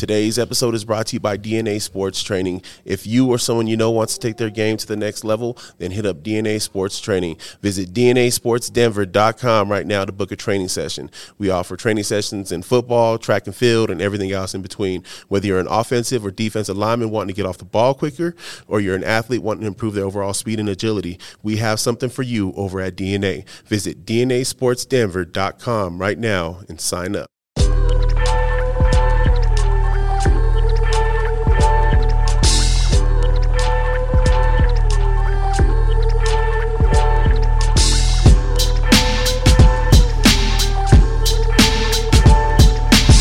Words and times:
Today's 0.00 0.38
episode 0.38 0.74
is 0.74 0.86
brought 0.86 1.08
to 1.08 1.16
you 1.16 1.20
by 1.20 1.36
DNA 1.36 1.78
Sports 1.78 2.22
Training. 2.22 2.62
If 2.86 3.06
you 3.06 3.28
or 3.28 3.36
someone 3.36 3.66
you 3.66 3.76
know 3.76 3.90
wants 3.90 4.14
to 4.14 4.18
take 4.26 4.38
their 4.38 4.48
game 4.48 4.78
to 4.78 4.86
the 4.86 4.96
next 4.96 5.24
level, 5.24 5.58
then 5.76 5.90
hit 5.90 6.06
up 6.06 6.22
DNA 6.22 6.58
Sports 6.62 7.02
Training. 7.02 7.36
Visit 7.60 7.92
DNASportsDenver.com 7.92 9.70
right 9.70 9.86
now 9.86 10.06
to 10.06 10.10
book 10.10 10.32
a 10.32 10.36
training 10.36 10.68
session. 10.68 11.10
We 11.36 11.50
offer 11.50 11.76
training 11.76 12.04
sessions 12.04 12.50
in 12.50 12.62
football, 12.62 13.18
track 13.18 13.46
and 13.46 13.54
field, 13.54 13.90
and 13.90 14.00
everything 14.00 14.32
else 14.32 14.54
in 14.54 14.62
between. 14.62 15.04
Whether 15.28 15.48
you're 15.48 15.60
an 15.60 15.68
offensive 15.68 16.24
or 16.24 16.30
defensive 16.30 16.78
lineman 16.78 17.10
wanting 17.10 17.34
to 17.34 17.36
get 17.36 17.44
off 17.44 17.58
the 17.58 17.66
ball 17.66 17.92
quicker, 17.92 18.34
or 18.66 18.80
you're 18.80 18.96
an 18.96 19.04
athlete 19.04 19.42
wanting 19.42 19.64
to 19.64 19.66
improve 19.66 19.92
their 19.92 20.06
overall 20.06 20.32
speed 20.32 20.60
and 20.60 20.68
agility, 20.70 21.18
we 21.42 21.58
have 21.58 21.78
something 21.78 22.08
for 22.08 22.22
you 22.22 22.54
over 22.56 22.80
at 22.80 22.96
DNA. 22.96 23.46
Visit 23.66 24.06
DNASportsDenver.com 24.06 25.98
right 25.98 26.18
now 26.18 26.60
and 26.70 26.80
sign 26.80 27.14
up. 27.14 27.30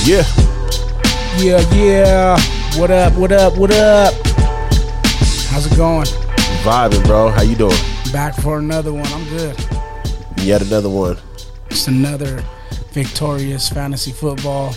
Yeah. 0.10 0.26
Yeah, 1.38 1.72
yeah. 1.72 2.40
What 2.80 2.90
up? 2.90 3.14
What 3.14 3.32
up? 3.32 3.56
What 3.56 3.72
up? 3.72 4.12
How's 5.52 5.72
it 5.72 5.78
going? 5.78 6.08
Vibing, 6.64 7.06
bro. 7.06 7.30
How 7.30 7.44
you 7.44 7.56
doing? 7.56 7.78
Back 8.12 8.34
for 8.34 8.58
another 8.58 8.92
one. 8.92 9.06
I'm 9.06 9.24
good. 9.26 9.56
Yet 10.38 10.64
another 10.64 10.90
one. 10.90 11.20
It's 11.70 11.88
another 11.88 12.44
victorious 12.92 13.70
fantasy 13.70 14.12
football 14.12 14.74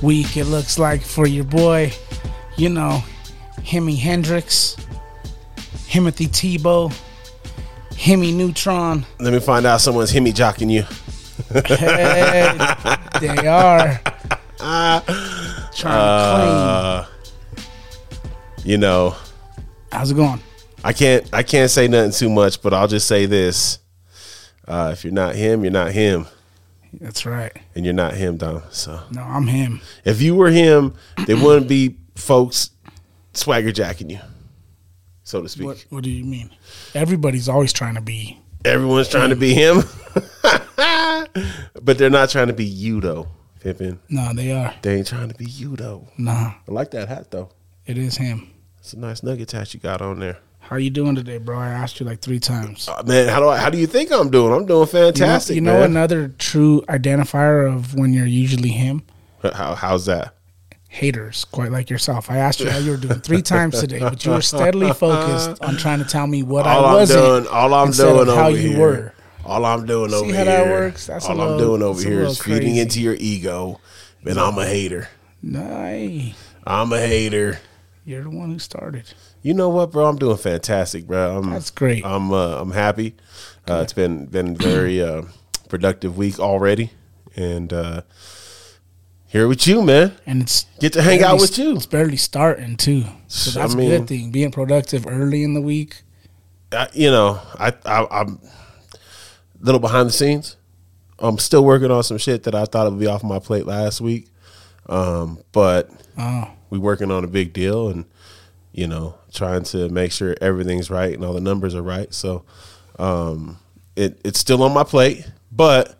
week. 0.00 0.36
It 0.36 0.44
looks 0.44 0.78
like 0.78 1.02
for 1.02 1.26
your 1.26 1.42
boy, 1.42 1.92
you 2.56 2.68
know, 2.68 3.02
Hemi 3.64 3.96
Hendrix, 3.96 4.76
Timothy 5.88 6.28
Tebow, 6.28 6.94
Hemi 7.98 8.30
Neutron. 8.30 9.06
Let 9.18 9.32
me 9.32 9.40
find 9.40 9.66
out 9.66 9.80
someone's 9.80 10.12
hemi 10.12 10.32
jocking 10.32 10.70
you. 10.70 10.84
Hey, 11.66 12.56
they 13.18 13.48
are 13.48 14.00
trying 14.62 15.02
to 15.72 15.88
Uh, 15.88 17.04
claim. 17.54 17.64
you 18.64 18.78
know. 18.78 19.14
How's 19.90 20.10
it 20.10 20.14
going? 20.14 20.40
I 20.84 20.92
can't 20.92 21.28
I 21.32 21.42
can't 21.42 21.70
say 21.70 21.86
nothing 21.88 22.12
too 22.12 22.28
much, 22.30 22.62
but 22.62 22.72
I'll 22.74 22.88
just 22.88 23.06
say 23.06 23.26
this. 23.26 23.78
Uh, 24.66 24.90
if 24.92 25.04
you're 25.04 25.12
not 25.12 25.34
him, 25.34 25.62
you're 25.64 25.72
not 25.72 25.92
him. 25.92 26.26
That's 27.00 27.24
right. 27.26 27.52
And 27.74 27.84
you're 27.84 27.94
not 27.94 28.14
him, 28.14 28.36
Dom. 28.36 28.62
So 28.70 29.00
No, 29.10 29.22
I'm 29.22 29.46
him. 29.46 29.80
if 30.04 30.20
you 30.22 30.34
were 30.34 30.50
him, 30.50 30.94
there 31.26 31.36
wouldn't 31.36 31.68
be 31.68 31.96
folks 32.14 32.70
swagger 33.34 33.72
jacking 33.72 34.10
you, 34.10 34.20
so 35.24 35.42
to 35.42 35.48
speak. 35.48 35.66
What 35.66 35.84
What 35.90 36.04
do 36.04 36.10
you 36.10 36.24
mean? 36.24 36.50
Everybody's 36.94 37.48
always 37.48 37.72
trying 37.72 37.94
to 37.94 38.00
be. 38.02 38.38
Everyone's 38.64 39.08
trying 39.08 39.30
to 39.30 39.36
be 39.36 39.54
him. 39.54 39.82
but 41.82 41.98
they're 41.98 42.10
not 42.10 42.30
trying 42.30 42.46
to 42.48 42.52
be 42.52 42.64
you 42.64 43.00
though, 43.00 43.26
No, 44.08 44.32
they 44.34 44.52
are. 44.52 44.74
They 44.82 44.96
ain't 44.98 45.06
trying 45.06 45.28
to 45.28 45.34
be 45.34 45.44
you 45.46 45.76
though. 45.76 46.08
Nah, 46.18 46.54
I 46.68 46.72
like 46.72 46.90
that 46.92 47.08
hat 47.08 47.30
though. 47.30 47.50
it 47.86 47.96
is 47.98 48.16
him. 48.16 48.50
It's 48.78 48.92
a 48.94 48.98
nice 48.98 49.22
nugget 49.22 49.50
hat 49.52 49.72
you 49.74 49.80
got 49.80 50.02
on 50.02 50.18
there. 50.20 50.38
How 50.58 50.76
you 50.76 50.90
doing 50.90 51.14
today, 51.14 51.38
bro? 51.38 51.58
I 51.58 51.68
asked 51.68 52.00
you 52.00 52.06
like 52.06 52.20
three 52.20 52.38
times. 52.40 52.88
Uh, 52.88 53.02
man, 53.04 53.28
how 53.28 53.40
do 53.40 53.48
I, 53.48 53.58
how 53.58 53.68
do 53.70 53.78
you 53.78 53.86
think 53.86 54.10
I'm 54.12 54.30
doing? 54.30 54.52
I'm 54.52 54.64
doing 54.66 54.68
You 54.88 54.92
know, 55.00 55.10
fantastic. 55.12 55.54
you 55.56 55.60
know 55.60 55.82
another 55.82 56.28
true 56.28 56.82
identifier 56.88 57.72
of 57.72 57.94
when 57.94 58.12
you're 58.12 58.26
usually 58.26 58.70
him? 58.70 59.02
How, 59.42 59.74
how's 59.74 60.06
that? 60.06 60.34
Haters, 60.88 61.44
quite 61.46 61.72
like 61.72 61.88
yourself. 61.90 62.30
I 62.30 62.36
asked 62.38 62.60
you 62.60 62.68
how 62.70 62.78
you 62.78 62.90
were 62.92 62.96
doing 62.96 63.20
three 63.20 63.42
times 63.42 63.80
today, 63.80 63.98
but 63.98 64.24
you 64.24 64.32
were 64.32 64.42
steadily 64.42 64.92
focused 64.92 65.62
on 65.62 65.76
trying 65.76 65.98
to 66.00 66.04
tell 66.04 66.26
me 66.26 66.42
what 66.42 66.66
all 66.66 66.84
I 66.84 66.88
I'm 66.88 66.94
wasn't. 66.94 67.20
doing, 67.44 67.46
all 67.54 67.74
I'm 67.74 67.90
doing 67.92 68.28
of 68.28 68.34
how 68.34 68.48
you 68.48 68.70
here. 68.70 68.78
were. 68.80 69.14
All 69.44 69.64
I'm 69.64 69.86
doing 69.86 70.10
See 70.10 70.16
over 70.16 70.26
how 70.26 70.32
here. 70.32 70.44
that 70.44 70.66
works? 70.70 71.06
That's 71.06 71.26
a 71.26 71.30
all 71.30 71.40
I'm 71.40 71.58
doing 71.58 71.82
over 71.82 71.94
that's 71.94 72.04
a 72.06 72.08
here 72.08 72.22
is 72.22 72.38
little 72.38 72.44
feeding 72.54 72.68
crazy. 72.74 72.80
into 72.80 73.00
your 73.00 73.16
ego. 73.18 73.80
And 74.24 74.38
I'm 74.38 74.56
a 74.58 74.66
hater. 74.66 75.08
Nah, 75.42 76.32
I'm 76.64 76.92
a 76.92 77.00
hater. 77.00 77.58
you're 78.04 78.22
the 78.22 78.30
one 78.30 78.50
who 78.52 78.58
started. 78.60 79.12
You 79.42 79.54
know 79.54 79.68
what, 79.68 79.90
bro? 79.90 80.06
I'm 80.06 80.16
doing 80.16 80.36
fantastic, 80.36 81.06
bro. 81.08 81.38
I'm, 81.38 81.50
That's 81.50 81.70
great. 81.70 82.04
I'm 82.06 82.32
uh, 82.32 82.60
I'm 82.60 82.70
happy. 82.70 83.16
Uh, 83.68 83.80
it's 83.82 83.92
been 83.92 84.26
been 84.26 84.56
very 84.56 85.02
uh, 85.02 85.22
productive 85.68 86.16
week 86.16 86.38
already, 86.38 86.92
and 87.34 87.72
uh, 87.72 88.02
here 89.26 89.48
with 89.48 89.66
you, 89.66 89.82
man. 89.82 90.12
And 90.26 90.42
it's 90.42 90.66
Get 90.78 90.92
to 90.92 91.02
hang 91.02 91.22
out 91.24 91.30
barely- 91.32 91.40
with 91.40 91.58
you. 91.58 91.74
It's 91.76 91.86
barely 91.86 92.16
starting 92.16 92.76
too, 92.76 93.04
so 93.26 93.58
I 93.58 93.62
that's 93.64 93.74
mean- 93.74 93.90
a 93.90 93.98
good 93.98 94.08
thing. 94.08 94.30
Being 94.30 94.52
productive 94.52 95.04
early 95.08 95.42
in 95.42 95.54
the 95.54 95.60
week. 95.62 96.02
I, 96.70 96.88
you 96.94 97.10
know, 97.10 97.40
I, 97.58 97.72
I 97.84 98.06
I'm 98.10 98.38
little 99.62 99.80
behind 99.80 100.08
the 100.08 100.12
scenes. 100.12 100.56
I'm 101.18 101.38
still 101.38 101.64
working 101.64 101.90
on 101.90 102.02
some 102.02 102.18
shit 102.18 102.42
that 102.44 102.54
I 102.54 102.64
thought 102.64 102.86
it 102.86 102.90
would 102.90 102.98
be 103.00 103.06
off 103.06 103.22
my 103.22 103.38
plate 103.38 103.64
last 103.66 104.00
week, 104.00 104.28
um, 104.88 105.38
but 105.52 105.90
Oh, 106.18 106.50
we 106.68 106.78
working 106.78 107.10
on 107.10 107.24
a 107.24 107.28
big 107.28 107.52
deal 107.52 107.88
and 107.88 108.04
you 108.72 108.86
know 108.86 109.14
trying 109.32 109.62
to 109.64 109.88
make 109.88 110.12
sure 110.12 110.34
everything's 110.40 110.90
right 110.90 111.14
and 111.14 111.24
all 111.24 111.32
the 111.32 111.40
numbers 111.40 111.74
are 111.74 111.82
right. 111.82 112.12
So 112.12 112.44
um, 112.98 113.58
it 113.96 114.20
it's 114.24 114.38
still 114.38 114.62
on 114.62 114.74
my 114.74 114.84
plate, 114.84 115.30
but 115.50 115.98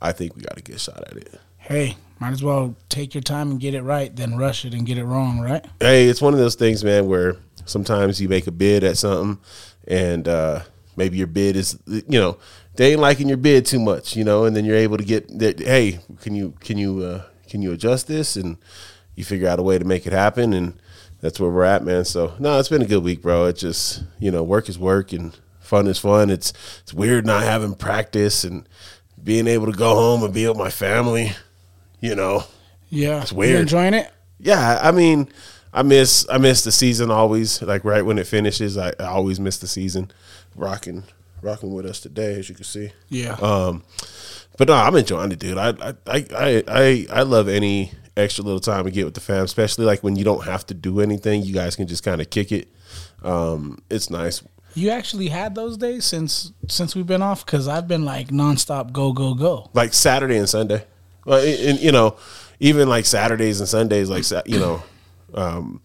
I 0.00 0.12
think 0.12 0.34
we 0.34 0.42
got 0.42 0.58
a 0.58 0.62
good 0.62 0.80
shot 0.80 1.02
at 1.06 1.16
it. 1.16 1.38
hey, 1.58 1.96
might 2.18 2.32
as 2.32 2.42
well 2.42 2.74
take 2.88 3.14
your 3.14 3.22
time 3.22 3.50
and 3.50 3.60
get 3.60 3.74
it 3.74 3.82
right, 3.82 4.14
then 4.14 4.36
rush 4.36 4.64
it 4.64 4.72
and 4.72 4.86
get 4.86 4.96
it 4.98 5.04
wrong, 5.04 5.40
right? 5.40 5.64
Hey, 5.80 6.06
it's 6.08 6.22
one 6.22 6.32
of 6.32 6.38
those 6.40 6.54
things, 6.54 6.82
man, 6.82 7.06
where 7.06 7.36
sometimes 7.66 8.20
you 8.20 8.28
make 8.28 8.46
a 8.46 8.50
bid 8.52 8.84
at 8.84 8.96
something 8.96 9.38
and 9.86 10.26
uh, 10.28 10.62
maybe 10.96 11.18
your 11.18 11.26
bid 11.26 11.56
is, 11.56 11.78
you 11.86 12.04
know, 12.08 12.38
they 12.76 12.92
ain't 12.92 13.00
liking 13.00 13.28
your 13.28 13.36
bid 13.38 13.66
too 13.66 13.80
much, 13.80 14.16
you 14.16 14.24
know, 14.24 14.44
and 14.44 14.54
then 14.54 14.64
you're 14.64 14.76
able 14.76 14.96
to 14.98 15.04
get 15.04 15.38
that. 15.38 15.58
Hey, 15.60 16.00
can 16.20 16.34
you 16.34 16.54
can 16.60 16.78
you 16.78 17.02
uh, 17.02 17.22
can 17.48 17.62
you 17.62 17.72
adjust 17.72 18.06
this? 18.08 18.36
And 18.36 18.56
you 19.14 19.24
figure 19.24 19.48
out 19.48 19.58
a 19.58 19.62
way 19.62 19.78
to 19.78 19.84
make 19.84 20.06
it 20.06 20.12
happen, 20.12 20.52
and 20.52 20.74
that's 21.20 21.40
where 21.40 21.50
we're 21.50 21.64
at, 21.64 21.84
man. 21.84 22.04
So 22.04 22.34
no, 22.38 22.58
it's 22.58 22.68
been 22.68 22.82
a 22.82 22.86
good 22.86 23.02
week, 23.02 23.22
bro. 23.22 23.46
It 23.46 23.56
just 23.56 24.04
you 24.18 24.30
know, 24.30 24.42
work 24.42 24.68
is 24.68 24.78
work 24.78 25.12
and 25.12 25.36
fun 25.60 25.86
is 25.86 25.98
fun. 25.98 26.30
It's 26.30 26.52
it's 26.82 26.94
weird 26.94 27.26
not 27.26 27.42
having 27.42 27.74
practice 27.74 28.44
and 28.44 28.68
being 29.22 29.46
able 29.46 29.66
to 29.66 29.76
go 29.76 29.94
home 29.94 30.22
and 30.22 30.32
be 30.32 30.46
with 30.46 30.56
my 30.56 30.70
family, 30.70 31.32
you 32.00 32.14
know. 32.14 32.44
Yeah, 32.88 33.22
It's 33.22 33.32
weird. 33.32 33.52
You 33.52 33.58
enjoying 33.58 33.94
it? 33.94 34.12
Yeah, 34.38 34.78
I 34.80 34.92
mean, 34.92 35.28
I 35.72 35.82
miss 35.82 36.26
I 36.30 36.38
miss 36.38 36.62
the 36.62 36.70
season 36.72 37.10
always. 37.10 37.60
Like 37.62 37.84
right 37.84 38.04
when 38.04 38.18
it 38.18 38.26
finishes, 38.26 38.78
I, 38.78 38.90
I 39.00 39.06
always 39.06 39.40
miss 39.40 39.58
the 39.58 39.66
season. 39.66 40.10
Rocking, 40.54 41.04
rocking 41.46 41.72
with 41.72 41.86
us 41.86 42.00
today, 42.00 42.38
as 42.38 42.48
you 42.48 42.54
can 42.54 42.64
see. 42.64 42.92
Yeah. 43.08 43.34
Um, 43.34 43.84
but 44.58 44.68
no, 44.68 44.74
I'm 44.74 44.96
enjoying 44.96 45.32
it, 45.32 45.38
dude. 45.38 45.58
I 45.58 45.70
I 45.70 45.94
I 46.06 46.64
I 46.68 47.06
I 47.10 47.22
love 47.22 47.48
any 47.48 47.92
extra 48.16 48.42
little 48.44 48.60
time 48.60 48.84
to 48.84 48.90
get 48.90 49.04
with 49.04 49.14
the 49.14 49.20
fam, 49.20 49.44
especially 49.44 49.84
like 49.84 50.02
when 50.02 50.16
you 50.16 50.24
don't 50.24 50.44
have 50.44 50.66
to 50.66 50.74
do 50.74 51.00
anything. 51.00 51.42
You 51.42 51.54
guys 51.54 51.76
can 51.76 51.86
just 51.86 52.02
kind 52.02 52.20
of 52.20 52.30
kick 52.30 52.52
it. 52.52 52.68
Um, 53.22 53.82
it's 53.90 54.10
nice. 54.10 54.42
You 54.74 54.90
actually 54.90 55.28
had 55.28 55.54
those 55.54 55.76
days 55.76 56.04
since 56.04 56.52
since 56.68 56.94
we've 56.94 57.06
been 57.06 57.22
off 57.22 57.44
because 57.46 57.68
I've 57.68 57.88
been 57.88 58.04
like 58.04 58.28
nonstop 58.28 58.92
go 58.92 59.12
go 59.12 59.34
go. 59.34 59.70
like 59.72 59.94
Saturday 59.94 60.36
and 60.36 60.48
Sunday. 60.48 60.84
Well, 61.24 61.40
and, 61.44 61.70
and, 61.70 61.80
you 61.80 61.92
know, 61.92 62.16
even 62.60 62.88
like 62.88 63.04
Saturdays 63.04 63.60
and 63.60 63.68
Sundays, 63.68 64.08
like 64.08 64.24
you 64.46 64.58
know, 64.58 64.82
um, 65.34 65.80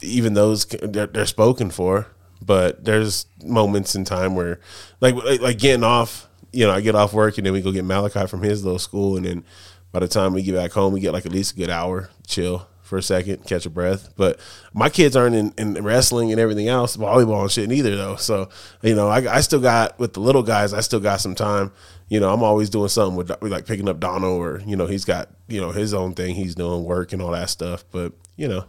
even 0.00 0.34
those 0.34 0.66
they're, 0.66 1.06
they're 1.06 1.26
spoken 1.26 1.70
for. 1.70 2.08
But 2.44 2.84
there's 2.84 3.26
moments 3.44 3.94
in 3.94 4.04
time 4.04 4.34
where, 4.34 4.60
like, 5.00 5.14
like, 5.14 5.58
getting 5.58 5.84
off. 5.84 6.28
You 6.54 6.66
know, 6.66 6.72
I 6.72 6.82
get 6.82 6.94
off 6.94 7.14
work 7.14 7.38
and 7.38 7.46
then 7.46 7.54
we 7.54 7.62
go 7.62 7.72
get 7.72 7.82
Malachi 7.82 8.26
from 8.26 8.42
his 8.42 8.62
little 8.62 8.78
school, 8.78 9.16
and 9.16 9.24
then 9.24 9.44
by 9.92 10.00
the 10.00 10.08
time 10.08 10.32
we 10.32 10.42
get 10.42 10.54
back 10.54 10.72
home, 10.72 10.92
we 10.92 11.00
get 11.00 11.12
like 11.12 11.26
at 11.26 11.32
least 11.32 11.52
a 11.52 11.56
good 11.56 11.70
hour 11.70 12.10
chill 12.26 12.66
for 12.92 12.98
a 12.98 13.02
second, 13.02 13.46
catch 13.46 13.64
a 13.64 13.70
breath. 13.70 14.10
But 14.16 14.38
my 14.74 14.88
kids 14.88 15.16
aren't 15.16 15.34
in, 15.34 15.54
in 15.56 15.82
wrestling 15.82 16.30
and 16.30 16.40
everything 16.40 16.68
else, 16.68 16.96
volleyball 16.96 17.42
and 17.42 17.50
shit 17.50 17.68
neither 17.68 17.96
though. 17.96 18.16
So 18.16 18.48
you 18.82 18.94
know, 18.94 19.08
I, 19.08 19.36
I 19.36 19.40
still 19.40 19.60
got 19.60 19.98
with 19.98 20.14
the 20.14 20.20
little 20.20 20.42
guys, 20.42 20.72
I 20.74 20.80
still 20.80 21.00
got 21.00 21.20
some 21.20 21.34
time. 21.34 21.72
You 22.08 22.20
know, 22.20 22.32
I'm 22.32 22.42
always 22.42 22.68
doing 22.68 22.88
something 22.88 23.16
with, 23.16 23.30
with 23.40 23.52
like 23.52 23.66
picking 23.66 23.88
up 23.88 24.00
Dono 24.00 24.36
or 24.36 24.60
you 24.66 24.76
know 24.76 24.86
he's 24.86 25.04
got 25.04 25.30
you 25.48 25.60
know 25.60 25.70
his 25.70 25.94
own 25.94 26.14
thing 26.14 26.34
he's 26.34 26.54
doing 26.54 26.84
work 26.84 27.12
and 27.12 27.22
all 27.22 27.30
that 27.32 27.50
stuff. 27.50 27.84
But 27.90 28.12
you 28.36 28.48
know, 28.48 28.64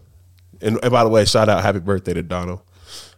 and, 0.61 0.79
and 0.81 0.91
by 0.91 1.03
the 1.03 1.09
way, 1.09 1.25
shout 1.25 1.49
out 1.49 1.61
happy 1.63 1.79
birthday 1.79 2.13
to 2.13 2.23
Dono. 2.23 2.63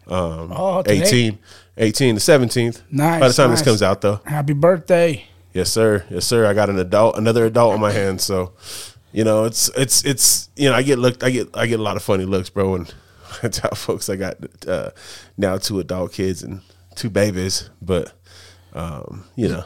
Um, 0.08 0.52
Oh, 0.56 0.84
18, 0.86 1.38
18 1.78 2.16
the 2.16 2.22
17th. 2.22 2.82
Nice, 2.92 3.20
By 3.20 3.28
the 3.28 3.34
time 3.34 3.50
nice. 3.50 3.60
this 3.60 3.66
comes 3.68 3.82
out 3.82 4.02
though. 4.02 4.22
Happy 4.26 4.54
birthday! 4.54 5.26
Yes, 5.54 5.72
sir. 5.72 6.06
Yes, 6.10 6.26
sir. 6.26 6.46
I 6.46 6.54
got 6.54 6.70
an 6.70 6.78
adult, 6.80 7.18
another 7.18 7.46
adult 7.46 7.74
on 7.74 7.80
my 7.80 7.92
hands. 7.92 8.24
So, 8.24 8.54
you 9.14 9.24
know, 9.24 9.46
it's 9.46 9.70
it's 9.78 10.04
it's 10.04 10.50
you 10.58 10.70
know, 10.70 10.76
I 10.76 10.84
get 10.84 11.00
looked, 11.00 11.24
I 11.24 11.30
get 11.30 11.48
I 11.56 11.66
get 11.66 11.80
a 11.80 11.84
lot 11.84 11.96
of 11.96 12.04
funny 12.04 12.26
looks, 12.26 12.50
bro. 12.50 12.76
And 12.76 12.94
I 13.44 13.48
tell 13.48 13.72
folks 13.72 14.10
I 14.10 14.18
got 14.18 14.36
uh, 14.68 14.92
now 15.38 15.58
two 15.58 15.80
adult 15.80 16.12
kids 16.12 16.44
and 16.44 16.60
two 16.96 17.10
babies, 17.10 17.70
but 17.82 18.12
um, 18.74 19.24
you 19.38 19.48
know, 19.48 19.64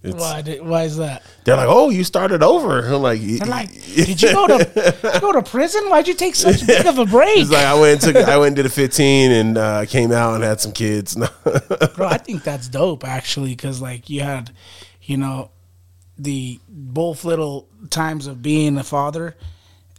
It's, 0.00 0.14
Why? 0.14 0.42
Did, 0.42 0.64
why 0.64 0.84
is 0.84 0.96
that? 0.98 1.24
They're 1.44 1.56
like, 1.56 1.66
"Oh, 1.68 1.90
you 1.90 2.04
started 2.04 2.40
over." 2.40 2.86
I'm 2.86 3.02
like, 3.02 3.20
They're 3.20 3.48
like, 3.48 3.72
did 3.72 4.22
you 4.22 4.32
go 4.32 4.46
to 4.46 4.64
did 4.64 5.14
you 5.14 5.20
go 5.20 5.32
to 5.32 5.42
prison? 5.42 5.90
Why'd 5.90 6.06
you 6.06 6.14
take 6.14 6.36
such 6.36 6.62
a 6.62 6.66
big 6.66 6.86
of 6.86 6.98
a 6.98 7.04
break, 7.16 7.38
It's 7.38 7.50
like 7.50 7.64
I 7.64 7.74
went 7.74 8.04
and 8.04 8.14
took 8.14 8.28
I 8.28 8.36
went 8.38 8.48
and 8.48 8.56
did 8.56 8.66
a 8.66 8.70
15 8.70 9.32
and 9.32 9.58
uh, 9.58 9.86
came 9.86 10.12
out 10.12 10.34
and 10.34 10.44
had 10.44 10.60
some 10.60 10.70
kids. 10.70 11.16
bro? 11.96 12.06
I 12.06 12.18
think 12.18 12.44
that's 12.44 12.68
dope 12.68 13.04
actually, 13.04 13.50
because 13.50 13.82
like 13.82 14.08
you 14.08 14.20
had, 14.20 14.52
you 15.02 15.16
know, 15.16 15.50
the 16.16 16.60
both 16.68 17.24
little 17.24 17.68
times 17.90 18.28
of 18.28 18.40
being 18.40 18.78
a 18.78 18.84
father, 18.84 19.36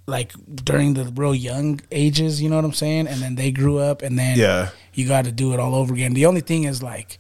like 0.06 0.32
during 0.64 0.94
the 0.94 1.06
real 1.14 1.36
young 1.36 1.82
ages. 1.92 2.42
You 2.42 2.50
know 2.50 2.56
what 2.56 2.66
I'm 2.66 2.74
saying? 2.74 3.08
And 3.08 3.22
then 3.22 3.36
they 3.36 3.52
grew 3.52 3.80
up, 3.80 4.02
and 4.02 4.18
then 4.18 4.38
yeah, 4.38 4.70
you 4.94 5.10
got 5.10 5.26
to 5.26 5.34
do 5.34 5.54
it 5.54 5.60
all 5.60 5.76
over 5.76 5.94
again. 5.94 6.14
The 6.14 6.26
only 6.26 6.42
thing 6.42 6.64
is 6.64 6.82
like 6.82 7.20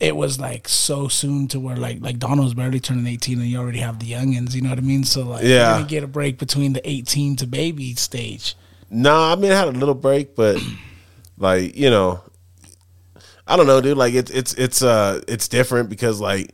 it 0.00 0.16
was 0.16 0.40
like 0.40 0.66
so 0.66 1.08
soon 1.08 1.46
to 1.48 1.60
where 1.60 1.76
like 1.76 1.98
like 2.00 2.18
Donald's 2.18 2.54
barely 2.54 2.80
turning 2.80 3.06
18 3.06 3.38
and 3.38 3.46
you 3.48 3.58
already 3.58 3.80
have 3.80 3.98
the 3.98 4.10
youngins, 4.10 4.54
you 4.54 4.62
know 4.62 4.70
what 4.70 4.78
I 4.78 4.82
mean? 4.82 5.04
So 5.04 5.22
like 5.22 5.44
Yeah. 5.44 5.72
you 5.72 5.78
didn't 5.78 5.90
get 5.90 6.02
a 6.02 6.06
break 6.08 6.38
between 6.38 6.72
the 6.72 6.88
18 6.88 7.36
to 7.36 7.46
baby 7.46 7.94
stage. 7.94 8.54
Nah, 8.88 9.32
I 9.32 9.36
mean 9.36 9.52
I 9.52 9.56
had 9.56 9.68
a 9.68 9.72
little 9.72 9.94
break, 9.94 10.34
but 10.34 10.58
like 11.38 11.76
you 11.76 11.90
know, 11.90 12.20
I 13.46 13.56
don't 13.56 13.66
know, 13.66 13.80
dude. 13.80 13.96
Like 13.98 14.14
it's 14.14 14.30
it's 14.30 14.54
it's 14.54 14.82
uh 14.82 15.20
it's 15.28 15.48
different 15.48 15.90
because 15.90 16.20
like 16.20 16.52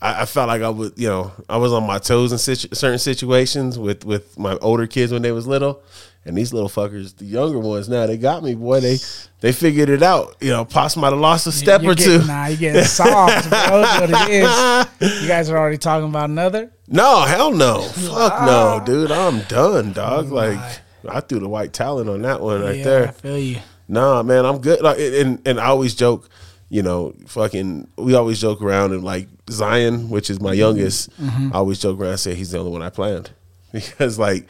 I, 0.00 0.22
I 0.22 0.26
felt 0.26 0.48
like 0.48 0.62
I 0.62 0.68
was 0.68 0.92
you 0.96 1.08
know 1.08 1.32
I 1.48 1.56
was 1.56 1.72
on 1.72 1.86
my 1.86 1.98
toes 1.98 2.32
in 2.32 2.38
situ- 2.38 2.74
certain 2.74 2.98
situations 2.98 3.78
with 3.78 4.04
with 4.04 4.38
my 4.38 4.56
older 4.56 4.86
kids 4.86 5.12
when 5.12 5.22
they 5.22 5.32
was 5.32 5.46
little, 5.46 5.82
and 6.24 6.36
these 6.36 6.52
little 6.52 6.68
fuckers, 6.68 7.16
the 7.16 7.24
younger 7.24 7.58
ones 7.58 7.88
now, 7.88 8.06
they 8.06 8.16
got 8.16 8.42
me, 8.42 8.54
boy. 8.54 8.80
They 8.80 8.98
they 9.40 9.52
figured 9.52 9.88
it 9.88 10.02
out. 10.02 10.36
You 10.40 10.50
know, 10.50 10.64
Pops 10.64 10.96
might 10.96 11.10
have 11.10 11.18
lost 11.18 11.46
a 11.46 11.52
step 11.52 11.82
You're 11.82 11.92
or 11.92 11.94
getting, 11.94 12.20
two. 12.20 12.26
Nah, 12.26 12.46
you're 12.46 12.58
getting 12.58 12.84
soft, 12.84 13.48
bro. 13.48 13.80
What 13.80 14.10
it 14.10 14.30
is. 14.30 15.22
You 15.22 15.28
guys 15.28 15.50
are 15.50 15.58
already 15.58 15.78
talking 15.78 16.08
about 16.08 16.30
another. 16.30 16.70
No, 16.94 17.22
hell 17.22 17.52
no. 17.52 17.80
Fuck 17.88 18.42
no, 18.42 18.82
dude. 18.84 19.10
I'm 19.10 19.40
done, 19.44 19.94
dog. 19.94 20.26
Oh, 20.30 20.34
Like. 20.34 20.80
I 21.08 21.20
threw 21.20 21.40
the 21.40 21.48
white 21.48 21.72
talent 21.72 22.08
on 22.08 22.22
that 22.22 22.40
one 22.40 22.62
right 22.62 22.76
yeah, 22.76 22.80
I 22.80 22.84
there. 22.84 23.12
feel 23.12 23.38
you. 23.38 23.58
Nah, 23.88 24.22
man, 24.22 24.46
I'm 24.46 24.58
good. 24.58 24.80
Like, 24.80 24.98
and 24.98 25.40
and 25.46 25.60
I 25.60 25.66
always 25.66 25.94
joke, 25.94 26.28
you 26.68 26.82
know, 26.82 27.14
fucking. 27.26 27.88
We 27.96 28.14
always 28.14 28.40
joke 28.40 28.62
around 28.62 28.92
and 28.92 29.04
like 29.04 29.28
Zion, 29.50 30.10
which 30.10 30.30
is 30.30 30.40
my 30.40 30.50
mm-hmm. 30.50 30.58
youngest. 30.58 31.10
Mm-hmm. 31.20 31.50
I 31.52 31.58
always 31.58 31.78
joke 31.78 31.98
around 31.98 32.10
and 32.10 32.20
say 32.20 32.34
he's 32.34 32.52
the 32.52 32.58
only 32.58 32.70
one 32.70 32.82
I 32.82 32.90
planned 32.90 33.30
because 33.72 34.18
like 34.18 34.48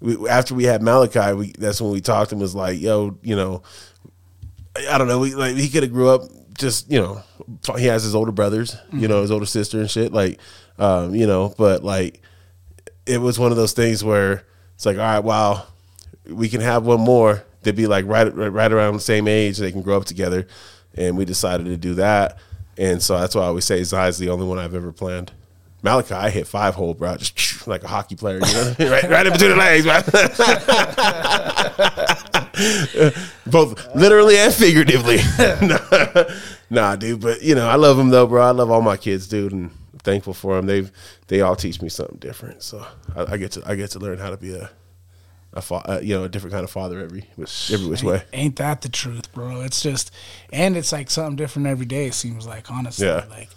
we, 0.00 0.28
after 0.28 0.54
we 0.54 0.64
had 0.64 0.82
Malachi, 0.82 1.32
we 1.34 1.52
that's 1.58 1.80
when 1.80 1.92
we 1.92 2.00
talked 2.00 2.32
and 2.32 2.40
was 2.40 2.54
like, 2.54 2.80
yo, 2.80 3.18
you 3.22 3.36
know, 3.36 3.62
I 4.88 4.98
don't 4.98 5.08
know, 5.08 5.18
we 5.18 5.34
like 5.34 5.56
he 5.56 5.68
could 5.68 5.82
have 5.82 5.92
grew 5.92 6.08
up 6.08 6.22
just 6.58 6.90
you 6.90 7.00
know, 7.00 7.22
he 7.78 7.86
has 7.86 8.02
his 8.02 8.14
older 8.14 8.32
brothers, 8.32 8.76
you 8.92 9.08
know, 9.08 9.22
his 9.22 9.30
older 9.30 9.46
sister 9.46 9.80
and 9.80 9.90
shit, 9.90 10.12
like, 10.12 10.38
um, 10.78 11.14
you 11.14 11.26
know, 11.26 11.54
but 11.56 11.84
like 11.84 12.22
it 13.06 13.18
was 13.18 13.38
one 13.38 13.50
of 13.50 13.56
those 13.56 13.72
things 13.72 14.04
where 14.04 14.44
it's 14.74 14.86
like, 14.86 14.96
all 14.96 15.02
right, 15.02 15.24
wow, 15.24 15.66
we 16.26 16.48
can 16.48 16.60
have 16.60 16.86
one 16.86 17.00
more 17.00 17.44
They'd 17.62 17.76
be 17.76 17.86
like 17.86 18.06
right, 18.06 18.34
right 18.34 18.48
right 18.48 18.72
around 18.72 18.94
the 18.94 19.00
same 19.00 19.28
age. 19.28 19.58
They 19.58 19.72
can 19.72 19.82
grow 19.82 19.96
up 19.96 20.06
together, 20.06 20.46
and 20.94 21.16
we 21.16 21.24
decided 21.24 21.66
to 21.66 21.76
do 21.76 21.94
that. 21.94 22.38
And 22.78 23.02
so 23.02 23.18
that's 23.18 23.34
why 23.34 23.42
I 23.42 23.46
always 23.46 23.66
say 23.66 23.82
Zai's 23.82 24.18
the 24.18 24.30
only 24.30 24.46
one 24.46 24.58
I've 24.58 24.74
ever 24.74 24.92
planned. 24.92 25.32
Malachi, 25.82 26.14
I 26.14 26.30
hit 26.30 26.46
five 26.46 26.74
hole, 26.74 26.94
bro, 26.94 27.16
just 27.16 27.66
like 27.66 27.82
a 27.84 27.88
hockey 27.88 28.16
player, 28.16 28.34
you 28.34 28.52
know, 28.52 28.74
right, 28.90 29.04
right 29.10 29.26
in 29.26 29.32
between 29.32 29.50
the 29.50 29.56
legs, 29.56 29.84
bro. 29.84 30.00
Both 33.46 33.94
literally 33.94 34.36
and 34.36 34.52
figuratively. 34.52 35.18
nah, 35.66 36.24
nah, 36.70 36.96
dude, 36.96 37.20
but 37.20 37.42
you 37.42 37.54
know, 37.54 37.66
I 37.68 37.76
love 37.76 37.96
them 37.96 38.10
though, 38.10 38.26
bro. 38.26 38.42
I 38.42 38.50
love 38.50 38.70
all 38.70 38.82
my 38.82 38.96
kids, 38.96 39.26
dude, 39.28 39.52
and 39.52 39.70
I'm 39.92 39.98
thankful 40.00 40.34
for 40.34 40.56
them. 40.56 40.66
They've 40.66 40.90
they 41.28 41.40
all 41.40 41.56
teach 41.56 41.80
me 41.80 41.88
something 41.88 42.18
different, 42.18 42.62
so 42.62 42.86
I, 43.16 43.32
I 43.32 43.36
get 43.38 43.52
to 43.52 43.62
I 43.66 43.74
get 43.76 43.90
to 43.92 43.98
learn 43.98 44.18
how 44.18 44.30
to 44.30 44.36
be 44.36 44.54
a 44.54 44.70
a 45.52 45.62
fa- 45.62 45.82
uh, 45.88 46.00
you 46.02 46.14
know 46.16 46.24
a 46.24 46.28
different 46.28 46.52
kind 46.52 46.64
of 46.64 46.70
father 46.70 47.00
every 47.00 47.24
every 47.72 47.86
which 47.86 48.02
way. 48.02 48.22
Ain't 48.32 48.56
that 48.56 48.82
the 48.82 48.88
truth, 48.88 49.32
bro? 49.32 49.62
It's 49.62 49.80
just, 49.80 50.12
and 50.52 50.76
it's 50.76 50.92
like 50.92 51.10
something 51.10 51.36
different 51.36 51.66
every 51.68 51.86
day. 51.86 52.06
It 52.06 52.14
seems 52.14 52.46
like, 52.46 52.70
honestly, 52.70 53.06
Yeah. 53.06 53.24
like 53.30 53.48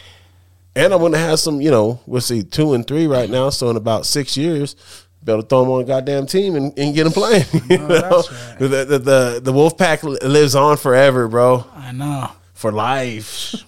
And 0.75 0.93
I'm 0.93 0.99
gonna 1.01 1.17
have 1.17 1.39
some, 1.39 1.61
you 1.61 1.69
know, 1.71 1.99
we'll 2.05 2.21
see 2.21 2.43
two 2.43 2.73
and 2.73 2.85
three 2.85 3.05
right 3.07 3.29
now. 3.29 3.49
So 3.51 3.69
in 3.69 3.77
about 3.77 4.05
six 4.05 4.35
years, 4.35 4.75
better 5.21 5.41
throw 5.43 5.61
them 5.61 5.71
on 5.71 5.81
a 5.81 5.85
goddamn 5.85 6.25
team 6.25 6.55
and, 6.55 6.77
and 6.77 6.95
get 6.95 7.03
them 7.03 7.13
playing. 7.13 7.45
You 7.69 7.77
know? 7.77 7.87
that's 7.87 8.31
right. 8.31 8.59
the, 8.59 8.67
the 8.67 8.99
the 8.99 9.41
the 9.43 9.53
wolf 9.53 9.77
pack 9.77 10.03
lives 10.03 10.55
on 10.55 10.77
forever, 10.77 11.27
bro, 11.27 11.65
I 11.75 11.91
know 11.91 12.29
for 12.53 12.71
life. 12.71 13.53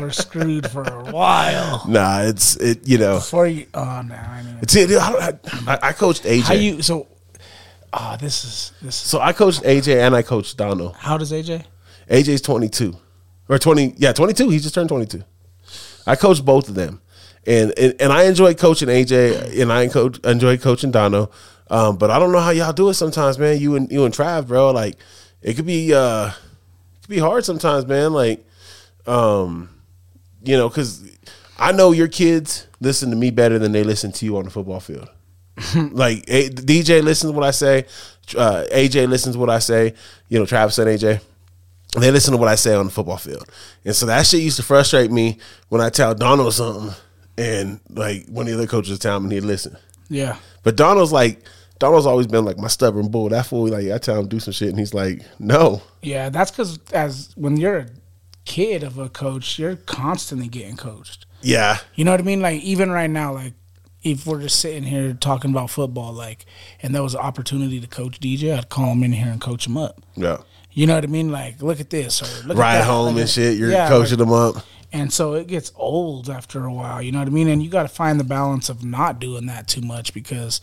we're 0.00 0.10
screwed 0.10 0.70
for 0.70 0.82
a 0.82 1.12
while. 1.12 1.84
nah, 1.86 2.22
it's 2.22 2.56
it. 2.56 2.88
You 2.88 2.98
know, 2.98 3.16
Before 3.16 3.46
you, 3.46 3.66
oh 3.74 4.02
no, 4.02 4.14
I 4.14 4.42
mean, 4.42 4.58
it's 4.62 4.74
it. 4.74 4.90
I, 4.92 5.38
I, 5.66 5.78
I 5.82 5.92
coached 5.92 6.24
AJ. 6.24 6.42
how 6.42 6.54
you? 6.54 6.80
So, 6.82 7.06
oh, 7.92 8.16
this 8.18 8.44
is 8.44 8.72
this. 8.80 8.94
Is, 9.02 9.08
so 9.08 9.20
I 9.20 9.32
coached 9.34 9.62
AJ 9.62 10.00
and 10.00 10.16
I 10.16 10.22
coached 10.22 10.56
Dono. 10.56 10.92
how 10.92 11.18
does 11.18 11.30
AJ? 11.30 11.64
AJ's 12.08 12.40
22 12.40 12.96
or 13.50 13.58
20. 13.58 13.94
Yeah, 13.98 14.12
22. 14.12 14.48
He 14.48 14.58
just 14.60 14.74
turned 14.74 14.88
22. 14.88 15.22
I 16.06 16.16
coached 16.16 16.44
both 16.44 16.68
of 16.68 16.74
them, 16.74 17.02
and 17.46 17.76
and, 17.78 17.94
and 18.00 18.12
I 18.12 18.24
enjoy 18.24 18.54
coaching 18.54 18.88
AJ, 18.88 19.60
and 19.60 19.72
I 19.72 19.82
enjoy 20.30 20.56
coaching 20.56 20.90
Dono. 20.90 21.30
Um, 21.68 21.96
but 21.96 22.10
I 22.10 22.18
don't 22.18 22.32
know 22.32 22.40
how 22.40 22.50
y'all 22.50 22.72
do 22.72 22.88
it 22.88 22.94
sometimes, 22.94 23.38
man. 23.38 23.60
You 23.60 23.76
and 23.76 23.90
you 23.92 24.04
and 24.04 24.14
Trav, 24.14 24.46
bro. 24.46 24.70
Like 24.70 24.96
it 25.42 25.54
could 25.54 25.66
be 25.66 25.92
uh, 25.92 26.28
it 26.28 27.02
could 27.02 27.10
be 27.10 27.18
hard 27.18 27.44
sometimes, 27.44 27.86
man. 27.86 28.12
Like, 28.12 28.44
um, 29.06 29.68
you 30.42 30.56
know, 30.56 30.68
because 30.68 31.08
I 31.58 31.72
know 31.72 31.92
your 31.92 32.08
kids 32.08 32.66
listen 32.80 33.10
to 33.10 33.16
me 33.16 33.30
better 33.30 33.58
than 33.58 33.72
they 33.72 33.84
listen 33.84 34.10
to 34.12 34.24
you 34.24 34.36
on 34.38 34.44
the 34.44 34.50
football 34.50 34.80
field. 34.80 35.08
like 35.92 36.24
A- 36.28 36.48
DJ 36.48 37.02
listens 37.02 37.30
to 37.30 37.36
what 37.36 37.44
I 37.46 37.50
say, 37.50 37.84
uh, 38.36 38.64
AJ 38.72 39.08
listens 39.08 39.34
to 39.34 39.38
what 39.38 39.50
I 39.50 39.58
say. 39.58 39.94
You 40.28 40.38
know, 40.38 40.46
Travis 40.46 40.78
and 40.78 40.88
AJ 40.88 41.20
they 41.98 42.10
listen 42.10 42.32
to 42.32 42.38
what 42.38 42.48
I 42.48 42.54
say 42.54 42.74
on 42.74 42.86
the 42.86 42.92
football 42.92 43.16
field. 43.16 43.48
And 43.84 43.94
so 43.96 44.06
that 44.06 44.26
shit 44.26 44.42
used 44.42 44.56
to 44.58 44.62
frustrate 44.62 45.10
me 45.10 45.38
when 45.68 45.80
I 45.80 45.88
tell 45.90 46.14
Donald 46.14 46.54
something 46.54 46.94
and 47.36 47.80
like 47.90 48.26
one 48.28 48.46
of 48.46 48.52
the 48.52 48.58
other 48.58 48.66
coaches 48.68 48.98
tell 48.98 49.16
him 49.16 49.24
and 49.24 49.32
he'd 49.32 49.40
listen. 49.40 49.76
Yeah, 50.08 50.36
But 50.62 50.76
Donald's 50.76 51.12
like 51.12 51.40
Donald's 51.78 52.06
always 52.06 52.26
been 52.26 52.44
like 52.44 52.58
my 52.58 52.68
stubborn 52.68 53.08
bull. 53.08 53.28
That 53.30 53.46
fool 53.46 53.68
like 53.68 53.90
I 53.90 53.98
tell 53.98 54.20
him 54.20 54.28
do 54.28 54.38
some 54.40 54.52
shit 54.52 54.68
and 54.68 54.78
he's 54.78 54.92
like, 54.94 55.22
No. 55.38 55.82
yeah. 56.02 56.28
That's 56.28 56.50
because 56.50 56.78
as 56.92 57.32
when 57.36 57.56
you're 57.56 57.78
a 57.78 57.86
kid 58.44 58.82
of 58.82 58.98
a 58.98 59.08
coach, 59.08 59.58
you're 59.58 59.76
constantly 59.76 60.48
getting 60.48 60.76
coached. 60.76 61.26
Yeah. 61.42 61.78
You 61.94 62.04
know 62.04 62.10
what 62.10 62.20
I 62.20 62.24
mean? 62.24 62.40
Like 62.40 62.60
even 62.62 62.90
right 62.90 63.08
now, 63.10 63.32
like 63.32 63.54
if 64.02 64.26
we're 64.26 64.40
just 64.40 64.58
sitting 64.58 64.82
here 64.82 65.12
talking 65.12 65.50
about 65.50 65.70
football, 65.70 66.12
like, 66.12 66.46
and 66.82 66.94
there 66.94 67.02
was 67.02 67.14
an 67.14 67.20
opportunity 67.20 67.80
to 67.80 67.86
coach 67.86 68.18
DJ, 68.18 68.56
I'd 68.56 68.68
call 68.70 68.92
him 68.92 69.02
in 69.04 69.12
here 69.12 69.28
and 69.30 69.40
coach 69.40 69.66
him 69.66 69.76
up. 69.76 70.00
Yeah. 70.16 70.38
You 70.72 70.86
know 70.86 70.94
what 70.94 71.04
I 71.04 71.08
mean? 71.08 71.30
Like, 71.32 71.62
look 71.62 71.80
at 71.80 71.90
this 71.90 72.22
or 72.22 72.46
look 72.46 72.56
Ride 72.58 72.76
at 72.76 72.78
that. 72.80 72.84
home 72.86 73.14
Like, 73.14 73.22
and 73.22 73.30
shit. 73.30 73.58
You're 73.58 73.70
yeah, 73.70 73.88
coaching 73.88 74.18
like- 74.18 74.28
them 74.28 74.32
up. 74.32 74.64
and 74.92 75.12
so 75.12 75.34
it 75.34 75.46
gets 75.46 75.72
old 75.76 76.28
after 76.30 76.64
a 76.64 76.72
while. 76.72 77.02
You 77.02 77.12
know 77.12 77.18
what 77.18 77.28
I 77.28 77.30
mean? 77.32 77.48
And 77.48 77.62
you 77.62 77.68
got 77.70 77.82
to 77.82 77.88
find 77.88 78.18
the 78.20 78.24
balance 78.24 78.68
of 78.68 78.84
not 78.84 79.18
doing 79.18 79.46
that 79.46 79.66
too 79.68 79.80
much 79.80 80.14
because 80.14 80.60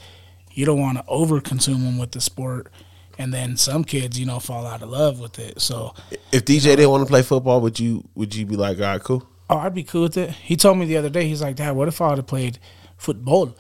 you 0.53 0.65
don't 0.65 0.79
want 0.79 0.97
to 0.97 1.03
over 1.07 1.39
consume 1.41 1.83
them 1.83 1.97
with 1.97 2.11
the 2.11 2.21
sport. 2.21 2.71
And 3.19 3.33
then 3.33 3.57
some 3.57 3.83
kids, 3.83 4.19
you 4.19 4.25
know, 4.27 4.39
fall 4.39 4.65
out 4.67 4.81
of 4.83 4.89
love 4.89 5.19
with 5.19 5.39
it. 5.39 5.59
So, 5.59 5.93
If 6.31 6.45
DJ 6.45 6.75
didn't 6.75 6.89
want 6.91 7.01
to 7.03 7.09
play 7.09 7.23
football, 7.23 7.61
would 7.61 7.79
you 7.79 8.07
would 8.15 8.35
you 8.35 8.45
be 8.45 8.55
like, 8.55 8.77
all 8.77 8.83
right, 8.83 9.01
cool? 9.03 9.27
oh, 9.49 9.57
I'd 9.57 9.73
be 9.73 9.83
cool 9.83 10.03
with 10.03 10.17
it. 10.17 10.29
He 10.31 10.55
told 10.57 10.77
me 10.77 10.85
the 10.85 10.97
other 10.97 11.09
day, 11.09 11.27
he's 11.27 11.41
like, 11.41 11.55
Dad, 11.55 11.71
what 11.75 11.87
if 11.87 11.99
I 12.01 12.09
would 12.09 12.17
have 12.17 12.27
played 12.27 12.59
football? 12.97 13.55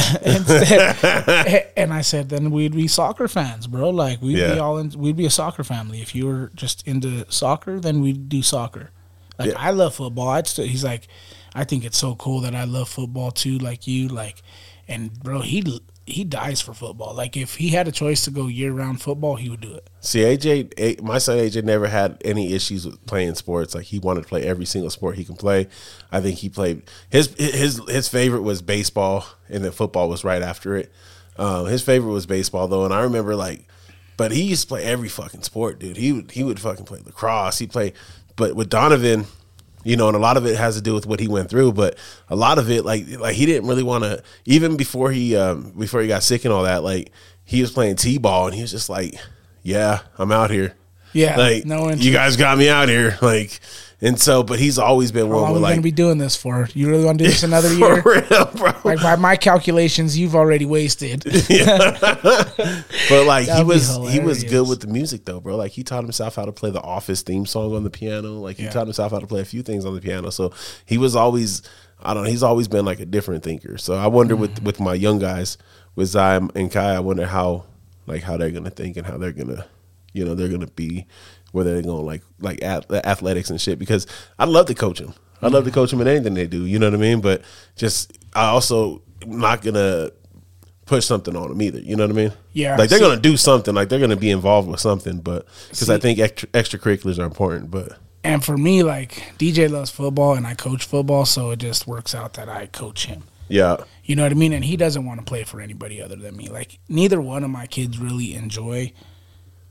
Instead, 0.22 1.72
and 1.76 1.92
I 1.92 2.00
said, 2.02 2.28
then 2.28 2.50
we'd 2.50 2.74
be 2.74 2.88
soccer 2.88 3.28
fans, 3.28 3.66
bro. 3.66 3.90
Like 3.90 4.20
we'd 4.22 4.38
Yeah. 4.38 4.54
be 4.54 4.60
all 4.60 4.78
in, 4.78 4.90
we'd 4.90 5.16
be 5.16 5.26
a 5.26 5.30
soccer 5.30 5.64
family. 5.64 6.00
If 6.00 6.14
you 6.14 6.26
were 6.26 6.50
just 6.54 6.86
into 6.86 7.30
soccer, 7.30 7.80
then 7.80 8.00
we'd 8.00 8.28
do 8.28 8.42
soccer. 8.42 8.90
Like 9.38 9.50
Yeah. 9.50 9.58
I 9.58 9.70
love 9.70 9.94
football. 9.94 10.28
I'd 10.28 10.46
still, 10.46 10.66
he's 10.66 10.84
like, 10.84 11.08
I 11.54 11.64
think 11.64 11.84
it's 11.84 11.98
so 11.98 12.14
cool 12.14 12.40
that 12.40 12.54
I 12.54 12.64
love 12.64 12.88
football 12.88 13.30
too, 13.30 13.58
like 13.58 13.86
you. 13.86 14.08
Like, 14.08 14.42
and 14.88 15.12
bro, 15.22 15.40
he 15.40 15.62
he 16.10 16.24
dies 16.24 16.60
for 16.60 16.74
football. 16.74 17.14
Like 17.14 17.36
if 17.36 17.56
he 17.56 17.68
had 17.68 17.88
a 17.88 17.92
choice 17.92 18.24
to 18.24 18.30
go 18.30 18.46
year 18.46 18.72
round 18.72 19.00
football, 19.00 19.36
he 19.36 19.48
would 19.48 19.60
do 19.60 19.74
it. 19.74 19.88
See, 20.00 20.20
AJ, 20.20 21.00
my 21.02 21.18
son 21.18 21.38
AJ 21.38 21.64
never 21.64 21.86
had 21.86 22.20
any 22.24 22.52
issues 22.52 22.86
with 22.86 23.04
playing 23.06 23.34
sports. 23.34 23.74
Like 23.74 23.84
he 23.84 23.98
wanted 23.98 24.22
to 24.22 24.28
play 24.28 24.42
every 24.42 24.64
single 24.64 24.90
sport 24.90 25.16
he 25.16 25.24
can 25.24 25.36
play. 25.36 25.68
I 26.12 26.20
think 26.20 26.38
he 26.38 26.48
played 26.48 26.82
his 27.08 27.34
his 27.38 27.80
his 27.88 28.08
favorite 28.08 28.42
was 28.42 28.62
baseball, 28.62 29.26
and 29.48 29.64
then 29.64 29.72
football 29.72 30.08
was 30.08 30.24
right 30.24 30.42
after 30.42 30.76
it. 30.76 30.92
Um, 31.36 31.66
his 31.66 31.82
favorite 31.82 32.12
was 32.12 32.26
baseball 32.26 32.68
though, 32.68 32.84
and 32.84 32.92
I 32.92 33.02
remember 33.02 33.34
like, 33.34 33.66
but 34.16 34.32
he 34.32 34.42
used 34.42 34.62
to 34.62 34.68
play 34.68 34.84
every 34.84 35.08
fucking 35.08 35.42
sport, 35.42 35.78
dude. 35.78 35.96
He 35.96 36.12
would 36.12 36.30
he 36.30 36.44
would 36.44 36.60
fucking 36.60 36.84
play 36.84 37.00
lacrosse. 37.04 37.58
He 37.58 37.66
play, 37.66 37.92
but 38.36 38.54
with 38.54 38.68
Donovan. 38.68 39.26
You 39.82 39.96
know, 39.96 40.08
and 40.08 40.16
a 40.16 40.20
lot 40.20 40.36
of 40.36 40.44
it 40.44 40.56
has 40.56 40.74
to 40.76 40.82
do 40.82 40.92
with 40.92 41.06
what 41.06 41.20
he 41.20 41.28
went 41.28 41.48
through, 41.48 41.72
but 41.72 41.96
a 42.28 42.36
lot 42.36 42.58
of 42.58 42.70
it, 42.70 42.84
like, 42.84 43.08
like 43.18 43.34
he 43.34 43.46
didn't 43.46 43.66
really 43.66 43.82
want 43.82 44.04
to. 44.04 44.22
Even 44.44 44.76
before 44.76 45.10
he, 45.10 45.34
um, 45.36 45.70
before 45.70 46.02
he 46.02 46.08
got 46.08 46.22
sick 46.22 46.44
and 46.44 46.52
all 46.52 46.64
that, 46.64 46.84
like, 46.84 47.12
he 47.44 47.62
was 47.62 47.72
playing 47.72 47.96
t-ball, 47.96 48.46
and 48.46 48.54
he 48.54 48.60
was 48.60 48.70
just 48.70 48.90
like, 48.90 49.14
yeah, 49.62 50.00
I'm 50.18 50.32
out 50.32 50.50
here. 50.50 50.74
Yeah, 51.12 51.36
like 51.36 51.64
no 51.64 51.90
you 51.90 52.12
guys 52.12 52.36
got 52.36 52.56
me 52.56 52.68
out 52.68 52.88
here, 52.88 53.18
like, 53.20 53.58
and 54.02 54.18
so, 54.20 54.42
but 54.42 54.58
he's 54.58 54.78
always 54.78 55.12
been 55.12 55.26
How 55.26 55.32
one 55.34 55.42
long 55.42 55.56
are 55.56 55.58
like 55.60 55.72
gonna 55.72 55.82
be 55.82 55.90
doing 55.90 56.18
this 56.18 56.34
for? 56.36 56.68
You 56.74 56.88
really 56.88 57.04
want 57.04 57.18
to 57.18 57.24
do 57.24 57.30
this 57.30 57.42
another 57.50 57.68
for 57.68 57.74
year? 57.74 58.02
real, 58.30 58.44
bro. 58.56 58.72
Like 58.84 59.02
by 59.02 59.16
my 59.16 59.36
calculations, 59.36 60.16
you've 60.18 60.34
already 60.34 60.64
wasted. 60.66 61.24
But 63.08 63.26
like 63.26 63.44
he 63.44 63.50
That'd 63.50 63.66
be 63.66 63.72
was 63.74 63.96
he 64.12 64.20
was 64.20 64.44
good 64.44 64.68
with 64.68 64.80
the 64.80 64.86
music 64.86 65.24
though, 65.24 65.40
bro. 65.40 65.56
Like 65.56 65.72
he 65.72 65.82
taught 65.82 66.02
himself 66.04 66.36
how 66.36 66.44
to 66.44 66.52
play 66.52 66.70
the 66.70 66.80
Office 66.82 67.22
theme 67.22 67.46
song 67.46 67.74
on 67.74 67.84
the 67.84 67.90
piano. 67.90 68.34
Like 68.34 68.56
he 68.56 68.64
Yeah. 68.64 68.70
taught 68.70 68.86
himself 68.86 69.12
how 69.12 69.18
to 69.18 69.26
play 69.26 69.40
a 69.40 69.44
few 69.44 69.62
things 69.62 69.84
on 69.84 69.94
the 69.94 70.00
piano. 70.00 70.30
So 70.30 70.52
he 70.86 70.98
was 70.98 71.16
always 71.16 71.62
I 72.02 72.14
don't 72.14 72.24
know, 72.24 72.30
he's 72.30 72.42
always 72.42 72.68
been 72.68 72.84
like 72.84 73.00
a 73.00 73.06
different 73.06 73.42
thinker. 73.42 73.76
So 73.78 73.94
I 73.94 74.06
wonder 74.06 74.34
Mm-hmm. 74.34 74.40
with 74.42 74.62
with 74.62 74.80
my 74.80 74.94
young 74.94 75.18
guys, 75.18 75.58
with 75.96 76.08
Zai 76.08 76.36
and 76.36 76.70
Kai, 76.70 76.94
I 76.94 77.00
wonder 77.00 77.26
how 77.26 77.64
like 78.06 78.22
how 78.22 78.36
they're 78.36 78.50
gonna 78.50 78.70
think 78.70 78.96
and 78.96 79.06
how 79.06 79.18
they're 79.18 79.32
gonna 79.32 79.66
you 80.12 80.24
know, 80.24 80.34
they're 80.34 80.48
gonna 80.48 80.66
be 80.66 81.06
whether 81.52 81.72
they're 81.72 81.82
gonna 81.82 82.00
like 82.00 82.22
like 82.40 82.62
ath- 82.62 82.90
athletics 82.92 83.50
and 83.50 83.60
shit 83.60 83.78
because 83.78 84.06
I 84.38 84.44
love 84.44 84.66
to 84.66 84.74
coach 84.74 84.98
them. 84.98 85.14
I 85.42 85.48
love 85.48 85.64
to 85.64 85.70
mm-hmm. 85.70 85.74
coach 85.74 85.90
them 85.90 86.00
in 86.02 86.08
anything 86.08 86.34
they 86.34 86.46
do, 86.46 86.66
you 86.66 86.78
know 86.78 86.86
what 86.86 86.94
I 86.94 86.98
mean? 86.98 87.20
But 87.20 87.42
just 87.76 88.18
I 88.34 88.46
also 88.48 89.02
not 89.26 89.62
gonna 89.62 90.10
push 90.86 91.06
something 91.06 91.36
on 91.36 91.48
them 91.48 91.62
either. 91.62 91.78
You 91.78 91.96
know 91.96 92.04
what 92.04 92.10
I 92.10 92.14
mean? 92.14 92.32
Yeah, 92.52 92.76
Like 92.76 92.90
they're 92.90 92.98
see- 92.98 93.04
gonna 93.04 93.20
do 93.20 93.36
something. 93.36 93.74
Like 93.74 93.88
they're 93.88 94.00
gonna 94.00 94.16
be 94.16 94.30
involved 94.30 94.68
with 94.68 94.80
something. 94.80 95.18
But 95.18 95.46
because 95.70 95.88
I 95.88 95.98
think 95.98 96.18
extra, 96.18 96.48
extracurriculars 96.48 97.18
are 97.18 97.24
important. 97.24 97.70
But 97.70 97.96
And 98.24 98.44
for 98.44 98.58
me, 98.58 98.82
like 98.82 99.32
DJ 99.38 99.70
loves 99.70 99.90
football 99.90 100.34
and 100.34 100.46
I 100.46 100.54
coach 100.54 100.84
football, 100.84 101.24
so 101.24 101.50
it 101.52 101.60
just 101.60 101.86
works 101.86 102.14
out 102.14 102.34
that 102.34 102.48
I 102.48 102.66
coach 102.66 103.06
him. 103.06 103.22
yeah, 103.48 103.78
You 104.04 104.16
know 104.16 104.24
what 104.24 104.32
I 104.32 104.34
mean? 104.34 104.52
And 104.52 104.64
he 104.64 104.76
doesn't 104.76 105.06
want 105.06 105.20
to 105.20 105.24
play 105.24 105.44
for 105.44 105.60
anybody 105.60 106.02
other 106.02 106.16
than 106.16 106.36
me. 106.36 106.48
Like 106.48 106.78
neither 106.88 107.20
one 107.20 107.44
of 107.44 107.50
my 107.50 107.66
kids 107.66 107.98
really 107.98 108.34
enjoy 108.34 108.92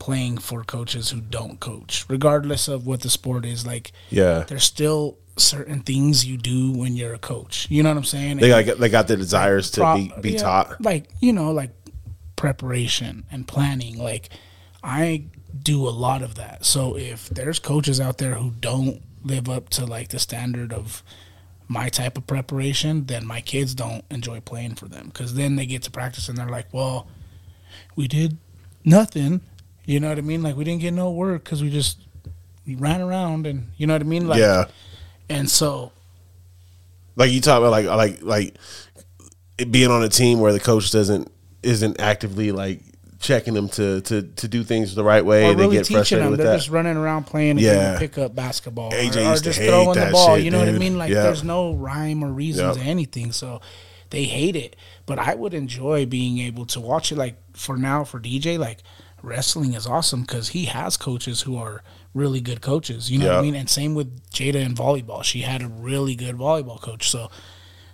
playing 0.00 0.38
for 0.38 0.64
coaches 0.64 1.10
who 1.10 1.20
don't 1.20 1.60
coach, 1.60 2.04
regardless 2.08 2.66
of 2.66 2.86
what 2.86 3.02
the 3.02 3.10
sport 3.10 3.44
is. 3.44 3.64
Like 3.64 3.92
yeah. 4.10 4.44
there's 4.48 4.64
still 4.64 5.18
certain 5.36 5.80
things 5.80 6.26
you 6.26 6.36
do 6.36 6.72
when 6.72 6.94
you're 6.94 7.14
a 7.14 7.18
coach. 7.18 7.68
You 7.70 7.84
know 7.84 7.90
what 7.90 7.98
I'm 7.98 8.04
saying? 8.04 8.38
They 8.38 8.48
got 8.48 8.78
they 8.78 8.88
got 8.88 9.06
the 9.06 9.16
desires 9.16 9.70
to 9.72 9.94
be 9.94 10.12
be 10.20 10.32
yeah, 10.32 10.38
taught. 10.38 10.80
Like, 10.80 11.08
you 11.20 11.32
know, 11.32 11.52
like 11.52 11.70
preparation 12.34 13.24
and 13.30 13.46
planning. 13.46 13.98
Like, 13.98 14.30
I 14.82 15.26
do 15.62 15.86
a 15.88 15.90
lot 15.90 16.22
of 16.22 16.36
that. 16.36 16.64
So 16.64 16.96
if 16.96 17.28
there's 17.28 17.58
coaches 17.58 18.00
out 18.00 18.18
there 18.18 18.34
who 18.34 18.50
don't 18.50 19.02
live 19.22 19.48
up 19.48 19.68
to 19.70 19.84
like 19.84 20.08
the 20.08 20.18
standard 20.18 20.72
of 20.72 21.02
my 21.68 21.88
type 21.88 22.16
of 22.16 22.26
preparation, 22.26 23.04
then 23.06 23.26
my 23.26 23.40
kids 23.40 23.74
don't 23.74 24.04
enjoy 24.10 24.40
playing 24.40 24.74
for 24.74 24.88
them 24.88 25.06
because 25.06 25.34
then 25.34 25.56
they 25.56 25.66
get 25.66 25.82
to 25.82 25.90
practice 25.90 26.28
and 26.28 26.36
they're 26.36 26.48
like, 26.48 26.72
well, 26.72 27.06
we 27.94 28.08
did 28.08 28.38
nothing. 28.84 29.40
You 29.86 29.98
know 30.00 30.08
what 30.08 30.18
I 30.18 30.22
mean? 30.22 30.42
Like, 30.42 30.56
we 30.56 30.64
didn't 30.64 30.80
get 30.82 30.92
no 30.92 31.10
work 31.10 31.44
because 31.44 31.62
we 31.62 31.70
just 31.70 31.98
we 32.66 32.74
ran 32.74 33.00
around 33.00 33.46
and, 33.46 33.68
you 33.76 33.86
know 33.86 33.94
what 33.94 34.02
I 34.02 34.04
mean? 34.04 34.28
Like, 34.28 34.38
yeah, 34.38 34.66
And 35.28 35.50
so 35.50 35.92
like 37.16 37.30
you 37.32 37.40
talk 37.40 37.58
about 37.58 37.70
like 37.70 37.86
like 37.86 38.22
like 38.22 38.54
it 39.58 39.70
being 39.72 39.90
on 39.90 40.02
a 40.02 40.08
team 40.08 40.40
where 40.40 40.52
the 40.52 40.60
coach 40.60 40.90
doesn't 40.90 41.30
isn't 41.62 42.00
actively 42.00 42.52
like 42.52 42.80
checking 43.18 43.52
them 43.52 43.68
to 43.68 44.00
to 44.02 44.22
to 44.22 44.48
do 44.48 44.62
things 44.62 44.94
the 44.94 45.04
right 45.04 45.24
way. 45.24 45.44
or 45.46 45.54
they 45.54 45.62
really 45.64 45.76
get 45.76 45.84
teaching 45.84 45.96
frustrated 45.96 46.24
them. 46.24 46.30
with 46.32 46.40
They're 46.40 46.50
that. 46.52 46.56
just 46.58 46.70
running 46.70 46.96
around 46.96 47.24
playing 47.24 47.58
a 47.58 47.60
Yeah. 47.60 47.74
game 47.74 47.92
of 47.94 47.98
pickup 48.00 48.34
basketball, 48.34 48.92
AJ 48.92 49.26
or, 49.26 49.32
or 49.32 49.36
just 49.36 49.58
throwing 49.60 49.98
the 49.98 50.08
ball. 50.12 50.36
shit, 50.36 50.44
you 50.44 50.50
know 50.50 50.60
what 50.60 50.68
I 50.68 50.72
mean? 50.72 50.96
Like 50.96 51.10
Yeah. 51.10 51.24
there's 51.24 51.44
no 51.44 51.74
rhyme 51.74 52.22
or 52.24 52.28
reason 52.32 52.66
Yep. 52.66 52.74
to 52.76 52.80
anything, 52.80 53.32
so 53.32 53.60
they 54.10 54.24
hate 54.24 54.56
it. 54.56 54.76
But 55.06 55.18
I 55.18 55.34
would 55.34 55.52
enjoy 55.54 56.06
being 56.06 56.38
able 56.38 56.64
to 56.66 56.80
watch 56.80 57.12
it. 57.12 57.18
Like 57.18 57.36
for 57.54 57.76
now, 57.76 58.04
for 58.04 58.20
DJ, 58.20 58.56
like 58.58 58.78
wrestling 59.22 59.74
is 59.74 59.86
awesome 59.86 60.22
because 60.22 60.50
he 60.50 60.66
has 60.66 60.96
coaches 60.96 61.42
who 61.42 61.56
are 61.56 61.82
really 62.14 62.40
good 62.40 62.60
coaches. 62.60 63.10
You 63.10 63.18
know 63.18 63.28
what 63.28 63.36
I 63.38 63.42
mean? 63.42 63.54
And 63.54 63.68
same 63.70 63.94
with 63.94 64.28
Jada 64.30 64.56
in 64.56 64.74
volleyball. 64.74 65.22
She 65.22 65.40
had 65.42 65.62
a 65.62 65.68
really 65.68 66.14
good 66.14 66.36
volleyball 66.36 66.80
coach. 66.80 67.08
So 67.10 67.30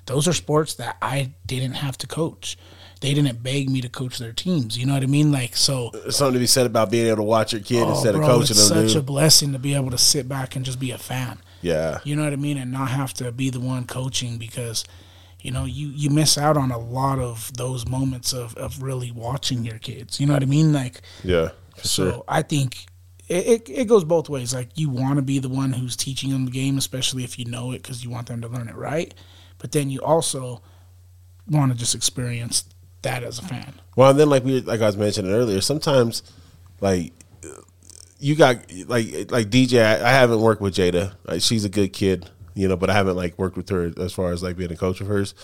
those 0.06 0.26
are 0.28 0.32
sports 0.32 0.74
that 0.74 0.96
I 1.02 1.34
didn't 1.44 1.74
have 1.74 1.98
to 1.98 2.06
coach. 2.06 2.56
They 3.02 3.12
didn't 3.12 3.42
beg 3.42 3.68
me 3.68 3.82
to 3.82 3.90
coach 3.90 4.18
their 4.18 4.32
teams. 4.32 4.78
You 4.78 4.86
know 4.86 4.94
what 4.94 5.02
I 5.02 5.06
mean? 5.06 5.30
Like 5.30 5.54
so. 5.56 5.90
Something 6.08 6.34
to 6.34 6.38
be 6.38 6.46
said 6.46 6.64
about 6.64 6.90
being 6.90 7.06
able 7.08 7.16
to 7.16 7.22
watch 7.24 7.52
your 7.52 7.60
kid 7.60 7.82
Oh, 7.82 7.90
instead 7.90 8.14
bro, 8.14 8.22
of 8.24 8.30
coaching 8.30 8.56
it's 8.56 8.68
them. 8.70 8.78
such 8.84 8.92
Dude. 8.94 9.02
a 9.02 9.04
blessing 9.04 9.52
to 9.52 9.58
be 9.58 9.74
able 9.74 9.90
to 9.90 9.98
sit 9.98 10.28
back 10.28 10.56
and 10.56 10.64
just 10.64 10.80
be 10.80 10.90
a 10.92 10.98
fan. 10.98 11.38
yeah, 11.60 11.98
You 12.04 12.16
know 12.16 12.24
what 12.24 12.32
I 12.32 12.36
mean, 12.36 12.56
and 12.56 12.72
not 12.72 12.88
have 12.90 13.12
to 13.14 13.30
be 13.32 13.50
the 13.50 13.60
one 13.60 13.84
coaching 13.86 14.38
because, 14.38 14.84
you 15.46 15.52
know, 15.52 15.64
you 15.64 15.90
you 15.90 16.10
miss 16.10 16.36
out 16.36 16.56
on 16.56 16.72
a 16.72 16.78
lot 16.78 17.20
of 17.20 17.52
those 17.56 17.86
moments 17.86 18.32
of 18.32 18.56
of 18.56 18.82
really 18.82 19.12
watching 19.12 19.64
your 19.64 19.78
kids. 19.78 20.18
You 20.18 20.26
know 20.26 20.32
what 20.32 20.42
I 20.42 20.46
mean? 20.46 20.72
Like, 20.72 21.02
yeah, 21.22 21.50
so 21.76 22.10
sure. 22.10 22.24
I 22.26 22.42
think. 22.42 22.86
It, 23.28 23.68
it, 23.68 23.68
it 23.68 23.84
goes 23.88 24.04
both 24.04 24.28
ways. 24.28 24.54
Like 24.54 24.68
you 24.76 24.88
want 24.88 25.16
to 25.16 25.22
be 25.22 25.40
the 25.40 25.48
one 25.48 25.72
who's 25.72 25.96
teaching 25.96 26.30
them 26.30 26.44
the 26.44 26.52
game, 26.52 26.78
especially 26.78 27.24
if 27.24 27.40
you 27.40 27.44
know 27.44 27.72
it, 27.72 27.82
because 27.82 28.04
you 28.04 28.08
want 28.08 28.28
them 28.28 28.40
to 28.40 28.46
learn 28.46 28.68
it 28.68 28.76
right. 28.76 29.12
But 29.58 29.72
then 29.72 29.90
you 29.90 30.00
also 30.00 30.62
want 31.48 31.72
to 31.72 31.76
just 31.76 31.96
experience 31.96 32.64
that 33.02 33.24
as 33.24 33.40
a 33.40 33.42
fan. 33.42 33.80
Well, 33.96 34.10
and 34.10 34.20
then 34.20 34.30
like 34.30 34.44
we 34.44 34.60
like 34.60 34.80
I 34.80 34.86
was 34.86 34.96
mentioning 34.96 35.32
earlier, 35.32 35.60
sometimes 35.60 36.22
like 36.80 37.14
you 38.20 38.36
got 38.36 38.58
like 38.86 39.30
like 39.32 39.48
DJ. 39.50 39.84
I, 39.84 40.08
I 40.08 40.12
haven't 40.12 40.40
worked 40.40 40.60
with 40.60 40.74
Jada. 40.74 41.14
Like, 41.24 41.42
she's 41.42 41.64
a 41.64 41.68
good 41.68 41.92
kid, 41.92 42.30
you 42.56 42.66
know, 42.66 42.76
but 42.76 42.90
I 42.90 42.94
haven't 42.94 43.16
like 43.16 43.38
worked 43.38 43.56
with 43.56 43.68
her 43.68 43.92
as 43.98 44.12
far 44.12 44.32
as 44.32 44.42
like 44.42 44.56
being 44.56 44.72
a 44.72 44.76
coach 44.76 45.00
of 45.00 45.06
hers. 45.06 45.34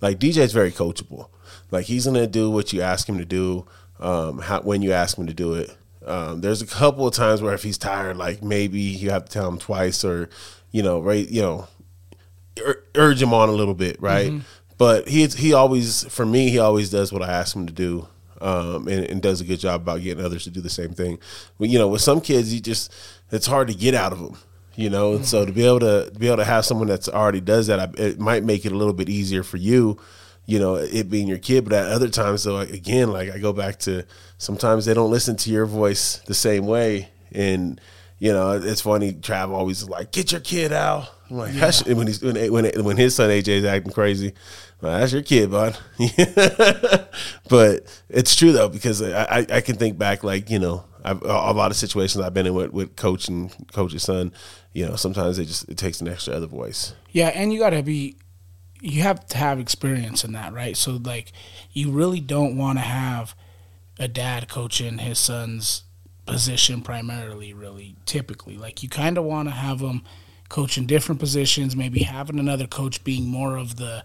Like 0.00 0.18
DJ's 0.18 0.52
very 0.52 0.70
coachable. 0.70 1.28
Like 1.70 1.86
he's 1.86 2.06
gonna 2.06 2.26
do 2.26 2.50
what 2.50 2.72
you 2.72 2.80
ask 2.80 3.08
him 3.08 3.18
to 3.18 3.24
do, 3.24 3.66
um, 3.98 4.38
how, 4.38 4.60
when 4.62 4.80
you 4.80 4.92
ask 4.92 5.18
him 5.18 5.26
to 5.26 5.34
do 5.34 5.54
it. 5.54 5.76
Um, 6.06 6.40
there's 6.40 6.62
a 6.62 6.66
couple 6.66 7.06
of 7.06 7.12
times 7.12 7.42
where 7.42 7.52
if 7.52 7.62
he's 7.62 7.76
tired, 7.76 8.16
like 8.16 8.42
maybe 8.42 8.80
you 8.80 9.10
have 9.10 9.26
to 9.26 9.30
tell 9.30 9.48
him 9.48 9.58
twice, 9.58 10.04
or 10.04 10.30
you 10.70 10.82
know, 10.82 11.00
right, 11.00 11.28
you 11.28 11.42
know, 11.42 11.68
ur- 12.64 12.84
urge 12.94 13.20
him 13.20 13.34
on 13.34 13.48
a 13.48 13.52
little 13.52 13.74
bit, 13.74 14.00
right? 14.00 14.32
But 14.78 15.08
he 15.08 15.26
he 15.26 15.52
always, 15.52 16.04
for 16.04 16.24
me, 16.24 16.48
he 16.50 16.58
always 16.58 16.88
does 16.88 17.12
what 17.12 17.22
I 17.22 17.30
ask 17.30 17.54
him 17.54 17.66
to 17.66 17.72
do, 17.72 18.08
um, 18.40 18.88
and, 18.88 19.04
and 19.04 19.20
does 19.20 19.40
a 19.40 19.44
good 19.44 19.60
job 19.60 19.82
about 19.82 20.00
getting 20.02 20.24
others 20.24 20.44
to 20.44 20.50
do 20.50 20.60
the 20.60 20.70
same 20.70 20.94
thing. 20.94 21.18
But 21.58 21.68
you 21.68 21.78
know, 21.78 21.88
with 21.88 22.00
some 22.00 22.20
kids, 22.20 22.54
you 22.54 22.60
just 22.60 22.92
it's 23.30 23.46
hard 23.46 23.68
to 23.68 23.74
get 23.74 23.94
out 23.94 24.12
of 24.12 24.20
them, 24.20 24.38
you 24.80 24.88
know. 24.88 25.12
And 25.12 25.20
mm. 25.20 25.26
so 25.26 25.44
to 25.44 25.52
be 25.52 25.66
able 25.66 25.80
to, 25.80 26.10
to 26.10 26.18
be 26.18 26.26
able 26.26 26.38
to 26.38 26.44
have 26.44 26.64
someone 26.64 26.88
that's 26.88 27.08
already 27.08 27.40
does 27.40 27.66
that, 27.66 27.80
I- 27.80 28.02
it 28.02 28.18
might 28.18 28.44
make 28.44 28.64
it 28.64 28.72
a 28.72 28.76
little 28.76 28.94
bit 28.94 29.08
easier 29.08 29.42
for 29.42 29.58
you. 29.58 29.98
You 30.46 30.58
know, 30.58 30.76
it 30.76 31.10
being 31.10 31.28
your 31.28 31.38
kid, 31.38 31.64
but 31.64 31.74
at 31.74 31.92
other 31.92 32.08
times, 32.08 32.42
though, 32.42 32.58
again, 32.58 33.12
like 33.12 33.30
I 33.30 33.38
go 33.38 33.52
back 33.52 33.78
to 33.80 34.04
sometimes 34.38 34.84
they 34.84 34.94
don't 34.94 35.10
listen 35.10 35.36
to 35.36 35.50
your 35.50 35.66
voice 35.66 36.16
the 36.26 36.34
same 36.34 36.66
way, 36.66 37.10
and 37.30 37.80
you 38.18 38.32
know, 38.32 38.52
it's 38.52 38.80
funny. 38.80 39.12
Trav 39.12 39.50
always 39.50 39.88
like, 39.88 40.10
"Get 40.10 40.32
your 40.32 40.40
kid 40.40 40.72
out." 40.72 41.08
I'm 41.30 41.36
like, 41.36 41.54
"Hush!" 41.54 41.82
And 41.82 41.96
when 41.96 42.08
he's 42.08 42.20
when 42.20 42.50
when, 42.50 42.84
when 42.84 42.96
his 42.96 43.14
son 43.14 43.30
AJ 43.30 43.48
is 43.48 43.64
acting 43.64 43.92
crazy, 43.92 44.32
like, 44.80 45.00
that's 45.00 45.12
your 45.12 45.22
kid, 45.22 45.52
bud. 45.52 45.78
but 47.48 48.02
it's 48.08 48.34
true 48.34 48.50
though 48.50 48.68
because 48.68 49.02
I, 49.02 49.22
I 49.22 49.46
I 49.52 49.60
can 49.60 49.76
think 49.76 49.98
back 49.98 50.24
like 50.24 50.50
you 50.50 50.58
know 50.58 50.84
I've, 51.04 51.22
a 51.22 51.52
lot 51.52 51.70
of 51.70 51.76
situations 51.76 52.24
I've 52.24 52.34
been 52.34 52.46
in 52.46 52.54
with, 52.54 52.72
with 52.72 52.96
coach 52.96 53.28
and 53.28 53.54
coach's 53.72 54.02
son. 54.02 54.32
You 54.72 54.86
know, 54.86 54.96
sometimes 54.96 55.38
it 55.38 55.46
just 55.46 55.68
it 55.68 55.76
takes 55.76 56.00
an 56.00 56.08
extra 56.08 56.34
other 56.34 56.46
voice. 56.46 56.94
Yeah, 57.10 57.28
and 57.28 57.52
you 57.52 57.58
got 57.58 57.70
to 57.70 57.82
be, 57.82 58.16
you 58.80 59.02
have 59.02 59.26
to 59.28 59.36
have 59.36 59.58
experience 59.58 60.24
in 60.24 60.32
that, 60.32 60.52
right? 60.52 60.76
So, 60.76 61.00
like, 61.02 61.32
you 61.72 61.90
really 61.90 62.20
don't 62.20 62.56
want 62.56 62.78
to 62.78 62.84
have 62.84 63.34
a 63.98 64.08
dad 64.08 64.48
coaching 64.48 64.98
his 64.98 65.18
son's 65.18 65.82
position 66.24 66.80
primarily, 66.80 67.52
really, 67.52 67.96
typically. 68.06 68.56
Like, 68.56 68.82
you 68.82 68.88
kind 68.88 69.18
of 69.18 69.24
want 69.24 69.48
to 69.48 69.54
have 69.54 69.80
them 69.80 70.04
coaching 70.48 70.86
different 70.86 71.20
positions, 71.20 71.76
maybe 71.76 72.04
having 72.04 72.38
another 72.38 72.66
coach 72.66 73.02
being 73.04 73.26
more 73.26 73.56
of 73.56 73.76
the, 73.76 74.04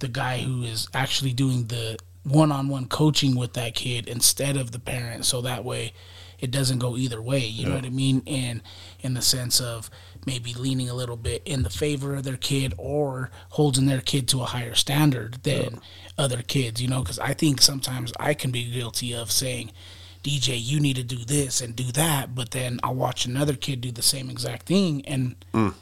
the 0.00 0.08
guy 0.08 0.38
who 0.38 0.62
is 0.62 0.88
actually 0.94 1.32
doing 1.32 1.66
the 1.66 1.98
one-on-one 2.24 2.86
coaching 2.86 3.34
with 3.34 3.54
that 3.54 3.74
kid 3.74 4.08
instead 4.08 4.56
of 4.56 4.72
the 4.72 4.78
parent 4.78 5.24
so 5.24 5.40
that 5.40 5.64
way 5.64 5.92
it 6.38 6.50
doesn't 6.50 6.78
go 6.78 6.96
either 6.96 7.20
way 7.20 7.40
you 7.40 7.66
know 7.66 7.74
what 7.74 7.84
i 7.84 7.90
mean? 7.90 8.22
And 8.26 8.62
in 9.00 9.14
the 9.14 9.22
sense 9.22 9.60
of 9.60 9.90
maybe 10.26 10.52
leaning 10.52 10.88
a 10.88 10.94
little 10.94 11.16
bit 11.16 11.42
in 11.46 11.62
the 11.62 11.70
favor 11.70 12.14
of 12.14 12.24
their 12.24 12.36
kid 12.36 12.74
or 12.76 13.30
holding 13.50 13.86
their 13.86 14.02
kid 14.02 14.28
to 14.28 14.42
a 14.42 14.46
higher 14.46 14.74
standard 14.74 15.42
than 15.42 15.80
other 16.18 16.42
kids 16.42 16.80
you 16.80 16.88
know? 16.88 17.00
Because 17.02 17.18
i 17.18 17.32
think 17.32 17.60
sometimes 17.60 18.12
i 18.20 18.34
can 18.34 18.50
be 18.50 18.70
guilty 18.70 19.14
of 19.14 19.30
saying 19.30 19.72
dj 20.22 20.58
you 20.60 20.78
need 20.78 20.96
to 20.96 21.02
do 21.02 21.24
this 21.24 21.60
and 21.62 21.74
do 21.74 21.90
that 21.92 22.34
but 22.34 22.50
then 22.50 22.78
i'll 22.82 22.94
watch 22.94 23.24
another 23.24 23.54
kid 23.54 23.80
do 23.80 23.90
the 23.90 24.02
same 24.02 24.28
exact 24.28 24.66
thing 24.66 25.04
and 25.06 25.36
mm. 25.54 25.74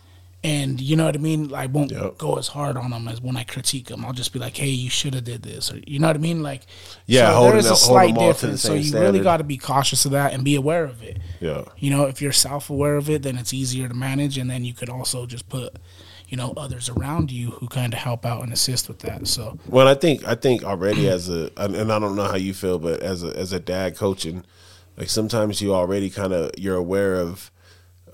And 0.45 0.81
you 0.81 0.95
know 0.95 1.07
what 1.07 1.17
I 1.17 1.19
mean. 1.19 1.53
I 1.53 1.67
won't 1.67 1.91
Yep. 1.91 2.19
go 2.19 2.37
as 2.39 2.49
hard 2.49 2.77
on 2.77 2.91
them 2.91 3.09
as 3.09 3.21
when 3.21 3.37
I 3.37 3.43
critique 3.43 3.89
them. 3.89 4.05
I'll 4.05 4.13
just 4.13 4.33
be 4.33 4.39
like, 4.39 4.57
"Hey, 4.57 4.69
you 4.69 4.89
should 4.89 5.15
have 5.15 5.25
did 5.25 5.43
this," 5.43 5.73
or 5.73 5.81
you 5.87 5.99
know 5.99 6.07
what 6.07 6.17
I 6.17 6.21
mean. 6.21 6.43
Like, 6.43 6.63
Yeah, 7.07 7.33
so 7.33 7.43
there 7.45 7.57
is 7.57 7.69
a 7.71 7.75
slight 7.77 8.15
them 8.15 8.19
all 8.25 8.35
to 8.35 8.41
the 8.47 8.53
difference. 8.53 8.63
So 8.63 8.75
you 8.75 8.99
really 8.99 9.21
got 9.21 9.39
to 9.39 9.45
be 9.45 9.57
cautious 9.57 10.05
of 10.05 10.13
that 10.13 10.33
and 10.33 10.45
be 10.45 10.55
aware 10.55 10.85
of 10.85 11.03
it. 11.03 11.19
Yeah. 11.41 11.65
You 11.79 11.91
know, 11.91 12.05
if 12.05 12.23
you're 12.23 12.33
self-aware 12.33 12.97
of 12.97 13.11
it, 13.11 13.23
then 13.23 13.37
it's 13.37 13.53
easier 13.53 13.89
to 13.89 13.95
manage, 13.95 14.39
and 14.39 14.49
then 14.49 14.65
you 14.65 14.75
could 14.75 14.89
also 14.89 15.27
just 15.27 15.49
put, 15.49 15.77
you 16.29 16.37
know, 16.37 16.55
others 16.57 16.89
around 16.89 17.33
you 17.33 17.51
who 17.53 17.67
kind 17.67 17.93
of 17.93 17.99
help 17.99 18.25
out 18.25 18.43
and 18.45 18.53
assist 18.53 18.87
with 18.87 19.01
that. 19.01 19.27
So 19.27 19.59
Well, 19.69 19.89
I 19.89 19.95
think 19.95 20.25
I 20.25 20.37
think 20.37 20.63
already 20.63 21.09
as 21.09 21.29
a 21.29 21.51
and 21.57 21.75
and 21.75 21.93
I 21.93 21.99
don't 21.99 22.15
know 22.15 22.25
how 22.29 22.37
you 22.37 22.55
feel, 22.55 22.79
but 22.79 23.01
as 23.01 23.25
a 23.25 23.37
as 23.37 23.53
a 23.53 23.59
dad 23.59 23.97
coaching, 23.97 24.45
like 24.97 25.11
sometimes 25.11 25.61
you 25.61 25.75
already 25.75 26.11
kind 26.11 26.33
of 26.33 26.53
you're 26.57 26.77
aware 26.77 27.17
of 27.17 27.51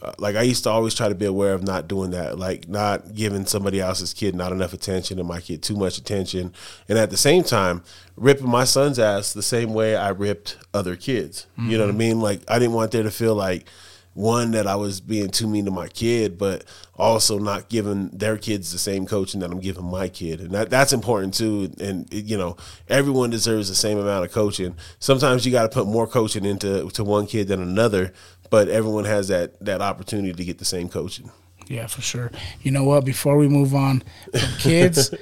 uh, 0.04 0.12
like 0.18 0.37
I 0.37 0.42
used 0.42 0.64
to 0.64 0.70
always 0.70 0.94
try 0.94 1.08
to 1.08 1.14
be 1.14 1.25
aware 1.25 1.54
of 1.54 1.62
not 1.62 1.88
doing 1.88 2.11
that, 2.11 2.38
like 2.38 2.68
not 2.68 3.14
giving 3.14 3.46
somebody 3.46 3.80
else's 3.80 4.12
kid 4.12 4.34
not 4.34 4.52
enough 4.52 4.73
attention 4.73 5.18
and 5.18 5.26
my 5.26 5.40
kid 5.40 5.62
too 5.62 5.76
much 5.76 5.96
attention, 5.96 6.52
and 6.88 6.99
at 6.99 7.11
the 7.11 7.16
same 7.16 7.42
time 7.42 7.82
ripping 8.16 8.49
my 8.49 8.64
son's 8.64 8.99
ass 8.99 9.32
the 9.32 9.42
same 9.42 9.73
way 9.73 9.96
I 9.96 10.11
ripped 10.11 10.58
other 10.75 10.94
kids. 10.96 11.46
Mm-hmm. 11.58 11.70
You 11.70 11.78
know 11.78 11.87
what 11.87 11.94
I 11.94 11.99
mean? 11.99 12.20
Like 12.20 12.42
I 12.49 12.58
didn't 12.58 12.75
want 12.75 12.92
there 12.92 13.02
to 13.02 13.11
feel 13.11 13.34
like 13.34 13.66
one 14.14 14.52
that 14.52 14.66
I 14.66 14.76
was 14.76 15.00
being 15.00 15.30
too 15.30 15.49
mean 15.49 15.64
to 15.64 15.70
my 15.70 15.88
kid, 15.88 16.38
but 16.38 16.64
also 16.96 17.38
not 17.38 17.68
giving 17.68 18.08
their 18.11 18.38
kids 18.38 18.70
the 18.70 18.78
same 18.78 19.06
coaching 19.06 19.40
that 19.40 19.50
I'm 19.50 19.58
giving 19.58 19.84
my 19.84 20.08
kid, 20.08 20.40
and 20.40 20.52
that 20.52 20.70
that's 20.70 20.92
important 20.92 21.34
too. 21.34 21.73
And 21.80 22.11
you 22.12 22.38
know, 22.38 22.56
everyone 22.88 23.30
deserves 23.30 23.68
the 23.68 23.75
same 23.75 23.99
amount 23.99 24.25
of 24.25 24.32
coaching. 24.32 24.76
Sometimes 25.00 25.44
you 25.44 25.52
got 25.52 25.62
to 25.62 25.68
put 25.68 25.87
more 25.87 26.06
coaching 26.06 26.44
into 26.44 26.88
to 26.90 27.04
one 27.04 27.26
kid 27.26 27.49
than 27.49 27.61
another, 27.61 28.12
but 28.54 28.68
everyone 28.68 29.04
has 29.04 29.26
that 29.26 29.58
that 29.64 29.82
opportunity 29.82 30.32
to 30.32 30.44
get 30.44 30.58
the 30.58 30.64
same 30.64 30.88
coaching. 30.88 31.28
Yeah, 31.66 31.88
for 31.88 32.02
sure. 32.02 32.30
You 32.62 32.70
know 32.70 32.84
what? 32.84 33.04
Before 33.04 33.37
we 33.37 33.49
move 33.49 33.75
on 33.75 34.04
from 34.30 34.49
kids, 34.61 35.12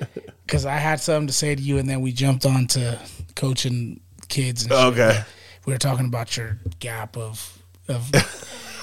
because 0.45 0.67
I 0.67 0.77
had 0.77 1.01
something 1.01 1.29
to 1.29 1.33
say 1.33 1.55
to 1.55 1.63
you, 1.63 1.79
and 1.79 1.89
then 1.89 2.03
we 2.03 2.13
jumped 2.13 2.45
on 2.45 2.67
to 2.67 2.99
coaching 3.35 4.01
kids. 4.29 4.65
And 4.65 4.73
okay. 4.73 5.23
We 5.65 5.73
were 5.73 5.79
talking 5.79 6.05
about 6.05 6.37
your 6.37 6.59
gap 6.79 7.17
of 7.17 7.59
of 7.89 8.11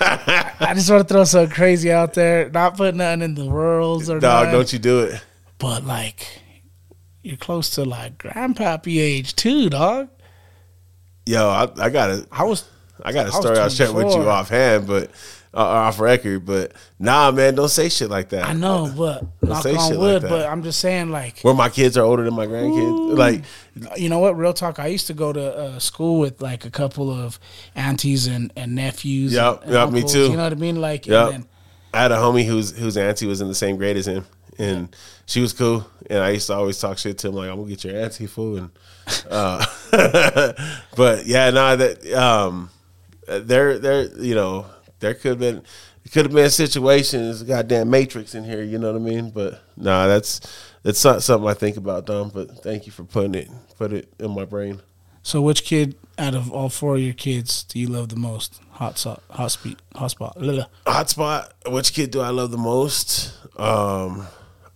I 0.02 0.74
just 0.74 0.90
want 0.90 1.08
to 1.08 1.14
throw 1.14 1.26
something 1.26 1.54
crazy 1.54 1.92
out 1.92 2.16
there. 2.16 2.50
Not 2.50 2.76
putting 2.76 2.98
nothing 2.98 3.22
in 3.22 3.36
the 3.36 3.46
worlds 3.46 4.10
or 4.10 4.20
dog. 4.20 4.46
Nothing, 4.46 4.60
don't 4.60 4.74
you 4.74 4.80
do 4.80 5.02
it? 5.02 5.24
But 5.60 5.86
like, 5.86 6.42
you're 7.22 7.38
close 7.38 7.70
to 7.72 7.86
like 7.86 8.18
grandpappy 8.18 9.00
age 9.00 9.36
too, 9.36 9.70
dog. 9.70 10.10
Yo, 11.28 11.48
I, 11.48 11.70
I 11.78 11.90
got 11.92 12.10
it. 12.10 12.26
I 12.32 12.46
was. 12.46 12.68
I 13.04 13.12
got 13.12 13.28
a 13.28 13.32
story 13.32 13.58
I'll 13.58 13.70
share 13.70 13.92
with 13.94 14.14
you 14.14 14.30
offhand, 14.30 14.88
but 14.88 15.12
uh, 15.54 15.58
off 15.58 16.00
record. 16.00 16.46
But 16.46 16.74
nah, 17.00 17.32
man, 17.32 17.56
don't 17.56 17.70
say 17.70 17.90
shit 17.90 18.10
like 18.10 18.30
that. 18.30 18.46
I 18.46 18.54
know, 18.54 18.92
but 18.96 19.22
don't 19.42 19.50
knock 19.50 19.66
on 19.66 19.98
wood. 19.98 20.24
Like 20.24 20.30
but 20.30 20.48
I'm 20.48 20.64
just 20.64 20.80
saying, 20.80 21.10
like, 21.10 21.40
where 21.42 21.54
my 21.54 21.70
kids 21.70 21.98
are 21.98 22.04
older 22.04 22.24
than 22.24 22.34
my 22.34 22.48
grandkids. 22.48 23.00
Ooh. 23.00 23.16
Like, 23.16 23.44
you 23.98 24.10
know 24.10 24.20
what? 24.20 24.38
Real 24.38 24.54
talk. 24.54 24.80
I 24.80 24.88
used 24.88 25.08
to 25.08 25.14
go 25.14 25.34
to 25.34 25.58
uh, 25.58 25.80
school 25.80 26.20
with 26.20 26.42
like 26.42 26.66
a 26.66 26.72
couple 26.72 27.12
of 27.12 27.40
aunties 27.76 28.28
and, 28.28 28.54
and 28.56 28.76
nephews. 28.76 29.34
Yep, 29.34 29.64
and, 29.64 29.72
yep, 29.72 29.92
me 29.92 30.04
too. 30.04 30.30
You 30.30 30.38
know 30.38 30.44
what 30.44 30.54
I 30.54 30.56
mean? 30.56 30.82
Like, 30.82 31.08
yep. 31.08 31.32
Then, 31.32 31.46
I 31.94 32.04
had 32.04 32.12
a 32.12 32.18
homie 32.18 32.46
whose 32.46 32.78
whose 32.78 32.98
auntie 32.98 33.26
was 33.26 33.42
in 33.42 33.48
the 33.48 33.56
same 33.56 33.78
grade 33.78 33.98
as 33.98 34.08
him, 34.08 34.26
and 34.60 34.96
she 35.26 35.42
was 35.42 35.54
cool. 35.54 35.88
And 36.10 36.20
I 36.20 36.32
used 36.32 36.48
to 36.48 36.54
always 36.54 36.80
talk 36.80 36.98
shit 36.98 37.18
to 37.20 37.30
him, 37.30 37.36
like, 37.36 37.50
"I'm 37.50 37.58
gonna 37.58 37.70
get 37.70 37.84
your 37.84 38.00
auntie 38.00 38.28
food." 38.28 38.60
And, 38.60 38.72
uh, 39.32 39.66
but 40.96 41.26
yeah, 41.26 41.50
nah, 41.50 41.76
that 41.76 42.14
um, 42.14 42.70
they're 43.30 43.78
they're 43.78 44.08
you 44.20 44.36
know 44.36 44.66
there 45.00 45.14
could 45.14 45.30
have 45.30 45.40
been 45.40 45.64
could 46.12 46.26
have 46.26 46.34
been 46.34 46.50
situations, 46.50 47.44
goddamn 47.44 47.90
matrix 47.90 48.34
in 48.34 48.44
here, 48.44 48.64
you 48.64 48.80
know 48.80 48.92
what 48.92 49.02
I 49.02 49.04
mean? 49.04 49.30
But 49.30 49.62
nah, 49.78 50.08
that's 50.08 50.42
that's 50.82 51.04
not 51.06 51.22
something 51.22 51.48
I 51.48 51.54
think 51.54 51.78
about, 51.78 52.08
Dom. 52.08 52.30
But 52.30 52.64
thank 52.64 52.86
you 52.86 52.92
for 52.92 53.04
putting 53.04 53.36
it 53.36 53.50
put 53.78 53.94
it 53.94 54.12
in 54.20 54.32
my 54.32 54.46
brain. 54.46 54.82
So, 55.22 55.42
which 55.42 55.64
kid 55.64 55.96
out 56.18 56.34
of 56.34 56.52
all 56.52 56.70
four 56.70 56.96
of 56.96 57.02
your 57.02 57.14
kids 57.14 57.64
do 57.64 57.80
you 57.80 57.88
love 57.88 58.10
the 58.10 58.16
most? 58.16 58.62
Hot 58.72 58.98
spot, 58.98 59.22
hot 59.30 59.52
speed, 59.52 59.78
hot 59.96 60.12
spot, 60.12 60.38
hot 60.88 61.10
spot. 61.10 61.54
Which 61.68 61.94
kid 61.94 62.12
do 62.12 62.22
I 62.22 62.30
love 62.30 62.52
the 62.52 62.58
most? 62.58 63.34
Um, 63.58 64.26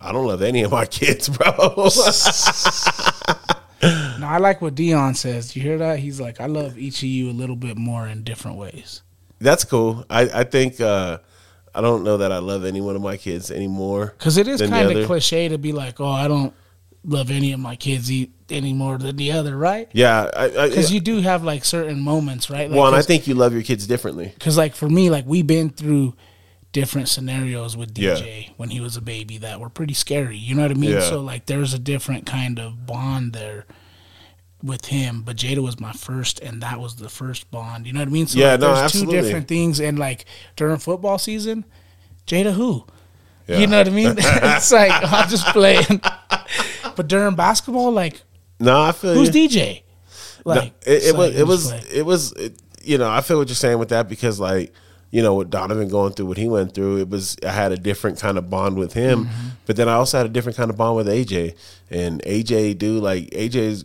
I 0.00 0.12
don't 0.12 0.26
love 0.26 0.42
any 0.42 0.62
of 0.62 0.70
my 0.70 0.86
kids, 0.86 1.28
bro. 1.28 1.50
no, 4.20 4.26
I 4.26 4.38
like 4.38 4.60
what 4.62 4.74
Dion 4.74 5.14
says. 5.14 5.54
You 5.54 5.62
hear 5.62 5.78
that? 5.78 5.98
He's 5.98 6.20
like, 6.20 6.40
I 6.40 6.46
love 6.46 6.78
each 6.78 6.98
of 6.98 7.08
you 7.08 7.30
a 7.30 7.32
little 7.32 7.56
bit 7.56 7.76
more 7.76 8.06
in 8.06 8.24
different 8.24 8.56
ways 8.56 9.02
that's 9.44 9.64
cool. 9.64 10.04
I 10.10 10.22
I 10.22 10.44
think 10.44 10.80
uh, 10.80 11.18
I 11.74 11.80
don't 11.80 12.02
know 12.02 12.16
that 12.16 12.32
I 12.32 12.38
love 12.38 12.64
any 12.64 12.80
one 12.80 12.96
of 12.96 13.02
my 13.02 13.16
kids 13.16 13.50
anymore. 13.50 14.14
Because 14.18 14.36
it 14.36 14.48
is 14.48 14.60
kind 14.60 14.90
of 14.90 15.06
cliche 15.06 15.48
to 15.48 15.58
be 15.58 15.72
like, 15.72 16.00
oh, 16.00 16.08
I 16.08 16.26
don't 16.26 16.54
love 17.04 17.30
any 17.30 17.52
of 17.52 17.60
my 17.60 17.76
kids 17.76 18.10
any 18.50 18.72
more 18.72 18.98
than 18.98 19.16
the 19.16 19.32
other, 19.32 19.56
right? 19.56 19.88
Yeah, 19.92 20.30
because 20.48 20.90
you 20.90 21.00
do 21.00 21.20
have 21.20 21.44
like 21.44 21.64
certain 21.64 22.00
moments, 22.00 22.50
right? 22.50 22.68
Like, 22.68 22.76
well, 22.76 22.88
and 22.88 22.96
I 22.96 23.02
think 23.02 23.26
you 23.26 23.34
love 23.34 23.52
your 23.52 23.62
kids 23.62 23.86
differently. 23.86 24.32
Because 24.34 24.56
like 24.56 24.74
for 24.74 24.88
me, 24.88 25.10
like 25.10 25.24
we've 25.26 25.46
been 25.46 25.70
through 25.70 26.14
different 26.74 27.08
scenarios 27.08 27.76
with 27.76 27.94
DJ 27.94 28.42
yeah. 28.42 28.52
when 28.56 28.68
he 28.68 28.80
was 28.80 28.96
a 28.96 29.00
baby 29.00 29.38
that 29.38 29.60
were 29.60 29.70
pretty 29.70 29.94
scary. 29.94 30.36
You 30.36 30.56
know 30.56 30.62
what 30.62 30.72
I 30.72 30.74
mean? 30.74 30.90
Yeah. 30.90 31.00
So 31.00 31.20
like 31.20 31.46
there's 31.46 31.72
a 31.72 31.78
different 31.78 32.26
kind 32.26 32.58
of 32.58 32.84
bond 32.84 33.32
there 33.32 33.64
with 34.62 34.86
him, 34.86 35.22
but 35.22 35.36
Jada 35.36 35.62
was 35.62 35.78
my 35.78 35.92
first, 35.92 36.40
and 36.40 36.60
that 36.62 36.80
was 36.80 36.96
the 36.96 37.08
first 37.08 37.50
bond. 37.50 37.86
You 37.86 37.92
know 37.92 38.00
what 38.00 38.08
I 38.08 38.10
mean? 38.10 38.26
So 38.26 38.40
yeah, 38.40 38.52
like, 38.52 38.60
no, 38.60 38.66
there's 38.66 38.78
absolutely. 38.78 39.14
two 39.14 39.22
different 39.22 39.48
things, 39.48 39.80
and 39.80 39.98
like 39.98 40.24
during 40.56 40.78
football 40.78 41.16
season, 41.16 41.64
Jada 42.26 42.52
who? 42.52 42.84
Yeah. 43.46 43.58
You 43.58 43.66
know 43.68 43.78
what 43.78 43.86
I 43.86 43.90
mean? 43.90 44.14
it's 44.18 44.72
like 44.72 44.90
I'm 44.90 45.28
just 45.28 45.46
playing. 45.46 46.00
but 46.96 47.06
during 47.06 47.36
basketball, 47.36 47.92
like, 47.92 48.20
no, 48.58 48.82
I 48.82 48.90
feel 48.90 49.14
who's 49.14 49.34
you. 49.34 49.48
DJ? 49.48 49.82
Like, 50.44 50.72
no, 50.86 50.92
it, 50.92 51.04
it, 51.04 51.16
was, 51.16 51.36
it, 51.36 51.46
was, 51.46 51.70
it 51.70 52.04
was, 52.04 52.32
it 52.32 52.46
was, 52.50 52.60
you 52.82 52.98
know, 52.98 53.08
I 53.08 53.20
feel 53.20 53.38
what 53.38 53.48
you're 53.48 53.54
saying 53.54 53.78
with 53.78 53.90
that 53.90 54.08
because 54.08 54.40
like 54.40 54.74
you 55.14 55.22
know, 55.22 55.34
with 55.34 55.48
Donovan 55.48 55.86
going 55.86 56.12
through 56.12 56.26
what 56.26 56.38
he 56.38 56.48
went 56.48 56.74
through, 56.74 56.98
it 56.98 57.08
was 57.08 57.36
I 57.46 57.52
had 57.52 57.70
a 57.70 57.76
different 57.76 58.18
kind 58.18 58.36
of 58.36 58.50
bond 58.50 58.76
with 58.76 58.94
him, 58.94 59.26
mm-hmm. 59.26 59.48
but 59.64 59.76
then 59.76 59.88
I 59.88 59.92
also 59.92 60.16
had 60.18 60.26
a 60.26 60.28
different 60.28 60.56
kind 60.56 60.70
of 60.70 60.76
bond 60.76 60.96
with 60.96 61.06
AJ. 61.06 61.54
And 61.88 62.20
AJ, 62.24 62.78
dude, 62.78 63.00
like 63.00 63.30
AJ's, 63.30 63.84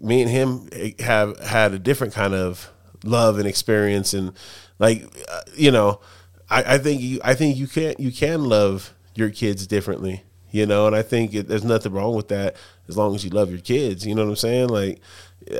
me 0.00 0.22
and 0.22 0.30
him 0.30 0.70
have 1.00 1.38
had 1.40 1.74
a 1.74 1.78
different 1.78 2.14
kind 2.14 2.32
of 2.32 2.70
love 3.04 3.38
and 3.38 3.46
experience, 3.46 4.14
and 4.14 4.32
like, 4.78 5.04
uh, 5.30 5.42
you 5.54 5.70
know, 5.70 6.00
I, 6.48 6.76
I 6.76 6.78
think 6.78 7.02
you, 7.02 7.20
I 7.22 7.34
think 7.34 7.58
you 7.58 7.66
can 7.66 7.94
you 7.98 8.10
can 8.10 8.44
love 8.44 8.94
your 9.14 9.28
kids 9.28 9.66
differently, 9.66 10.22
you 10.50 10.64
know, 10.64 10.86
and 10.86 10.96
I 10.96 11.02
think 11.02 11.34
it, 11.34 11.46
there's 11.46 11.62
nothing 11.62 11.92
wrong 11.92 12.16
with 12.16 12.28
that 12.28 12.56
as 12.88 12.96
long 12.96 13.14
as 13.14 13.22
you 13.22 13.28
love 13.28 13.50
your 13.50 13.60
kids. 13.60 14.06
You 14.06 14.14
know 14.14 14.22
what 14.22 14.30
I'm 14.30 14.36
saying? 14.36 14.70
Like 14.70 15.02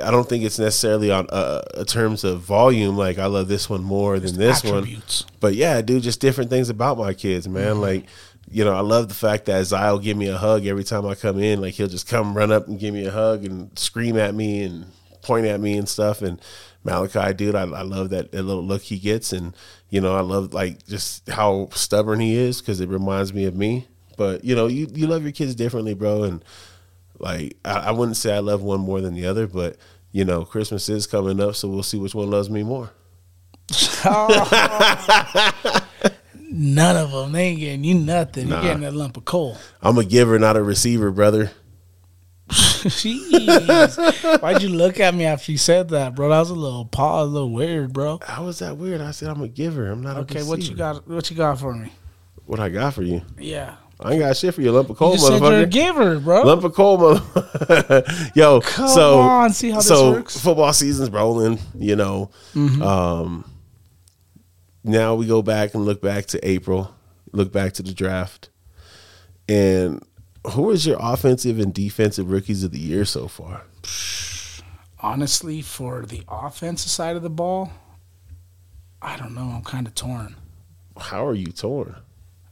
I 0.03 0.11
don't 0.11 0.27
think 0.27 0.43
it's 0.43 0.59
necessarily 0.59 1.11
on 1.11 1.27
uh, 1.29 1.61
uh, 1.73 1.83
terms 1.83 2.23
of 2.23 2.41
volume. 2.41 2.97
Like 2.97 3.17
I 3.17 3.25
love 3.25 3.47
this 3.47 3.69
one 3.69 3.83
more 3.83 4.19
than 4.19 4.37
this 4.37 4.63
attributes. 4.63 5.23
one. 5.23 5.31
But 5.39 5.55
yeah, 5.55 5.81
dude, 5.81 6.03
just 6.03 6.21
different 6.21 6.49
things 6.49 6.69
about 6.69 6.97
my 6.97 7.13
kids, 7.13 7.47
man. 7.47 7.73
Mm-hmm. 7.73 7.81
Like 7.81 8.05
you 8.49 8.65
know, 8.65 8.73
I 8.73 8.81
love 8.81 9.07
the 9.07 9.13
fact 9.13 9.45
that 9.45 9.71
will 9.71 9.99
give 9.99 10.17
me 10.17 10.27
a 10.27 10.37
hug 10.37 10.65
every 10.65 10.83
time 10.83 11.05
I 11.05 11.15
come 11.15 11.39
in. 11.39 11.61
Like 11.61 11.73
he'll 11.73 11.87
just 11.87 12.07
come 12.07 12.35
run 12.35 12.51
up 12.51 12.67
and 12.67 12.79
give 12.79 12.93
me 12.93 13.05
a 13.05 13.11
hug 13.11 13.45
and 13.45 13.77
scream 13.77 14.17
at 14.17 14.35
me 14.35 14.63
and 14.63 14.85
point 15.21 15.45
at 15.45 15.59
me 15.59 15.77
and 15.77 15.87
stuff. 15.87 16.21
And 16.21 16.39
Malachi, 16.83 17.33
dude, 17.33 17.55
I, 17.55 17.61
I 17.61 17.81
love 17.83 18.09
that, 18.09 18.31
that 18.31 18.43
little 18.43 18.63
look 18.63 18.81
he 18.81 18.97
gets, 18.97 19.31
and 19.33 19.55
you 19.89 20.01
know, 20.01 20.15
I 20.15 20.21
love 20.21 20.53
like 20.53 20.85
just 20.85 21.29
how 21.29 21.69
stubborn 21.71 22.19
he 22.19 22.35
is 22.35 22.61
because 22.61 22.81
it 22.81 22.89
reminds 22.89 23.33
me 23.33 23.45
of 23.45 23.55
me. 23.55 23.87
But 24.17 24.43
you 24.43 24.55
know, 24.55 24.67
you 24.67 24.87
you 24.93 25.07
love 25.07 25.23
your 25.23 25.31
kids 25.31 25.55
differently, 25.55 25.93
bro, 25.93 26.23
and 26.23 26.43
like 27.21 27.57
I, 27.63 27.73
I 27.73 27.91
wouldn't 27.91 28.17
say 28.17 28.33
I 28.35 28.39
love 28.39 28.61
one 28.61 28.81
more 28.81 28.99
than 29.01 29.13
the 29.13 29.25
other, 29.27 29.47
but 29.47 29.77
you 30.11 30.25
know, 30.25 30.43
Christmas 30.43 30.89
is 30.89 31.07
coming 31.07 31.39
up, 31.39 31.55
so 31.55 31.69
we'll 31.69 31.83
see 31.83 31.97
which 31.97 32.15
one 32.15 32.29
loves 32.29 32.49
me 32.49 32.63
more. 32.63 32.91
None 36.53 36.97
of 36.97 37.11
them. 37.11 37.31
They 37.31 37.43
ain't 37.43 37.59
getting 37.59 37.83
you 37.85 37.95
nothing. 37.95 38.49
Nah. 38.49 38.55
You're 38.55 38.63
getting 38.63 38.81
that 38.81 38.93
lump 38.93 39.15
of 39.15 39.23
coal. 39.23 39.57
I'm 39.81 39.97
a 39.97 40.03
giver, 40.03 40.37
not 40.37 40.57
a 40.57 40.63
receiver, 40.63 41.09
brother. 41.11 41.51
Jeez. 42.49 44.41
Why'd 44.41 44.61
you 44.61 44.67
look 44.69 44.99
at 44.99 45.15
me 45.15 45.23
after 45.23 45.53
you 45.53 45.57
said 45.57 45.89
that, 45.89 46.15
bro? 46.15 46.27
That 46.27 46.39
was 46.39 46.49
a 46.49 46.55
little 46.55 46.83
pause, 46.83 47.29
a 47.29 47.31
little 47.31 47.51
weird, 47.51 47.93
bro. 47.93 48.19
How 48.21 48.43
was 48.43 48.59
that 48.59 48.75
weird? 48.75 48.99
I 48.99 49.11
said 49.11 49.29
I'm 49.29 49.41
a 49.41 49.47
giver. 49.47 49.87
I'm 49.87 50.01
not 50.01 50.17
okay, 50.17 50.43
what 50.43 50.59
you 50.59 50.75
got 50.75 51.07
what 51.07 51.29
you 51.31 51.37
got 51.37 51.59
for 51.59 51.73
me? 51.73 51.93
What 52.45 52.59
I 52.59 52.67
got 52.67 52.95
for 52.95 53.03
you? 53.03 53.21
Yeah. 53.37 53.75
I 54.03 54.13
ain't 54.13 54.19
got 54.19 54.35
shit 54.35 54.53
for 54.55 54.61
you, 54.61 54.71
lump 54.71 54.89
of 54.89 54.97
coal, 54.97 55.13
you 55.13 55.19
motherfucker. 55.19 55.39
Said 55.39 55.51
you're 55.51 55.61
a 55.61 55.65
giver, 55.67 56.19
bro. 56.19 56.41
Lump 56.41 56.63
of 56.63 56.73
coal, 56.73 56.97
motherfucker. 56.97 58.35
Yo, 58.35 58.61
Come 58.61 58.87
so 58.87 59.19
on, 59.19 59.53
see 59.53 59.69
how 59.69 59.79
so 59.79 60.11
this 60.11 60.17
works. 60.17 60.39
football 60.39 60.73
season's 60.73 61.11
rolling. 61.11 61.59
You 61.75 61.95
know, 61.95 62.31
mm-hmm. 62.55 62.81
um, 62.81 63.45
now 64.83 65.15
we 65.15 65.27
go 65.27 65.41
back 65.41 65.75
and 65.75 65.85
look 65.85 66.01
back 66.01 66.25
to 66.27 66.47
April, 66.47 66.95
look 67.31 67.51
back 67.51 67.73
to 67.73 67.83
the 67.83 67.93
draft, 67.93 68.49
and 69.47 70.03
who 70.51 70.71
is 70.71 70.85
your 70.85 70.97
offensive 70.99 71.59
and 71.59 71.73
defensive 71.73 72.31
rookies 72.31 72.63
of 72.63 72.71
the 72.71 72.79
year 72.79 73.05
so 73.05 73.27
far? 73.27 73.63
Honestly, 74.99 75.61
for 75.61 76.05
the 76.05 76.23
offensive 76.27 76.89
side 76.89 77.15
of 77.15 77.21
the 77.21 77.29
ball, 77.29 77.71
I 79.01 79.17
don't 79.17 79.33
know. 79.33 79.51
I'm 79.55 79.63
kind 79.63 79.87
of 79.87 79.95
torn. 79.95 80.35
How 80.97 81.25
are 81.25 81.33
you 81.33 81.47
torn? 81.47 81.95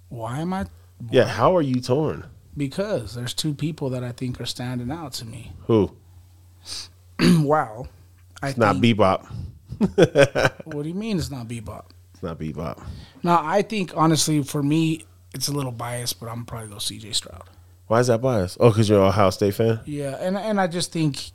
Why 0.10 0.40
am 0.40 0.54
I 0.54 0.66
yeah, 1.10 1.26
how 1.26 1.56
are 1.56 1.62
you 1.62 1.82
torn? 1.82 2.26
Because 2.58 3.16
there's 3.16 3.34
two 3.34 3.54
people 3.54 3.90
that 3.92 4.04
I 4.04 4.12
think 4.12 4.42
are 4.42 4.46
standing 4.46 4.92
out 4.92 5.14
to 5.14 5.26
me. 5.26 5.54
Who? 5.68 5.96
wow. 7.20 7.88
I 8.42 8.50
it's 8.50 8.58
not 8.58 8.78
Bebop. 8.78 9.28
what 10.66 10.84
do 10.84 10.90
you 10.90 10.96
mean 10.96 11.18
it's 11.18 11.32
not 11.32 11.48
Bebop? 11.48 11.86
It's 12.14 12.24
not 12.24 12.40
Bebop. 12.40 12.84
Now, 13.24 13.42
I 13.44 13.62
think 13.62 13.96
honestly 13.96 14.44
for 14.44 14.64
me 14.64 15.06
it's 15.34 15.48
a 15.48 15.52
little 15.52 15.72
biased, 15.72 16.20
but 16.20 16.28
I'm 16.28 16.46
probably 16.46 16.70
go 16.70 16.76
CJ 16.76 17.16
Stroud. 17.16 17.44
Why 17.88 18.00
is 18.00 18.08
that 18.08 18.22
biased? 18.22 18.58
Oh, 18.60 18.70
because 18.70 18.90
you're 18.90 19.00
an 19.00 19.08
Ohio 19.08 19.30
State 19.32 19.56
fan. 19.56 19.80
Yeah, 19.86 20.16
and 20.20 20.38
and 20.38 20.62
I 20.62 20.68
just 20.68 20.92
think 20.92 21.32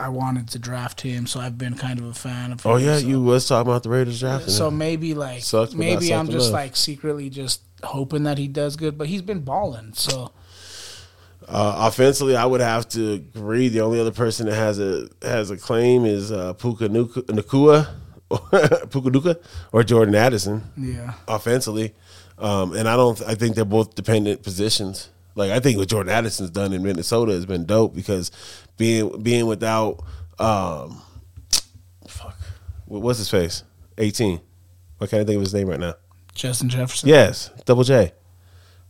I 0.00 0.08
wanted 0.10 0.48
to 0.50 0.58
draft 0.58 1.00
him, 1.00 1.26
so 1.26 1.40
I've 1.40 1.58
been 1.58 1.74
kind 1.74 1.98
of 1.98 2.04
a 2.06 2.14
fan 2.14 2.52
of. 2.52 2.64
Oh 2.64 2.76
yeah, 2.76 2.98
so. 2.98 3.06
you 3.06 3.20
was 3.22 3.46
talking 3.48 3.68
about 3.70 3.82
the 3.82 3.88
Raiders 3.90 4.20
drafting. 4.20 4.50
So 4.50 4.68
him. 4.68 4.78
maybe 4.78 5.14
like 5.14 5.42
Sucks, 5.42 5.74
maybe 5.74 6.14
I'm 6.14 6.26
just 6.28 6.48
enough. 6.50 6.52
like 6.52 6.76
secretly 6.76 7.30
just 7.30 7.62
hoping 7.82 8.22
that 8.24 8.38
he 8.38 8.46
does 8.48 8.76
good, 8.76 8.96
but 8.96 9.08
he's 9.08 9.22
been 9.22 9.40
balling. 9.40 9.92
So 9.94 10.30
Uh, 11.48 11.74
offensively, 11.88 12.36
I 12.36 12.44
would 12.44 12.60
have 12.60 12.88
to 12.90 13.12
agree. 13.14 13.68
The 13.68 13.80
only 13.80 13.98
other 14.00 14.10
person 14.12 14.46
that 14.46 14.54
has 14.54 14.78
a 14.78 15.08
has 15.22 15.50
a 15.50 15.56
claim 15.56 16.04
is 16.04 16.30
uh, 16.30 16.52
Puka 16.54 16.88
Nuka, 16.88 17.22
Nacua, 17.22 17.88
Puka 18.90 19.10
Nuka, 19.10 19.38
or 19.72 19.82
Jordan 19.82 20.14
Addison. 20.14 20.62
yeah, 20.76 21.14
Offensively, 21.26 21.94
um, 22.38 22.72
and 22.76 22.88
I 22.88 22.96
don't. 22.96 23.20
I 23.22 23.34
think 23.34 23.56
they're 23.56 23.64
both 23.64 23.94
dependent 23.94 24.42
positions. 24.42 25.08
Like 25.34 25.50
I 25.52 25.60
think 25.60 25.78
what 25.78 25.88
Jordan 25.88 26.12
Addison's 26.12 26.50
done 26.50 26.72
in 26.72 26.82
Minnesota 26.82 27.32
has 27.32 27.46
been 27.46 27.64
dope 27.64 27.94
because 27.94 28.30
being 28.78 29.22
being 29.22 29.46
without, 29.46 30.00
um, 30.38 31.02
fuck, 32.06 32.36
what- 32.86 33.02
what's 33.02 33.18
his 33.18 33.30
face? 33.30 33.64
Eighteen. 33.98 34.40
Why 34.98 35.06
can't 35.06 35.22
I 35.22 35.24
think 35.24 35.36
of 35.36 35.42
his 35.42 35.54
name 35.54 35.68
right 35.68 35.78
now? 35.80 35.94
Justin 36.34 36.68
Jefferson. 36.68 37.08
Yes, 37.08 37.50
Double 37.66 37.84
J. 37.84 38.12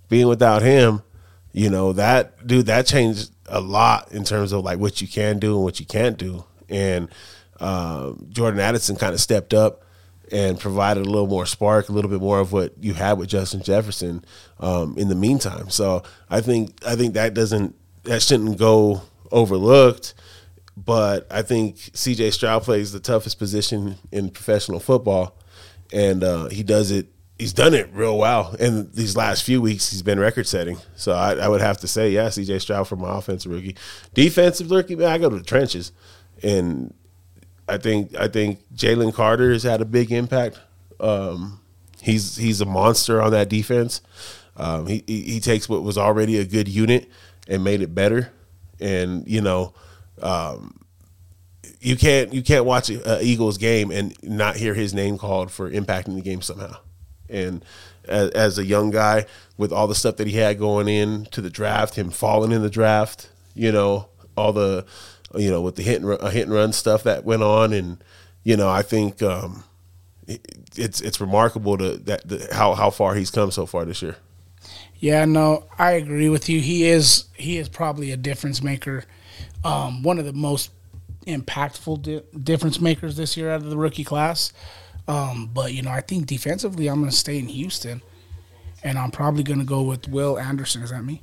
Being 0.08 0.28
without 0.28 0.62
him, 0.62 1.02
you 1.52 1.68
know 1.70 1.92
that 1.94 2.46
dude 2.46 2.66
that 2.66 2.86
changed 2.86 3.30
a 3.46 3.60
lot 3.60 4.12
in 4.12 4.24
terms 4.24 4.52
of 4.52 4.62
like 4.64 4.78
what 4.78 5.00
you 5.00 5.08
can 5.08 5.38
do 5.38 5.54
and 5.56 5.64
what 5.64 5.80
you 5.80 5.86
can't 5.86 6.16
do. 6.18 6.44
And 6.68 7.08
um, 7.60 8.26
Jordan 8.30 8.60
Addison 8.60 8.96
kind 8.96 9.14
of 9.14 9.20
stepped 9.20 9.52
up 9.54 9.82
and 10.30 10.60
provided 10.60 11.06
a 11.06 11.10
little 11.10 11.26
more 11.26 11.46
spark, 11.46 11.88
a 11.88 11.92
little 11.92 12.10
bit 12.10 12.20
more 12.20 12.38
of 12.38 12.52
what 12.52 12.72
you 12.80 12.92
had 12.94 13.14
with 13.18 13.28
Justin 13.30 13.62
Jefferson 13.62 14.24
um, 14.60 14.96
in 14.98 15.08
the 15.08 15.14
meantime. 15.14 15.70
So 15.70 16.02
I 16.28 16.40
think 16.42 16.74
I 16.86 16.96
think 16.96 17.14
that 17.14 17.32
doesn't 17.34 17.74
that 18.04 18.22
shouldn't 18.22 18.58
go 18.58 19.02
overlooked. 19.32 20.14
But 20.76 21.26
I 21.30 21.42
think 21.42 21.90
C.J. 21.92 22.30
Stroud 22.30 22.62
plays 22.62 22.92
the 22.92 23.00
toughest 23.00 23.38
position 23.38 23.96
in 24.12 24.30
professional 24.30 24.78
football, 24.78 25.36
and 25.92 26.22
uh, 26.22 26.48
he 26.48 26.62
does 26.62 26.90
it. 26.90 27.08
He's 27.36 27.52
done 27.52 27.74
it 27.74 27.88
real 27.92 28.16
well. 28.18 28.54
And 28.58 28.92
these 28.92 29.16
last 29.16 29.44
few 29.44 29.60
weeks, 29.60 29.90
he's 29.90 30.02
been 30.02 30.18
record 30.18 30.46
setting. 30.46 30.78
So 30.96 31.12
I, 31.12 31.34
I 31.34 31.48
would 31.48 31.60
have 31.60 31.78
to 31.78 31.88
say, 31.88 32.10
yeah, 32.10 32.28
C.J. 32.28 32.60
Stroud 32.60 32.86
for 32.86 32.96
my 32.96 33.18
offensive 33.18 33.50
rookie, 33.50 33.76
defensive 34.14 34.70
rookie. 34.70 34.96
Man, 34.96 35.08
I 35.08 35.18
go 35.18 35.28
to 35.28 35.36
the 35.36 35.44
trenches, 35.44 35.92
and 36.42 36.94
I 37.68 37.78
think 37.78 38.16
I 38.16 38.28
think 38.28 38.60
Jalen 38.74 39.14
Carter 39.14 39.52
has 39.52 39.64
had 39.64 39.80
a 39.80 39.84
big 39.84 40.12
impact. 40.12 40.60
Um, 41.00 41.60
he's 42.00 42.36
he's 42.36 42.60
a 42.60 42.66
monster 42.66 43.20
on 43.20 43.32
that 43.32 43.48
defense. 43.48 44.00
Um, 44.56 44.86
he, 44.86 45.04
he 45.06 45.22
he 45.22 45.40
takes 45.40 45.68
what 45.68 45.82
was 45.82 45.98
already 45.98 46.38
a 46.38 46.44
good 46.44 46.68
unit 46.68 47.10
and 47.46 47.62
made 47.62 47.82
it 47.82 47.94
better. 47.94 48.32
And 48.80 49.26
you 49.26 49.40
know, 49.40 49.74
um, 50.22 50.78
you 51.80 51.96
can't 51.96 52.32
you 52.32 52.42
can't 52.42 52.64
watch 52.64 52.90
a, 52.90 53.18
a 53.18 53.22
Eagles 53.22 53.58
game 53.58 53.90
and 53.90 54.14
not 54.22 54.56
hear 54.56 54.74
his 54.74 54.94
name 54.94 55.18
called 55.18 55.50
for 55.50 55.70
impacting 55.70 56.14
the 56.14 56.22
game 56.22 56.42
somehow. 56.42 56.76
And 57.28 57.64
as, 58.06 58.30
as 58.30 58.58
a 58.58 58.64
young 58.64 58.90
guy 58.90 59.26
with 59.56 59.72
all 59.72 59.86
the 59.86 59.94
stuff 59.94 60.16
that 60.16 60.26
he 60.26 60.36
had 60.36 60.58
going 60.58 60.88
in 60.88 61.26
to 61.26 61.40
the 61.40 61.50
draft, 61.50 61.96
him 61.96 62.10
falling 62.10 62.52
in 62.52 62.62
the 62.62 62.70
draft, 62.70 63.30
you 63.54 63.70
know, 63.70 64.08
all 64.36 64.52
the 64.52 64.86
you 65.34 65.50
know 65.50 65.60
with 65.60 65.76
the 65.76 65.82
hit 65.82 65.96
and 65.96 66.08
run, 66.08 66.32
hit 66.32 66.46
and 66.46 66.52
run 66.52 66.72
stuff 66.72 67.02
that 67.04 67.24
went 67.24 67.42
on, 67.42 67.72
and 67.72 68.02
you 68.44 68.56
know, 68.56 68.68
I 68.68 68.82
think 68.82 69.22
um, 69.22 69.64
it, 70.26 70.40
it's 70.76 71.00
it's 71.00 71.20
remarkable 71.20 71.76
to 71.78 71.96
that 71.98 72.26
the, 72.26 72.48
how 72.52 72.74
how 72.74 72.90
far 72.90 73.14
he's 73.14 73.30
come 73.30 73.50
so 73.50 73.66
far 73.66 73.84
this 73.84 74.02
year. 74.02 74.16
Yeah, 75.00 75.24
no, 75.24 75.64
I 75.78 75.92
agree 75.92 76.28
with 76.28 76.48
you. 76.48 76.60
He 76.60 76.88
is 76.88 77.24
he 77.34 77.56
is 77.58 77.68
probably 77.68 78.10
a 78.10 78.16
difference 78.16 78.62
maker. 78.62 79.04
Um, 79.64 80.02
one 80.02 80.18
of 80.18 80.24
the 80.24 80.32
most 80.32 80.70
impactful 81.26 82.02
di- 82.02 82.22
difference 82.42 82.80
makers 82.80 83.16
this 83.16 83.36
year 83.36 83.50
out 83.50 83.62
of 83.62 83.70
the 83.70 83.76
rookie 83.76 84.04
class. 84.04 84.52
Um, 85.06 85.50
but 85.52 85.72
you 85.72 85.82
know, 85.82 85.90
I 85.90 86.00
think 86.00 86.26
defensively, 86.26 86.88
I'm 86.88 86.98
going 87.00 87.10
to 87.10 87.16
stay 87.16 87.38
in 87.38 87.46
Houston, 87.48 88.02
and 88.82 88.98
I'm 88.98 89.10
probably 89.10 89.42
going 89.42 89.58
to 89.60 89.64
go 89.64 89.82
with 89.82 90.08
Will 90.08 90.38
Anderson. 90.38 90.82
Is 90.82 90.90
that 90.90 91.04
me? 91.04 91.22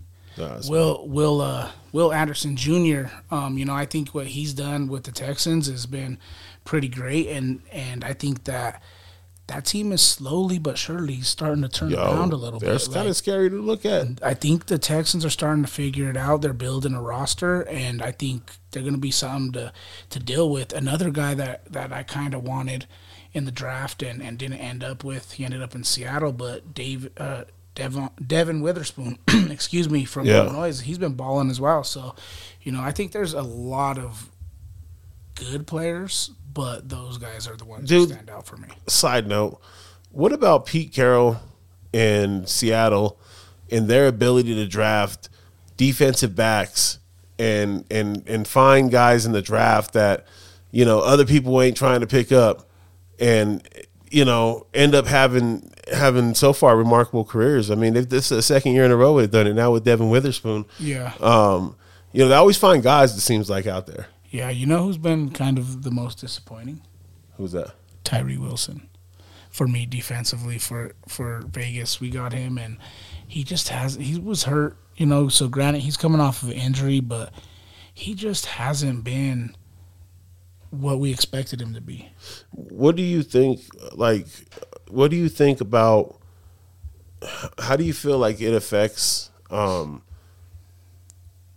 It's- 0.52 0.70
Will 0.70 1.08
Will 1.08 1.42
uh, 1.42 1.72
Will 1.92 2.12
Anderson 2.14 2.56
Jr. 2.56 3.06
Um, 3.32 3.58
you 3.58 3.66
know, 3.66 3.74
I 3.74 3.86
think 3.86 4.10
what 4.16 4.28
he's 4.28 4.54
done 4.54 4.88
with 4.88 5.04
the 5.04 5.12
Texans 5.12 5.68
has 5.68 5.86
been 5.86 6.18
pretty 6.64 6.88
great, 6.88 7.28
and 7.28 7.62
and 7.72 8.04
I 8.04 8.14
think 8.14 8.46
that 8.46 8.82
that 9.48 9.66
team 9.66 9.92
is 9.92 10.02
slowly 10.02 10.58
but 10.58 10.78
surely 10.78 11.22
starting 11.22 11.62
to 11.62 11.70
turn 11.70 11.92
yo, 11.92 12.02
around 12.02 12.34
a 12.34 12.36
little 12.36 12.60
bit. 12.60 12.68
That's 12.68 12.86
kind 12.88 13.02
Like, 13.02 13.10
of 13.10 13.16
scary 13.16 13.50
to 13.52 13.62
look 13.62 13.86
at. 13.86 14.08
I 14.24 14.34
think 14.34 14.66
the 14.66 14.80
Texans 14.80 15.24
are 15.24 15.30
starting 15.30 15.64
to 15.64 15.70
figure 15.72 16.10
it 16.10 16.18
out. 16.18 16.42
They're 16.42 16.52
building 16.54 16.94
a 16.96 17.02
roster, 17.02 17.62
and 17.62 18.02
I 18.02 18.12
think 18.12 18.54
they're 18.72 18.82
going 18.82 18.96
to 18.96 19.00
be 19.00 19.12
something 19.12 19.52
to 19.54 19.72
to 20.10 20.20
deal 20.20 20.50
with. 20.50 20.74
Another 20.74 21.12
guy 21.12 21.36
that 21.36 21.72
that 21.72 21.94
I 21.94 22.02
kind 22.04 22.34
of 22.34 22.44
wanted 22.44 22.88
in 23.34 23.46
the 23.46 23.52
draft 23.52 24.02
and, 24.02 24.22
and 24.24 24.38
didn't 24.38 24.58
end 24.60 24.84
up 24.84 25.04
with. 25.04 25.34
He 25.34 25.44
ended 25.46 25.62
up 25.62 25.76
in 25.76 25.84
Seattle, 25.84 26.32
but 26.32 26.74
Dave 26.74 27.10
uh, 27.18 27.44
Devon 27.76 28.10
Devin 28.26 28.62
Witherspoon, 28.62 29.20
excuse 29.52 29.90
me, 29.90 30.06
from 30.06 30.26
Yeah. 30.26 30.44
Illinois, 30.46 30.80
he's 30.80 30.98
been 30.98 31.14
balling 31.14 31.52
as 31.52 31.62
well. 31.62 31.84
So, 31.84 32.16
you 32.64 32.72
know, 32.72 32.82
I 32.82 32.92
think 32.92 33.12
there's 33.12 33.34
a 33.34 33.42
lot 33.44 34.00
of 34.00 34.32
good 35.36 35.68
players, 35.68 36.32
but 36.56 36.90
those 36.90 37.20
guys 37.20 37.48
are 37.48 37.56
the 37.56 37.66
ones 37.66 37.88
Dude. 37.88 38.10
that 38.10 38.14
stand 38.16 38.30
out 38.32 38.48
for 38.48 38.58
me. 38.58 38.70
Side 38.88 39.28
note: 39.28 39.62
What 40.12 40.34
about 40.34 40.66
Pete 40.66 40.92
Carroll 40.92 41.38
and 41.94 42.50
Seattle 42.50 43.20
and 43.70 43.88
their 43.88 44.08
ability 44.08 44.56
to 44.56 44.66
draft 44.66 45.30
defensive 45.78 46.36
backs 46.36 46.98
and 47.38 47.86
and 47.92 48.24
and 48.28 48.48
find 48.48 48.90
guys 48.90 49.26
in 49.26 49.34
the 49.34 49.42
draft 49.42 49.94
that 49.94 50.26
you 50.72 50.86
know 50.86 51.00
other 51.02 51.26
people 51.26 51.62
ain't 51.62 51.78
trying 51.78 52.00
to 52.00 52.08
pick 52.08 52.32
up 52.32 52.70
and 53.20 53.68
you 54.10 54.26
know 54.26 54.66
end 54.74 54.96
up 54.96 55.06
having 55.06 55.70
having 55.94 56.34
so 56.34 56.54
far 56.54 56.78
remarkable 56.78 57.26
careers. 57.26 57.70
I 57.70 57.76
mean, 57.76 57.96
if 57.96 58.10
this 58.10 58.32
is 58.32 58.38
the 58.38 58.42
second 58.42 58.72
year 58.72 58.86
in 58.86 58.92
a 58.92 58.96
row 58.96 59.18
they've 59.18 59.30
done 59.30 59.46
it 59.46 59.54
now 59.54 59.72
with 59.72 59.84
Devin 59.84 60.10
Witherspoon. 60.10 60.66
Yeah. 60.80 61.14
Um, 61.20 61.76
you 62.14 62.22
know, 62.22 62.30
they 62.30 62.36
always 62.36 62.58
find 62.58 62.82
guys. 62.82 63.14
It 63.16 63.20
seems 63.20 63.50
like 63.50 63.68
out 63.68 63.88
there. 63.88 64.08
Yeah, 64.36 64.50
you 64.50 64.66
know 64.66 64.84
who's 64.84 64.98
been 64.98 65.30
kind 65.30 65.58
of 65.58 65.84
the 65.84 65.92
most 65.92 66.20
disappointing? 66.20 66.82
Who's 67.38 67.54
that? 67.54 67.72
Tyree 68.04 68.38
Wilson. 68.38 68.90
For 69.50 69.66
me, 69.66 69.86
defensively 69.86 70.58
for 70.58 70.92
for 71.08 71.44
Vegas, 71.48 72.02
we 72.02 72.10
got 72.10 72.34
him, 72.34 72.58
and 72.58 72.78
he 73.26 73.46
just 73.46 73.70
has 73.70 73.96
he 73.96 74.20
was 74.20 74.44
hurt, 74.44 74.76
you 74.98 75.06
know. 75.06 75.30
So 75.30 75.48
granted, 75.48 75.84
he's 75.84 75.96
coming 75.96 76.20
off 76.20 76.44
of 76.44 76.52
injury, 76.52 77.00
but 77.00 77.34
he 77.94 78.14
just 78.14 78.46
hasn't 78.46 79.06
been 79.06 79.56
what 80.70 81.00
we 81.00 81.12
expected 81.12 81.62
him 81.62 81.74
to 81.74 81.80
be. 81.80 82.10
what 82.52 82.98
do 82.98 83.02
you 83.02 83.24
think 83.24 83.62
like 83.94 84.28
what 84.90 85.10
do 85.10 85.16
you 85.16 85.30
think 85.30 85.62
about 85.62 86.20
how 87.60 87.78
do 87.78 87.86
you 87.86 87.94
feel 87.94 88.18
like 88.18 88.42
it 88.42 88.54
affects 88.54 89.32
um 89.50 90.02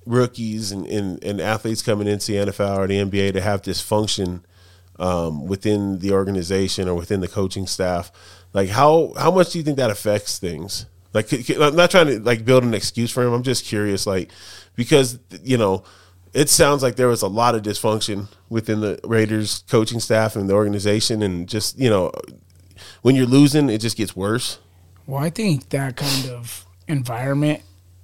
rookies 0.08 0.72
and, 0.72 0.86
and, 0.86 1.22
and 1.22 1.40
athletes 1.40 1.82
coming 1.82 2.08
into 2.08 2.32
the 2.32 2.38
NFL 2.50 2.78
or 2.78 2.86
the 2.86 2.98
NBA 2.98 3.32
to 3.34 3.40
have 3.40 3.62
dysfunction 3.62 4.42
um, 4.98 5.46
within 5.46 6.00
the 6.00 6.12
organization 6.12 6.88
or 6.88 6.94
within 6.94 7.20
the 7.20 7.28
coaching 7.28 7.66
staff 7.66 8.10
like 8.52 8.68
how 8.70 9.12
how 9.16 9.30
much 9.30 9.50
do 9.50 9.58
you 9.58 9.64
think 9.64 9.76
that 9.76 9.90
affects 9.90 10.38
things? 10.38 10.86
Like 11.12 11.32
I'm 11.50 11.76
not 11.76 11.90
trying 11.90 12.06
to 12.06 12.20
like 12.20 12.44
build 12.44 12.64
an 12.64 12.74
excuse 12.74 13.10
for 13.10 13.22
him. 13.22 13.32
I'm 13.32 13.42
just 13.42 13.64
curious 13.64 14.06
like 14.06 14.30
because 14.74 15.18
you 15.42 15.58
know 15.58 15.84
it 16.32 16.48
sounds 16.48 16.82
like 16.82 16.96
there 16.96 17.08
was 17.08 17.22
a 17.22 17.28
lot 17.28 17.54
of 17.54 17.62
dysfunction 17.62 18.28
within 18.48 18.80
the 18.80 19.00
Raiders 19.04 19.64
coaching 19.68 20.00
staff 20.00 20.36
and 20.36 20.48
the 20.48 20.54
organization, 20.54 21.22
and 21.22 21.48
just 21.48 21.78
you 21.78 21.90
know, 21.90 22.12
when 23.02 23.14
you're 23.14 23.26
losing, 23.26 23.70
it 23.70 23.78
just 23.78 23.96
gets 23.96 24.14
worse. 24.14 24.58
Well, 25.06 25.22
I 25.22 25.30
think 25.30 25.70
that 25.70 25.96
kind 25.96 26.30
of 26.30 26.66
environment 26.86 27.62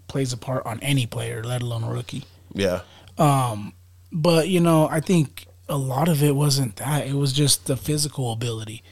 plays 0.09 0.33
a 0.33 0.37
part 0.37 0.65
on 0.67 0.79
any 0.81 1.07
player, 1.07 1.43
let 1.45 1.63
alone 1.63 1.85
a 1.85 1.91
rookie. 1.91 2.25
Yeah, 2.53 2.81
Um, 3.19 3.73
But 4.13 4.49
you 4.49 4.61
know, 4.61 4.89
I 4.89 5.01
think 5.01 5.47
a 5.69 5.77
lot 5.77 6.09
of 6.09 6.23
it 6.23 6.37
wasn't 6.37 6.77
that. 6.77 7.07
It 7.07 7.15
was 7.15 7.33
just 7.33 7.67
the 7.67 7.77
physical 7.77 8.33
ability 8.33 8.83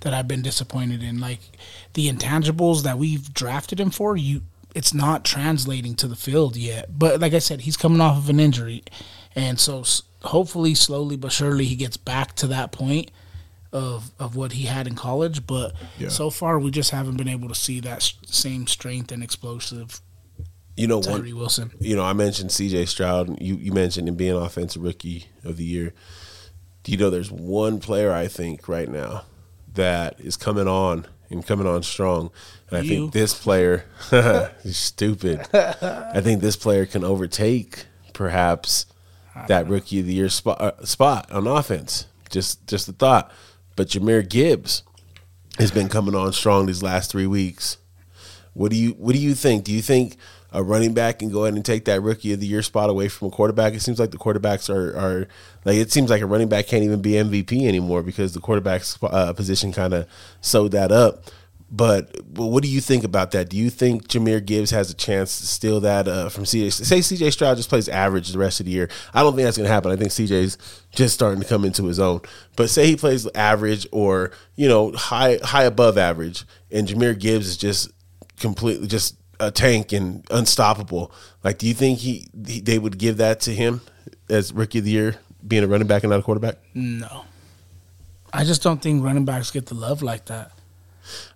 that 0.00 0.14
I've 0.14 0.28
been 0.28 0.42
disappointed 0.42 1.02
in. 1.02 1.20
Like 1.20 1.40
the 1.94 2.08
intangibles 2.10 2.82
that 2.84 2.96
we've 2.98 3.32
drafted 3.34 3.78
him 3.80 3.90
for, 3.90 4.16
you 4.16 4.42
it's 4.74 4.94
not 4.94 5.24
translating 5.24 5.96
to 5.96 6.06
the 6.08 6.16
field 6.16 6.56
yet. 6.56 6.98
But 6.98 7.20
like 7.20 7.34
I 7.34 7.40
said, 7.40 7.62
he's 7.62 7.76
coming 7.76 8.00
off 8.00 8.16
of 8.16 8.30
an 8.30 8.38
injury, 8.40 8.84
and 9.34 9.58
so 9.60 9.84
hopefully, 10.22 10.74
slowly 10.74 11.16
but 11.16 11.32
surely, 11.32 11.64
he 11.66 11.74
gets 11.76 11.96
back 11.96 12.34
to 12.36 12.46
that 12.46 12.70
point 12.72 13.10
of 13.72 14.12
of 14.18 14.36
what 14.36 14.52
he 14.52 14.64
had 14.66 14.86
in 14.86 14.94
college. 14.94 15.46
But 15.46 15.74
Yeah. 15.98 16.08
so 16.08 16.30
far, 16.30 16.58
we 16.58 16.70
just 16.70 16.90
haven't 16.92 17.16
been 17.16 17.28
able 17.28 17.48
to 17.48 17.54
see 17.54 17.80
that 17.80 18.12
same 18.26 18.66
strength 18.66 19.12
and 19.12 19.22
explosive 19.22 20.00
you 20.80 20.86
know 20.86 20.98
one. 20.98 21.22
Wilson. 21.34 21.72
You 21.78 21.96
know, 21.96 22.04
I 22.04 22.12
mentioned 22.12 22.52
C.J. 22.52 22.86
Stroud. 22.86 23.40
You 23.40 23.56
you 23.56 23.72
mentioned 23.72 24.08
him 24.08 24.16
being 24.16 24.34
offensive 24.34 24.82
rookie 24.82 25.26
of 25.44 25.56
the 25.56 25.64
year. 25.64 25.92
Do 26.82 26.92
you 26.92 26.98
know 26.98 27.10
there's 27.10 27.30
one 27.30 27.78
player 27.80 28.12
I 28.12 28.28
think 28.28 28.68
right 28.68 28.88
now 28.88 29.24
that 29.74 30.18
is 30.20 30.36
coming 30.36 30.66
on 30.66 31.06
and 31.28 31.46
coming 31.46 31.66
on 31.66 31.82
strong, 31.82 32.30
and 32.68 32.78
I 32.78 32.86
think 32.86 33.12
this 33.12 33.34
player, 33.34 33.84
is 34.12 34.76
stupid. 34.76 35.46
I 35.54 36.20
think 36.20 36.40
this 36.40 36.56
player 36.56 36.86
can 36.86 37.04
overtake 37.04 37.86
perhaps 38.12 38.86
that 39.46 39.68
rookie 39.68 40.00
of 40.00 40.06
the 40.06 40.14
year 40.14 40.28
spot, 40.28 40.60
uh, 40.60 40.84
spot 40.84 41.30
on 41.30 41.46
offense. 41.46 42.06
Just 42.30 42.66
just 42.66 42.88
a 42.88 42.92
thought. 42.92 43.30
But 43.76 43.88
Jahmyr 43.88 44.28
Gibbs 44.28 44.82
has 45.58 45.70
been 45.70 45.88
coming 45.88 46.14
on 46.14 46.32
strong 46.32 46.66
these 46.66 46.82
last 46.82 47.10
three 47.10 47.26
weeks. 47.26 47.78
What 48.54 48.70
do 48.70 48.76
you 48.76 48.90
what 48.92 49.14
do 49.14 49.20
you 49.20 49.34
think? 49.34 49.64
Do 49.64 49.72
you 49.72 49.82
think 49.82 50.16
a 50.52 50.62
running 50.62 50.94
back 50.94 51.22
and 51.22 51.32
go 51.32 51.44
ahead 51.44 51.54
and 51.54 51.64
take 51.64 51.84
that 51.86 52.02
rookie 52.02 52.32
of 52.32 52.40
the 52.40 52.46
year 52.46 52.62
spot 52.62 52.90
away 52.90 53.08
from 53.08 53.28
a 53.28 53.30
quarterback? 53.30 53.74
It 53.74 53.80
seems 53.80 53.98
like 53.98 54.10
the 54.10 54.18
quarterbacks 54.18 54.68
are 54.68 54.96
are 54.96 55.28
like 55.64 55.76
it 55.76 55.92
seems 55.92 56.10
like 56.10 56.22
a 56.22 56.26
running 56.26 56.48
back 56.48 56.66
can't 56.66 56.84
even 56.84 57.02
be 57.02 57.12
MVP 57.12 57.66
anymore 57.66 58.02
because 58.02 58.32
the 58.32 58.40
quarterback's 58.40 58.98
uh, 59.02 59.32
position 59.32 59.72
kind 59.72 59.94
of 59.94 60.06
sewed 60.40 60.72
that 60.72 60.92
up. 60.92 61.24
But 61.72 62.16
well, 62.32 62.50
what 62.50 62.64
do 62.64 62.68
you 62.68 62.80
think 62.80 63.04
about 63.04 63.30
that? 63.30 63.48
Do 63.48 63.56
you 63.56 63.70
think 63.70 64.08
Jahmyr 64.08 64.44
Gibbs 64.44 64.72
has 64.72 64.90
a 64.90 64.94
chance 64.94 65.38
to 65.38 65.46
steal 65.46 65.78
that 65.80 66.08
uh, 66.08 66.28
from 66.28 66.42
CJ? 66.42 66.72
Say 66.72 66.98
CJ 66.98 67.32
Stroud 67.32 67.56
just 67.56 67.68
plays 67.68 67.88
average 67.88 68.30
the 68.32 68.38
rest 68.38 68.58
of 68.58 68.66
the 68.66 68.72
year. 68.72 68.88
I 69.14 69.22
don't 69.22 69.36
think 69.36 69.44
that's 69.44 69.56
going 69.56 69.68
to 69.68 69.72
happen. 69.72 69.92
I 69.92 69.96
think 69.96 70.10
CJ's 70.10 70.58
just 70.90 71.14
starting 71.14 71.40
to 71.40 71.46
come 71.46 71.64
into 71.64 71.84
his 71.84 72.00
own. 72.00 72.22
But 72.56 72.70
say 72.70 72.86
he 72.86 72.96
plays 72.96 73.28
average 73.36 73.86
or 73.92 74.32
you 74.56 74.68
know 74.68 74.90
high 74.92 75.38
high 75.44 75.62
above 75.62 75.96
average, 75.96 76.44
and 76.72 76.88
Jahmyr 76.88 77.16
Gibbs 77.16 77.46
is 77.46 77.56
just 77.56 77.92
completely 78.40 78.88
just 78.88 79.19
a 79.40 79.50
tank 79.50 79.92
and 79.92 80.24
unstoppable. 80.30 81.10
Like, 81.42 81.58
do 81.58 81.66
you 81.66 81.74
think 81.74 81.98
he, 81.98 82.28
he 82.46 82.60
they 82.60 82.78
would 82.78 82.98
give 82.98 83.16
that 83.16 83.40
to 83.40 83.54
him 83.54 83.80
as 84.28 84.52
rookie 84.52 84.78
of 84.78 84.84
the 84.84 84.90
year, 84.90 85.16
being 85.46 85.64
a 85.64 85.66
running 85.66 85.88
back 85.88 86.04
and 86.04 86.10
not 86.10 86.20
a 86.20 86.22
quarterback? 86.22 86.56
No. 86.74 87.24
I 88.32 88.44
just 88.44 88.62
don't 88.62 88.80
think 88.80 89.02
running 89.02 89.24
backs 89.24 89.50
get 89.50 89.66
the 89.66 89.74
love 89.74 90.02
like 90.02 90.26
that. 90.26 90.52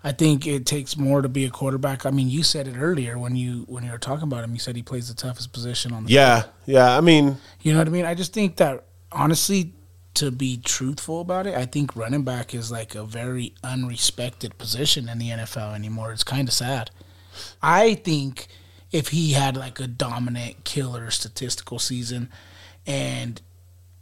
I 0.05 0.13
think 0.13 0.47
it 0.47 0.67
takes 0.67 0.97
more 0.97 1.23
to 1.23 1.29
be 1.29 1.45
a 1.45 1.51
quarterback. 1.51 2.07
I 2.07 2.11
mean, 2.11 2.29
you 2.29 2.45
said 2.45 2.69
it 2.69 2.77
earlier 2.79 3.19
when 3.19 3.35
you 3.35 3.65
when 3.67 3.83
you 3.83 3.91
were 3.91 3.99
talking 3.99 4.25
about 4.25 4.45
him. 4.45 4.53
You 4.53 4.61
said 4.61 4.77
he 4.77 4.83
plays 4.83 5.09
the 5.09 5.15
toughest 5.15 5.53
position 5.53 5.93
on 5.93 6.05
the. 6.05 6.13
Yeah, 6.13 6.45
yeah. 6.67 6.97
I 6.97 7.01
mean, 7.01 7.39
you 7.63 7.73
know 7.73 7.79
what 7.79 7.89
I 7.89 7.91
mean. 7.91 8.05
I 8.05 8.15
just 8.15 8.33
think 8.33 8.57
that 8.57 8.85
honestly, 9.11 9.73
to 10.15 10.31
be 10.31 10.59
truthful 10.59 11.21
about 11.21 11.47
it, 11.47 11.55
I 11.55 11.67
think 11.67 11.97
running 11.97 12.23
back 12.23 12.55
is 12.55 12.71
like 12.71 12.95
a 12.95 13.05
very 13.05 13.55
unrespected 13.65 14.59
position 14.59 15.09
in 15.09 15.19
the 15.19 15.31
NFL 15.31 15.75
anymore. 15.75 16.13
It's 16.13 16.25
kind 16.25 16.47
of 16.47 16.55
sad. 16.55 16.91
I 17.63 17.95
think 17.95 18.49
if 18.93 19.09
he 19.09 19.33
had 19.33 19.57
like 19.57 19.81
a 19.81 19.87
dominant 19.87 20.65
killer 20.65 21.11
statistical 21.11 21.79
season 21.79 22.31
and 22.87 23.41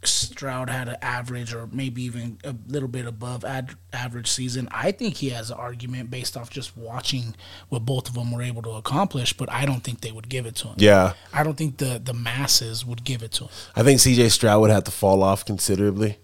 Stroud 0.05 0.69
had 0.69 0.89
an 0.89 0.97
average 1.01 1.53
or 1.53 1.67
maybe 1.71 2.03
even 2.03 2.37
a 2.43 2.53
little 2.67 2.89
bit 2.89 3.05
above 3.05 3.45
ad- 3.45 3.75
average 3.91 4.29
season, 4.29 4.67
I 4.71 4.91
think 4.91 5.15
he 5.15 5.29
has 5.29 5.49
an 5.49 5.57
argument 5.57 6.11
based 6.11 6.35
off 6.35 6.49
just 6.49 6.75
watching 6.77 7.35
what 7.69 7.85
both 7.85 8.09
of 8.09 8.15
them 8.15 8.31
were 8.31 8.41
able 8.41 8.61
to 8.63 8.71
accomplish. 8.71 9.33
But 9.33 9.51
I 9.51 9.65
don't 9.65 9.83
think 9.83 10.01
they 10.01 10.11
would 10.11 10.29
give 10.29 10.45
it 10.45 10.55
to 10.57 10.69
him. 10.69 10.75
Yeah, 10.77 11.13
I 11.31 11.43
don't 11.43 11.57
think 11.57 11.77
the 11.77 12.01
the 12.03 12.13
masses 12.13 12.85
would 12.85 13.03
give 13.03 13.23
it 13.23 13.31
to 13.33 13.45
him. 13.45 13.49
I 13.75 13.83
think 13.83 13.99
C.J. 13.99 14.29
Stroud 14.29 14.61
would 14.61 14.71
have 14.71 14.83
to 14.85 14.91
fall 14.91 15.23
off 15.23 15.45
considerably, 15.45 16.17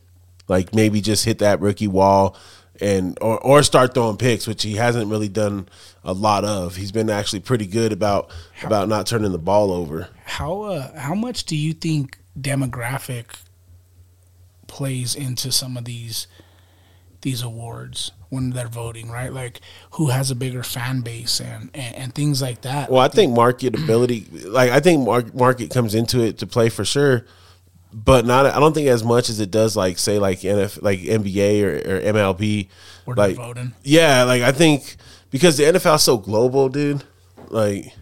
like 0.47 0.75
maybe 0.75 1.01
just 1.01 1.25
hit 1.25 1.39
that 1.39 1.61
rookie 1.61 1.87
wall 1.87 2.35
and 2.81 3.17
or 3.21 3.39
or 3.39 3.63
start 3.63 3.93
throwing 3.93 4.17
picks, 4.17 4.47
which 4.47 4.63
he 4.63 4.75
hasn't 4.75 5.09
really 5.09 5.29
done 5.29 5.67
a 6.03 6.13
lot 6.13 6.45
of. 6.45 6.75
He's 6.75 6.91
been 6.91 7.09
actually 7.09 7.41
pretty 7.41 7.67
good 7.67 7.91
about 7.91 8.31
how, 8.53 8.67
about 8.67 8.89
not 8.89 9.07
turning 9.07 9.31
the 9.31 9.37
ball 9.37 9.71
over. 9.71 10.09
How 10.25 10.61
uh, 10.61 10.99
how 10.99 11.15
much 11.15 11.45
do 11.45 11.55
you 11.55 11.73
think 11.73 12.17
demographic 12.39 13.41
plays 14.67 15.15
into 15.15 15.51
some 15.51 15.75
of 15.75 15.85
these 15.85 16.27
these 17.21 17.41
awards 17.41 18.11
when 18.29 18.51
they're 18.51 18.67
voting, 18.67 19.09
right? 19.09 19.33
Like 19.33 19.59
who 19.91 20.07
has 20.07 20.31
a 20.31 20.35
bigger 20.35 20.63
fan 20.63 21.01
base 21.01 21.41
and, 21.41 21.69
and, 21.73 21.95
and 21.95 22.15
things 22.15 22.41
like 22.41 22.61
that. 22.61 22.89
Well, 22.89 23.01
I 23.01 23.07
think 23.07 23.35
marketability, 23.35 24.45
like 24.45 24.71
I 24.71 24.79
think 24.79 25.05
market 25.05 25.35
market 25.35 25.71
comes 25.71 25.95
into 25.95 26.21
it 26.21 26.37
to 26.39 26.47
play 26.47 26.69
for 26.69 26.85
sure, 26.85 27.25
but 27.91 28.25
not. 28.25 28.45
I 28.45 28.59
don't 28.59 28.73
think 28.73 28.87
as 28.87 29.03
much 29.03 29.29
as 29.29 29.39
it 29.39 29.51
does, 29.51 29.75
like 29.75 29.97
say 29.97 30.19
like 30.19 30.39
NF, 30.39 30.81
like 30.81 30.99
NBA 30.99 31.63
or, 31.63 31.95
or 31.95 32.01
MLB. 32.01 32.67
Where 33.05 33.15
like 33.15 33.35
voting. 33.35 33.73
Yeah, 33.83 34.23
like 34.23 34.41
I 34.41 34.51
think 34.51 34.95
because 35.31 35.57
the 35.57 35.63
NFL 35.63 35.95
is 35.95 36.03
so 36.03 36.17
global, 36.17 36.69
dude. 36.69 37.03
Like, 37.49 37.93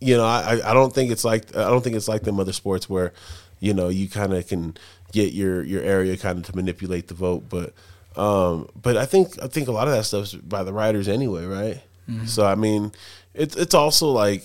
you 0.00 0.16
know, 0.16 0.24
I 0.24 0.60
I 0.64 0.74
don't 0.74 0.92
think 0.92 1.10
it's 1.10 1.24
like 1.24 1.56
I 1.56 1.68
don't 1.68 1.82
think 1.82 1.96
it's 1.96 2.08
like 2.08 2.22
them 2.22 2.38
other 2.38 2.52
sports 2.52 2.88
where, 2.88 3.12
you 3.60 3.72
know, 3.72 3.88
you 3.88 4.08
kind 4.08 4.34
of 4.34 4.46
can 4.46 4.76
get 5.12 5.32
your 5.32 5.62
your 5.62 5.82
area 5.82 6.16
kind 6.16 6.38
of 6.38 6.44
to 6.44 6.56
manipulate 6.56 7.08
the 7.08 7.14
vote. 7.14 7.44
But 7.48 7.72
um, 8.16 8.68
but 8.80 8.96
I 8.96 9.06
think 9.06 9.42
I 9.42 9.46
think 9.46 9.68
a 9.68 9.72
lot 9.72 9.88
of 9.88 9.94
that 9.94 10.04
stuff's 10.04 10.34
by 10.34 10.64
the 10.64 10.72
writers 10.72 11.08
anyway, 11.08 11.46
right? 11.46 11.80
Mm-hmm. 12.08 12.26
So 12.26 12.44
I 12.44 12.56
mean, 12.56 12.92
it's 13.34 13.56
it's 13.56 13.74
also 13.74 14.10
like 14.10 14.44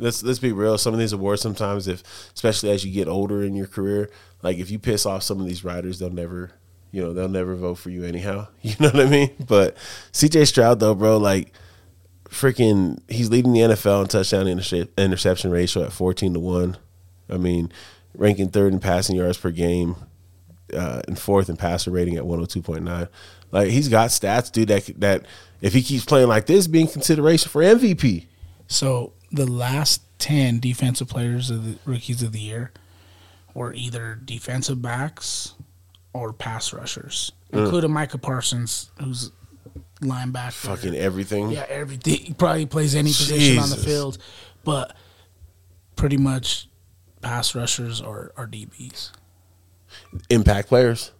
let's 0.00 0.22
let's 0.22 0.38
be 0.38 0.52
real. 0.52 0.78
Some 0.78 0.94
of 0.94 1.00
these 1.00 1.12
awards 1.12 1.42
sometimes, 1.42 1.88
if 1.88 2.02
especially 2.34 2.70
as 2.70 2.84
you 2.84 2.92
get 2.92 3.08
older 3.08 3.42
in 3.42 3.54
your 3.54 3.66
career, 3.66 4.10
like 4.42 4.58
if 4.58 4.70
you 4.70 4.78
piss 4.78 5.06
off 5.06 5.22
some 5.22 5.40
of 5.40 5.46
these 5.46 5.64
writers, 5.64 5.98
they'll 5.98 6.10
never 6.10 6.52
you 6.92 7.02
know 7.02 7.12
they'll 7.12 7.28
never 7.28 7.54
vote 7.54 7.76
for 7.76 7.90
you 7.90 8.04
anyhow. 8.04 8.48
You 8.62 8.74
know 8.80 8.88
what 8.88 9.06
I 9.06 9.08
mean? 9.08 9.30
But 9.46 9.76
C.J. 10.12 10.44
Stroud 10.46 10.80
though, 10.80 10.94
bro, 10.94 11.16
like 11.16 11.52
freaking, 12.28 13.00
he's 13.08 13.28
leading 13.30 13.52
the 13.52 13.60
NFL 13.60 14.02
in 14.02 14.08
touchdown 14.08 14.46
interception 14.96 15.50
ratio 15.50 15.84
at 15.84 15.92
fourteen 15.92 16.34
to 16.34 16.40
one. 16.40 16.76
I 17.28 17.36
mean, 17.36 17.72
ranking 18.14 18.50
third 18.50 18.72
in 18.72 18.80
passing 18.80 19.16
yards 19.16 19.38
per 19.38 19.50
game, 19.50 19.96
uh, 20.74 21.02
and 21.06 21.18
fourth 21.18 21.48
in 21.48 21.56
passer 21.56 21.90
rating 21.90 22.16
at 22.16 22.24
102.9. 22.24 23.08
Like 23.52 23.68
he's 23.68 23.88
got 23.88 24.10
stats, 24.10 24.50
dude. 24.50 24.68
That 24.68 25.00
that 25.00 25.26
if 25.60 25.72
he 25.72 25.82
keeps 25.82 26.04
playing 26.04 26.28
like 26.28 26.46
this, 26.46 26.66
be 26.66 26.80
in 26.80 26.86
consideration 26.86 27.50
for 27.50 27.62
MVP. 27.62 28.26
So 28.68 29.12
the 29.30 29.46
last 29.46 30.02
ten 30.18 30.60
defensive 30.60 31.08
players 31.08 31.50
of 31.50 31.64
the 31.64 31.78
rookies 31.84 32.22
of 32.22 32.32
the 32.32 32.40
year 32.40 32.72
were 33.54 33.72
either 33.74 34.18
defensive 34.24 34.80
backs 34.80 35.54
or 36.12 36.32
pass 36.32 36.72
rushers, 36.72 37.32
mm. 37.52 37.64
including 37.64 37.92
Micah 37.92 38.18
Parsons, 38.18 38.90
who's 39.00 39.30
linebacker. 40.00 40.52
Fucking 40.52 40.94
everything. 40.94 41.50
Yeah, 41.50 41.66
everything. 41.68 42.14
He 42.16 42.32
probably 42.34 42.66
plays 42.66 42.94
any 42.94 43.10
position 43.10 43.38
Jesus. 43.38 43.72
on 43.72 43.78
the 43.78 43.84
field, 43.84 44.18
but 44.64 44.96
pretty 45.96 46.16
much 46.16 46.68
pass 47.20 47.54
rushers 47.54 48.00
or, 48.00 48.32
or 48.36 48.46
DBs? 48.46 49.12
Impact 50.30 50.68
players. 50.68 51.12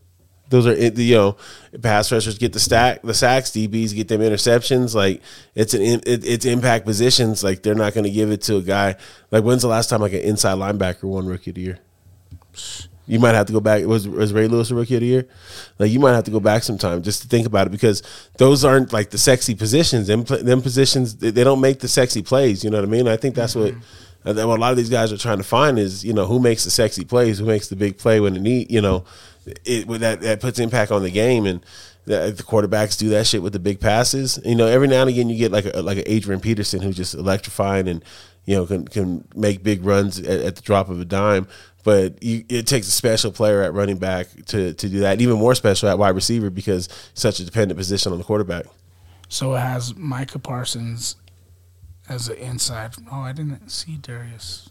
Those 0.51 0.67
are 0.67 0.75
you 0.75 1.15
know, 1.15 1.37
pass 1.81 2.11
rushers 2.11 2.37
get 2.37 2.53
the 2.53 2.61
stack, 2.61 3.03
the 3.03 3.15
sacks. 3.15 3.51
DBs 3.51 3.95
get 3.95 4.09
them 4.09 4.21
interceptions. 4.21 4.95
Like 4.95 5.23
it's 5.55 5.75
an 5.75 5.81
it, 5.81 6.03
it's 6.07 6.45
impact 6.45 6.85
positions. 6.85 7.43
Like 7.43 7.63
they're 7.63 7.75
not 7.75 7.95
going 7.95 8.05
to 8.05 8.11
give 8.11 8.31
it 8.31 8.43
to 8.43 8.57
a 8.57 8.63
guy. 8.63 8.97
Like 9.31 9.45
when's 9.45 9.63
the 9.63 9.69
last 9.69 9.89
time 9.89 10.01
like 10.01 10.13
an 10.13 10.21
inside 10.21 10.59
linebacker 10.59 11.05
won 11.05 11.27
rookie 11.27 11.51
of 11.51 11.55
the 11.55 11.63
year? 11.63 11.79
You 13.07 13.19
might 13.19 13.35
have 13.35 13.47
to 13.47 13.53
go 13.53 13.61
back. 13.61 13.85
Was 13.87 14.09
was 14.09 14.33
Ray 14.33 14.49
Lewis 14.49 14.73
a 14.73 14.75
rookie 14.75 14.97
of 14.97 15.01
the 15.01 15.07
year? 15.07 15.29
Like 15.79 15.93
you 15.93 16.01
might 16.01 16.15
have 16.15 16.25
to 16.25 16.31
go 16.33 16.41
back 16.41 16.65
sometime 16.65 17.03
just 17.03 17.23
to 17.23 17.29
think 17.29 17.47
about 17.47 17.69
it 17.69 17.71
because 17.71 18.03
those 18.39 18.65
aren't 18.65 18.93
like 18.93 19.11
the 19.11 19.19
sexy 19.19 19.55
positions. 19.55 20.09
Them 20.09 20.25
them 20.25 20.63
positions 20.63 21.17
they, 21.17 21.31
they 21.31 21.45
don't 21.45 21.61
make 21.61 21.79
the 21.79 21.89
sexy 21.89 22.23
plays. 22.23 22.65
You 22.65 22.71
know 22.71 22.79
what 22.79 22.89
I 22.89 22.91
mean? 22.91 23.07
I 23.07 23.17
think 23.17 23.37
that's 23.37 23.55
mm-hmm. 23.55 23.77
what 23.77 23.85
what 24.25 24.37
a 24.37 24.61
lot 24.61 24.71
of 24.71 24.77
these 24.77 24.91
guys 24.91 25.13
are 25.13 25.17
trying 25.17 25.39
to 25.39 25.45
find 25.45 25.79
is, 25.79 26.05
you 26.05 26.13
know, 26.13 26.27
who 26.27 26.41
makes 26.41 26.65
the 26.65 26.71
sexy 26.71 27.05
plays, 27.05 27.39
who 27.39 27.47
makes 27.47 27.69
the 27.69 27.77
big 27.77 27.99
play 27.99 28.21
when 28.21 28.37
it 28.37 28.43
need, 28.43 28.71
you 28.71 28.81
know, 28.81 29.05
it 29.65 29.89
that 30.01 30.21
that 30.21 30.41
puts 30.41 30.59
impact 30.59 30.91
on 30.91 31.03
the 31.03 31.11
game, 31.11 31.47
and 31.47 31.65
the, 32.05 32.45
quarterbacks 32.47 32.99
do 32.99 33.09
that 33.11 33.27
shit 33.27 33.43
with 33.43 33.53
the 33.53 33.59
big 33.59 33.81
passes. 33.81 34.39
You 34.45 34.55
know, 34.55 34.67
every 34.67 34.89
now 34.89 35.03
and 35.03 35.11
again 35.11 35.29
you 35.29 35.37
get 35.37 35.53
like 35.53 35.67
a 35.67 35.83
like 35.83 35.99
an 35.99 36.05
Adrian 36.07 36.41
Peterson 36.41 36.81
who's 36.81 36.97
just 36.97 37.15
electrifying 37.15 37.89
and 37.89 38.05
you 38.45 38.57
know 38.57 38.67
can 38.67 38.87
can 38.87 39.27
make 39.35 39.63
big 39.63 39.85
runs 39.85 40.19
at, 40.19 40.41
at 40.41 40.57
the 40.57 40.63
drop 40.63 40.89
of 40.89 41.01
a 41.01 41.05
dime. 41.05 41.47
But 41.83 42.23
you, 42.23 42.45
it 42.49 42.67
takes 42.67 42.89
a 42.89 42.91
special 42.91 43.33
player 43.33 43.63
at 43.63 43.73
running 43.73 43.99
back 43.99 44.29
to 44.47 44.75
to 44.75 44.89
do 44.89 45.01
that. 45.01 45.21
Even 45.21 45.39
more 45.39 45.55
special 45.55 45.89
at 45.89 45.99
wide 45.99 46.15
receiver 46.15 46.51
because 46.51 46.89
such 47.15 47.41
a 47.41 47.45
dependent 47.45 47.79
position 47.79 48.13
on 48.13 48.19
the 48.19 48.25
quarterback. 48.25 48.67
So 49.29 49.55
it 49.55 49.61
has 49.61 49.95
Micah 49.95 50.41
Parsons 50.41 51.17
as 52.09 52.29
an 52.29 52.37
inside. 52.37 52.95
Oh, 53.11 53.21
I 53.21 53.33
didn't 53.33 53.71
see 53.71 53.97
Darius 53.97 54.70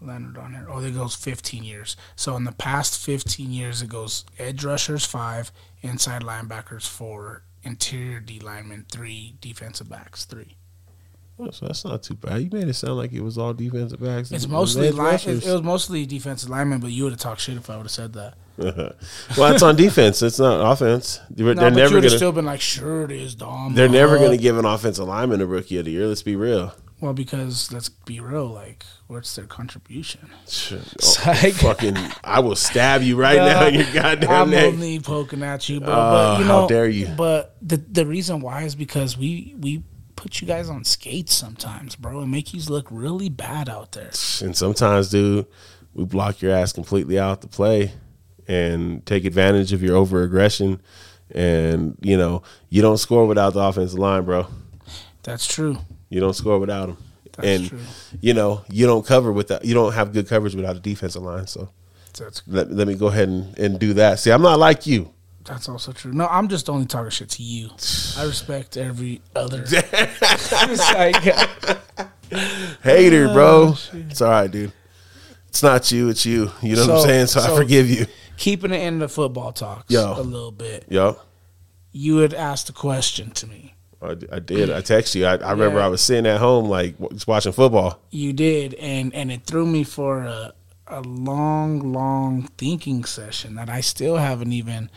Leonard 0.00 0.38
on 0.38 0.54
here. 0.54 0.66
Oh, 0.68 0.80
it 0.80 0.94
goes 0.94 1.14
15 1.14 1.62
years. 1.62 1.96
So 2.16 2.36
in 2.36 2.44
the 2.44 2.52
past 2.52 2.98
15 3.00 3.50
years, 3.50 3.82
it 3.82 3.88
goes 3.88 4.24
edge 4.38 4.64
rushers 4.64 5.04
five, 5.04 5.52
inside 5.82 6.22
linebackers 6.22 6.88
four, 6.88 7.42
interior 7.62 8.20
D 8.20 8.40
linemen 8.40 8.86
three, 8.90 9.34
defensive 9.40 9.88
backs 9.88 10.24
three. 10.24 10.56
Oh, 11.38 11.50
so 11.50 11.66
that's 11.66 11.84
not 11.84 12.02
too 12.02 12.14
bad. 12.14 12.42
You 12.42 12.50
made 12.52 12.68
it 12.68 12.74
sound 12.74 12.96
like 12.96 13.12
it 13.12 13.22
was 13.22 13.38
all 13.38 13.54
defensive 13.54 14.00
backs. 14.00 14.30
It's 14.30 14.46
mostly 14.46 14.90
line, 14.90 15.14
it, 15.14 15.26
it 15.26 15.52
was 15.52 15.62
mostly 15.62 16.04
defensive 16.04 16.50
linemen, 16.50 16.80
but 16.80 16.90
you 16.90 17.04
would 17.04 17.12
have 17.12 17.20
talked 17.20 17.40
shit 17.40 17.56
if 17.56 17.70
I 17.70 17.76
would 17.76 17.84
have 17.84 17.90
said 17.90 18.12
that. 18.12 18.34
well, 19.38 19.54
it's 19.54 19.62
on 19.62 19.74
defense. 19.74 20.20
It's 20.20 20.38
not 20.38 20.70
offense. 20.70 21.18
They're, 21.30 21.54
no, 21.54 21.62
they're 21.62 21.70
never 21.70 21.92
going 21.92 22.02
to 22.02 22.10
still 22.10 22.32
been 22.32 22.44
like, 22.44 22.60
sure 22.60 23.04
it 23.04 23.10
is, 23.10 23.34
Dom. 23.34 23.74
They're 23.74 23.88
never 23.88 24.18
going 24.18 24.32
to 24.32 24.42
give 24.42 24.58
an 24.58 24.66
offensive 24.66 25.08
lineman 25.08 25.40
a 25.40 25.46
rookie 25.46 25.78
of 25.78 25.86
the 25.86 25.92
year. 25.92 26.06
Let's 26.06 26.22
be 26.22 26.36
real. 26.36 26.74
Well, 27.00 27.14
because 27.14 27.72
let's 27.72 27.88
be 27.88 28.20
real, 28.20 28.46
like, 28.46 28.84
what's 29.06 29.34
their 29.34 29.46
contribution? 29.46 30.30
Oh, 30.72 31.22
like, 31.26 31.54
fucking, 31.54 31.96
I 32.22 32.40
will 32.40 32.54
stab 32.54 33.02
you 33.02 33.16
right 33.16 33.38
uh, 33.38 33.46
now 33.46 33.66
in 33.66 33.74
your 33.74 33.92
goddamn 33.92 34.30
I'm 34.30 34.50
neck. 34.50 34.72
only 34.72 35.00
poking 35.00 35.42
at 35.42 35.68
you, 35.68 35.80
bro. 35.80 35.92
Uh, 35.92 36.10
but 36.36 36.40
you 36.40 36.46
know, 36.46 36.60
how 36.62 36.66
dare 36.66 36.88
you? 36.88 37.08
But 37.08 37.56
the 37.62 37.76
the 37.78 38.06
reason 38.06 38.40
why 38.40 38.62
is 38.62 38.74
because 38.74 39.16
we 39.18 39.54
we 39.58 39.82
put 40.16 40.40
you 40.40 40.46
guys 40.46 40.68
on 40.68 40.84
skates 40.84 41.34
sometimes, 41.34 41.96
bro, 41.96 42.20
and 42.20 42.30
make 42.30 42.52
you 42.52 42.60
look 42.68 42.86
really 42.90 43.28
bad 43.28 43.68
out 43.68 43.92
there. 43.92 44.10
And 44.42 44.56
sometimes, 44.56 45.10
dude, 45.10 45.46
we 45.94 46.04
block 46.04 46.42
your 46.42 46.52
ass 46.52 46.72
completely 46.72 47.18
out 47.18 47.40
the 47.40 47.48
play 47.48 47.92
and 48.46 49.04
take 49.06 49.24
advantage 49.24 49.72
of 49.72 49.82
your 49.82 49.96
over 49.96 50.22
aggression. 50.22 50.80
And 51.32 51.96
you 52.00 52.16
know 52.16 52.42
you 52.68 52.82
don't 52.82 52.98
score 52.98 53.26
without 53.26 53.54
the 53.54 53.60
offensive 53.60 53.98
line, 53.98 54.24
bro. 54.24 54.46
That's 55.22 55.46
true. 55.46 55.78
You 56.10 56.20
don't 56.20 56.34
score 56.34 56.58
without 56.58 56.86
them. 56.88 56.98
That's 57.36 57.48
and 57.48 57.68
true. 57.68 57.78
you 58.20 58.34
know 58.34 58.64
you 58.68 58.86
don't 58.86 59.06
cover 59.06 59.32
without 59.32 59.64
you 59.64 59.72
don't 59.72 59.92
have 59.92 60.12
good 60.12 60.28
coverage 60.28 60.54
without 60.54 60.76
a 60.76 60.80
defensive 60.80 61.22
line. 61.22 61.46
So 61.46 61.70
That's 62.18 62.42
let, 62.46 62.70
let 62.70 62.86
me 62.86 62.94
go 62.94 63.06
ahead 63.06 63.28
and, 63.28 63.58
and 63.58 63.78
do 63.78 63.94
that. 63.94 64.18
See, 64.18 64.30
I'm 64.30 64.42
not 64.42 64.58
like 64.58 64.86
you. 64.86 65.10
that's 65.44 65.68
also 65.68 65.92
true. 65.92 66.12
No, 66.12 66.26
I'm 66.26 66.48
just 66.48 66.68
only 66.68 66.86
talking 66.86 67.10
shit 67.10 67.30
to 67.30 67.42
you. 67.42 67.70
I 68.18 68.24
respect 68.24 68.76
every 68.76 69.22
other. 69.34 69.64
Hater, 72.82 73.28
bro. 73.32 73.68
Oh, 73.68 73.74
shit. 73.74 74.06
It's 74.10 74.20
all 74.20 74.30
right, 74.30 74.50
dude. 74.50 74.72
It's 75.48 75.62
not 75.62 75.90
you, 75.90 76.08
it's 76.10 76.24
you. 76.24 76.50
You 76.62 76.76
know 76.76 76.86
what 76.86 76.96
I'm 77.00 77.06
saying? 77.06 77.26
So, 77.26 77.40
I 77.40 77.56
forgive 77.56 77.90
you. 77.90 78.06
keeping 78.36 78.72
it 78.72 78.82
in 78.82 79.00
the 79.00 79.08
football 79.08 79.52
talks 79.52 79.90
Yo. 79.92 80.14
a 80.16 80.22
little 80.22 80.52
bit. 80.52 80.86
Yo. 80.88 81.16
You 81.92 82.18
had 82.18 82.34
asked 82.34 82.68
a 82.68 82.72
question 82.72 83.32
to 83.32 83.48
me. 83.48 83.74
I, 84.02 84.16
I 84.32 84.38
did. 84.38 84.70
I 84.70 84.80
text 84.80 85.14
you. 85.14 85.26
I, 85.26 85.36
I 85.36 85.52
remember 85.52 85.80
I 85.80 85.88
was 85.88 86.00
sitting 86.00 86.26
at 86.26 86.40
home, 86.40 86.66
like 86.66 86.98
just 87.10 87.26
watching 87.26 87.52
football. 87.52 88.00
You 88.10 88.32
did, 88.32 88.74
and 88.74 89.14
and 89.14 89.30
it 89.30 89.44
threw 89.44 89.66
me 89.66 89.84
for 89.84 90.22
a 90.22 90.54
a 90.86 91.00
long, 91.02 91.92
long 91.92 92.48
thinking 92.58 93.04
session 93.04 93.54
that 93.54 93.68
I 93.68 93.80
still 93.80 94.16
haven't 94.16 94.52
even 94.52 94.90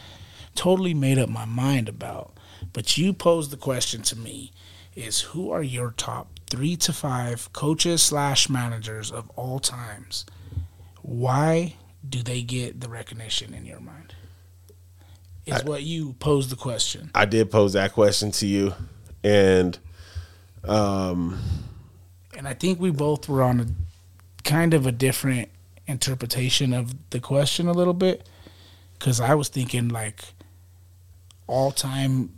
totally 0.55 0.93
made 0.93 1.19
up 1.19 1.29
my 1.29 1.45
mind 1.45 1.87
about. 1.87 2.33
But 2.71 2.97
you 2.97 3.13
posed 3.13 3.51
the 3.51 3.57
question 3.57 4.01
to 4.03 4.17
me: 4.17 4.51
Is 4.95 5.21
who 5.21 5.51
are 5.51 5.63
your 5.63 5.91
top 5.91 6.39
three 6.49 6.75
to 6.77 6.93
five 6.93 7.51
coaches 7.53 8.01
slash 8.01 8.49
managers 8.49 9.11
of 9.11 9.29
all 9.35 9.59
times? 9.59 10.25
Why 11.01 11.75
do 12.07 12.23
they 12.23 12.41
get 12.41 12.79
the 12.79 12.89
recognition 12.89 13.53
in 13.53 13.65
your 13.65 13.79
mind? 13.79 14.15
Is 15.45 15.63
what 15.65 15.83
you 15.83 16.13
posed 16.13 16.49
the 16.51 16.55
question. 16.55 17.11
I 17.13 17.25
did 17.25 17.51
pose 17.51 17.73
that 17.73 17.91
question 17.91 18.31
to 18.31 18.47
you, 18.47 18.73
and 19.23 19.77
um, 20.63 21.39
and 22.37 22.47
I 22.47 22.53
think 22.53 22.79
we 22.79 22.91
both 22.91 23.27
were 23.27 23.43
on 23.43 23.59
a 23.59 23.67
kind 24.43 24.73
of 24.73 24.85
a 24.85 24.91
different 24.91 25.49
interpretation 25.87 26.73
of 26.73 27.09
the 27.09 27.19
question 27.19 27.67
a 27.67 27.73
little 27.73 27.93
bit 27.93 28.27
because 28.97 29.19
I 29.19 29.35
was 29.35 29.49
thinking 29.49 29.89
like 29.89 30.23
all 31.47 31.71
time 31.71 32.31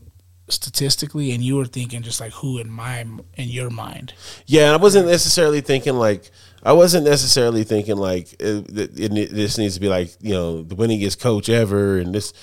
statistically, 0.48 1.32
and 1.32 1.44
you 1.44 1.56
were 1.56 1.66
thinking 1.66 2.02
just 2.02 2.20
like 2.20 2.32
who 2.34 2.60
in 2.60 2.70
my 2.70 3.00
in 3.00 3.50
your 3.50 3.70
mind. 3.70 4.14
yeah, 4.46 4.74
I 4.74 4.78
wasn't 4.78 5.08
necessarily 5.08 5.62
thinking 5.62 5.96
like 5.96 6.32
I 6.64 6.74
wasn't 6.74 7.06
necessarily 7.06 7.64
thinking 7.64 7.98
like 7.98 8.34
it, 8.34 8.78
it, 8.78 9.00
it, 9.00 9.32
this 9.32 9.58
needs 9.58 9.76
to 9.76 9.80
be 9.80 9.90
like 9.90 10.16
you 10.22 10.34
know 10.34 10.64
the 10.64 10.76
winningest 10.76 11.20
coach 11.20 11.50
ever, 11.50 11.98
and 11.98 12.14
this 12.14 12.34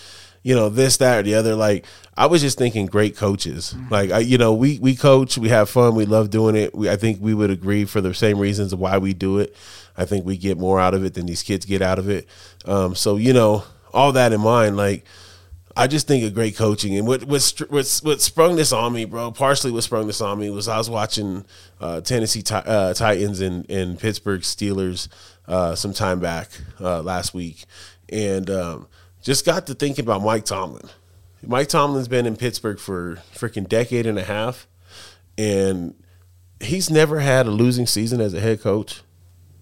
you 0.43 0.55
know 0.55 0.69
this 0.69 0.97
that 0.99 1.21
or 1.21 1.23
the 1.23 1.35
other. 1.35 1.55
Like 1.55 1.87
I 2.17 2.27
was 2.27 2.43
just 2.43 2.59
thinking 2.59 2.87
great 2.87 3.17
coaches. 3.17 3.75
Like 3.91 4.11
I, 4.11 4.19
you 4.19 4.39
know, 4.39 4.53
we 4.53 4.79
we 4.79 4.97
coach, 4.97 5.39
we 5.39 5.49
have 5.49 5.71
fun, 5.71 5.95
we 5.95 6.05
love 6.05 6.31
doing 6.31 6.57
it. 6.57 6.75
We 6.75 6.91
I 6.91 6.97
think 6.97 7.19
we 7.21 7.35
would 7.35 7.51
agree 7.51 7.85
for 7.85 8.01
the 8.01 8.13
same 8.15 8.39
reasons 8.39 8.75
why 8.75 8.99
we 8.99 9.15
do 9.15 9.39
it. 9.39 9.55
I 9.97 10.05
think 10.05 10.25
we 10.25 10.37
get 10.37 10.59
more 10.59 10.81
out 10.81 10.95
of 10.95 11.05
it 11.05 11.15
than 11.15 11.27
these 11.27 11.43
kids 11.43 11.67
get 11.67 11.83
out 11.83 11.99
of 11.99 12.09
it. 12.09 12.27
Um, 12.65 12.95
so 12.95 13.17
you 13.17 13.33
know, 13.33 13.65
all 13.93 14.13
that 14.13 14.33
in 14.33 14.41
mind, 14.41 14.77
like. 14.77 15.05
I 15.75 15.87
just 15.87 16.07
think 16.07 16.23
of 16.23 16.35
great 16.35 16.55
coaching, 16.55 16.99
and 16.99 17.07
what 17.07 17.25
what 17.25 17.51
what 17.71 18.01
what 18.03 18.21
sprung 18.21 18.57
this 18.57 18.73
on 18.73 18.93
me, 18.93 19.07
bro. 19.07 19.31
Partially, 19.31 19.71
what 19.73 19.83
sprung 19.83 20.07
this 20.07 20.21
on 20.21 20.39
me 20.39 20.51
was 20.51 20.69
I 20.69 20.77
was 20.77 20.91
watching 20.91 21.47
uh, 21.81 22.03
Tennessee 22.03 22.43
Ti- 22.43 22.57
uh, 22.57 22.93
Titans 22.93 23.41
and, 23.41 23.65
and 23.71 23.99
Pittsburgh 23.99 24.43
Steelers 24.43 25.09
uh, 25.49 25.75
some 25.75 25.95
time 25.95 26.21
back 26.21 26.51
uh, 26.79 27.01
last 27.01 27.33
week, 27.33 27.65
and 28.11 28.51
um, 28.51 28.87
just 29.23 29.47
got 29.47 29.67
to 29.69 29.75
thinking 29.75 30.05
about 30.05 30.23
Mike 30.23 30.45
Tomlin. 30.45 30.91
Mike 31.45 31.69
Tomlin's 31.69 32.09
been 32.09 32.27
in 32.27 32.37
Pittsburgh 32.37 32.79
for 32.79 33.17
freaking 33.35 33.69
decade 33.69 34.07
and 34.07 34.19
a 34.19 34.25
half, 34.25 34.69
and 35.39 35.95
he's 36.61 36.91
never 36.91 37.21
had 37.21 37.47
a 37.47 37.51
losing 37.51 37.87
season 37.87 38.21
as 38.21 38.35
a 38.35 38.41
head 38.41 38.61
coach. 38.61 39.03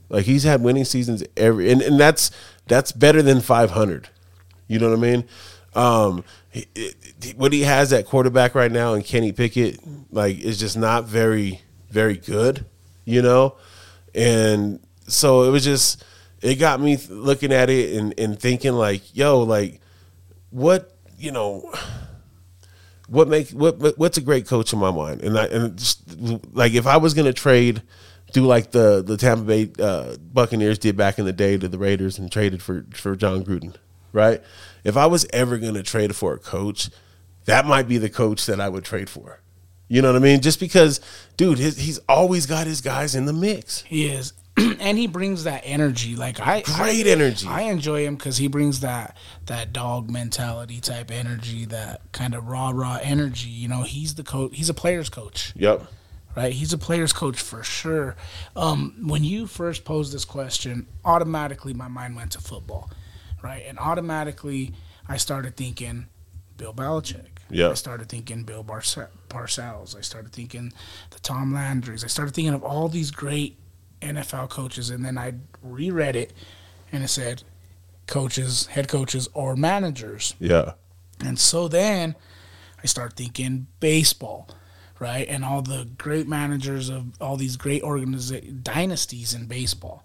Like 0.09 0.25
he's 0.25 0.43
had 0.43 0.63
winning 0.63 0.85
seasons 0.85 1.23
every, 1.37 1.71
and, 1.71 1.81
and 1.81 2.01
that's 2.01 2.31
that's 2.67 2.91
better 2.93 3.23
than 3.23 3.41
five 3.41 3.71
hundred. 3.71 4.09
You 4.67 4.79
know 4.79 4.91
what 4.91 4.99
I 4.99 5.01
mean? 5.01 5.25
Um, 5.75 6.25
what 7.37 7.53
he 7.53 7.63
has 7.63 7.93
at 7.93 8.07
quarterback 8.07 8.55
right 8.55 8.73
now, 8.73 8.95
and 8.95 9.05
Kenny 9.05 9.33
Pickett, 9.33 9.81
like, 10.11 10.39
is 10.39 10.59
just 10.59 10.77
not 10.77 11.05
very, 11.05 11.63
very 11.91 12.17
good. 12.17 12.67
You 13.05 13.23
know, 13.23 13.57
and 14.15 14.81
so 15.09 15.45
it 15.45 15.51
was 15.51 15.65
just, 15.65 16.05
it 16.43 16.57
got 16.57 16.81
me 16.81 16.97
looking 17.09 17.53
at 17.53 17.69
it 17.71 17.97
and, 17.97 18.15
and 18.19 18.39
thinking 18.39 18.73
like, 18.73 19.15
yo, 19.15 19.41
like, 19.41 19.81
what, 20.51 20.97
you 21.19 21.31
know, 21.33 21.71
what 23.09 23.29
make 23.29 23.51
what 23.51 23.79
what- 23.79 23.99
what's 23.99 24.19
a 24.19 24.21
great 24.21 24.47
coach 24.47 24.73
in 24.73 24.79
my 24.79 24.91
mind? 24.91 25.23
And 25.23 25.39
I 25.39 25.47
and 25.47 25.77
just 25.79 26.03
like 26.53 26.73
if 26.75 26.87
I 26.87 26.97
was 26.97 27.15
gonna 27.15 27.33
trade, 27.33 27.83
do 28.33 28.47
like 28.47 28.71
the 28.71 29.03
the 29.03 29.17
Tampa 29.17 29.45
Bay 29.45 29.71
uh, 29.79 30.17
Buccaneers 30.33 30.79
did 30.79 30.97
back 30.97 31.19
in 31.19 31.25
the 31.25 31.33
day 31.33 31.59
to 31.59 31.69
the 31.69 31.79
Raiders 31.79 32.19
and 32.19 32.31
traded 32.31 32.63
for 32.63 32.87
for 32.93 33.17
Jon 33.17 33.45
Gruden, 33.45 33.75
right? 34.13 34.41
If 34.85 34.97
I 34.97 35.07
was 35.07 35.27
ever 35.33 35.59
gonna 35.59 35.83
trade 35.83 36.15
for 36.15 36.33
a 36.35 36.39
coach, 36.39 36.89
that 37.47 37.67
might 37.67 37.89
be 37.89 37.99
the 37.99 38.11
coach 38.11 38.47
that 38.47 38.61
I 38.61 38.69
would 38.69 38.85
trade 38.85 39.11
for. 39.11 39.41
You 39.89 40.03
know 40.03 40.13
what 40.13 40.17
I 40.23 40.25
mean? 40.25 40.41
Just 40.41 40.61
because, 40.61 41.01
dude, 41.37 41.59
his, 41.59 41.77
he's 41.77 41.99
always 42.09 42.47
got 42.47 42.69
his 42.69 42.81
guys 42.81 43.17
in 43.17 43.25
the 43.25 43.33
mix. 43.33 43.83
He 43.83 44.07
is, 44.07 44.33
and 44.57 44.99
he 44.99 45.07
brings 45.07 45.45
that 45.45 45.63
energy. 45.65 46.17
Like 46.17 46.41
I, 46.41 46.63
Great 46.63 47.07
I, 47.07 47.11
energy. 47.11 47.47
I 47.49 47.63
enjoy 47.63 48.05
him 48.05 48.17
because 48.17 48.37
he 48.39 48.49
brings 48.49 48.81
that 48.81 49.17
that 49.47 49.73
dog 49.73 50.11
mentality 50.11 50.81
type 50.81 51.11
energy, 51.11 51.65
that 51.67 52.01
kind 52.13 52.35
of 52.35 52.47
raw 52.49 52.71
raw 52.75 52.99
energy. 53.03 53.49
You 53.49 53.69
know, 53.69 53.83
he's 53.83 54.15
the 54.15 54.25
coach. 54.25 54.53
He's 54.55 54.69
a 54.69 54.75
player's 54.75 55.09
coach. 55.09 55.53
Yep. 55.57 55.83
right? 56.37 56.53
He's 56.53 56.73
a 56.73 56.79
player's 56.79 57.13
coach 57.13 57.41
for 57.41 57.63
sure. 57.63 58.17
Um, 58.57 59.07
when 59.07 59.25
you 59.25 59.47
first 59.47 59.85
posed 59.85 60.13
this 60.13 60.25
question, 60.25 60.87
automatically 61.05 61.73
my 61.75 61.89
mind 61.89 62.17
went 62.17 62.33
to 62.33 62.41
football, 62.41 62.91
right? 63.43 63.63
And 63.67 63.79
automatically 63.79 64.75
I 65.09 65.17
started 65.17 65.57
thinking 65.57 66.07
Bill 66.57 66.75
Belichick. 66.75 67.27
Yeah. 67.53 67.71
I 67.71 67.75
started 67.75 68.09
thinking 68.09 68.45
Bill 68.45 68.63
Barce- 68.63 69.09
Parcells. 69.29 69.97
I 69.97 70.03
started 70.03 70.33
thinking 70.33 70.73
the 71.11 71.19
Tom 71.19 71.53
Landrys. 71.53 72.05
I 72.05 72.07
started 72.07 72.33
thinking 72.35 72.55
of 72.55 72.63
all 72.63 72.89
these 72.89 73.11
great 73.11 73.57
NFL 74.01 74.49
coaches, 74.51 74.91
and 74.91 75.05
then 75.05 75.19
I 75.19 75.35
reread 75.63 76.17
it, 76.17 76.33
and 76.93 77.05
it 77.05 77.09
said 77.09 77.43
coaches, 78.07 78.67
head 78.67 78.89
coaches, 78.89 79.29
or 79.35 79.57
managers. 79.57 80.35
Yeah. 80.39 80.73
And 81.25 81.39
so 81.39 81.69
then 81.69 82.17
I 82.83 82.87
start 82.87 83.15
thinking 83.15 83.67
baseball, 83.79 84.49
right? 84.99 85.27
And 85.29 85.45
all 85.45 85.63
the 85.63 85.89
great 85.99 86.27
managers 86.27 86.89
of 86.89 87.21
all 87.21 87.37
these 87.37 87.57
great 87.57 87.83
organiza- 87.83 88.63
dynasties 88.63 89.35
in 89.35 89.47
baseball. 89.47 90.05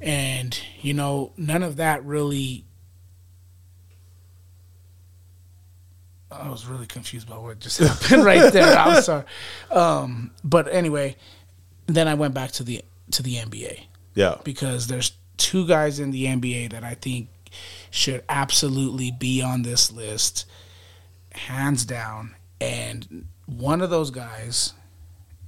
And, 0.00 0.58
you 0.80 0.94
know, 0.94 1.32
none 1.36 1.62
of 1.62 1.76
that 1.76 2.04
really. 2.04 2.64
I 6.30 6.50
was 6.50 6.66
really 6.66 6.86
confused 6.86 7.26
about 7.26 7.42
what 7.42 7.58
just 7.58 7.78
happened 7.78 8.24
right 8.24 8.52
there. 8.52 8.76
I'm 8.76 9.02
sorry. 9.02 9.24
Um, 9.70 10.30
but 10.44 10.72
anyway, 10.72 11.16
then 11.86 12.06
I 12.06 12.14
went 12.14 12.34
back 12.34 12.52
to 12.52 12.62
the 12.62 12.84
to 13.12 13.22
the 13.22 13.36
NBA 13.36 13.86
Yeah. 14.14 14.36
because 14.44 14.86
there's 14.86 15.12
two 15.36 15.66
guys 15.66 15.98
in 16.00 16.10
the 16.10 16.24
NBA 16.26 16.70
that 16.72 16.84
I 16.84 16.94
think 16.94 17.28
should 17.90 18.22
absolutely 18.28 19.10
be 19.10 19.40
on 19.42 19.62
this 19.62 19.90
list, 19.92 20.44
hands 21.32 21.84
down. 21.84 22.34
And 22.60 23.26
one 23.46 23.80
of 23.80 23.90
those 23.90 24.10
guys 24.10 24.74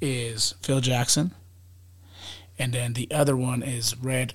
is 0.00 0.54
Phil 0.62 0.80
Jackson, 0.80 1.32
and 2.58 2.72
then 2.72 2.92
the 2.94 3.10
other 3.10 3.36
one 3.36 3.62
is 3.62 3.96
Red, 3.96 4.34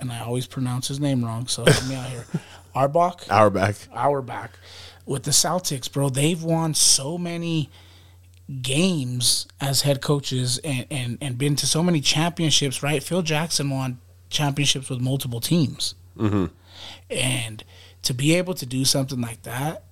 and 0.00 0.10
I 0.12 0.20
always 0.20 0.46
pronounce 0.46 0.88
his 0.88 0.98
name 1.00 1.24
wrong, 1.24 1.46
so 1.46 1.64
help 1.64 1.86
me 1.88 1.94
out 1.94 2.08
here. 2.10 2.24
Arbach, 2.74 3.28
Hour 3.30 3.50
back. 3.50 3.76
Auerbach, 3.92 4.50
with 5.06 5.24
the 5.24 5.30
Celtics, 5.32 5.90
bro. 5.90 6.08
They've 6.08 6.42
won 6.42 6.74
so 6.74 7.18
many 7.18 7.70
games 8.62 9.46
as 9.60 9.82
head 9.82 10.00
coaches 10.00 10.58
and, 10.64 10.86
and, 10.90 11.18
and 11.20 11.36
been 11.38 11.56
to 11.56 11.66
so 11.66 11.82
many 11.82 12.00
championships, 12.00 12.82
right? 12.82 13.02
Phil 13.02 13.22
Jackson 13.22 13.70
won 13.70 13.98
championships 14.30 14.88
with 14.88 15.00
multiple 15.00 15.40
teams. 15.40 15.94
Mm-hmm. 16.16 16.46
And 17.10 17.64
to 18.02 18.14
be 18.14 18.34
able 18.34 18.54
to 18.54 18.66
do 18.66 18.84
something 18.84 19.20
like 19.20 19.42
that 19.42 19.84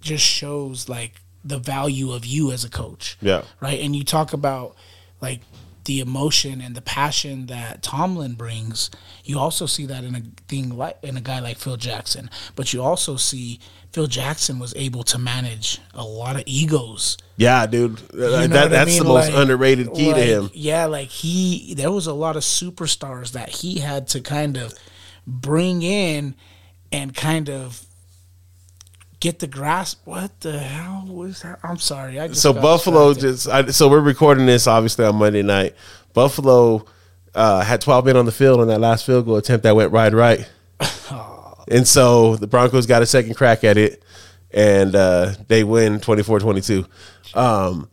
just 0.00 0.24
shows 0.24 0.88
like 0.88 1.20
the 1.44 1.58
value 1.58 2.12
of 2.12 2.24
you 2.24 2.52
as 2.52 2.64
a 2.64 2.70
coach 2.70 3.16
Yeah. 3.20 3.42
right? 3.60 3.80
And 3.80 3.96
you 3.96 4.04
talk 4.04 4.32
about 4.32 4.76
like 5.20 5.40
the 5.84 6.00
emotion 6.00 6.60
and 6.60 6.74
the 6.76 6.80
passion 6.82 7.46
that 7.46 7.82
Tomlin 7.82 8.34
brings, 8.34 8.90
you 9.24 9.38
also 9.38 9.66
see 9.66 9.86
that 9.86 10.04
in 10.04 10.14
a 10.14 10.22
thing 10.46 10.76
like 10.76 10.98
in 11.02 11.16
a 11.16 11.20
guy 11.20 11.40
like 11.40 11.56
Phil 11.58 11.76
Jackson. 11.76 12.30
But 12.54 12.72
you 12.72 12.82
also 12.82 13.16
see 13.16 13.58
Phil 13.92 14.06
Jackson 14.06 14.58
was 14.58 14.72
able 14.74 15.02
to 15.04 15.18
manage 15.18 15.78
a 15.92 16.02
lot 16.04 16.36
of 16.36 16.42
egos. 16.46 17.18
Yeah, 17.36 17.66
dude. 17.66 18.00
You 18.14 18.20
know 18.20 18.46
that, 18.46 18.70
that's 18.70 18.90
mean? 18.90 18.98
the 19.02 19.08
most 19.08 19.28
Like- 19.28 19.36
underrated 19.36 19.92
key 19.92 20.12
to 20.12 20.20
him. 20.20 20.50
Yeah, 20.54 20.86
like 20.86 21.08
he 21.08 21.74
there 21.74 21.90
was 21.90 22.06
a 22.06 22.12
lot 22.14 22.36
of 22.36 22.42
superstars 22.42 23.32
that 23.32 23.50
he 23.50 23.80
had 23.80 24.08
to 24.08 24.20
kind 24.20 24.56
of 24.56 24.74
bring 25.26 25.82
in 25.82 26.34
and 26.90 27.14
kind 27.14 27.50
of 27.50 27.84
get 29.20 29.40
the 29.40 29.46
grasp. 29.46 30.00
What 30.04 30.40
the 30.40 30.58
hell 30.58 31.04
was 31.06 31.42
that? 31.42 31.58
I'm 31.62 31.78
sorry. 31.78 32.18
I 32.18 32.28
just 32.28 32.40
So 32.40 32.52
Buffalo 32.52 33.12
just 33.14 33.46
I, 33.48 33.66
so 33.66 33.88
we're 33.88 34.00
recording 34.00 34.46
this 34.46 34.66
obviously 34.66 35.04
on 35.04 35.16
Monday 35.16 35.42
night. 35.42 35.74
Buffalo 36.14 36.86
uh, 37.34 37.60
had 37.62 37.80
12 37.80 38.06
men 38.06 38.16
on 38.16 38.24
the 38.26 38.32
field 38.32 38.60
on 38.60 38.68
that 38.68 38.80
last 38.80 39.04
field 39.06 39.26
goal 39.26 39.36
attempt 39.36 39.64
that 39.64 39.76
went 39.76 39.92
right 39.92 40.12
right. 40.14 40.48
and 41.68 41.86
so 41.86 42.36
the 42.36 42.46
Broncos 42.46 42.86
got 42.86 43.02
a 43.02 43.06
second 43.06 43.34
crack 43.34 43.64
at 43.64 43.76
it 43.76 44.02
and 44.50 44.94
uh, 44.94 45.32
they 45.48 45.64
win 45.64 45.98
24-22. 45.98 46.86
Um, 47.34 47.88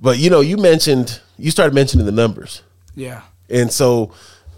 but 0.00 0.18
you 0.18 0.30
know, 0.30 0.40
you 0.40 0.56
mentioned 0.56 1.20
you 1.38 1.50
started 1.50 1.74
mentioning 1.74 2.06
the 2.06 2.12
numbers. 2.12 2.62
yeah. 2.94 3.22
And 3.48 3.72
so 3.72 4.12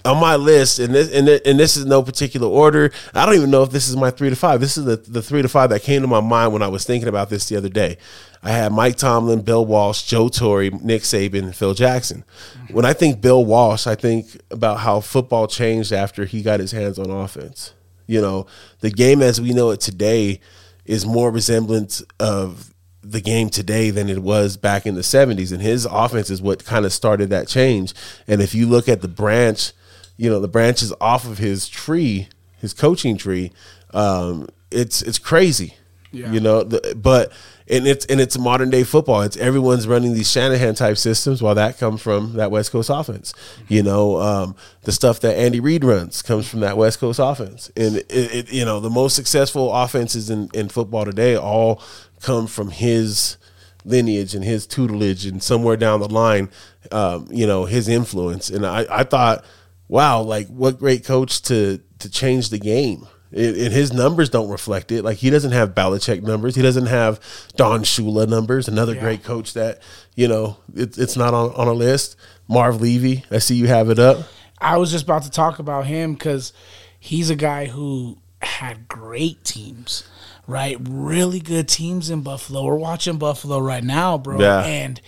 on 0.04 0.20
my 0.20 0.36
list, 0.36 0.78
and 0.78 0.94
this 0.94 1.12
and, 1.12 1.28
and 1.28 1.58
this 1.58 1.76
is 1.76 1.86
no 1.86 2.02
particular 2.02 2.46
order. 2.46 2.92
I 3.14 3.24
don't 3.24 3.36
even 3.36 3.50
know 3.50 3.62
if 3.62 3.70
this 3.70 3.88
is 3.88 3.96
my 3.96 4.10
three 4.10 4.30
to 4.30 4.36
five. 4.36 4.60
This 4.60 4.76
is 4.76 4.84
the, 4.84 4.96
the 4.96 5.22
three 5.22 5.42
to 5.42 5.48
five 5.48 5.70
that 5.70 5.82
came 5.82 6.02
to 6.02 6.08
my 6.08 6.20
mind 6.20 6.52
when 6.52 6.62
I 6.62 6.68
was 6.68 6.84
thinking 6.84 7.08
about 7.08 7.30
this 7.30 7.48
the 7.48 7.56
other 7.56 7.68
day. 7.68 7.98
I 8.42 8.50
had 8.50 8.72
Mike 8.72 8.96
Tomlin, 8.96 9.42
Bill 9.42 9.64
Walsh, 9.64 10.02
Joe 10.02 10.28
Torre, 10.28 10.70
Nick 10.70 11.02
Saban, 11.02 11.44
and 11.44 11.56
Phil 11.56 11.74
Jackson. 11.74 12.24
When 12.70 12.84
I 12.84 12.92
think 12.92 13.20
Bill 13.20 13.44
Walsh, 13.44 13.86
I 13.86 13.94
think 13.94 14.40
about 14.50 14.80
how 14.80 15.00
football 15.00 15.46
changed 15.46 15.92
after 15.92 16.24
he 16.24 16.42
got 16.42 16.58
his 16.58 16.72
hands 16.72 16.98
on 16.98 17.10
offense. 17.10 17.72
You 18.06 18.20
know, 18.20 18.46
the 18.80 18.90
game 18.90 19.22
as 19.22 19.40
we 19.40 19.52
know 19.52 19.70
it 19.70 19.80
today 19.80 20.40
is 20.84 21.06
more 21.06 21.30
resemblance 21.30 22.02
of 22.18 22.72
the 23.02 23.20
game 23.20 23.50
today 23.50 23.90
than 23.90 24.08
it 24.08 24.20
was 24.20 24.56
back 24.56 24.86
in 24.86 24.94
the 24.94 25.00
70s 25.00 25.52
and 25.52 25.60
his 25.60 25.86
offense 25.86 26.30
is 26.30 26.40
what 26.40 26.64
kind 26.64 26.84
of 26.84 26.92
started 26.92 27.30
that 27.30 27.48
change. 27.48 27.94
And 28.28 28.40
if 28.40 28.54
you 28.54 28.68
look 28.68 28.88
at 28.88 29.02
the 29.02 29.08
branch 29.08 29.72
you 30.16 30.30
know 30.30 30.40
the 30.40 30.48
branches 30.48 30.92
off 31.00 31.26
of 31.26 31.38
his 31.38 31.68
tree 31.68 32.28
his 32.58 32.72
coaching 32.72 33.16
tree 33.16 33.50
um, 33.92 34.48
it's 34.70 35.02
it's 35.02 35.18
crazy 35.18 35.74
Yeah. 36.12 36.30
you 36.30 36.40
know 36.40 36.62
the, 36.62 36.94
but 36.94 37.32
and 37.68 37.86
it's 37.86 38.04
and 38.06 38.20
it's 38.20 38.38
modern 38.38 38.70
day 38.70 38.84
football. 38.84 39.22
It's 39.22 39.36
everyone's 39.36 39.88
running 39.88 40.12
these 40.12 40.30
shanahan 40.30 40.74
type 40.74 40.98
systems 40.98 41.42
while 41.42 41.54
that 41.54 41.78
comes 41.78 42.02
from 42.02 42.34
that 42.34 42.50
west 42.50 42.70
coast 42.70 42.90
offense. 42.90 43.32
You 43.68 43.82
know 43.82 44.20
um, 44.20 44.56
the 44.82 44.92
stuff 44.92 45.20
that 45.20 45.36
andy 45.36 45.58
reid 45.58 45.84
runs 45.84 46.22
comes 46.22 46.48
from 46.48 46.60
that 46.60 46.76
west 46.76 47.00
coast 47.00 47.18
offense. 47.18 47.70
And 47.76 47.96
it, 47.96 48.06
it 48.10 48.52
you 48.52 48.64
know 48.64 48.78
the 48.80 48.90
most 48.90 49.16
successful 49.16 49.72
offenses 49.72 50.28
in, 50.28 50.50
in 50.52 50.68
football 50.68 51.04
today 51.04 51.36
all 51.36 51.82
come 52.20 52.46
from 52.46 52.70
his 52.70 53.38
lineage 53.84 54.34
and 54.34 54.44
his 54.44 54.66
tutelage 54.66 55.26
and 55.26 55.42
somewhere 55.42 55.76
down 55.76 56.00
the 56.00 56.08
line 56.08 56.48
um, 56.92 57.26
you 57.30 57.46
know 57.46 57.64
his 57.64 57.88
influence. 57.88 58.50
And 58.50 58.66
I, 58.66 58.86
I 58.90 59.04
thought 59.04 59.44
wow 59.88 60.20
like 60.20 60.48
what 60.48 60.78
great 60.78 61.04
coach 61.04 61.40
to 61.42 61.80
to 62.00 62.10
change 62.10 62.50
the 62.50 62.58
game 62.58 63.06
and 63.32 63.56
and 63.56 63.72
his 63.72 63.92
numbers 63.92 64.28
don't 64.30 64.48
reflect 64.48 64.92
it. 64.92 65.02
Like 65.02 65.18
he 65.18 65.30
doesn't 65.30 65.52
have 65.52 65.74
Belichick 65.74 66.22
numbers. 66.22 66.54
He 66.54 66.62
doesn't 66.62 66.86
have 66.86 67.20
Don 67.56 67.82
Shula 67.82 68.28
numbers. 68.28 68.68
Another 68.68 68.94
Yeah. 68.94 69.00
great 69.00 69.24
coach 69.24 69.54
that 69.54 69.80
you 70.14 70.28
know 70.28 70.56
it, 70.74 70.98
it's 70.98 71.16
not 71.16 71.34
on, 71.34 71.50
on 71.54 71.68
a 71.68 71.72
list. 71.72 72.16
Marv 72.48 72.80
Levy. 72.80 73.24
I 73.30 73.38
see 73.38 73.54
you 73.54 73.66
have 73.68 73.88
it 73.90 73.98
up. 73.98 74.18
I 74.60 74.76
was 74.76 74.90
just 74.92 75.04
about 75.04 75.22
to 75.24 75.30
talk 75.30 75.58
about 75.58 75.86
him 75.86 76.12
because 76.14 76.52
he's 76.98 77.30
a 77.30 77.36
guy 77.36 77.66
who 77.66 78.18
had 78.42 78.86
great 78.88 79.44
teams, 79.44 80.04
right? 80.46 80.76
Really 80.80 81.40
good 81.40 81.68
teams 81.68 82.10
in 82.10 82.22
Buffalo. 82.22 82.64
We're 82.64 82.76
watching 82.76 83.16
Buffalo 83.18 83.58
right 83.58 83.82
now, 83.84 84.18
bro. 84.18 84.40
Yeah. 84.40 84.62
And 84.64 85.00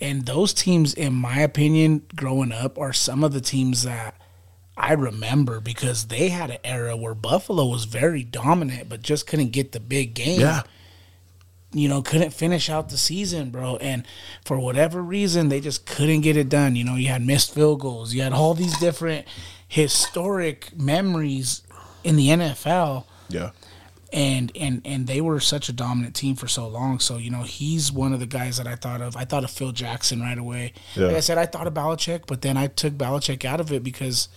and 0.00 0.26
those 0.26 0.52
teams, 0.52 0.92
in 0.92 1.14
my 1.14 1.38
opinion, 1.38 2.02
growing 2.16 2.52
up, 2.52 2.78
are 2.78 2.92
some 2.92 3.22
of 3.22 3.32
the 3.32 3.40
teams 3.40 3.84
that 3.84 4.14
I 4.76 4.92
remember 4.94 5.60
because 5.60 6.06
they 6.06 6.30
had 6.30 6.50
an 6.50 6.58
era 6.64 6.96
where 6.96 7.14
Buffalo 7.14 7.66
was 7.66 7.84
very 7.84 8.24
dominant, 8.24 8.88
but 8.88 9.02
just 9.02 9.26
couldn't 9.26 9.50
get 9.52 9.72
the 9.72 9.80
big 9.80 10.14
game 10.14 10.40
Yeah. 10.40 10.62
you 11.72 11.88
know, 11.88 12.02
couldn't 12.02 12.30
finish 12.32 12.68
out 12.68 12.88
the 12.88 12.96
season, 12.98 13.50
bro. 13.50 13.76
And 13.76 14.04
for 14.44 14.58
whatever 14.58 15.00
reason, 15.02 15.48
they 15.48 15.60
just 15.60 15.86
couldn't 15.86 16.22
get 16.22 16.36
it 16.36 16.48
done. 16.48 16.74
You 16.76 16.84
know, 16.84 16.96
you 16.96 17.08
had 17.08 17.24
missed 17.24 17.54
field 17.54 17.80
goals, 17.80 18.14
you 18.14 18.22
had 18.22 18.32
all 18.32 18.54
these 18.54 18.76
different 18.78 19.26
historic 19.68 20.76
memories 20.78 21.62
in 22.02 22.16
the 22.16 22.28
NFL. 22.28 23.04
yeah. 23.28 23.50
And, 24.12 24.52
and 24.54 24.80
and 24.84 25.08
they 25.08 25.20
were 25.20 25.40
such 25.40 25.68
a 25.68 25.72
dominant 25.72 26.14
team 26.14 26.36
for 26.36 26.46
so 26.46 26.68
long. 26.68 27.00
So 27.00 27.16
you 27.16 27.32
know 27.32 27.42
he's 27.42 27.90
one 27.90 28.12
of 28.12 28.20
the 28.20 28.26
guys 28.26 28.58
that 28.58 28.66
I 28.68 28.76
thought 28.76 29.00
of. 29.00 29.16
I 29.16 29.24
thought 29.24 29.42
of 29.42 29.50
Phil 29.50 29.72
Jackson 29.72 30.20
right 30.20 30.38
away. 30.38 30.72
Yeah. 30.94 31.06
Like 31.06 31.16
I 31.16 31.20
said, 31.20 31.36
I 31.36 31.46
thought 31.46 31.66
of 31.66 31.74
Belichick, 31.74 32.28
but 32.28 32.40
then 32.40 32.56
I 32.56 32.68
took 32.68 32.92
Belichick 32.94 33.44
out 33.44 33.58
of 33.58 33.72
it 33.72 33.82
because 33.82 34.28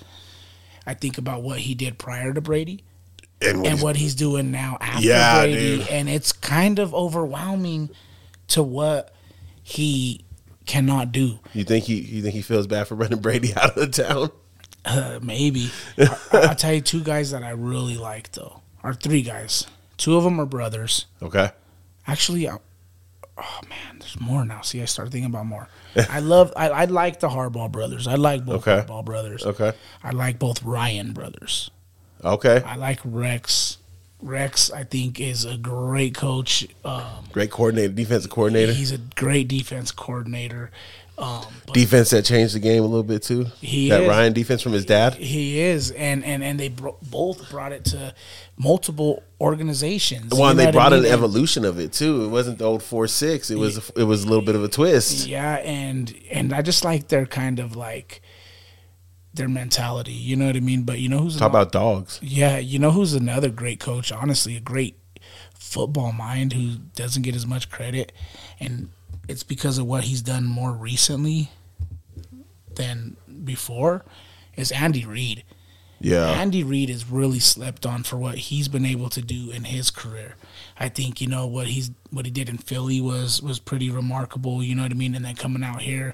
I 0.87 0.93
think 0.95 1.17
about 1.19 1.43
what 1.43 1.59
he 1.59 1.75
did 1.75 1.99
prior 1.99 2.33
to 2.33 2.41
Brady 2.41 2.83
And, 3.41 3.67
and 3.67 3.81
what 3.81 3.95
he's 3.97 4.15
doing 4.15 4.49
now 4.51 4.77
after 4.81 5.05
Yeah, 5.07 5.41
Brady, 5.43 5.77
dude. 5.79 5.87
and 5.89 6.09
it's 6.09 6.31
kind 6.31 6.79
of 6.79 6.95
overwhelming 6.95 7.89
to 8.49 8.63
what 8.63 9.13
he 9.61 10.23
cannot 10.65 11.11
do. 11.11 11.39
you 11.53 11.63
think 11.63 11.85
he 11.85 11.95
you 11.99 12.21
think 12.21 12.33
he 12.33 12.41
feels 12.41 12.65
bad 12.67 12.87
for 12.87 12.95
running 12.95 13.19
Brady 13.19 13.53
out 13.57 13.77
of 13.77 13.91
the 13.91 14.03
town? 14.03 14.31
Uh, 14.85 15.19
maybe 15.21 15.69
I, 15.97 16.17
I'll 16.31 16.55
tell 16.55 16.73
you 16.73 16.81
two 16.81 17.03
guys 17.03 17.31
that 17.31 17.43
I 17.43 17.49
really 17.51 17.97
like 17.97 18.31
though, 18.31 18.61
or 18.83 18.93
three 18.93 19.21
guys. 19.21 19.67
Two 19.97 20.15
of 20.15 20.23
them 20.23 20.39
are 20.39 20.45
brothers. 20.45 21.05
Okay. 21.21 21.49
Actually, 22.05 22.47
I, 22.47 22.57
oh 23.37 23.59
man, 23.69 23.99
there's 23.99 24.19
more 24.19 24.45
now. 24.45 24.61
See, 24.61 24.81
I 24.81 24.85
started 24.85 25.11
thinking 25.11 25.29
about 25.29 25.45
more. 25.45 25.67
I 26.09 26.19
love, 26.19 26.51
I, 26.55 26.69
I 26.69 26.85
like 26.85 27.19
the 27.19 27.29
Harbaugh 27.29 27.71
brothers. 27.71 28.07
I 28.07 28.15
like 28.15 28.45
both 28.45 28.67
Okay. 28.67 28.85
Harbaugh 28.87 29.05
brothers. 29.05 29.45
Okay. 29.45 29.73
I 30.03 30.11
like 30.11 30.39
both 30.39 30.63
Ryan 30.63 31.13
brothers. 31.13 31.71
Okay. 32.23 32.61
I 32.65 32.75
like 32.75 32.99
Rex. 33.03 33.77
Rex, 34.21 34.71
I 34.71 34.83
think, 34.83 35.19
is 35.19 35.45
a 35.45 35.57
great 35.57 36.15
coach. 36.15 36.67
Um, 36.83 37.25
Great 37.31 37.51
coordinator, 37.51 37.93
defensive 37.93 38.31
coordinator, 38.31 38.73
He's 38.73 38.91
a 38.91 38.97
great 38.97 39.47
defense 39.47 39.91
coordinator. 39.91 40.71
Um, 41.19 41.45
defense 41.73 42.11
that 42.11 42.25
changed 42.25 42.53
the 42.53 42.59
game 42.59 42.83
a 42.83 42.85
little 42.85 43.01
bit 43.03 43.23
too. 43.23 43.45
He 43.59 43.89
that 43.89 44.01
is. 44.01 44.07
Ryan 44.07 44.33
defense 44.33 44.61
from 44.61 44.73
his 44.73 44.85
dad. 44.85 45.15
he 45.15 45.59
is, 45.59 45.89
and 45.91 46.23
and 46.23 46.43
and 46.43 46.59
they 46.59 46.69
bro- 46.69 46.97
both 47.01 47.49
brought 47.49 47.71
it 47.71 47.85
to 47.85 48.13
multiple 48.55 49.23
organizations. 49.41 50.31
Well, 50.31 50.49
and 50.49 50.59
they 50.59 50.67
I 50.67 50.71
brought 50.71 50.93
an 50.93 51.05
evolution 51.05 51.65
of 51.65 51.79
it 51.79 51.91
too. 51.91 52.23
It 52.25 52.27
wasn't 52.27 52.59
the 52.59 52.65
old 52.65 52.83
four 52.83 53.07
six. 53.07 53.49
It 53.49 53.57
was 53.57 53.89
it 53.95 54.03
was 54.03 54.25
a 54.25 54.27
little 54.27 54.45
bit 54.45 54.55
of 54.55 54.63
a 54.63 54.67
twist. 54.67 55.25
Yeah, 55.27 55.55
and 55.55 56.13
and 56.29 56.53
I 56.53 56.61
just 56.61 56.85
like 56.85 57.07
their 57.07 57.25
kind 57.25 57.57
of 57.57 57.75
like 57.75 58.21
their 59.33 59.49
mentality. 59.49 60.13
You 60.13 60.35
know 60.35 60.45
what 60.45 60.55
I 60.55 60.59
mean? 60.59 60.83
But 60.83 60.99
you 60.99 61.09
know 61.09 61.19
who's 61.19 61.37
Talk 61.37 61.49
about 61.49 61.71
dogs. 61.71 62.19
yeah, 62.21 62.59
you 62.59 62.77
know 62.77 62.91
who's 62.91 63.13
another 63.13 63.49
great 63.49 63.79
coach? 63.79 64.11
Honestly, 64.11 64.55
a 64.55 64.59
great 64.59 64.99
football 65.55 66.11
mind 66.11 66.53
who 66.53 66.75
doesn't 66.95 67.23
get 67.23 67.35
as 67.35 67.47
much 67.47 67.69
credit, 67.71 68.11
and 68.59 68.89
it's 69.27 69.43
because 69.43 69.77
of 69.77 69.85
what 69.85 70.05
he's 70.05 70.21
done 70.21 70.45
more 70.45 70.71
recently 70.71 71.49
than 72.75 73.17
before. 73.43 74.03
Is 74.55 74.71
Andy 74.71 75.05
Reid. 75.05 75.43
Yeah. 75.99 76.27
Andy 76.27 76.63
Reid 76.63 76.89
is 76.89 77.09
really 77.09 77.39
slept 77.39 77.85
on 77.85 78.03
for 78.03 78.17
what 78.17 78.35
he's 78.37 78.67
been 78.67 78.85
able 78.85 79.09
to 79.09 79.21
do 79.21 79.51
in 79.51 79.63
his 79.65 79.89
career. 79.89 80.35
I 80.79 80.89
think 80.89 81.21
you 81.21 81.27
know 81.27 81.47
what 81.47 81.67
he's 81.67 81.91
what 82.11 82.25
he 82.25 82.31
did 82.31 82.49
in 82.49 82.57
Philly 82.57 83.01
was 83.01 83.41
was 83.41 83.59
pretty 83.59 83.89
remarkable. 83.89 84.63
You 84.63 84.75
know 84.75 84.83
what 84.83 84.91
I 84.91 84.95
mean, 84.95 85.15
and 85.15 85.25
then 85.25 85.35
coming 85.35 85.63
out 85.63 85.81
here 85.81 86.13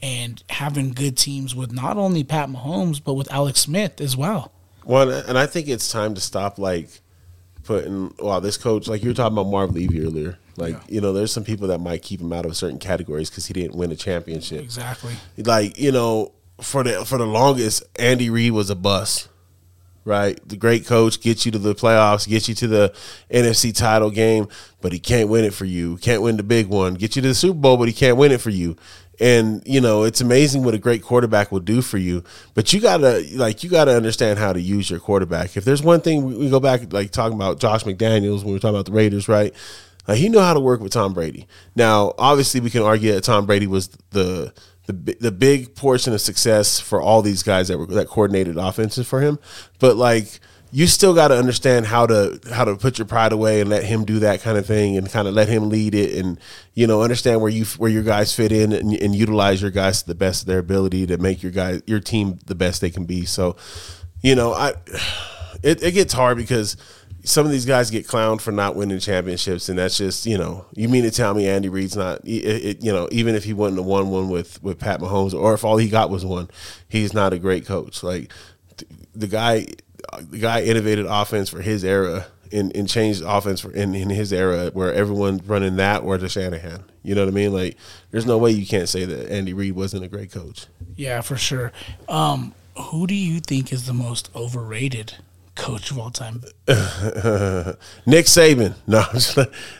and 0.00 0.42
having 0.50 0.92
good 0.92 1.16
teams 1.16 1.54
with 1.54 1.72
not 1.72 1.96
only 1.96 2.22
Pat 2.22 2.48
Mahomes 2.48 3.02
but 3.02 3.14
with 3.14 3.32
Alex 3.32 3.60
Smith 3.60 4.00
as 4.00 4.16
well. 4.16 4.52
Well, 4.84 5.10
and 5.10 5.38
I 5.38 5.46
think 5.46 5.68
it's 5.68 5.90
time 5.90 6.14
to 6.14 6.20
stop 6.20 6.58
like 6.58 6.88
putting. 7.64 8.14
Wow, 8.18 8.40
this 8.40 8.56
coach, 8.56 8.86
like 8.86 9.02
you 9.02 9.10
were 9.10 9.14
talking 9.14 9.34
about 9.36 9.50
Marv 9.50 9.74
Levy 9.74 10.00
earlier. 10.00 10.38
Like 10.56 10.76
you 10.88 11.00
know, 11.00 11.12
there's 11.12 11.32
some 11.32 11.44
people 11.44 11.68
that 11.68 11.78
might 11.78 12.02
keep 12.02 12.20
him 12.20 12.32
out 12.32 12.46
of 12.46 12.56
certain 12.56 12.78
categories 12.78 13.30
because 13.30 13.46
he 13.46 13.54
didn't 13.54 13.76
win 13.76 13.90
a 13.90 13.96
championship. 13.96 14.62
Exactly. 14.62 15.14
Like 15.36 15.78
you 15.78 15.92
know, 15.92 16.32
for 16.60 16.84
the 16.84 17.04
for 17.04 17.18
the 17.18 17.26
longest, 17.26 17.82
Andy 17.98 18.30
Reid 18.30 18.52
was 18.52 18.70
a 18.70 18.76
bust. 18.76 19.28
Right, 20.06 20.38
the 20.46 20.56
great 20.56 20.84
coach 20.84 21.22
gets 21.22 21.46
you 21.46 21.52
to 21.52 21.58
the 21.58 21.74
playoffs, 21.74 22.28
gets 22.28 22.46
you 22.46 22.54
to 22.56 22.68
the 22.68 22.94
NFC 23.30 23.74
title 23.74 24.10
game, 24.10 24.48
but 24.82 24.92
he 24.92 24.98
can't 24.98 25.30
win 25.30 25.46
it 25.46 25.54
for 25.54 25.64
you. 25.64 25.96
Can't 25.96 26.20
win 26.20 26.36
the 26.36 26.42
big 26.42 26.66
one. 26.66 26.92
Get 26.92 27.16
you 27.16 27.22
to 27.22 27.28
the 27.28 27.34
Super 27.34 27.58
Bowl, 27.58 27.78
but 27.78 27.88
he 27.88 27.94
can't 27.94 28.18
win 28.18 28.30
it 28.30 28.42
for 28.42 28.50
you. 28.50 28.76
And 29.18 29.62
you 29.64 29.80
know, 29.80 30.02
it's 30.02 30.20
amazing 30.20 30.62
what 30.62 30.74
a 30.74 30.78
great 30.78 31.02
quarterback 31.02 31.52
will 31.52 31.60
do 31.60 31.80
for 31.80 31.98
you. 31.98 32.22
But 32.52 32.72
you 32.74 32.80
gotta 32.80 33.26
like 33.34 33.64
you 33.64 33.70
gotta 33.70 33.96
understand 33.96 34.38
how 34.38 34.52
to 34.52 34.60
use 34.60 34.90
your 34.90 35.00
quarterback. 35.00 35.56
If 35.56 35.64
there's 35.64 35.82
one 35.82 36.02
thing 36.02 36.24
we, 36.24 36.36
we 36.36 36.50
go 36.50 36.60
back 36.60 36.92
like 36.92 37.10
talking 37.10 37.36
about 37.36 37.58
Josh 37.58 37.84
McDaniels 37.84 38.38
when 38.38 38.48
we 38.48 38.52
were 38.52 38.58
talking 38.58 38.74
about 38.74 38.86
the 38.86 38.92
Raiders, 38.92 39.28
right? 39.28 39.54
Like 40.06 40.18
he 40.18 40.28
knew 40.28 40.40
how 40.40 40.54
to 40.54 40.60
work 40.60 40.80
with 40.80 40.92
Tom 40.92 41.14
Brady. 41.14 41.46
Now, 41.74 42.14
obviously, 42.18 42.60
we 42.60 42.70
can 42.70 42.82
argue 42.82 43.12
that 43.12 43.24
Tom 43.24 43.46
Brady 43.46 43.66
was 43.66 43.88
the 44.10 44.52
the 44.86 45.16
the 45.20 45.32
big 45.32 45.74
portion 45.74 46.12
of 46.12 46.20
success 46.20 46.78
for 46.78 47.00
all 47.00 47.22
these 47.22 47.42
guys 47.42 47.68
that 47.68 47.78
were 47.78 47.86
that 47.86 48.08
coordinated 48.08 48.56
offenses 48.56 49.06
for 49.06 49.20
him. 49.20 49.38
But 49.78 49.96
like 49.96 50.40
you 50.74 50.88
still 50.88 51.14
got 51.14 51.28
to 51.28 51.38
understand 51.38 51.86
how 51.86 52.04
to 52.04 52.40
how 52.52 52.64
to 52.64 52.74
put 52.74 52.98
your 52.98 53.06
pride 53.06 53.30
away 53.32 53.60
and 53.60 53.70
let 53.70 53.84
him 53.84 54.04
do 54.04 54.18
that 54.18 54.42
kind 54.42 54.58
of 54.58 54.66
thing 54.66 54.96
and 54.96 55.08
kind 55.08 55.28
of 55.28 55.32
let 55.32 55.48
him 55.48 55.68
lead 55.68 55.94
it 55.94 56.18
and 56.18 56.36
you 56.74 56.84
know 56.84 57.02
understand 57.02 57.40
where 57.40 57.50
you 57.50 57.64
where 57.78 57.90
your 57.90 58.02
guys 58.02 58.34
fit 58.34 58.50
in 58.50 58.72
and, 58.72 58.92
and 58.92 59.14
utilize 59.14 59.62
your 59.62 59.70
guys 59.70 60.02
to 60.02 60.08
the 60.08 60.16
best 60.16 60.42
of 60.42 60.48
their 60.48 60.58
ability 60.58 61.06
to 61.06 61.16
make 61.16 61.44
your 61.44 61.52
guys 61.52 61.80
your 61.86 62.00
team 62.00 62.40
the 62.46 62.56
best 62.56 62.80
they 62.80 62.90
can 62.90 63.04
be. 63.04 63.24
So, 63.24 63.56
you 64.20 64.34
know, 64.34 64.52
I 64.52 64.74
it, 65.62 65.80
it 65.80 65.92
gets 65.92 66.12
hard 66.12 66.36
because 66.36 66.76
some 67.24 67.46
of 67.46 67.52
these 67.52 67.64
guys 67.64 67.90
get 67.90 68.06
clowned 68.06 68.42
for 68.42 68.52
not 68.52 68.76
winning 68.76 68.98
championships, 68.98 69.68
and 69.68 69.78
that's 69.78 69.96
just 69.96 70.26
you 70.26 70.38
know 70.38 70.66
you 70.74 70.88
mean 70.88 71.02
to 71.02 71.10
tell 71.10 71.34
me 71.34 71.48
Andy 71.48 71.68
Reid's 71.68 71.96
not 71.96 72.24
it, 72.24 72.28
it, 72.28 72.84
you 72.84 72.92
know 72.92 73.08
even 73.10 73.34
if 73.34 73.44
he 73.44 73.52
wouldn't 73.52 73.78
have 73.78 73.86
won 73.86 74.10
one 74.10 74.28
with 74.28 74.62
with 74.62 74.78
Pat 74.78 75.00
Mahomes 75.00 75.34
or 75.34 75.54
if 75.54 75.64
all 75.64 75.78
he 75.78 75.88
got 75.88 76.10
was 76.10 76.24
one, 76.24 76.48
he's 76.88 77.14
not 77.14 77.32
a 77.32 77.38
great 77.38 77.66
coach. 77.66 78.02
Like 78.02 78.30
the 79.14 79.26
guy, 79.26 79.66
the 80.20 80.38
guy 80.38 80.62
innovated 80.62 81.06
offense 81.06 81.48
for 81.48 81.62
his 81.62 81.82
era 81.82 82.26
and, 82.52 82.74
and 82.76 82.88
changed 82.88 83.22
offense 83.24 83.60
for 83.60 83.72
in, 83.72 83.94
in 83.94 84.10
his 84.10 84.32
era 84.32 84.70
where 84.72 84.92
everyone's 84.92 85.44
running 85.44 85.76
that 85.76 86.02
or 86.02 86.18
the 86.18 86.28
Shanahan. 86.28 86.84
You 87.02 87.14
know 87.14 87.22
what 87.22 87.32
I 87.32 87.34
mean? 87.34 87.52
Like 87.52 87.76
there's 88.10 88.26
no 88.26 88.36
way 88.36 88.50
you 88.50 88.66
can't 88.66 88.88
say 88.88 89.04
that 89.06 89.30
Andy 89.30 89.54
Reid 89.54 89.74
wasn't 89.74 90.04
a 90.04 90.08
great 90.08 90.30
coach. 90.30 90.66
Yeah, 90.94 91.22
for 91.22 91.36
sure. 91.36 91.72
Um, 92.08 92.54
who 92.76 93.06
do 93.06 93.14
you 93.14 93.40
think 93.40 93.72
is 93.72 93.86
the 93.86 93.94
most 93.94 94.30
overrated 94.36 95.14
coach 95.54 95.90
of 95.90 95.98
all 95.98 96.10
time? 96.10 96.42
Nick 96.66 98.26
Saban. 98.26 98.74
No, 98.86 99.04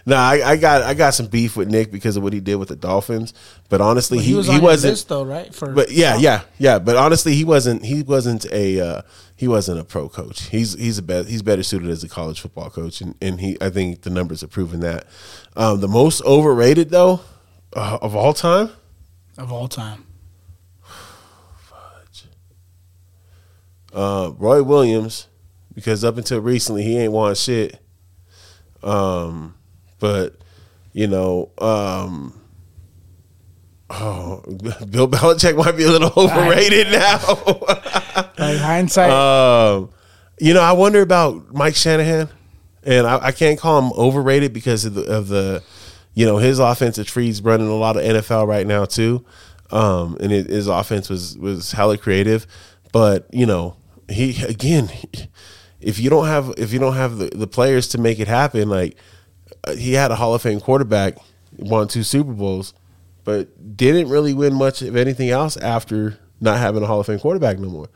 no, 0.07 0.17
I, 0.17 0.53
I, 0.53 0.57
got 0.57 0.83
I 0.83 0.95
got 0.95 1.15
some 1.15 1.27
beef 1.27 1.57
with 1.57 1.69
Nick 1.69 1.91
because 1.93 2.17
of 2.17 2.23
what 2.23 2.33
he 2.33 2.41
did 2.41 2.57
with 2.57 2.69
the 2.69 2.77
Dolphins. 2.77 3.35
But 3.69 3.81
honestly, 3.81 4.19
Well, 4.19 4.27
he, 4.27 4.35
was 4.35 4.47
he 4.47 4.61
wasn't. 4.61 4.93
list 4.93 5.09
though, 5.09 5.25
right? 5.25 5.55
For 5.55 5.73
But 5.73 5.91
yeah, 5.91 6.17
yeah, 6.17 6.43
yeah. 6.59 6.79
But 6.79 6.97
honestly, 6.97 7.35
he 7.35 7.45
wasn't. 7.45 7.85
He 7.85 8.03
wasn't 8.03 8.47
a. 8.53 8.81
Uh, 8.81 9.03
he 9.37 9.49
wasn't 9.49 9.81
a 9.81 9.85
pro 9.85 10.09
coach. 10.09 10.45
He's 10.45 10.75
he's 10.75 10.99
a 10.99 11.03
better 11.03 11.29
he's 11.29 11.43
better 11.43 11.63
suited 11.63 11.91
as 11.91 12.05
a 12.05 12.09
college 12.09 12.41
football 12.41 12.71
coach, 12.71 13.01
and, 13.01 13.15
and 13.21 13.41
he 13.41 13.57
I 13.61 13.71
think 13.71 14.03
the 14.03 14.11
numbers 14.11 14.43
have 14.43 14.51
proven 14.51 14.81
that. 14.81 15.07
Um, 15.57 15.81
the 15.81 15.89
most 15.89 16.23
overrated 16.25 16.91
though 16.91 17.21
uh, 17.75 17.99
of 18.01 18.15
all 18.15 18.33
time. 18.33 18.71
of 19.37 19.53
all 19.53 19.67
time. 19.69 20.07
uh, 23.93 24.31
Roy 24.39 24.63
Williams, 24.63 25.27
because 25.75 26.05
up 26.05 26.17
until 26.17 26.41
recently 26.41 26.83
he 26.83 26.99
ain't 26.99 27.13
won 27.13 27.35
shit. 27.35 27.79
Um, 28.83 29.55
but 29.99 30.37
you 30.93 31.07
know, 31.07 31.51
um, 31.59 32.39
oh, 33.91 34.43
Bill 34.91 35.09
Belichick 35.09 35.57
might 35.57 35.77
be 35.77 35.85
a 35.85 35.91
little 35.91 36.13
overrated 36.17 36.93
now. 36.93 37.19
Like 38.37 38.59
hindsight, 38.59 39.11
um, 39.11 39.91
you 40.41 40.55
know, 40.55 40.61
I 40.61 40.73
wonder 40.73 41.01
about 41.03 41.53
Mike 41.55 41.77
Shanahan, 41.77 42.29
and 42.83 43.07
I, 43.07 43.27
I 43.27 43.33
can't 43.33 43.59
call 43.59 43.81
him 43.81 43.93
overrated 43.93 44.53
because 44.53 44.85
of 44.85 44.95
the, 44.95 45.03
of 45.03 45.29
the, 45.29 45.63
you 46.15 46.27
know, 46.27 46.39
his 46.39 46.59
offensive 46.59 47.07
tree's 47.07 47.43
running 47.43 47.69
a 47.69 47.75
lot 47.75 47.97
of 47.97 48.03
NFL 48.03 48.47
right 48.47 48.67
now 48.67 48.85
too, 48.85 49.25
um, 49.71 50.17
and 50.21 50.33
it, 50.33 50.49
his 50.49 50.67
offense 50.67 51.09
was 51.09 51.39
was 51.39 51.73
hella 51.73 51.97
creative, 51.97 52.47
but 52.93 53.27
you 53.33 53.47
know, 53.47 53.77
he 54.09 54.43
again, 54.45 54.91
if 55.85 55.99
you 55.99 56.09
don't 56.11 56.27
have 56.27 56.55
if 56.57 56.73
you 56.73 56.79
don't 56.79 56.95
have 56.95 57.19
the, 57.19 57.27
the 57.27 57.47
players 57.47 57.89
to 57.89 57.99
make 57.99 58.19
it 58.19 58.29
happen, 58.29 58.69
like 58.69 58.97
uh, 59.65 59.75
he 59.75 59.93
had 59.93 60.11
a 60.11 60.17
Hall 60.17 60.35
of 60.35 60.43
Fame 60.43 60.61
quarterback, 60.61 61.17
won 61.59 61.89
two 61.89 62.03
Super 62.03 62.33
Bowls, 62.33 62.73
but 63.25 63.77
didn't 63.77 64.09
really 64.09 64.33
win 64.33 64.55
much 64.55 64.83
of 64.83 64.97
anything 64.97 65.31
else 65.31 65.57
after 65.59 66.19
not 66.41 66.59
having 66.59 66.83
a 66.83 66.87
Hall 66.87 67.01
of 67.01 67.07
Fame 67.07 67.19
quarterback 67.19 67.59
no 67.59 67.69
more. 67.69 67.89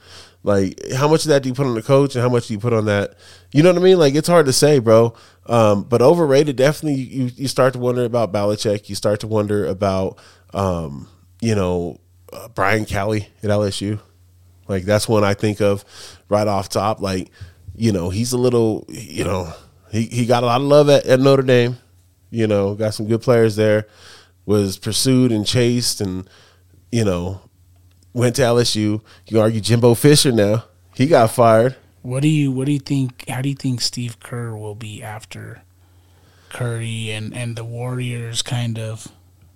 Like, 0.44 0.78
how 0.94 1.08
much 1.08 1.24
of 1.24 1.30
that 1.30 1.42
do 1.42 1.48
you 1.48 1.54
put 1.54 1.66
on 1.66 1.74
the 1.74 1.82
coach, 1.82 2.14
and 2.14 2.22
how 2.22 2.28
much 2.28 2.46
do 2.46 2.54
you 2.54 2.60
put 2.60 2.72
on 2.72 2.84
that? 2.84 3.14
You 3.52 3.62
know 3.62 3.72
what 3.72 3.80
I 3.80 3.84
mean? 3.84 3.98
Like, 3.98 4.14
it's 4.14 4.28
hard 4.28 4.46
to 4.46 4.52
say, 4.52 4.78
bro. 4.78 5.14
Um, 5.46 5.82
but 5.82 6.00
overrated, 6.00 6.56
definitely. 6.56 7.00
You 7.00 7.30
you 7.34 7.48
start 7.48 7.72
to 7.72 7.78
wonder 7.78 8.04
about 8.04 8.32
Belichick. 8.32 8.88
You 8.88 8.94
start 8.94 9.20
to 9.20 9.26
wonder 9.26 9.66
about, 9.66 10.18
um, 10.52 11.08
you 11.40 11.54
know, 11.54 11.98
uh, 12.32 12.48
Brian 12.48 12.84
Kelly 12.84 13.28
at 13.42 13.50
LSU. 13.50 13.98
Like 14.68 14.84
that's 14.84 15.08
one 15.08 15.24
I 15.24 15.32
think 15.34 15.60
of 15.60 15.84
right 16.28 16.46
off 16.46 16.68
top. 16.68 17.00
Like, 17.00 17.30
you 17.78 17.92
know, 17.92 18.10
he's 18.10 18.32
a 18.32 18.38
little, 18.38 18.84
you 18.88 19.24
know, 19.24 19.52
he, 19.92 20.02
he 20.06 20.26
got 20.26 20.42
a 20.42 20.46
lot 20.46 20.60
of 20.60 20.66
love 20.66 20.88
at, 20.88 21.06
at 21.06 21.20
Notre 21.20 21.42
Dame. 21.42 21.78
You 22.30 22.46
know, 22.46 22.74
got 22.74 22.92
some 22.92 23.06
good 23.06 23.22
players 23.22 23.56
there. 23.56 23.86
Was 24.44 24.78
pursued 24.78 25.30
and 25.30 25.46
chased, 25.46 26.00
and 26.00 26.28
you 26.90 27.04
know, 27.04 27.40
went 28.12 28.36
to 28.36 28.42
LSU. 28.42 29.00
You 29.26 29.40
argue 29.40 29.60
Jimbo 29.60 29.94
Fisher 29.94 30.32
now. 30.32 30.64
He 30.94 31.06
got 31.06 31.30
fired. 31.30 31.76
what 32.02 32.22
do 32.22 32.28
you 32.28 32.50
what 32.50 32.66
do 32.66 32.72
you 32.72 32.78
think? 32.80 33.28
How 33.28 33.40
do 33.40 33.48
you 33.48 33.54
think 33.54 33.80
Steve 33.80 34.20
Kerr 34.20 34.56
will 34.56 34.74
be 34.74 35.02
after 35.02 35.62
Curry 36.50 37.10
and 37.10 37.34
and 37.34 37.56
the 37.56 37.64
Warriors 37.64 38.42
kind 38.42 38.78
of 38.78 39.08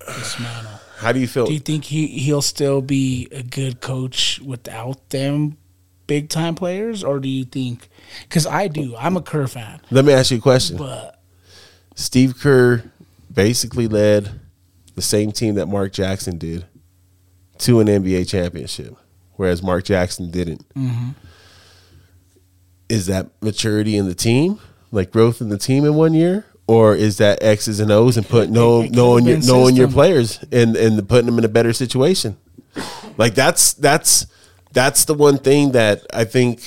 dismantle? 0.06 0.80
How 0.98 1.12
do 1.12 1.20
you 1.20 1.26
feel? 1.26 1.46
Do 1.46 1.52
you 1.52 1.58
think 1.58 1.84
he 1.84 2.06
he'll 2.06 2.42
still 2.42 2.80
be 2.80 3.28
a 3.32 3.42
good 3.42 3.80
coach 3.80 4.40
without 4.40 5.10
them 5.10 5.58
big 6.12 6.28
time 6.28 6.54
players, 6.54 7.02
or 7.02 7.18
do 7.20 7.26
you 7.28 7.44
think? 7.46 7.88
Because 8.28 8.46
I 8.46 8.68
do, 8.68 8.94
I'm 8.98 9.16
a 9.16 9.22
Kerr 9.22 9.46
fan, 9.46 9.80
Let 9.90 10.04
me 10.04 10.12
ask 10.12 10.30
you 10.30 10.36
a 10.36 10.40
question. 10.42 10.76
but 10.76 11.18
Steve 11.94 12.38
Kerr 12.38 12.82
basically 13.32 13.88
led 13.88 14.38
the 14.94 15.00
same 15.00 15.32
team 15.32 15.54
that 15.54 15.68
Mark 15.68 15.90
Jackson 15.94 16.36
did 16.36 16.66
to 17.60 17.80
an 17.80 17.86
NBA 17.86 18.28
championship, 18.28 18.94
whereas 19.36 19.62
Mark 19.62 19.84
Jackson 19.84 20.30
didn't. 20.30 20.68
Mm-hmm. 20.74 21.10
Is 22.90 23.06
that 23.06 23.28
maturity 23.40 23.96
in 23.96 24.06
the 24.06 24.14
team, 24.14 24.58
like 24.90 25.10
growth 25.10 25.40
in 25.40 25.48
the 25.48 25.56
team 25.56 25.86
in 25.86 25.94
one 25.94 26.12
year, 26.12 26.44
or 26.66 26.94
is 26.94 27.16
that 27.16 27.42
X's 27.42 27.80
and 27.80 27.90
O's 27.90 28.18
and 28.18 28.28
put 28.28 28.44
It- 28.44 28.50
know 28.50 28.80
it 28.80 28.88
could've 28.88 28.96
knowing 28.96 29.26
your 29.26 29.38
knowing 29.38 29.76
your 29.76 29.88
players 29.88 30.40
and 30.52 30.76
and 30.76 31.08
putting 31.08 31.24
them 31.24 31.38
in 31.38 31.44
a 31.46 31.48
better 31.48 31.72
situation? 31.72 32.36
Like 33.16 33.34
that's 33.34 33.72
that's 33.72 34.26
that's 34.72 35.04
the 35.04 35.14
one 35.14 35.38
thing 35.38 35.72
that 35.72 36.06
I 36.12 36.24
think 36.24 36.62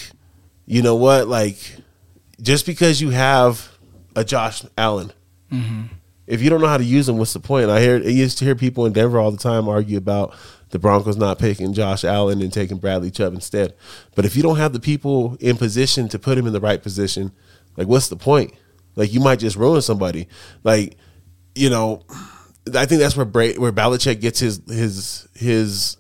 you 0.66 0.82
know 0.82 0.96
what 0.96 1.28
like 1.28 1.58
just 2.42 2.66
because 2.66 3.02
you 3.02 3.10
have 3.10 3.72
a 4.16 4.24
Josh 4.24 4.64
Allen 4.78 5.12
mm-hmm. 5.52 5.84
if 6.28 6.42
you 6.42 6.50
don't 6.50 6.62
know 6.62 6.68
how 6.68 6.78
to 6.78 6.84
use 6.84 7.08
them, 7.08 7.18
what's 7.18 7.34
the 7.34 7.40
point? 7.40 7.70
I 7.70 7.80
hear 7.80 7.96
I 7.98 8.10
used 8.10 8.38
to 8.40 8.46
hear 8.46 8.56
people 8.56 8.86
in 8.86 8.94
Denver 8.94 9.20
all 9.20 9.32
the 9.32 9.38
time 9.38 9.68
argue 9.68 9.98
about 9.98 10.36
the 10.70 10.80
Broncos 10.80 11.18
not 11.18 11.40
picking 11.40 11.74
Josh 11.74 12.04
Allen 12.04 12.42
and 12.42 12.52
taking 12.52 12.78
Bradley 12.78 13.12
Chubb 13.12 13.34
instead. 13.34 13.76
But 14.16 14.26
if 14.26 14.36
you 14.36 14.44
don't 14.44 14.58
have 14.58 14.74
the 14.74 14.80
people 14.80 15.38
in 15.40 15.58
position 15.58 16.10
to 16.10 16.20
put 16.20 16.38
him 16.38 16.48
in 16.48 16.54
the 16.54 16.60
right 16.60 16.82
position, 16.82 17.32
like 17.78 17.88
what's 17.88 18.10
the 18.10 18.18
point? 18.18 18.54
Like 18.96 19.14
you 19.14 19.20
might 19.20 19.40
just 19.40 19.56
ruin 19.56 19.82
somebody. 19.82 20.28
Like 20.64 20.98
you 21.54 21.70
know, 21.70 22.04
I 22.74 22.86
think 22.86 23.00
that's 23.02 23.16
where 23.16 23.26
Bra- 23.26 23.54
where 23.54 23.72
Belichick 23.72 24.22
gets 24.22 24.40
his 24.40 24.62
his 24.68 25.28
his 25.34 25.98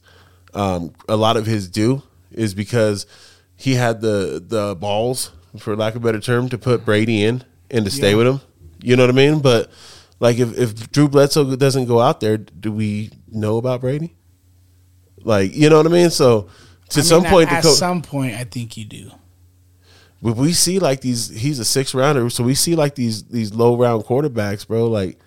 um, 0.56 0.94
a 1.10 1.16
lot 1.16 1.38
of 1.38 1.46
his 1.46 1.68
due 1.68 2.02
is 2.32 2.54
because 2.54 3.06
he 3.56 3.76
had 3.76 4.02
the 4.02 4.44
the 4.46 4.76
balls, 4.76 5.32
for 5.58 5.76
lack 5.76 5.96
of 5.96 6.02
a 6.04 6.06
better 6.06 6.20
term, 6.20 6.50
to 6.50 6.58
put 6.58 6.84
Brady 6.86 7.24
in 7.24 7.44
and 7.70 7.86
to 7.86 7.92
stay 7.92 8.12
Yeah. 8.12 8.18
with 8.18 8.28
him. 8.28 8.42
You 8.82 8.96
know 8.96 9.04
what 9.04 9.10
I 9.10 9.14
mean? 9.14 9.40
But 9.40 9.72
like 10.20 10.38
if, 10.40 10.58
if 10.58 10.92
Drew 10.92 11.08
Bledsoe 11.08 11.56
doesn't 11.56 11.86
go 11.86 12.00
out 12.00 12.20
there, 12.20 12.38
do 12.38 12.72
we 12.72 13.12
know 13.32 13.58
about 13.58 13.82
Brady? 13.82 14.16
Like, 15.24 15.56
you 15.56 15.70
know 15.70 15.78
what 15.78 15.86
I 15.88 15.90
mean? 15.90 16.10
So 16.10 16.50
to 16.90 17.00
I 17.00 17.02
mean, 17.02 17.04
some 17.06 17.24
point, 17.26 17.52
at, 17.52 17.64
co- 17.64 17.70
some 17.74 18.02
point, 18.02 18.36
I 18.36 18.44
think 18.44 18.78
you 18.78 18.86
do. 18.86 19.12
we- 20.22 20.32
we 20.34 20.54
see 20.54 20.80
like 20.80 21.02
these. 21.02 21.30
He's 21.30 21.60
a 21.60 21.66
six 21.66 21.94
rounder, 21.96 22.30
so 22.30 22.44
we 22.44 22.54
see 22.56 22.76
like 22.76 22.96
these 22.96 23.24
these 23.24 23.54
low 23.54 23.76
round 23.78 24.04
quarterbacks, 24.06 24.68
bro. 24.68 24.88
Like 24.88 25.18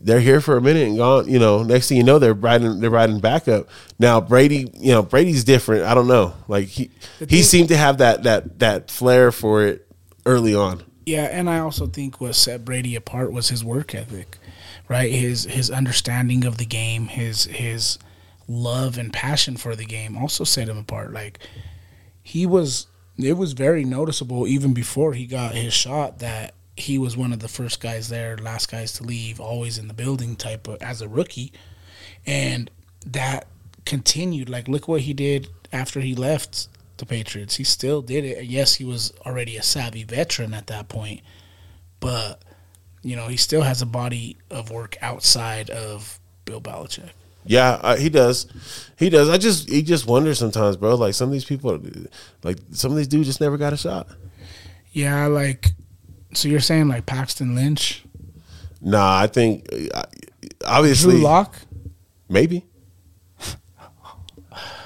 they're 0.00 0.20
here 0.20 0.40
for 0.40 0.56
a 0.56 0.60
minute 0.60 0.86
and 0.86 0.96
gone. 0.96 1.28
You 1.28 1.38
know, 1.38 1.62
next 1.62 1.88
thing 1.88 1.96
you 1.96 2.04
know, 2.04 2.18
they're 2.18 2.34
riding 2.34 2.80
they're 2.80 2.90
riding 2.90 3.20
backup. 3.20 3.68
Now 3.98 4.20
Brady, 4.20 4.70
you 4.74 4.92
know, 4.92 5.02
Brady's 5.02 5.44
different. 5.44 5.84
I 5.84 5.94
don't 5.94 6.08
know. 6.08 6.34
Like 6.46 6.68
he 6.68 6.90
The 7.18 7.26
he 7.26 7.42
seemed 7.42 7.68
to 7.68 7.76
have 7.76 7.98
that 7.98 8.22
that 8.24 8.58
that 8.60 8.90
flair 8.90 9.32
for 9.32 9.64
it 9.64 9.86
early 10.26 10.54
on. 10.54 10.82
Yeah, 11.06 11.24
and 11.24 11.48
I 11.48 11.60
also 11.60 11.86
think 11.86 12.20
what 12.20 12.34
set 12.34 12.64
Brady 12.64 12.94
apart 12.94 13.32
was 13.32 13.48
his 13.48 13.64
work 13.64 13.94
ethic, 13.94 14.38
right? 14.88 15.10
His 15.10 15.44
his 15.44 15.70
understanding 15.70 16.44
of 16.44 16.58
the 16.58 16.66
game, 16.66 17.08
his 17.08 17.44
his 17.44 17.98
love 18.46 18.98
and 18.98 19.12
passion 19.12 19.56
for 19.56 19.76
the 19.76 19.84
game 19.84 20.16
also 20.16 20.44
set 20.44 20.68
him 20.68 20.78
apart. 20.78 21.12
Like 21.12 21.38
he 22.22 22.46
was 22.46 22.86
it 23.16 23.36
was 23.36 23.52
very 23.52 23.84
noticeable 23.84 24.46
even 24.46 24.72
before 24.72 25.12
he 25.14 25.26
got 25.26 25.54
his 25.54 25.72
shot 25.72 26.20
that 26.20 26.54
he 26.78 26.96
was 26.96 27.16
one 27.16 27.32
of 27.32 27.40
the 27.40 27.48
first 27.48 27.80
guys 27.80 28.08
there, 28.08 28.36
last 28.36 28.70
guys 28.70 28.92
to 28.94 29.02
leave, 29.02 29.40
always 29.40 29.78
in 29.78 29.88
the 29.88 29.94
building 29.94 30.36
type 30.36 30.68
of 30.68 30.80
as 30.80 31.02
a 31.02 31.08
rookie. 31.08 31.52
And 32.26 32.70
that 33.06 33.46
continued. 33.84 34.48
Like 34.48 34.68
look 34.68 34.86
what 34.86 35.02
he 35.02 35.12
did 35.12 35.48
after 35.72 36.00
he 36.00 36.14
left 36.14 36.68
the 36.98 37.06
Patriots. 37.06 37.56
He 37.56 37.64
still 37.64 38.00
did 38.00 38.24
it. 38.24 38.44
Yes, 38.44 38.76
he 38.76 38.84
was 38.84 39.12
already 39.26 39.56
a 39.56 39.62
savvy 39.62 40.04
veteran 40.04 40.54
at 40.54 40.68
that 40.68 40.88
point, 40.88 41.20
but 42.00 42.42
you 43.02 43.16
know, 43.16 43.28
he 43.28 43.36
still 43.36 43.62
has 43.62 43.82
a 43.82 43.86
body 43.86 44.36
of 44.50 44.70
work 44.70 44.96
outside 45.00 45.70
of 45.70 46.18
Bill 46.44 46.60
Belichick. 46.60 47.10
Yeah, 47.44 47.78
uh, 47.82 47.96
he 47.96 48.08
does. 48.08 48.46
He 48.98 49.08
does. 49.08 49.30
I 49.30 49.38
just 49.38 49.68
he 49.68 49.82
just 49.82 50.06
wonders 50.06 50.38
sometimes, 50.38 50.76
bro. 50.76 50.94
Like 50.94 51.14
some 51.14 51.28
of 51.28 51.32
these 51.32 51.44
people, 51.44 51.80
like 52.44 52.58
some 52.72 52.90
of 52.90 52.96
these 52.96 53.08
dudes 53.08 53.26
just 53.26 53.40
never 53.40 53.56
got 53.56 53.72
a 53.72 53.76
shot. 53.76 54.08
Yeah, 54.92 55.26
like 55.26 55.72
so 56.34 56.48
you're 56.48 56.60
saying 56.60 56.88
like 56.88 57.06
Paxton 57.06 57.54
Lynch, 57.54 58.04
Nah, 58.80 59.18
I 59.18 59.26
think 59.26 59.66
uh, 59.94 60.02
obviously 60.64 61.14
Drew 61.14 61.22
Lock. 61.22 61.56
maybe, 62.28 62.64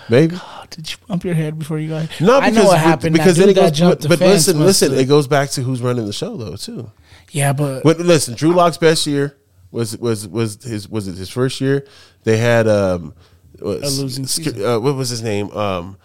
maybe. 0.09 0.37
Oh, 0.41 0.65
did 0.71 0.91
you 0.91 0.97
bump 1.07 1.25
your 1.25 1.35
head 1.35 1.59
before 1.59 1.79
you 1.79 1.89
got? 1.89 2.09
No, 2.21 2.39
I 2.39 2.49
because, 2.51 2.65
know 2.65 2.69
what 2.71 2.79
happened. 2.79 3.13
Because 3.15 3.37
then 3.37 3.49
it 3.49 3.55
goes. 3.55 3.71
jumped 3.73 4.03
But, 4.09 4.19
but 4.19 4.21
listen, 4.21 4.59
listen. 4.61 4.95
It 4.95 5.07
goes 5.07 5.27
back 5.27 5.51
to 5.51 5.63
who's 5.63 5.83
running 5.83 6.07
the 6.07 6.13
show 6.13 6.37
though 6.37 6.57
too. 6.57 6.91
yeah, 7.31 7.53
but 7.53 7.83
But 7.83 7.99
listen, 7.99 8.35
Drew 8.35 8.53
Lock's 8.53 8.79
best 8.79 9.07
year 9.07 9.37
was 9.71 9.97
was 9.99 10.27
was 10.29 10.63
his 10.63 10.89
was 10.89 11.09
it 11.09 11.17
his 11.17 11.29
first 11.31 11.61
year? 11.61 11.87
They 12.25 12.37
had 12.39 12.67
um 12.69 13.15
A 13.61 13.65
losing 13.65 14.27
season. 14.27 14.65
Uh, 14.65 14.81
what 14.81 14.95
was 14.95 15.09
his 15.09 15.23
name? 15.23 15.51
Um, 15.51 15.97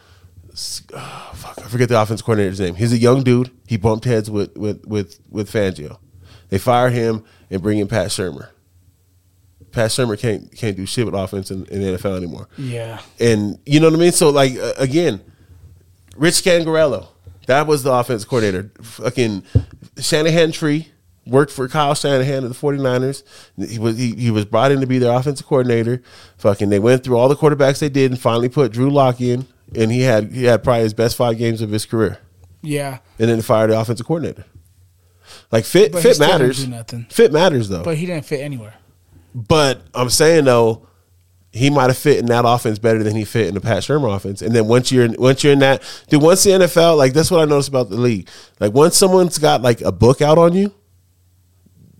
oh, 0.93 1.32
fuck, 1.36 1.60
I 1.60 1.68
forget 1.68 1.89
the 1.89 2.01
offense 2.01 2.22
coordinator's 2.22 2.60
name. 2.60 2.76
He's 2.76 2.93
a 2.93 2.97
young 2.97 3.24
dude. 3.24 3.51
He 3.68 3.78
bumped 3.78 4.05
heads 4.05 4.30
with 4.30 4.58
with 4.58 4.86
with 4.86 5.20
with 5.30 5.51
Fangio. 5.51 5.99
They 6.49 6.58
fire 6.58 6.89
him 6.89 7.24
and 7.49 7.62
bring 7.62 7.80
in 7.80 7.88
Pat 7.88 8.08
Shurmur. 8.08 8.49
Pat 9.72 9.91
Shurmur 9.91 10.18
can't 10.20 10.51
can't 10.55 10.76
do 10.76 10.86
shit 10.86 11.05
with 11.05 11.14
offense 11.14 11.51
in, 11.51 11.66
in 11.68 11.82
the 11.82 11.97
NFL 11.97 12.18
anymore. 12.18 12.47
yeah, 12.58 12.99
And 13.20 13.60
you 13.66 13.80
know 13.80 13.88
what 13.88 13.95
I 13.95 13.99
mean? 13.99 14.12
So 14.12 14.30
like 14.30 14.58
uh, 14.58 14.74
again, 14.78 15.22
Rich 16.16 16.36
Scangarello, 16.36 17.08
that 17.45 17.68
was 17.68 17.84
the 17.84 17.91
offense 17.91 18.26
coordinator. 18.26 18.72
Fucking 18.82 19.43
Shanahan 19.99 20.51
Tree 20.51 20.88
worked 21.28 21.51
for 21.51 21.68
Kyle 21.68 21.93
Shanahan 21.93 22.45
of 22.45 22.49
the 22.49 22.55
49ers. 22.55 23.24
He 23.70 23.78
was 23.78 23.97
he, 23.97 24.16
he 24.16 24.32
was 24.32 24.45
brought 24.45 24.72
in 24.72 24.82
to 24.82 24.88
be 24.88 24.97
their 24.97 25.14
offensive 25.14 25.45
coordinator. 25.45 26.01
Fucking 26.38 26.70
they 26.70 26.80
went 26.80 27.03
through 27.03 27.18
all 27.18 27.30
the 27.30 27.36
quarterbacks 27.36 27.80
they 27.80 27.89
did 27.89 28.12
and 28.12 28.20
finally 28.20 28.49
put 28.49 28.72
Drew 28.72 28.89
Lock 28.89 29.22
in 29.22 29.45
and 29.76 29.91
he 29.91 30.01
had 30.01 30.32
he 30.32 30.45
had 30.45 30.63
probably 30.63 30.84
his 30.84 30.93
best 30.93 31.15
5 31.18 31.38
games 31.38 31.61
of 31.61 31.70
his 31.72 31.86
career. 31.86 32.20
yeah. 32.61 32.99
And 33.20 33.30
then 33.30 33.41
fired 33.41 33.72
the 33.72 33.80
offensive 33.80 34.05
coordinator. 34.05 34.45
Like 35.51 35.65
fit 35.65 35.91
But 35.91 36.01
fit 36.03 36.20
matters. 36.20 36.68
nothing. 36.68 37.05
Fit 37.09 37.32
matters 37.34 37.70
though. 37.70 37.84
But 37.84 37.97
he 37.97 38.05
didn't 38.05 38.26
fit 38.26 38.41
anywhere. 38.41 38.76
But 39.36 39.82
I'm 39.93 40.09
saying 40.09 40.45
though, 40.45 40.88
he 41.51 41.70
might 41.70 41.88
have 41.88 41.97
fit 41.97 42.20
in 42.20 42.28
that 42.28 42.43
offense 42.45 42.78
better 42.80 43.03
than 43.03 43.15
he 43.15 43.26
fit 43.26 43.47
in 43.47 43.53
the 43.55 43.61
Pat 43.61 43.84
Shurmur 43.84 44.15
offense. 44.15 44.41
And 44.41 44.53
then 44.55 44.68
once 44.68 44.91
you're 44.91 45.05
in, 45.05 45.15
once 45.18 45.43
you're 45.43 45.53
in 45.53 45.59
that, 45.59 45.82
dude, 46.09 46.22
once 46.22 46.43
the 46.43 46.51
NFL, 46.51 46.97
like 46.97 47.13
that's 47.13 47.32
what 47.32 47.41
I 47.41 47.45
noticed 47.45 47.70
about 47.70 47.89
the 47.89 47.97
league. 47.97 48.30
Like 48.59 48.74
once 48.74 48.95
someone's 48.97 49.38
got 49.38 49.61
like 49.61 49.82
a 49.82 49.91
book 49.91 50.22
out 50.22 50.38
on 50.38 50.53
you, 50.53 50.74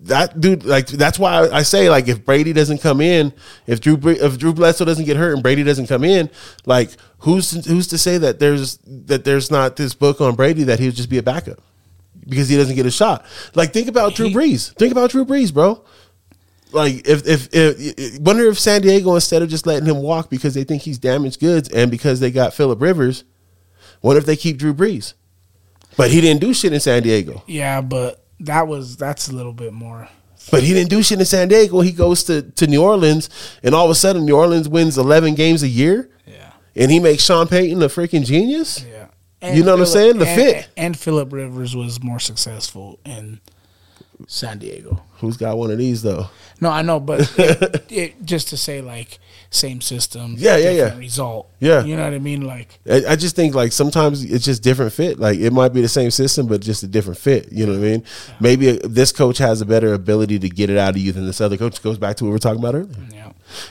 that 0.08 0.40
dude, 0.40 0.66
like 0.66 0.88
that's 0.88 1.18
why 1.18 1.48
I, 1.50 1.64
say 1.64 1.90
like 1.90 2.08
if 2.08 2.26
Brady 2.26 2.54
doesn't 2.54 2.80
come 2.80 3.02
in, 3.02 3.34
if 3.66 3.80
Drew 3.80 4.00
if 4.04 4.38
Drew 4.38 4.54
Bledsoe 4.54 4.86
doesn't 4.86 5.06
get 5.06 5.18
hurt 5.18 5.34
and 5.34 5.44
Brady 5.44 5.64
doesn't 5.64 5.88
come 5.88 6.04
in, 6.04 6.30
like 6.66 6.92
who's 7.20 7.66
who's 7.66 7.88
to 7.88 7.98
say 7.98 8.18
that 8.18 8.40
there's 8.40 8.78
that 8.86 9.24
there's 9.24 9.52
not 9.52 9.76
this 9.76 9.94
book 9.94 10.20
on 10.22 10.36
Brady 10.36 10.64
that 10.64 10.80
he'll 10.80 10.92
just 10.92 11.10
be 11.10 11.18
a 11.18 11.24
backup 11.24 11.62
because 12.28 12.50
he 12.50 12.58
doesn't 12.58 12.76
get 12.76 12.86
a 12.86 12.92
shot. 12.92 13.26
Like 13.56 13.74
think 13.74 13.88
about 13.88 14.16
Drew 14.16 14.30
Brees. 14.30 14.74
Think 14.76 14.92
about 14.92 15.12
Drew 15.12 15.26
Brees, 15.26 15.54
bro 15.54 15.84
like 16.72 17.08
if, 17.08 17.26
if 17.28 17.50
if 17.54 18.20
wonder 18.20 18.46
if 18.48 18.60
San 18.60 18.82
Diego 18.82 19.16
instead 19.16 19.42
of 19.42 19.50
just 19.50 19.66
letting 19.66 19.88
him 19.88 19.98
walk 19.98 20.30
because 20.30 20.54
they 20.54 20.64
think 20.64 20.82
he's 20.82 20.98
damaged 20.98 21.40
goods 21.40 21.70
and 21.70 21.90
because 21.90 22.20
they 22.20 22.32
got 22.32 22.54
Philip 22.54 22.82
Rivers, 22.82 23.24
what 24.02 24.18
if 24.18 24.26
they 24.26 24.36
keep 24.36 24.58
Drew 24.58 24.74
Brees? 24.74 25.14
But 25.96 26.12
he 26.12 26.22
didn't 26.22 26.42
do 26.42 26.54
shit 26.54 26.74
in 26.74 26.80
San 26.80 27.04
Diego. 27.04 27.44
Yeah, 27.48 27.82
but 27.82 28.24
that 28.40 28.68
was 28.68 28.98
that's 28.98 29.28
a 29.28 29.34
little 29.36 29.54
bit 29.54 29.74
more. 29.74 30.10
But 30.50 30.64
he 30.64 30.74
didn't 30.74 30.90
do 30.90 31.04
shit 31.04 31.20
in 31.20 31.26
San 31.26 31.50
Diego. 31.50 31.82
He 31.82 31.92
goes 31.92 32.24
to, 32.26 32.42
to 32.42 32.68
New 32.68 32.82
Orleans, 32.82 33.30
and 33.64 33.76
all 33.76 33.86
of 33.86 33.92
a 33.92 33.96
sudden, 33.96 34.26
New 34.26 34.36
Orleans 34.36 34.70
wins 34.70 34.98
11 34.98 35.36
games 35.36 35.62
a 35.62 35.68
year, 35.68 36.10
Yeah, 36.26 36.54
and 36.74 36.90
he 36.90 37.00
makes 37.02 37.24
Sean 37.24 37.48
Payton 37.48 37.82
a 37.84 37.88
freaking 37.88 38.26
genius. 38.26 38.86
yeah. 38.90 39.08
You 39.54 39.64
know 39.64 39.72
what 39.74 39.82
I'm 39.82 39.86
saying? 39.86 40.18
The 40.18 40.28
and, 40.28 40.42
fit. 40.42 40.70
And 40.78 40.98
Philip 40.98 41.32
Rivers 41.32 41.76
was 41.76 42.02
more 42.02 42.20
successful 42.20 43.00
in 43.06 43.40
San 44.26 44.58
Diego. 44.58 45.04
Who's 45.20 45.38
got 45.38 45.58
one 45.58 45.70
of 45.70 45.78
these, 45.78 46.02
though? 46.02 46.30
No, 46.60 46.70
I 46.72 46.82
know, 46.82 47.00
but 47.00 47.32
it, 47.38 47.86
it, 47.92 48.26
just 48.26 48.48
to 48.50 48.58
say 48.58 48.82
like 48.82 49.20
same 49.50 49.82
system, 49.82 50.36
Yeah, 50.38 50.58
yeah, 50.58 50.72
yeah. 50.72 50.98
result. 50.98 51.50
Yeah. 51.60 51.84
you 51.84 51.96
know 51.96 52.04
what 52.04 52.14
I 52.14 52.20
mean. 52.20 52.42
Like 52.46 52.80
I, 52.90 53.04
I 53.10 53.16
just 53.16 53.36
think 53.36 53.56
like 53.56 53.72
sometimes 53.72 54.24
it's 54.24 54.46
just 54.46 54.62
different 54.62 54.94
fit. 54.94 55.20
Like 55.20 55.40
it 55.40 55.52
might 55.54 55.74
be 55.74 55.82
the 55.82 55.88
same 55.88 56.12
system, 56.12 56.48
but 56.48 56.62
just 56.62 56.84
a 56.84 56.88
different 56.88 57.18
fit. 57.18 57.52
You 57.52 57.66
know 57.66 57.72
what 57.74 57.80
I 57.80 57.92
mean? 57.92 58.04
Maybe 58.40 58.70
uh 58.72 58.78
this 58.84 59.12
coach 59.12 59.38
has 59.40 59.62
a 59.62 59.66
better 59.66 59.94
ability 59.94 60.40
to 60.40 60.50
get 60.50 60.70
it 60.70 60.78
out 60.78 60.92
of 60.92 60.98
you 60.98 61.12
than 61.12 61.26
this 61.26 61.40
other 61.42 61.58
coach. 61.58 61.82
Goes 61.82 61.98
back 61.98 62.16
to 62.18 62.24
what 62.26 62.30
we 62.30 62.34
were 62.34 62.40
talking 62.40 62.60
about 62.60 62.76
earlier. 62.76 62.90
yeah, 63.14 63.27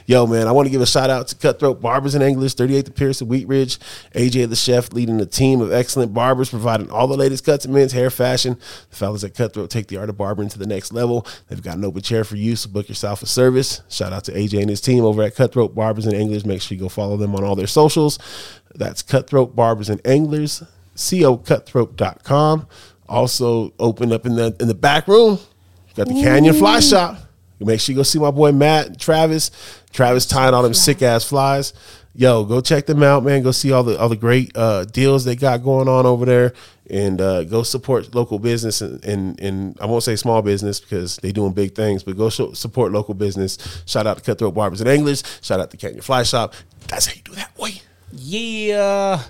Yo, 0.07 0.27
man, 0.27 0.47
I 0.47 0.53
want 0.53 0.67
to 0.67 0.71
give 0.71 0.81
a 0.81 0.87
shout 0.87 1.11
out 1.11 1.29
to 1.29 1.37
Cutthroat 1.37 1.81
Barbers 1.81 2.15
and 2.15 2.23
Anglers, 2.23 2.55
38th 2.55 2.85
to 2.87 2.91
Pearson, 2.93 3.29
Wheat 3.29 3.47
Ridge. 3.49 3.79
AJ 4.15 4.49
the 4.49 4.57
chef 4.57 4.93
leading 4.93 5.21
a 5.21 5.27
team 5.27 5.61
of 5.61 5.73
excellent 5.73 6.15
barbers, 6.15 6.51
providing 6.51 6.91
all 6.91 7.07
the 7.07 7.17
latest 7.17 7.45
cuts 7.45 7.65
and 7.65 7.75
men's 7.75 7.93
hair 7.93 8.11
fashion. 8.11 8.59
The 8.91 8.97
fellas 8.97 9.25
at 9.25 9.35
Cutthroat 9.35 9.71
take 9.71 9.89
the 9.89 9.97
art 9.97 10.09
of 10.09 10.17
barbering 10.17 10.49
to 10.51 10.59
the 10.59 10.67
next 10.67 10.93
level. 10.93 11.27
They've 11.49 11.63
got 11.63 11.77
an 11.77 11.85
open 11.85 12.03
chair 12.03 12.25
for 12.25 12.37
you, 12.37 12.57
so 12.57 12.69
book 12.69 12.89
yourself 12.89 13.23
a 13.23 13.27
service. 13.27 13.83
Shout 13.89 14.13
out 14.13 14.25
to 14.25 14.33
AJ 14.33 14.61
and 14.61 14.71
his 14.71 14.81
team 14.81 15.05
over 15.05 15.23
at 15.23 15.35
Cutthroat 15.35 15.75
Barbers 15.75 16.07
and 16.07 16.15
Anglers. 16.15 16.45
Make 16.45 16.63
sure 16.63 16.75
you 16.77 16.81
go 16.83 16.89
follow 16.89 17.17
them 17.17 17.35
on 17.35 17.45
all 17.45 17.57
their 17.57 17.67
socials. 17.67 18.19
That's 18.75 19.03
Cutthroat 19.03 19.57
Barbers 19.57 19.89
and 19.89 20.01
Anglers, 20.07 20.63
cocutthroat.com. 20.97 22.67
Also, 23.09 23.73
open 23.79 24.13
up 24.13 24.27
in 24.27 24.35
the 24.35 24.57
in 24.61 24.69
the 24.69 24.75
back 24.75 25.07
room. 25.07 25.39
Got 25.95 26.09
the 26.09 26.15
Canyon 26.15 26.55
Fly 26.55 26.81
Shop. 26.81 27.19
Make 27.59 27.81
sure 27.81 27.93
you 27.93 27.97
go 27.97 28.03
see 28.03 28.19
my 28.19 28.31
boy 28.31 28.53
Matt, 28.53 28.99
Travis. 28.99 29.51
Travis 29.93 30.27
tying 30.27 30.55
all 30.55 30.63
them 30.63 30.75
sick 30.75 31.03
ass 31.03 31.25
flies. 31.25 31.73
Yo, 32.15 32.45
go 32.45 32.61
check 32.63 32.87
them 32.87 33.03
out, 33.03 33.25
man. 33.25 33.43
Go 33.43 33.51
see 33.51 33.73
all 33.73 33.83
the 33.83 33.99
all 33.99 34.09
the 34.09 34.17
great 34.17 34.51
uh, 34.57 34.85
deals 34.87 35.25
they 35.25 35.37
got 35.37 35.63
going 35.63 35.87
on 35.87 36.07
over 36.07 36.25
there, 36.25 36.55
and 36.89 37.21
uh, 37.21 37.45
go 37.45 37.63
support 37.63 38.15
local 38.15 38.39
business 38.39 38.81
and, 38.81 39.05
and 39.05 39.39
and 39.41 39.79
I 39.81 39.87
won't 39.87 40.03
say 40.03 40.17
small 40.17 40.41
business 40.41 40.81
because 40.81 41.17
they 41.19 41.31
doing 41.33 41.53
big 41.53 41.75
things, 41.75 42.03
but 42.03 42.17
go 42.17 42.31
show, 42.31 42.53
support 42.53 42.93
local 42.93 43.13
business. 43.15 43.59
Shout 43.85 44.07
out 44.07 44.17
to 44.17 44.23
Cutthroat 44.23 44.55
Barbers 44.55 44.81
and 44.81 44.89
Anglers. 44.89 45.23
Shout 45.43 45.61
out 45.61 45.71
to 45.73 45.77
Canyon 45.77 46.01
Fly 46.01 46.23
Shop. 46.23 46.55
That's 46.89 47.07
how 47.07 47.15
you 47.15 47.23
do 47.23 47.33
that, 47.35 47.55
boy. 47.55 47.73
yeah. 48.13 49.23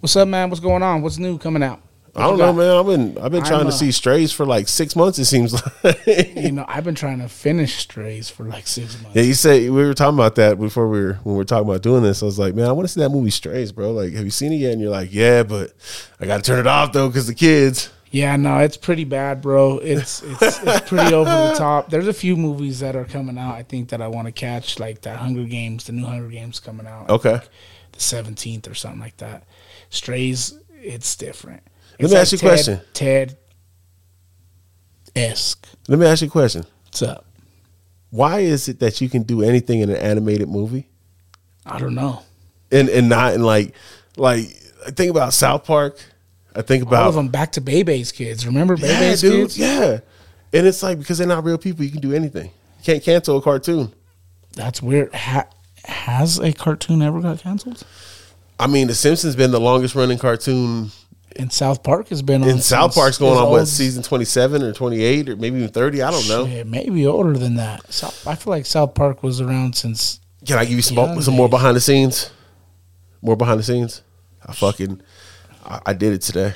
What's 0.00 0.16
up, 0.16 0.26
man? 0.28 0.48
What's 0.48 0.60
going 0.60 0.82
on? 0.82 1.02
What's 1.02 1.18
new 1.18 1.36
coming 1.36 1.62
out? 1.62 1.82
I 2.16 2.22
don't 2.22 2.38
know, 2.38 2.52
man. 2.52 2.76
I've 2.76 2.86
been 2.86 3.24
I've 3.24 3.30
been 3.30 3.44
trying 3.44 3.60
I'm, 3.60 3.66
to 3.66 3.72
see 3.72 3.92
strays 3.92 4.32
for 4.32 4.44
like 4.44 4.66
six 4.68 4.96
months. 4.96 5.18
It 5.18 5.26
seems 5.26 5.52
like. 5.84 6.06
You 6.06 6.52
know, 6.52 6.64
I've 6.66 6.84
been 6.84 6.94
trying 6.94 7.20
to 7.20 7.28
finish 7.28 7.76
Strays 7.76 8.28
for 8.28 8.44
like 8.44 8.66
six 8.66 9.00
months. 9.00 9.16
Yeah, 9.16 9.22
you 9.22 9.34
said 9.34 9.62
we 9.62 9.70
were 9.70 9.94
talking 9.94 10.18
about 10.18 10.34
that 10.36 10.58
before 10.58 10.88
we 10.88 11.00
were 11.00 11.12
when 11.22 11.34
we 11.34 11.38
were 11.38 11.44
talking 11.44 11.68
about 11.68 11.82
doing 11.82 12.02
this. 12.02 12.22
I 12.22 12.26
was 12.26 12.38
like, 12.38 12.54
man, 12.54 12.66
I 12.66 12.72
want 12.72 12.88
to 12.88 12.92
see 12.92 13.00
that 13.00 13.10
movie 13.10 13.30
Strays, 13.30 13.70
bro. 13.70 13.92
Like, 13.92 14.12
have 14.14 14.24
you 14.24 14.30
seen 14.30 14.52
it 14.52 14.56
yet? 14.56 14.72
And 14.72 14.80
you're 14.80 14.90
like, 14.90 15.12
yeah, 15.12 15.42
but 15.44 15.72
I 16.18 16.26
got 16.26 16.38
to 16.38 16.42
turn 16.42 16.58
it 16.58 16.66
off 16.66 16.92
though 16.92 17.08
because 17.08 17.26
the 17.26 17.34
kids. 17.34 17.90
Yeah, 18.10 18.34
no, 18.34 18.58
it's 18.58 18.76
pretty 18.76 19.04
bad, 19.04 19.40
bro. 19.40 19.78
It's 19.78 20.22
it's, 20.22 20.60
it's 20.62 20.80
pretty 20.88 21.14
over 21.14 21.30
the 21.30 21.54
top. 21.56 21.90
There's 21.90 22.08
a 22.08 22.12
few 22.12 22.36
movies 22.36 22.80
that 22.80 22.96
are 22.96 23.04
coming 23.04 23.38
out. 23.38 23.54
I 23.54 23.62
think 23.62 23.90
that 23.90 24.02
I 24.02 24.08
want 24.08 24.26
to 24.26 24.32
catch, 24.32 24.80
like 24.80 25.02
that 25.02 25.18
Hunger 25.18 25.44
Games, 25.44 25.84
the 25.84 25.92
new 25.92 26.06
Hunger 26.06 26.28
Games 26.28 26.58
coming 26.58 26.86
out. 26.86 27.08
Okay. 27.08 27.40
the 27.92 28.00
seventeenth 28.00 28.68
or 28.68 28.74
something 28.74 29.00
like 29.00 29.18
that. 29.18 29.44
Strays, 29.90 30.58
it's 30.82 31.14
different. 31.14 31.62
Let 32.00 32.10
me 32.10 32.16
ask 32.16 32.32
you 32.32 32.38
a 32.38 32.40
question. 32.40 32.80
Ted 32.92 33.36
esque. 35.14 35.66
Let 35.88 35.98
me 35.98 36.06
ask 36.06 36.22
you 36.22 36.28
a 36.28 36.30
question. 36.30 36.64
What's 36.84 37.02
up? 37.02 37.24
Why 38.10 38.40
is 38.40 38.68
it 38.68 38.80
that 38.80 39.00
you 39.00 39.08
can 39.08 39.22
do 39.22 39.42
anything 39.42 39.80
in 39.80 39.90
an 39.90 39.96
animated 39.96 40.48
movie 40.48 40.88
I 41.64 41.78
don't 41.78 41.94
know. 41.94 42.22
and 42.72 42.88
and 42.88 43.08
not 43.08 43.34
in 43.34 43.42
like 43.42 43.74
like 44.16 44.46
I 44.86 44.90
think 44.90 45.10
about 45.10 45.32
South 45.32 45.64
Park. 45.64 45.98
I 46.54 46.62
think 46.62 46.82
about 46.82 47.02
All 47.04 47.08
of 47.10 47.14
them 47.14 47.28
back 47.28 47.52
to 47.52 47.60
Bebe's 47.60 48.10
kids. 48.10 48.46
Remember 48.46 48.74
yeah, 48.74 48.98
Bebe's 48.98 49.20
dude, 49.20 49.32
kids? 49.42 49.58
yeah. 49.58 50.00
And 50.52 50.66
it's 50.66 50.82
like 50.82 50.98
because 50.98 51.18
they're 51.18 51.28
not 51.28 51.44
real 51.44 51.58
people, 51.58 51.84
you 51.84 51.92
can 51.92 52.00
do 52.00 52.12
anything. 52.12 52.46
You 52.46 52.84
can't 52.84 53.02
cancel 53.02 53.36
a 53.36 53.42
cartoon. 53.42 53.92
That's 54.54 54.82
weird. 54.82 55.14
Ha- 55.14 55.46
has 55.84 56.38
a 56.38 56.52
cartoon 56.52 57.02
ever 57.02 57.20
got 57.20 57.38
canceled? 57.38 57.84
I 58.58 58.66
mean, 58.66 58.88
The 58.88 58.94
Simpsons 58.94 59.36
been 59.36 59.52
the 59.52 59.60
longest 59.60 59.94
running 59.94 60.18
cartoon 60.18 60.90
And 61.36 61.52
South 61.52 61.82
Park 61.82 62.08
has 62.08 62.22
been 62.22 62.42
on 62.42 62.48
in 62.48 62.60
South 62.60 62.94
Park's 62.94 63.18
going 63.18 63.38
on 63.38 63.50
what 63.50 63.66
season 63.66 64.02
twenty 64.02 64.24
seven 64.24 64.62
or 64.62 64.72
twenty 64.72 65.02
eight 65.02 65.28
or 65.28 65.36
maybe 65.36 65.58
even 65.58 65.68
thirty. 65.68 66.02
I 66.02 66.10
don't 66.10 66.28
know. 66.28 66.46
Shit, 66.46 66.66
maybe 66.66 67.06
older 67.06 67.38
than 67.38 67.56
that. 67.56 67.92
South, 67.92 68.26
I 68.26 68.34
feel 68.34 68.50
like 68.50 68.66
South 68.66 68.94
Park 68.94 69.22
was 69.22 69.40
around 69.40 69.76
since. 69.76 70.20
Can 70.46 70.58
I 70.58 70.64
give 70.64 70.74
you 70.74 70.82
some 70.82 71.20
some 71.22 71.34
more 71.34 71.48
behind 71.48 71.76
the 71.76 71.80
scenes? 71.80 72.30
More 73.22 73.36
behind 73.36 73.60
the 73.60 73.64
scenes. 73.64 74.02
I 74.44 74.52
fucking 74.52 75.00
I, 75.64 75.80
I 75.86 75.92
did 75.92 76.12
it 76.14 76.22
today. 76.22 76.54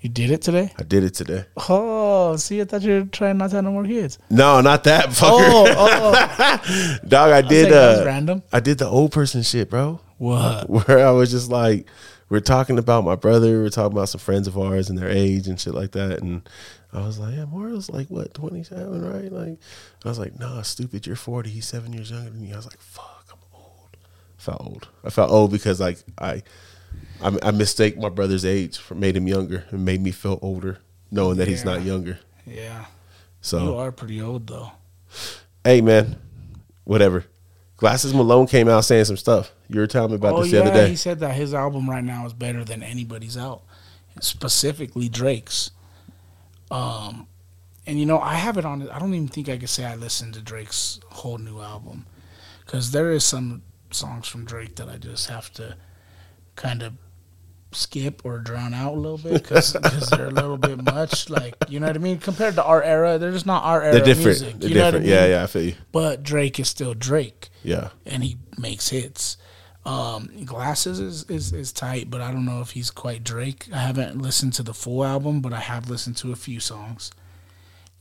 You 0.00 0.08
did 0.10 0.30
it 0.30 0.42
today? 0.42 0.72
I 0.78 0.82
did 0.84 1.02
it 1.02 1.14
today. 1.14 1.46
Oh, 1.68 2.36
see, 2.36 2.60
I 2.60 2.64
thought 2.64 2.82
you 2.82 2.92
were 2.92 3.04
trying 3.06 3.38
not 3.38 3.50
to 3.50 3.56
have 3.56 3.64
no 3.64 3.72
more 3.72 3.84
kids. 3.84 4.18
No, 4.30 4.60
not 4.60 4.84
that 4.84 5.06
fucker. 5.06 5.30
Oh, 5.30 5.74
oh, 5.76 6.98
Dog, 7.08 7.32
I 7.32 7.42
did 7.42 7.72
that 7.72 8.02
uh 8.02 8.04
random. 8.06 8.42
I 8.52 8.60
did 8.60 8.78
the 8.78 8.86
old 8.86 9.10
person 9.12 9.42
shit, 9.42 9.68
bro. 9.68 10.00
what? 10.18 10.70
Where 10.88 11.06
I 11.06 11.10
was 11.10 11.30
just 11.30 11.50
like 11.50 11.86
we're 12.28 12.40
talking 12.40 12.78
about 12.78 13.04
my 13.04 13.14
brother, 13.16 13.60
we're 13.62 13.68
talking 13.70 13.92
about 13.96 14.08
some 14.08 14.18
friends 14.20 14.46
of 14.48 14.58
ours 14.58 14.90
and 14.90 14.98
their 14.98 15.08
age 15.10 15.46
and 15.48 15.60
shit 15.60 15.74
like 15.74 15.92
that. 15.92 16.22
And 16.22 16.48
I 16.92 17.00
was 17.06 17.18
like, 17.18 17.34
Yeah, 17.34 17.44
Morrow's 17.44 17.88
like 17.90 18.08
what, 18.08 18.34
twenty 18.34 18.62
seven, 18.62 19.04
right? 19.04 19.30
Like 19.30 19.58
I 20.04 20.08
was 20.08 20.18
like, 20.18 20.38
nah, 20.38 20.62
stupid, 20.62 21.06
you're 21.06 21.16
forty, 21.16 21.50
he's 21.50 21.66
seven 21.66 21.92
years 21.92 22.10
younger 22.10 22.30
than 22.30 22.40
me. 22.40 22.52
I 22.52 22.56
was 22.56 22.66
like, 22.66 22.80
fuck, 22.80 23.26
I'm 23.30 23.38
I 24.38 24.42
felt 24.42 24.60
old. 24.60 24.88
I 25.04 25.10
felt 25.10 25.30
old 25.30 25.50
because 25.50 25.80
like 25.80 25.98
I, 26.18 26.42
I, 27.22 27.36
I 27.42 27.50
mistake 27.50 27.96
my 27.96 28.08
brother's 28.10 28.44
age 28.44 28.78
for 28.78 28.94
made 28.94 29.16
him 29.16 29.26
younger 29.26 29.64
and 29.70 29.84
made 29.84 30.00
me 30.00 30.10
feel 30.12 30.38
older, 30.42 30.78
knowing 31.10 31.38
that 31.38 31.48
he's 31.48 31.64
not 31.64 31.82
younger. 31.82 32.18
Yeah. 32.46 32.84
So 33.40 33.62
You 33.62 33.74
are 33.76 33.92
pretty 33.92 34.20
old 34.20 34.46
though. 34.46 34.72
hey 35.64 35.80
man, 35.80 36.16
whatever. 36.84 37.24
Glasses 37.76 38.14
Malone 38.14 38.46
came 38.46 38.68
out 38.68 38.84
saying 38.84 39.04
some 39.04 39.16
stuff. 39.16 39.52
You 39.68 39.80
were 39.80 39.86
telling 39.86 40.10
me 40.10 40.16
about 40.16 40.34
oh 40.34 40.42
this 40.42 40.50
the 40.50 40.56
yeah, 40.58 40.62
other 40.62 40.72
day. 40.72 40.88
he 40.88 40.96
said 40.96 41.18
that 41.20 41.34
his 41.34 41.52
album 41.52 41.88
right 41.90 42.04
now 42.04 42.24
is 42.24 42.32
better 42.32 42.64
than 42.64 42.82
anybody's 42.82 43.36
out, 43.36 43.62
specifically 44.20 45.08
Drake's. 45.08 45.70
Um, 46.70 47.28
and 47.86 48.00
you 48.00 48.06
know 48.06 48.18
I 48.18 48.34
have 48.34 48.56
it 48.56 48.64
on. 48.64 48.88
I 48.88 48.98
don't 48.98 49.14
even 49.14 49.28
think 49.28 49.48
I 49.48 49.58
could 49.58 49.68
say 49.68 49.84
I 49.84 49.94
listened 49.94 50.34
to 50.34 50.40
Drake's 50.40 51.00
whole 51.10 51.38
new 51.38 51.60
album, 51.60 52.06
because 52.64 52.92
there 52.92 53.12
is 53.12 53.24
some 53.24 53.62
songs 53.90 54.26
from 54.26 54.44
Drake 54.44 54.76
that 54.76 54.88
I 54.88 54.96
just 54.96 55.28
have 55.28 55.52
to 55.54 55.76
kind 56.56 56.82
of 56.82 56.94
skip 57.76 58.22
or 58.24 58.38
drown 58.38 58.74
out 58.74 58.94
a 58.94 58.96
little 58.98 59.18
bit 59.18 59.34
because 59.42 59.72
they're 60.10 60.26
a 60.26 60.30
little 60.30 60.56
bit 60.58 60.82
much. 60.82 61.28
Like 61.30 61.54
you 61.68 61.78
know 61.80 61.86
what 61.86 61.96
I 61.96 61.98
mean. 62.00 62.18
Compared 62.18 62.54
to 62.56 62.64
our 62.64 62.82
era, 62.82 63.18
they're 63.18 63.32
just 63.32 63.46
not 63.46 63.62
our 63.64 63.82
era 63.82 63.92
They're 63.94 64.04
different. 64.04 64.26
music. 64.40 64.58
They're 64.60 64.68
you 64.70 64.74
know 64.76 64.84
different. 64.90 65.04
what 65.06 65.12
I 65.12 65.16
mean? 65.20 65.30
Yeah, 65.30 65.36
yeah, 65.38 65.42
I 65.44 65.46
feel 65.46 65.62
you. 65.62 65.74
But 65.92 66.22
Drake 66.22 66.58
is 66.60 66.68
still 66.68 66.94
Drake 66.94 67.50
Yeah. 67.62 67.90
and 68.04 68.22
he 68.24 68.36
makes 68.58 68.88
hits. 68.88 69.36
Um, 69.84 70.44
Glasses 70.44 70.98
is, 70.98 71.24
is 71.30 71.52
is 71.52 71.70
tight, 71.72 72.10
but 72.10 72.20
I 72.20 72.32
don't 72.32 72.44
know 72.44 72.60
if 72.60 72.72
he's 72.72 72.90
quite 72.90 73.22
Drake. 73.22 73.68
I 73.72 73.78
haven't 73.78 74.20
listened 74.20 74.52
to 74.54 74.64
the 74.64 74.74
full 74.74 75.04
album, 75.04 75.40
but 75.40 75.52
I 75.52 75.60
have 75.60 75.88
listened 75.88 76.16
to 76.18 76.32
a 76.32 76.36
few 76.36 76.58
songs, 76.58 77.12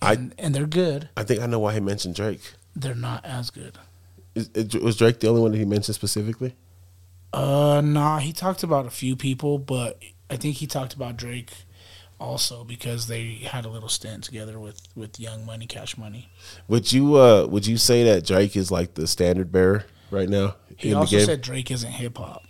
I- 0.02 0.14
and, 0.14 0.34
and 0.40 0.56
they're 0.56 0.66
good. 0.66 1.10
I 1.16 1.22
think 1.24 1.42
I 1.42 1.46
know 1.46 1.60
why 1.60 1.74
he 1.76 1.80
mentioned 1.80 2.16
Drake. 2.16 2.42
They're 2.76 2.96
not 2.96 3.24
as 3.24 3.52
good. 3.52 3.78
Is, 4.34 4.50
is- 4.56 4.74
was 4.82 4.96
Drake 4.98 5.20
the 5.20 5.28
only 5.28 5.42
one 5.42 5.52
that 5.52 5.60
he 5.60 5.66
mentioned 5.66 5.94
specifically? 5.94 6.56
Uh, 7.36 7.82
nah, 7.82 8.20
he 8.20 8.32
talked 8.32 8.64
about 8.64 8.86
a 8.86 8.90
few 8.90 9.16
people, 9.18 9.58
but 9.60 10.02
I 10.30 10.38
think 10.38 10.56
he 10.56 10.68
talked 10.68 10.94
about 10.94 11.18
Drake 11.18 11.52
also 12.18 12.64
because 12.64 13.08
they 13.08 13.34
had 13.44 13.66
a 13.66 13.70
little 13.70 13.90
stint 13.90 14.24
together 14.24 14.58
with 14.58 14.82
with 14.96 15.20
Young 15.20 15.46
Money, 15.46 15.66
Cash 15.68 15.98
Money. 15.98 16.30
Would 16.70 16.94
you 16.94 17.16
uh 17.16 17.46
would 17.48 17.68
you 17.68 17.76
say 17.78 18.04
that 18.06 18.26
Drake 18.26 18.56
is 18.56 18.72
like 18.72 18.94
the 18.94 19.06
standard 19.06 19.52
bearer 19.52 19.86
right 20.12 20.30
now 20.30 20.56
He 20.78 20.90
in 20.90 20.94
the 20.94 21.00
also 21.02 21.20
said 21.20 21.42
Drake 21.42 21.70
isn't 21.72 21.92
hip 21.92 22.18
hop. 22.18 22.46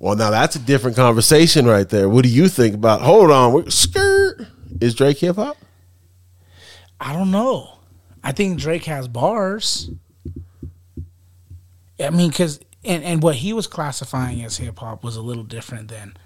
well, 0.00 0.16
now 0.16 0.30
that's 0.30 0.56
a 0.56 0.58
different 0.58 0.96
conversation 0.96 1.66
right 1.66 1.88
there. 1.88 2.08
What 2.08 2.24
do 2.24 2.30
you 2.30 2.48
think 2.48 2.74
about? 2.74 3.00
Hold 3.00 3.30
on, 3.30 3.70
skirt. 3.70 4.48
Is 4.80 4.92
Drake 4.96 5.18
hip 5.18 5.36
hop? 5.36 5.56
I 7.00 7.12
don't 7.12 7.30
know. 7.30 7.78
I 8.24 8.32
think 8.32 8.58
Drake 8.58 8.86
has 8.86 9.06
bars. 9.06 9.88
I 12.00 12.10
mean, 12.10 12.30
because 12.30 12.58
and 12.86 13.04
and 13.04 13.22
what 13.22 13.36
he 13.36 13.52
was 13.52 13.66
classifying 13.66 14.42
as 14.44 14.58
hip 14.58 14.78
hop 14.78 15.02
was 15.02 15.16
a 15.16 15.22
little 15.22 15.44
different 15.44 15.88
than 15.88 16.16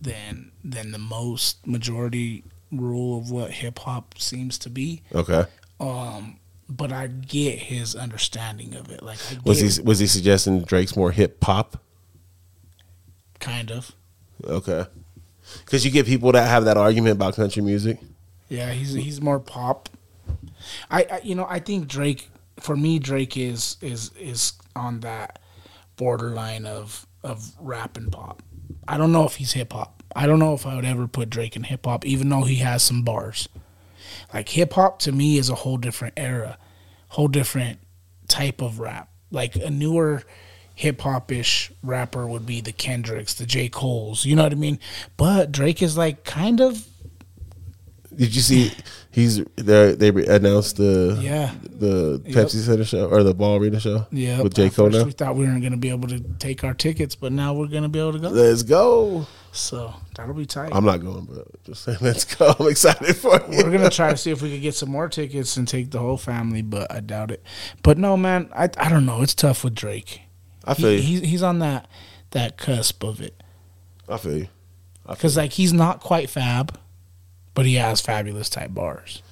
than 0.00 0.52
than 0.64 0.92
the 0.92 0.98
most 0.98 1.66
majority 1.66 2.44
rule 2.72 3.18
of 3.18 3.30
what 3.30 3.50
hip 3.52 3.78
hop 3.80 4.18
seems 4.18 4.58
to 4.58 4.70
be. 4.70 5.02
Okay. 5.14 5.44
Um, 5.80 6.38
but 6.68 6.92
I 6.92 7.06
get 7.06 7.58
his 7.58 7.94
understanding 7.94 8.74
of 8.74 8.90
it. 8.90 9.02
Like 9.02 9.18
Was 9.44 9.60
he 9.60 9.82
was 9.82 9.98
he 9.98 10.06
suggesting 10.06 10.62
Drake's 10.62 10.96
more 10.96 11.12
hip 11.12 11.42
hop? 11.42 11.80
kind 13.38 13.70
of. 13.70 13.92
Okay. 14.44 14.86
Because 15.64 15.84
you 15.84 15.90
get 15.90 16.06
people 16.06 16.32
that 16.32 16.48
have 16.48 16.64
that 16.64 16.76
argument 16.76 17.12
about 17.12 17.36
country 17.36 17.62
music. 17.62 17.98
Yeah, 18.48 18.72
he's 18.72 18.92
he's 18.92 19.20
more 19.20 19.38
pop. 19.38 19.88
I, 20.90 21.06
I 21.10 21.20
you 21.22 21.34
know 21.34 21.46
I 21.48 21.60
think 21.60 21.86
Drake 21.86 22.30
for 22.58 22.76
me 22.76 22.98
Drake 22.98 23.36
is 23.36 23.76
is 23.80 24.10
is 24.18 24.54
on 24.74 25.00
that 25.00 25.38
borderline 25.96 26.66
of 26.66 27.06
of 27.22 27.52
rap 27.60 27.96
and 27.96 28.12
pop. 28.12 28.42
I 28.86 28.96
don't 28.96 29.12
know 29.12 29.24
if 29.24 29.36
he's 29.36 29.52
hip 29.52 29.72
hop. 29.72 30.02
I 30.14 30.26
don't 30.26 30.38
know 30.38 30.54
if 30.54 30.64
I 30.66 30.76
would 30.76 30.84
ever 30.84 31.08
put 31.08 31.28
Drake 31.30 31.56
in 31.56 31.64
hip 31.64 31.84
hop, 31.84 32.06
even 32.06 32.28
though 32.28 32.44
he 32.44 32.56
has 32.56 32.82
some 32.82 33.02
bars. 33.02 33.48
Like 34.32 34.48
hip 34.50 34.74
hop 34.74 35.00
to 35.00 35.12
me 35.12 35.38
is 35.38 35.50
a 35.50 35.54
whole 35.56 35.76
different 35.76 36.14
era, 36.16 36.58
whole 37.08 37.28
different 37.28 37.80
type 38.28 38.60
of 38.62 38.78
rap. 38.78 39.10
Like 39.30 39.56
a 39.56 39.70
newer 39.70 40.22
hip 40.74 41.00
hop 41.00 41.32
ish 41.32 41.72
rapper 41.82 42.26
would 42.26 42.46
be 42.46 42.60
the 42.60 42.72
Kendricks, 42.72 43.34
the 43.34 43.46
J. 43.46 43.68
Cole's, 43.68 44.24
you 44.24 44.36
know 44.36 44.44
what 44.44 44.52
I 44.52 44.56
mean? 44.56 44.78
But 45.16 45.50
Drake 45.50 45.82
is 45.82 45.96
like 45.96 46.24
kind 46.24 46.60
of 46.60 46.86
Did 48.14 48.34
you 48.34 48.42
see? 48.42 48.72
He's 49.16 49.42
there. 49.56 49.96
They 49.96 50.08
announced 50.26 50.76
the 50.76 51.18
Yeah. 51.22 51.50
the 51.64 52.20
Yep. 52.26 52.34
Pepsi 52.36 52.60
Center 52.62 52.84
show 52.84 53.06
or 53.08 53.22
the 53.22 53.32
Ball 53.32 53.56
Arena 53.56 53.80
show. 53.80 54.06
Yeah, 54.12 54.42
with 54.42 54.54
J 54.54 54.68
Cole 54.68 54.90
now. 54.90 55.04
We 55.04 55.12
thought 55.12 55.36
we 55.36 55.46
weren't 55.46 55.62
going 55.62 55.72
to 55.72 55.78
be 55.78 55.88
able 55.88 56.06
to 56.08 56.20
take 56.38 56.62
our 56.64 56.74
tickets, 56.74 57.14
but 57.14 57.32
now 57.32 57.54
we're 57.54 57.68
going 57.68 57.82
to 57.84 57.88
be 57.88 57.98
able 57.98 58.12
to 58.12 58.18
go. 58.18 58.28
Let's 58.28 58.62
go. 58.62 59.26
So 59.52 59.94
that'll 60.14 60.34
be 60.34 60.44
tight. 60.44 60.70
I'm 60.74 60.84
not 60.84 60.98
going, 60.98 61.24
but 61.24 61.46
just 61.64 61.82
saying, 61.84 61.96
let's 62.02 62.26
go. 62.26 62.54
I'm 62.60 62.68
excited 62.68 63.16
for 63.16 63.40
you. 63.50 63.64
we're 63.64 63.70
gonna 63.72 63.88
try 63.88 64.10
to 64.10 64.16
see 64.18 64.30
if 64.30 64.42
we 64.42 64.50
could 64.52 64.60
get 64.60 64.74
some 64.74 64.90
more 64.90 65.08
tickets 65.08 65.56
and 65.56 65.66
take 65.66 65.90
the 65.92 65.98
whole 65.98 66.18
family, 66.18 66.60
but 66.60 66.92
I 66.92 67.00
doubt 67.00 67.30
it. 67.30 67.42
But 67.82 67.96
no, 67.96 68.18
man, 68.18 68.50
I 68.54 68.64
I 68.76 68.90
don't 68.90 69.06
know. 69.06 69.22
It's 69.22 69.32
tough 69.34 69.64
with 69.64 69.74
Drake. 69.74 70.20
I 70.66 70.74
feel 70.74 70.90
He, 70.90 70.96
you. 70.96 71.00
he's 71.20 71.20
he's 71.30 71.42
on 71.42 71.60
that 71.60 71.88
that 72.32 72.58
cusp 72.58 73.02
of 73.02 73.22
it 73.22 73.42
I 74.10 74.18
feel 74.18 74.36
you. 74.36 74.48
Because 75.08 75.38
like 75.38 75.52
he's 75.52 75.72
not 75.72 76.00
quite 76.00 76.28
fab, 76.28 76.78
but 77.56 77.66
he 77.66 77.74
has 77.74 78.00
Fabolous 78.00 78.48
type 78.48 78.72
bars. 78.72 79.22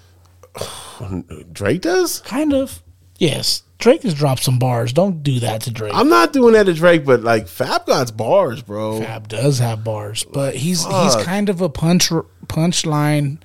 Drake 1.53 1.83
does. 1.83 2.21
Kind 2.21 2.53
of. 2.53 2.83
Yes, 3.19 3.63
Drake 3.79 4.03
has 4.03 4.15
dropped 4.15 4.43
some 4.43 4.59
bars. 4.59 4.93
Don't 4.93 5.23
do 5.23 5.39
that 5.41 5.61
to 5.63 5.71
Drake. 5.71 5.93
I'm 5.95 6.09
not 6.09 6.33
doing 6.33 6.55
that 6.55 6.65
to 6.65 6.75
Drake, 6.75 7.05
but 7.05 7.23
like 7.23 7.47
Fab 7.47 7.87
God's 7.87 8.11
bars, 8.11 8.63
bro. 8.63 9.01
Fab 9.01 9.29
does 9.29 9.61
have 9.61 9.85
bars, 9.85 10.25
but 10.25 10.57
he's 10.57 10.85
he's 10.85 11.17
kind 11.17 11.49
of 11.49 11.61
a 11.61 11.69
punch 11.69 12.09
punchline 12.09 13.39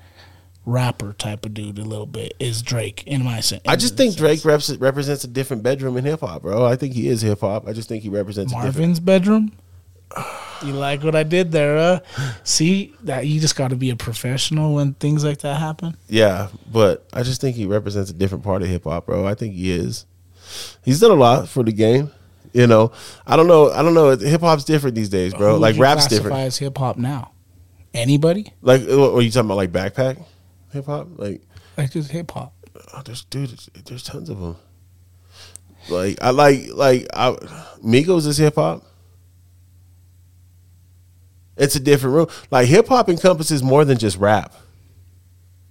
rapper 0.66 1.14
type 1.14 1.46
of 1.46 1.54
dude. 1.54 1.78
A 1.78 1.84
little 1.84 2.06
bit 2.08 2.34
is 2.40 2.62
Drake 2.62 3.04
in 3.06 3.24
my 3.24 3.42
sense. 3.42 3.62
I 3.68 3.76
just 3.76 3.98
think 3.98 4.16
Drake 4.16 4.44
reps, 4.46 4.76
represents 4.78 5.24
a 5.24 5.28
different 5.28 5.62
bedroom 5.62 5.98
in 5.98 6.06
hip 6.06 6.22
hop, 6.22 6.42
bro. 6.42 6.66
I 6.66 6.76
think 6.76 6.94
he 6.94 7.08
is 7.08 7.22
hip 7.22 7.42
hop. 7.42 7.68
I 7.68 7.74
just 7.74 7.90
think 7.90 8.02
he 8.02 8.10
represents 8.10 8.52
a 8.52 8.56
different. 8.56 8.76
Marvin's 8.76 9.00
bedroom. 9.00 9.52
You 10.64 10.74
like 10.74 11.04
what 11.04 11.16
I 11.16 11.24
did 11.24 11.52
there? 11.52 11.78
Uh? 11.78 12.00
See 12.44 12.94
that 13.04 13.26
you 13.28 13.40
just 13.40 13.56
got 13.56 13.70
to 13.70 13.76
be 13.76 13.90
a 13.90 13.96
professional 13.96 14.76
when 14.76 14.94
things 14.96 15.24
like 15.24 15.40
that 15.40 15.56
happen. 15.60 15.96
Yeah, 16.08 16.50
but 16.72 17.08
I 17.14 17.24
just 17.24 17.40
think 17.42 17.56
he 17.56 17.66
represents 17.66 18.10
a 18.10 18.14
different 18.14 18.44
part 18.44 18.62
of 18.62 18.68
hip 18.68 18.84
hop, 18.84 19.06
bro. 19.06 19.26
I 19.26 19.36
think 19.36 19.56
he 19.56 19.72
is. 19.72 20.06
He's 20.84 21.00
done 21.00 21.12
a 21.12 21.16
lot 21.16 21.48
for 21.48 21.64
the 21.64 21.72
game. 21.72 22.12
You 22.54 22.66
know, 22.66 22.92
I 23.28 23.36
don't 23.36 23.48
know. 23.48 23.70
I 23.72 23.84
don't 23.84 23.94
know. 23.94 24.18
Hip 24.18 24.42
hop's 24.42 24.64
different 24.64 24.96
these 24.96 25.10
days, 25.10 25.34
bro. 25.34 25.54
Who 25.54 25.60
like 25.60 25.78
rap's 25.78 26.08
different. 26.08 26.38
as 26.38 26.58
hip 26.58 26.78
hop 26.78 26.98
now. 26.98 27.32
Anybody? 27.94 28.52
Like, 28.62 28.82
what 28.88 29.14
are 29.14 29.22
you 29.22 29.30
talking 29.32 29.48
about? 29.48 29.58
Like 29.58 29.72
backpack 29.72 30.24
hip 30.72 30.86
hop? 30.86 31.08
Like, 31.18 31.42
Like 31.78 31.92
just 31.92 32.12
hip 32.12 32.32
hop. 32.32 32.54
oh, 32.94 33.02
there's 33.06 33.24
dude, 33.26 33.50
there's, 33.50 33.70
there's 33.86 34.04
tons 34.04 34.30
of 34.30 34.40
them. 34.40 34.56
Like, 35.90 36.18
I 36.22 36.32
like 36.32 36.68
like 36.74 37.08
I, 37.14 37.32
Migos 37.84 38.28
is 38.28 38.38
hip 38.38 38.56
hop. 38.56 38.84
It's 41.60 41.76
a 41.76 41.80
different 41.80 42.16
room. 42.16 42.28
Like 42.50 42.68
hip 42.68 42.88
hop 42.88 43.10
encompasses 43.10 43.62
more 43.62 43.86
than 43.86 43.98
just 44.00 44.18
rap. 44.18 44.54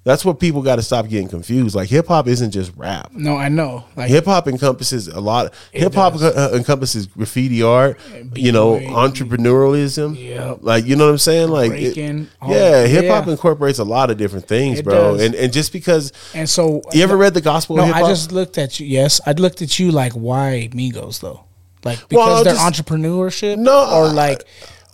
That's 0.05 0.25
what 0.25 0.41
people 0.41 0.63
got 0.63 0.77
to 0.77 0.83
stop 0.83 1.07
getting 1.09 1.29
confused. 1.29 1.75
Like 1.75 1.91
hip 1.91 2.07
hop 2.07 2.29
isn't 2.29 2.53
just 2.53 2.73
rap. 2.77 3.13
No, 3.13 3.37
I 3.37 3.51
know. 3.51 3.85
Like 3.95 4.09
Hip 4.09 4.25
hop 4.25 4.49
encompasses 4.49 5.07
a 5.09 5.21
lot. 5.21 5.53
Hip 5.73 5.93
hop 5.93 6.15
uh, 6.15 6.51
encompasses 6.55 7.07
graffiti 7.07 7.63
art, 7.63 7.99
you 8.35 8.51
know, 8.53 8.79
entrepreneurialism. 8.79 10.19
Yep. 10.19 10.59
Like 10.63 10.87
you 10.87 10.97
know 10.97 11.05
what 11.07 11.11
I'm 11.13 11.19
saying? 11.19 11.49
Like 11.51 11.73
it- 11.73 11.95
Breaking, 11.95 12.29
all 12.41 12.51
yeah, 12.51 12.87
hip 12.87 13.07
hop 13.09 13.27
Yeah. 13.27 13.33
incorporates 13.33 13.79
a 13.81 13.85
lot 13.85 14.11
of 14.11 14.17
different 14.17 14.47
things, 14.47 14.79
It 14.79 14.85
bro. 14.85 15.17
does. 15.17 15.23
And 15.27 15.35
and 15.35 15.53
just 15.53 15.73
because 15.73 16.13
and 16.35 16.49
so 16.49 16.81
you 16.93 17.03
ever 17.03 17.17
read 17.17 17.35
the 17.35 17.41
gospel 17.43 17.77
No, 17.77 17.83
of 17.83 17.89
hip 17.89 17.97
I 17.97 18.09
just 18.09 18.33
looked 18.33 18.57
at 18.57 18.81
you. 18.81 18.87
Yes, 18.87 19.21
I 19.27 19.33
looked 19.33 19.61
at 19.63 19.79
you 19.79 19.91
like 19.91 20.13
why 20.13 20.71
Migos 20.73 21.21
though, 21.21 21.45
like 21.85 21.99
because 22.09 22.17
Well, 22.27 22.45
they're 22.45 22.55
just- 22.55 22.65
entrepreneurship. 22.87 23.59
No, 23.59 23.79
or 23.91 24.05
I- 24.07 24.13
like, 24.13 24.45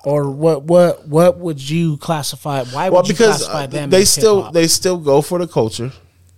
or 0.04 0.30
what? 0.30 0.64
What? 0.64 1.08
What 1.08 1.38
would 1.38 1.68
you 1.68 1.96
classify? 1.96 2.64
Why 2.64 2.88
would 2.88 2.94
well, 2.94 3.02
you 3.04 3.12
because 3.12 3.46
classify 3.46 3.64
uh, 3.64 3.66
them? 3.66 3.90
they 3.90 4.02
as 4.02 4.10
still 4.10 4.36
hip-hop? 4.36 4.54
they 4.54 4.66
still 4.68 4.98
go 4.98 5.22
for 5.22 5.38
the 5.38 5.48
culture. 5.48 5.92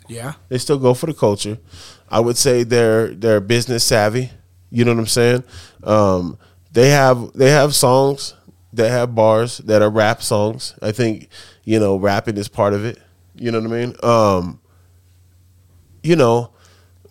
yeah. 0.09 0.35
They 0.49 0.59
still 0.59 0.79
go 0.79 0.95
for 0.95 1.07
the 1.07 1.15
culture. 1.15 1.59
I 2.09 2.21
would 2.21 2.37
say 2.37 2.63
they're 2.63 3.09
they're 3.09 3.41
business 3.41 3.85
savvy. 3.85 4.31
You 4.71 4.85
know 4.85 4.93
what 4.93 5.01
I'm 5.01 5.07
saying? 5.07 5.45
Um, 5.83 6.39
they 6.73 6.91
have 6.91 7.33
they 7.33 7.51
have 7.51 7.75
songs 7.75 8.35
that 8.73 8.91
have 8.91 9.15
bars 9.15 9.59
that 9.59 9.83
are 9.83 9.91
rap 9.91 10.23
songs. 10.23 10.75
I 10.83 10.93
think 10.93 11.29
you 11.65 11.81
know 11.81 11.97
rapping 11.97 12.37
is 12.37 12.49
part 12.49 12.75
of 12.75 12.85
it. 12.85 12.99
You 13.35 13.51
know 13.51 13.61
what 13.61 13.71
I 13.73 13.75
mean? 13.75 13.97
Um, 14.03 14.61
you 16.03 16.17
know 16.17 16.53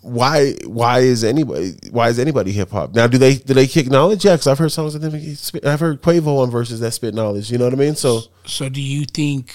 why 0.06 0.52
why 0.66 1.00
is 1.00 1.24
anybody 1.24 1.74
why 1.90 2.08
is 2.08 2.18
anybody 2.18 2.52
hip 2.52 2.70
hop 2.70 2.94
now? 2.94 3.06
Do 3.06 3.18
they 3.18 3.34
do 3.36 3.54
they 3.54 3.66
kick 3.66 3.90
knowledge? 3.90 4.24
Yeah, 4.24 4.36
'cause 4.36 4.46
I've 4.46 4.58
heard 4.58 4.70
songs 4.72 4.94
that 4.94 5.00
they 5.00 5.34
spit, 5.34 5.66
I've 5.66 5.80
heard 5.80 6.00
Quavo 6.02 6.42
on 6.42 6.50
verses 6.50 6.80
that 6.80 6.92
spit 6.92 7.14
knowledge. 7.14 7.50
You 7.50 7.58
know 7.58 7.64
what 7.64 7.72
I 7.74 7.76
mean? 7.76 7.96
So 7.96 8.22
So 8.44 8.68
do 8.68 8.80
you 8.80 9.04
think 9.04 9.54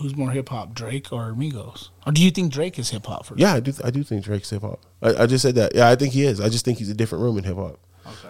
who's 0.00 0.14
more 0.14 0.30
hip 0.30 0.50
hop, 0.50 0.74
Drake 0.74 1.10
or 1.12 1.32
Migos? 1.32 1.88
Or 2.06 2.12
do 2.12 2.22
you 2.22 2.30
think 2.30 2.52
Drake 2.52 2.78
is 2.78 2.90
hip 2.90 3.06
hop 3.06 3.24
for? 3.24 3.34
Yeah, 3.38 3.54
I 3.54 3.60
do. 3.60 3.72
I 3.82 3.90
do 3.90 4.02
think 4.02 4.22
Drake's 4.24 4.50
hip 4.50 4.60
hop. 4.62 4.80
I, 5.02 5.22
I 5.22 5.26
just 5.26 5.42
said 5.42 5.54
that. 5.54 5.74
Yeah, 5.74 5.88
I 5.88 5.96
think 5.96 6.12
he 6.12 6.24
is. 6.24 6.40
I 6.40 6.48
just 6.50 6.64
think 6.66 6.78
he's 6.78 6.90
a 6.90 6.94
different 6.94 7.22
room 7.24 7.38
in 7.38 7.44
hip 7.44 7.56
hop. 7.56 7.78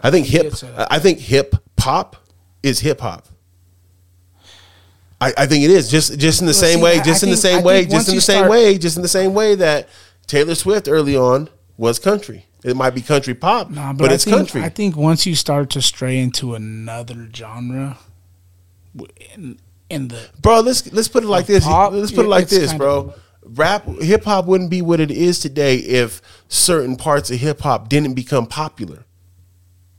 I 0.04 0.10
think 0.12 0.26
You 0.32 0.38
hip. 0.38 0.50
did 0.50 0.56
say 0.58 0.70
that. 0.76 0.86
I 0.92 1.00
think 1.00 1.18
hip 1.18 1.56
hop 1.80 2.16
is 2.62 2.78
hip 2.80 3.00
hop. 3.00 3.26
I, 5.20 5.32
I 5.38 5.46
think 5.46 5.64
it 5.64 5.70
is 5.70 5.90
just 5.90 6.18
just 6.18 6.40
in 6.40 6.46
the 6.46 6.54
same 6.54 6.78
see, 6.78 6.82
way, 6.84 7.00
just 7.00 7.24
I 7.24 7.26
in 7.26 7.30
the 7.30 7.36
think- 7.36 7.54
I 7.54 7.56
same 7.58 7.64
way, 7.64 7.84
just 7.86 8.08
in 8.08 8.14
the 8.14 8.20
same 8.20 8.36
start- 8.38 8.50
way, 8.50 8.78
just 8.78 8.96
in 8.96 9.02
the 9.02 9.08
same 9.08 9.32
way 9.34 9.54
that 9.54 9.88
Taylor 10.26 10.54
Swift 10.54 10.88
early 10.88 11.16
on 11.16 11.48
was 11.76 11.98
country. 11.98 12.46
It 12.64 12.76
might 12.76 12.90
be 12.94 13.02
country 13.02 13.34
pop, 13.34 13.68
Nah, 13.70 13.92
but, 13.92 14.10
I 14.10 14.14
it's 14.14 14.24
think, 14.24 14.36
country. 14.36 14.62
I 14.62 14.70
think 14.70 14.96
once 14.96 15.26
you 15.26 15.34
start 15.34 15.68
to 15.70 15.82
stray 15.82 16.18
into 16.18 16.54
another 16.54 17.28
genre, 17.34 17.98
in, 19.34 19.58
in 19.90 20.08
the 20.08 20.28
bro, 20.40 20.60
let's 20.60 20.90
let's 20.92 21.08
put 21.08 21.24
it 21.24 21.26
like 21.26 21.46
this. 21.46 21.64
pop, 21.64 21.92
let's 21.92 22.12
put 22.12 22.24
it 22.24 22.28
like 22.28 22.48
this, 22.48 22.72
bro. 22.72 22.98
of- 22.98 23.20
Rap 23.46 23.84
hip 24.00 24.24
hop 24.24 24.46
wouldn't 24.46 24.70
be 24.70 24.80
what 24.80 25.00
it 25.00 25.10
is 25.10 25.38
today 25.38 25.76
if 25.76 26.22
certain 26.48 26.96
parts 26.96 27.30
of 27.30 27.38
hip 27.38 27.60
hop 27.60 27.90
didn't 27.90 28.14
become 28.14 28.46
popular. 28.46 29.04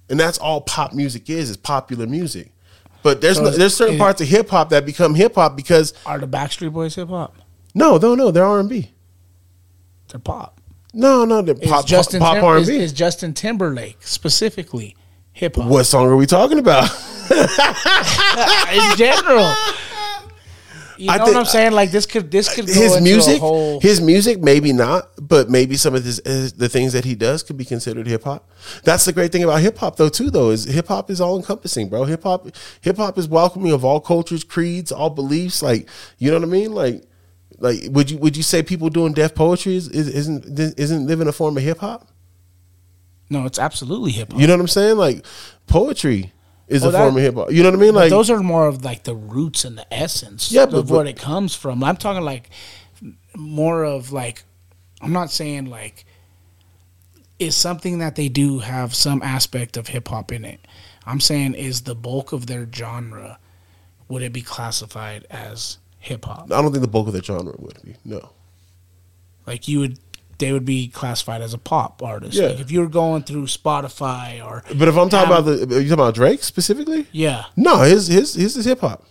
And 0.09 0.19
that's 0.19 0.39
all 0.39 0.61
pop 0.61 0.93
music 0.93 1.29
is, 1.29 1.51
is 1.51 1.57
popular 1.57 2.07
music. 2.07 2.51
But 3.03 3.21
there's 3.21 3.37
So 3.37 3.43
no, 3.43 3.49
there's 3.51 3.75
certain 3.77 3.95
is- 3.95 3.99
parts 3.99 4.19
of 4.19 4.27
hip 4.27 4.49
hop 4.49 4.69
that 4.69 4.83
become 4.83 5.13
hip 5.13 5.35
hop 5.35 5.55
because 5.55 5.93
are 6.07 6.17
the 6.17 6.27
Backstreet 6.27 6.73
Boys 6.73 6.95
hip 6.95 7.09
hop? 7.09 7.35
no, 7.75 7.97
no, 7.97 8.15
no, 8.15 8.31
they're 8.31 8.43
R 8.45 8.59
and 8.59 8.67
B. 8.69 8.89
They're 10.15 10.19
pop. 10.21 10.61
No, 10.93 11.25
no, 11.25 11.39
Is 11.39 11.69
pop, 11.69 11.85
Justin 11.85 12.21
pop 12.21 12.35
Tim- 12.35 12.45
and 12.45 12.61
is, 12.61 12.69
B. 12.69 12.77
is 12.77 12.93
Justin 12.93 13.33
Timberlake 13.33 13.97
specifically 13.99 14.95
hip 15.33 15.57
hop 15.57 15.69
What 15.69 15.83
song 15.83 16.07
are 16.07 16.15
we 16.15 16.25
talking 16.25 16.57
about? 16.57 16.83
in 18.71 18.95
general? 18.95 19.53
You 20.97 21.07
know 21.07 21.13
I 21.13 21.17
what 21.17 21.35
I'm 21.35 21.43
saying? 21.43 21.73
Like 21.73 21.91
this 21.91 22.05
could 22.05 22.31
this 22.31 22.55
could 22.55 22.65
go 22.67 22.71
his 22.71 23.01
music, 23.01 23.41
whole. 23.41 23.81
his 23.81 23.99
music, 23.99 24.39
maybe 24.39 24.71
not, 24.71 25.09
but 25.21 25.49
maybe 25.49 25.75
some 25.75 25.95
of 25.95 26.05
his, 26.05 26.21
his 26.25 26.53
the 26.53 26.69
things 26.69 26.93
that 26.93 27.03
he 27.03 27.13
does 27.13 27.43
could 27.43 27.57
be 27.57 27.65
considered 27.65 28.07
hip 28.07 28.23
hop. 28.23 28.49
That's 28.85 29.03
the 29.03 29.11
great 29.11 29.33
thing 29.33 29.43
about 29.43 29.59
hip 29.59 29.77
hop, 29.77 29.97
though. 29.97 30.07
Too, 30.07 30.29
though, 30.29 30.51
is 30.51 30.63
hip 30.63 30.87
hop 30.87 31.11
is 31.11 31.19
all 31.19 31.35
encompassing, 31.35 31.89
bro. 31.89 32.05
Hip 32.05 32.23
hop, 32.23 32.47
hip 32.79 32.95
hop 32.95 33.17
is 33.17 33.27
welcoming 33.27 33.73
of 33.73 33.83
all 33.83 33.99
cultures, 33.99 34.45
creeds, 34.45 34.93
all 34.93 35.09
beliefs. 35.09 35.61
Like, 35.61 35.89
you 36.17 36.31
know 36.31 36.37
what 36.37 36.47
I 36.47 36.51
mean? 36.51 36.71
Like, 36.71 37.03
like 37.59 37.79
would 37.89 38.09
you 38.11 38.17
would 38.17 38.35
you 38.37 38.43
say 38.43 38.61
people 38.63 38.89
doing 38.89 39.13
def 39.13 39.33
poetry 39.35 39.75
is, 39.75 39.87
is 39.89 40.07
isn't 40.07 40.59
isn't 40.79 41.07
living 41.07 41.27
a 41.27 41.31
form 41.31 41.57
of 41.57 41.63
hip 41.63 41.79
hop? 41.79 42.07
no, 43.29 43.45
it's 43.45 43.57
absolutely 43.57 44.11
hip 44.11 44.31
hop. 44.31 44.39
You 44.39 44.45
know 44.47 44.53
what 44.53 44.59
I'm 44.61 44.67
saying? 44.67 44.97
Like, 44.97 45.25
poetry 45.65 46.31
is 46.67 46.81
Well, 46.83 46.89
a 46.89 46.91
that- 46.93 46.99
form 46.99 47.17
of 47.17 47.23
hip 47.23 47.35
hop. 47.35 47.51
You 47.51 47.63
know 47.63 47.69
what 47.71 47.79
I 47.79 47.81
mean? 47.81 47.95
Like, 47.95 48.09
those 48.11 48.29
are 48.29 48.39
more 48.43 48.67
of 48.67 48.83
like 48.85 49.03
the 49.03 49.15
roots 49.15 49.65
and 49.65 49.77
the 49.77 49.91
essence 49.93 50.51
Yeah, 50.51 50.63
of 50.63 50.71
but- 50.71 50.85
what 50.89 51.07
it 51.07 51.17
comes 51.17 51.55
from. 51.55 51.83
I'm 51.83 51.97
talking 51.97 52.23
like 52.23 52.49
more 53.35 53.83
of 53.83 54.11
like 54.11 54.43
I'm 55.01 55.11
not 55.13 55.31
saying 55.31 55.65
like 55.65 56.05
is 57.39 57.55
something 57.55 57.99
that 57.99 58.15
they 58.15 58.29
do 58.29 58.59
have 58.59 58.95
some 58.95 59.21
aspect 59.21 59.75
of 59.77 59.87
hip 59.87 60.07
hop 60.07 60.31
in 60.31 60.45
it. 60.45 60.59
I'm 61.05 61.19
saying 61.19 61.53
is 61.55 61.81
the 61.81 61.95
bulk 61.95 62.31
of 62.31 62.47
their 62.47 62.67
genre 62.71 63.39
would 64.07 64.21
it 64.21 64.31
be 64.33 64.41
classified 64.41 65.25
as 65.29 65.77
hip 66.05 66.25
hop? 66.25 66.51
I 66.51 66.61
don't 66.61 66.71
think 66.71 66.81
the 66.81 66.87
bulk 66.87 67.07
of 67.07 67.13
the 67.13 67.23
genre 67.23 67.53
would 67.57 67.81
be 67.83 67.95
no. 68.05 68.29
Like 69.47 69.67
you 69.67 69.79
would 69.79 69.99
they 70.37 70.51
would 70.51 70.65
be 70.65 70.89
classified 70.89 71.41
as 71.41 71.53
a 71.53 71.57
pop 71.57 72.03
artist. 72.03 72.33
Yeah. 72.37 72.47
Like 72.47 72.59
if 72.59 72.69
you 72.71 72.81
were 72.81 72.87
going 72.87 73.23
through 73.23 73.45
Spotify 73.45 74.43
or 74.45 74.63
But 74.77 74.87
if 74.87 74.97
I'm 74.97 75.07
talking 75.09 75.31
about 75.31 75.41
the, 75.45 75.53
are 75.75 75.79
you 75.79 75.89
talking 75.89 75.91
about 75.93 76.15
Drake 76.15 76.43
specifically? 76.43 77.07
yeah, 77.11 77.45
No, 77.55 77.81
his 77.81 78.07
his 78.07 78.33
his 78.33 78.57
is 78.57 78.65
hip 78.65 78.81
hop. 78.81 79.03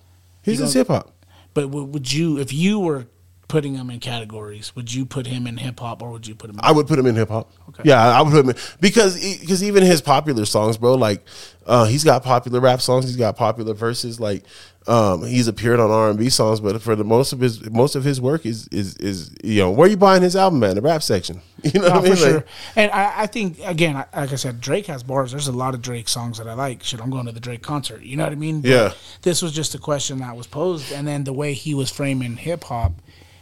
His 0.42 0.60
is 0.60 0.74
hip 0.74 0.88
hop. 0.88 1.12
but 1.54 1.68
would 1.68 2.12
you 2.12 2.38
if 2.38 2.52
you 2.52 2.78
were 2.78 3.06
putting 3.46 3.74
him 3.74 3.88
in 3.90 4.00
categories, 4.00 4.74
would 4.74 4.92
you 4.92 5.06
put 5.06 5.26
him 5.26 5.46
in 5.46 5.56
hip 5.58 5.78
hop 5.80 6.02
or 6.02 6.10
would 6.10 6.26
you 6.26 6.34
put 6.34 6.50
him? 6.50 6.56
In 6.58 6.64
I 6.64 6.72
would 6.72 6.86
put 6.86 6.98
him 6.98 7.06
in 7.06 7.14
hip 7.14 7.28
hop. 7.28 7.50
Okay. 7.70 7.82
Yeah, 7.86 8.02
I 8.02 8.20
would 8.20 8.32
put 8.32 8.40
him 8.44 8.50
in 8.50 8.56
because 8.80 9.14
because 9.40 9.62
even 9.62 9.82
his 9.82 10.02
popular 10.02 10.44
songs, 10.44 10.76
bro, 10.76 10.94
like 10.94 11.22
uh, 11.66 11.84
he's 11.86 12.04
got 12.04 12.22
popular 12.22 12.60
rap 12.60 12.82
songs. 12.82 13.06
He's 13.06 13.16
got 13.16 13.36
popular 13.36 13.72
verses. 13.72 14.20
Like 14.20 14.42
um, 14.86 15.24
he's 15.24 15.48
appeared 15.48 15.80
on 15.80 15.90
R 15.90 16.10
and 16.10 16.18
B 16.18 16.28
songs, 16.28 16.60
but 16.60 16.80
for 16.82 16.94
the 16.94 17.04
most 17.04 17.32
of 17.32 17.40
his 17.40 17.70
most 17.70 17.94
of 17.96 18.04
his 18.04 18.20
work 18.20 18.44
is 18.44 18.68
is 18.68 18.96
is 18.98 19.34
you 19.42 19.60
know 19.62 19.70
where 19.70 19.88
you 19.88 19.96
buying 19.96 20.22
his 20.22 20.36
album 20.36 20.62
at 20.64 20.74
the 20.74 20.82
rap 20.82 21.02
section. 21.02 21.40
You 21.64 21.80
know 21.80 21.88
No, 21.88 21.94
what 21.94 22.00
I 22.00 22.02
mean? 22.02 22.16
for 22.16 22.16
Like, 22.16 22.30
sure. 22.32 22.44
And 22.76 22.90
I, 22.92 23.22
I 23.22 23.26
think 23.26 23.58
again, 23.64 23.94
like 23.94 24.32
I 24.32 24.34
said, 24.36 24.60
Drake 24.60 24.84
has 24.86 25.02
bars. 25.02 25.30
There's 25.30 25.48
a 25.48 25.52
lot 25.52 25.72
of 25.72 25.80
Drake 25.80 26.08
songs 26.10 26.36
that 26.36 26.46
I 26.46 26.52
like. 26.52 26.82
Shit, 26.82 27.00
I'm 27.00 27.08
going 27.08 27.24
to 27.24 27.32
the 27.32 27.40
Drake 27.40 27.62
concert. 27.62 28.02
You 28.02 28.18
know 28.18 28.24
what 28.24 28.32
I 28.32 28.36
mean? 28.36 28.60
But 28.60 28.70
Yeah. 28.70 28.92
This 29.22 29.40
was 29.40 29.52
just 29.52 29.74
a 29.74 29.78
question 29.78 30.18
that 30.18 30.36
was 30.36 30.46
posed, 30.46 30.92
and 30.92 31.08
then 31.08 31.24
the 31.24 31.32
way 31.32 31.54
he 31.54 31.72
was 31.74 31.90
framing 31.90 32.36
hip 32.36 32.64
hop, 32.64 32.92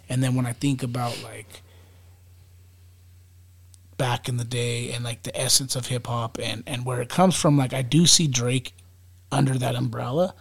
and 0.09 0.22
then 0.22 0.36
when 0.36 0.47
I 0.47 0.53
think 0.53 0.84
about 0.84 1.20
like 1.24 1.62
back 3.99 4.28
in 4.28 4.36
the 4.36 4.45
day 4.45 4.93
and 4.93 5.05
like 5.05 5.22
the 5.22 5.36
essence 5.38 5.76
of 5.76 5.86
hip 5.86 6.07
hop 6.07 6.38
and 6.40 6.62
and 6.66 6.84
where 6.84 7.01
it 7.01 7.09
comes 7.09 7.34
from, 7.34 7.57
like 7.57 7.72
I 7.74 7.82
do 7.82 8.07
see 8.07 8.28
Drake 8.28 8.72
under 9.32 9.55
that 9.59 9.74
umbrella. 9.74 10.34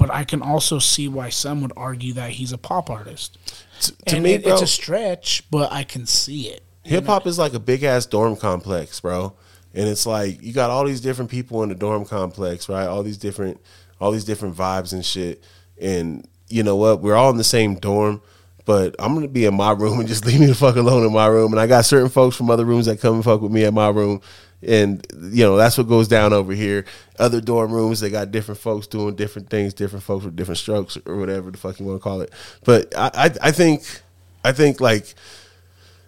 But 0.00 0.10
I 0.10 0.24
can 0.24 0.40
also 0.40 0.78
see 0.78 1.08
why 1.08 1.28
some 1.28 1.60
would 1.60 1.74
argue 1.76 2.14
that 2.14 2.30
he's 2.30 2.52
a 2.52 2.58
pop 2.58 2.88
artist. 2.88 3.36
t- 3.82 3.94
to 4.06 4.14
and 4.16 4.24
me, 4.24 4.32
it, 4.32 4.46
it's 4.46 4.62
a 4.62 4.66
stretch, 4.66 5.44
but 5.50 5.70
I 5.70 5.84
can 5.84 6.06
see 6.06 6.48
it. 6.48 6.62
Hip 6.84 7.04
hop 7.04 7.26
is 7.26 7.38
like 7.38 7.52
a 7.52 7.60
big 7.60 7.82
ass 7.82 8.06
dorm 8.06 8.34
complex, 8.34 8.98
bro. 9.00 9.34
And 9.74 9.86
it's 9.86 10.06
like 10.06 10.42
you 10.42 10.54
got 10.54 10.70
all 10.70 10.86
these 10.86 11.02
different 11.02 11.30
people 11.30 11.62
in 11.62 11.68
the 11.68 11.74
dorm 11.74 12.06
complex, 12.06 12.66
right? 12.66 12.86
All 12.86 13.02
these 13.02 13.18
different 13.18 13.60
all 14.00 14.10
these 14.10 14.24
different 14.24 14.56
vibes 14.56 14.94
and 14.94 15.04
shit. 15.04 15.44
And 15.78 16.26
you 16.48 16.62
know 16.62 16.76
what? 16.76 17.02
We're 17.02 17.14
all 17.14 17.30
in 17.30 17.36
the 17.36 17.44
same 17.44 17.74
dorm, 17.74 18.22
but 18.64 18.96
I'm 18.98 19.12
gonna 19.12 19.28
be 19.28 19.44
in 19.44 19.54
my 19.54 19.72
room 19.72 20.00
and 20.00 20.08
just 20.08 20.24
leave 20.26 20.40
me 20.40 20.46
the 20.46 20.54
fuck 20.54 20.76
alone 20.76 21.04
in 21.04 21.12
my 21.12 21.26
room. 21.26 21.52
And 21.52 21.60
I 21.60 21.66
got 21.66 21.84
certain 21.84 22.08
folks 22.08 22.36
from 22.36 22.50
other 22.50 22.64
rooms 22.64 22.86
that 22.86 23.00
come 23.00 23.16
and 23.16 23.24
fuck 23.24 23.42
with 23.42 23.52
me 23.52 23.64
at 23.64 23.74
my 23.74 23.90
room. 23.90 24.22
And 24.62 25.06
you 25.32 25.44
know, 25.44 25.56
that's 25.56 25.78
what 25.78 25.88
goes 25.88 26.08
down 26.08 26.32
over 26.32 26.52
here. 26.52 26.84
Other 27.18 27.40
dorm 27.40 27.72
rooms, 27.72 28.00
they 28.00 28.10
got 28.10 28.30
different 28.30 28.60
folks 28.60 28.86
doing 28.86 29.16
different 29.16 29.48
things, 29.48 29.72
different 29.72 30.04
folks 30.04 30.24
with 30.24 30.36
different 30.36 30.58
strokes 30.58 30.98
or 31.06 31.16
whatever 31.16 31.50
the 31.50 31.58
fuck 31.58 31.80
you 31.80 31.86
want 31.86 32.00
to 32.00 32.02
call 32.02 32.20
it. 32.20 32.32
But 32.64 32.94
I, 32.96 33.10
I, 33.14 33.48
I 33.48 33.50
think 33.52 34.02
I 34.44 34.52
think 34.52 34.80
like 34.80 35.14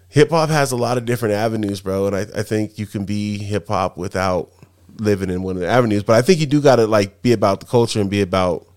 hip 0.09 0.29
hop 0.29 0.49
has 0.49 0.71
a 0.71 0.75
lot 0.75 0.97
of 0.97 1.05
different 1.05 1.33
avenues, 1.33 1.81
bro, 1.81 2.07
and 2.07 2.15
I, 2.15 2.21
I 2.21 2.43
think 2.43 2.77
you 2.77 2.85
can 2.85 3.05
be 3.05 3.39
hip 3.39 3.67
hop 3.67 3.97
without 3.97 4.51
living 4.99 5.31
in 5.31 5.41
one 5.41 5.55
of 5.55 5.61
the 5.61 5.67
avenues. 5.67 6.03
But 6.03 6.15
I 6.15 6.21
think 6.21 6.39
you 6.39 6.45
do 6.45 6.61
got 6.61 6.75
to 6.75 6.85
like 6.85 7.23
be 7.23 7.31
about 7.31 7.59
the 7.59 7.65
culture 7.65 7.99
and 7.99 8.09
be 8.09 8.21
about, 8.21 8.67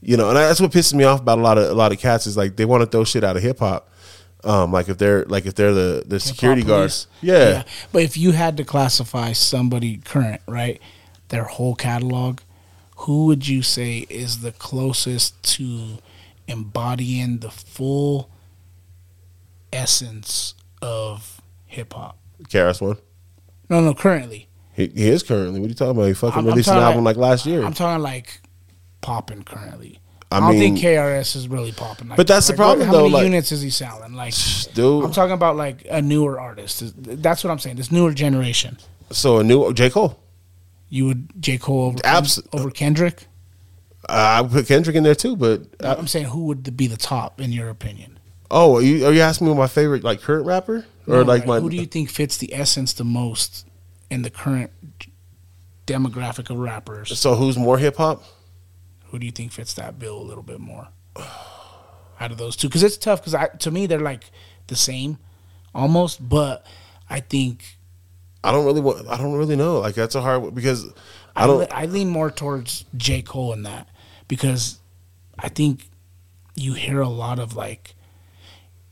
you 0.00 0.16
know, 0.16 0.28
and 0.28 0.36
that's 0.36 0.60
what 0.60 0.72
pisses 0.72 0.94
me 0.94 1.04
off 1.04 1.20
about 1.20 1.38
a 1.38 1.42
lot 1.42 1.58
of 1.58 1.70
a 1.70 1.74
lot 1.74 1.92
of 1.92 2.00
cats 2.00 2.26
is 2.26 2.36
like 2.36 2.56
they 2.56 2.64
want 2.64 2.82
to 2.82 2.86
throw 2.86 3.04
shit 3.04 3.22
out 3.22 3.36
of 3.36 3.42
hip 3.42 3.60
hop. 3.60 3.88
Um, 4.44 4.72
like 4.72 4.88
if 4.88 4.98
they're 4.98 5.24
like 5.26 5.46
if 5.46 5.54
they're 5.54 5.72
the 5.74 6.02
the 6.06 6.18
security 6.18 6.62
guards, 6.62 7.06
police. 7.20 7.32
yeah. 7.38 7.62
But 7.92 8.02
if 8.02 8.16
you 8.16 8.32
had 8.32 8.56
to 8.56 8.64
classify 8.64 9.32
somebody 9.32 9.98
current, 9.98 10.40
right, 10.48 10.80
their 11.28 11.44
whole 11.44 11.74
catalog, 11.76 12.40
who 12.96 13.26
would 13.26 13.46
you 13.46 13.62
say 13.62 13.98
is 14.10 14.40
the 14.40 14.50
closest 14.52 15.40
to 15.56 15.98
embodying 16.48 17.38
the 17.38 17.50
full 17.50 18.30
essence 19.72 20.54
of 20.80 21.40
hip 21.66 21.92
hop? 21.92 22.18
KRS-One. 22.48 22.96
No, 23.68 23.80
no, 23.80 23.94
currently. 23.94 24.48
He, 24.74 24.88
he 24.88 25.08
is 25.08 25.22
currently. 25.22 25.60
What 25.60 25.66
are 25.66 25.68
you 25.68 25.74
talking 25.74 25.96
about? 25.96 26.06
He 26.08 26.14
fucking 26.14 26.34
I'm- 26.36 26.44
I'm 26.44 26.46
released 26.46 26.68
an 26.68 26.78
album 26.78 27.04
like- 27.04 27.16
like, 27.16 27.22
last 27.30 27.46
year. 27.46 27.62
I'm 27.64 27.74
talking 27.74 28.02
like 28.02 28.40
popping 29.00 29.44
currently. 29.44 30.00
I 30.32 30.36
I, 30.36 30.40
don't 30.40 30.50
mean- 30.58 30.74
think 30.76 30.78
KRS 30.86 31.36
is 31.36 31.48
really 31.48 31.72
popping. 31.72 32.08
Like, 32.08 32.16
But 32.16 32.26
that's 32.26 32.46
the 32.46 32.52
like, 32.52 32.56
problem, 32.58 32.86
How 32.86 32.92
though, 32.92 33.02
many 33.02 33.14
like- 33.14 33.24
units 33.24 33.52
is 33.52 33.62
he 33.62 33.70
selling? 33.70 34.14
Like, 34.14 34.34
Dude, 34.74 35.04
I'm 35.04 35.12
talking 35.12 35.32
about 35.34 35.56
like 35.56 35.86
a 35.90 36.00
newer 36.02 36.40
artist. 36.40 36.82
That's 36.96 37.44
what 37.44 37.50
I'm 37.50 37.58
saying. 37.58 37.76
This 37.76 37.92
newer 37.92 38.12
generation. 38.12 38.78
so 39.10 39.38
a 39.38 39.44
new 39.44 39.72
J 39.74 39.90
Cole. 39.90 40.18
You 40.88 41.06
would 41.06 41.40
J 41.40 41.58
Cole 41.58 41.86
over 41.86 41.98
Abs- 42.04 42.42
over 42.52 42.70
Kendrick. 42.70 43.26
Uh, 44.08 44.12
I 44.12 44.40
would 44.40 44.50
put 44.50 44.66
Kendrick 44.66 44.96
in 44.96 45.04
there 45.04 45.14
too, 45.14 45.36
but 45.36 45.62
uh, 45.82 45.94
I'm 45.98 46.06
saying 46.08 46.26
who 46.26 46.46
would 46.46 46.76
be 46.76 46.86
the 46.88 46.96
top 46.96 47.40
in 47.40 47.52
your 47.52 47.68
opinion? 47.68 48.18
oh, 48.54 48.76
are 48.76 48.82
you, 48.82 49.06
are 49.06 49.12
you 49.14 49.22
asking 49.22 49.46
me 49.46 49.54
my 49.54 49.66
favorite 49.66 50.04
like 50.04 50.20
current 50.20 50.44
rapper 50.44 50.84
or 51.06 51.14
No, 51.16 51.22
like 51.22 51.46
my? 51.46 51.58
who 51.60 51.70
do 51.70 51.76
you 51.76 51.86
think 51.86 52.10
fits 52.10 52.36
the 52.36 52.52
essence 52.52 52.92
the 52.92 53.04
most 53.04 53.66
in 54.10 54.20
the 54.22 54.28
current 54.28 54.70
demographic 55.86 56.50
of 56.50 56.58
rappers? 56.58 57.18
so 57.18 57.34
who's 57.34 57.56
more 57.56 57.78
hip 57.78 57.96
hop? 57.96 58.22
Who 59.12 59.18
do 59.18 59.26
you 59.26 59.32
think 59.32 59.52
fits 59.52 59.74
that 59.74 59.98
bill 59.98 60.18
a 60.18 60.24
little 60.24 60.42
bit 60.42 60.58
more 60.58 60.88
out 62.18 62.32
of 62.32 62.38
those 62.38 62.56
two? 62.56 62.66
Because 62.68 62.82
it's 62.82 62.96
tough. 62.96 63.22
Because 63.22 63.38
to 63.58 63.70
me 63.70 63.84
they're 63.86 64.00
like 64.00 64.24
the 64.68 64.74
same 64.74 65.18
almost, 65.74 66.26
but 66.26 66.66
I 67.10 67.20
think 67.20 67.76
I 68.42 68.52
don't 68.52 68.64
really 68.64 68.80
want. 68.80 69.06
I 69.08 69.18
don't 69.18 69.34
really 69.34 69.54
know. 69.54 69.80
Like 69.80 69.94
that's 69.94 70.14
a 70.14 70.22
hard 70.22 70.40
one 70.42 70.54
because 70.54 70.86
I 71.36 71.44
I, 71.44 71.46
don't. 71.46 71.58
le- 71.58 71.68
I 71.70 71.84
lean 71.84 72.08
more 72.08 72.30
towards 72.30 72.86
J 72.96 73.20
Cole 73.20 73.52
in 73.52 73.64
that 73.64 73.86
because 74.28 74.80
I 75.38 75.50
think 75.50 75.90
you 76.54 76.72
hear 76.72 77.02
a 77.02 77.08
lot 77.08 77.38
of 77.38 77.54
like, 77.54 77.94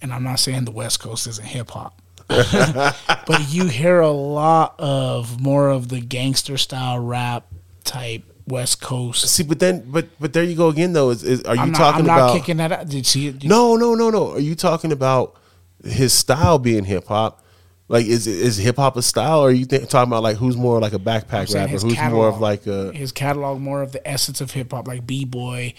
and 0.02 0.12
I'm 0.12 0.22
not 0.22 0.38
saying 0.38 0.66
the 0.66 0.70
West 0.70 1.00
Coast 1.00 1.26
isn't 1.26 1.46
hip 1.46 1.70
hop, 1.70 1.98
but 2.28 3.46
you 3.48 3.68
hear 3.68 4.00
a 4.00 4.10
lot 4.10 4.74
of 4.78 5.40
more 5.40 5.70
of 5.70 5.88
the 5.88 6.00
gangster 6.00 6.58
style 6.58 6.98
rap 6.98 7.46
type 7.84 8.29
West 8.46 8.80
Coast. 8.80 9.28
See, 9.28 9.42
but 9.42 9.58
then, 9.60 9.84
but 9.90 10.08
but 10.18 10.32
there 10.32 10.42
you 10.44 10.56
go 10.56 10.68
again. 10.68 10.92
Though, 10.92 11.10
is, 11.10 11.22
is 11.22 11.42
are 11.44 11.54
you 11.54 11.62
I'm 11.62 11.72
not, 11.72 11.78
talking 11.78 12.00
I'm 12.00 12.06
not 12.06 12.18
about? 12.18 12.36
kicking 12.36 12.56
that 12.58 12.72
out. 12.72 12.88
Did 12.88 13.06
see 13.06 13.28
it? 13.28 13.44
No, 13.44 13.76
no, 13.76 13.94
no, 13.94 14.10
no. 14.10 14.32
Are 14.32 14.40
you 14.40 14.54
talking 14.54 14.92
about 14.92 15.36
his 15.84 16.12
style 16.12 16.58
being 16.58 16.84
hip 16.84 17.06
hop, 17.06 17.42
Like, 17.88 18.06
is 18.06 18.26
is 18.26 18.56
hip 18.56 18.76
hop 18.76 18.96
a 18.96 19.02
style, 19.02 19.40
or 19.40 19.48
are 19.48 19.52
you 19.52 19.64
think, 19.64 19.88
talking 19.88 20.10
about 20.10 20.22
like 20.22 20.36
who's 20.36 20.56
more 20.56 20.80
like 20.80 20.92
a 20.92 20.98
backpack 20.98 21.54
rapper, 21.54 21.72
who's 21.72 21.84
more 22.10 22.28
of 22.28 22.40
like 22.40 22.66
a 22.66 22.92
his 22.92 23.12
catalog 23.12 23.60
more 23.60 23.82
of 23.82 23.92
the 23.92 24.06
essence 24.06 24.40
of 24.40 24.50
hip 24.52 24.72
hop, 24.72 24.86
like 24.88 25.06
b 25.06 25.24
boy, 25.24 25.74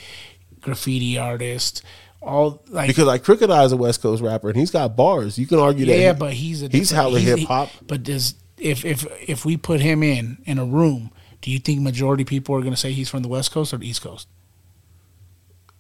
graffiti 0.62 1.18
artist, 1.18 1.84
all 2.22 2.64
like 2.70 2.88
because 2.88 3.06
like 3.06 3.24
Crooked 3.24 3.50
I 3.50 3.64
is 3.64 3.72
a 3.72 3.78
West 3.78 4.02
Coast 4.02 4.22
rapper 4.22 4.50
and 4.50 4.58
he's 4.58 4.72
got 4.72 4.96
bars. 4.96 5.38
You 5.38 5.48
can 5.48 5.60
argue 5.60 5.86
that. 5.86 5.98
yeah, 5.98 6.14
but 6.14 6.34
he's 6.34 6.64
a 6.64 6.68
he's 6.68 6.92
hella 6.92 7.20
he- 7.20 7.26
hip-hop. 7.26 7.70
But 7.86 8.04
does 8.04 8.36
if 8.58 8.86
if 8.86 9.06
if 9.28 9.46
we 9.46 9.58
put 9.58 9.82
him 9.82 10.04
in 10.04 10.38
in 10.46 10.60
a 10.60 10.66
room, 10.66 11.12
do 11.42 11.52
you 11.52 11.60
think 11.60 11.82
majority 11.82 12.24
people 12.24 12.56
are 12.56 12.62
going 12.62 12.74
to 12.74 12.78
say 12.80 12.92
he's 12.92 13.10
from 13.10 13.22
the 13.24 13.28
West 13.30 13.52
Coast 13.52 13.74
or 13.74 13.78
the 13.78 13.88
East 13.88 14.02
Coast? 14.02 14.28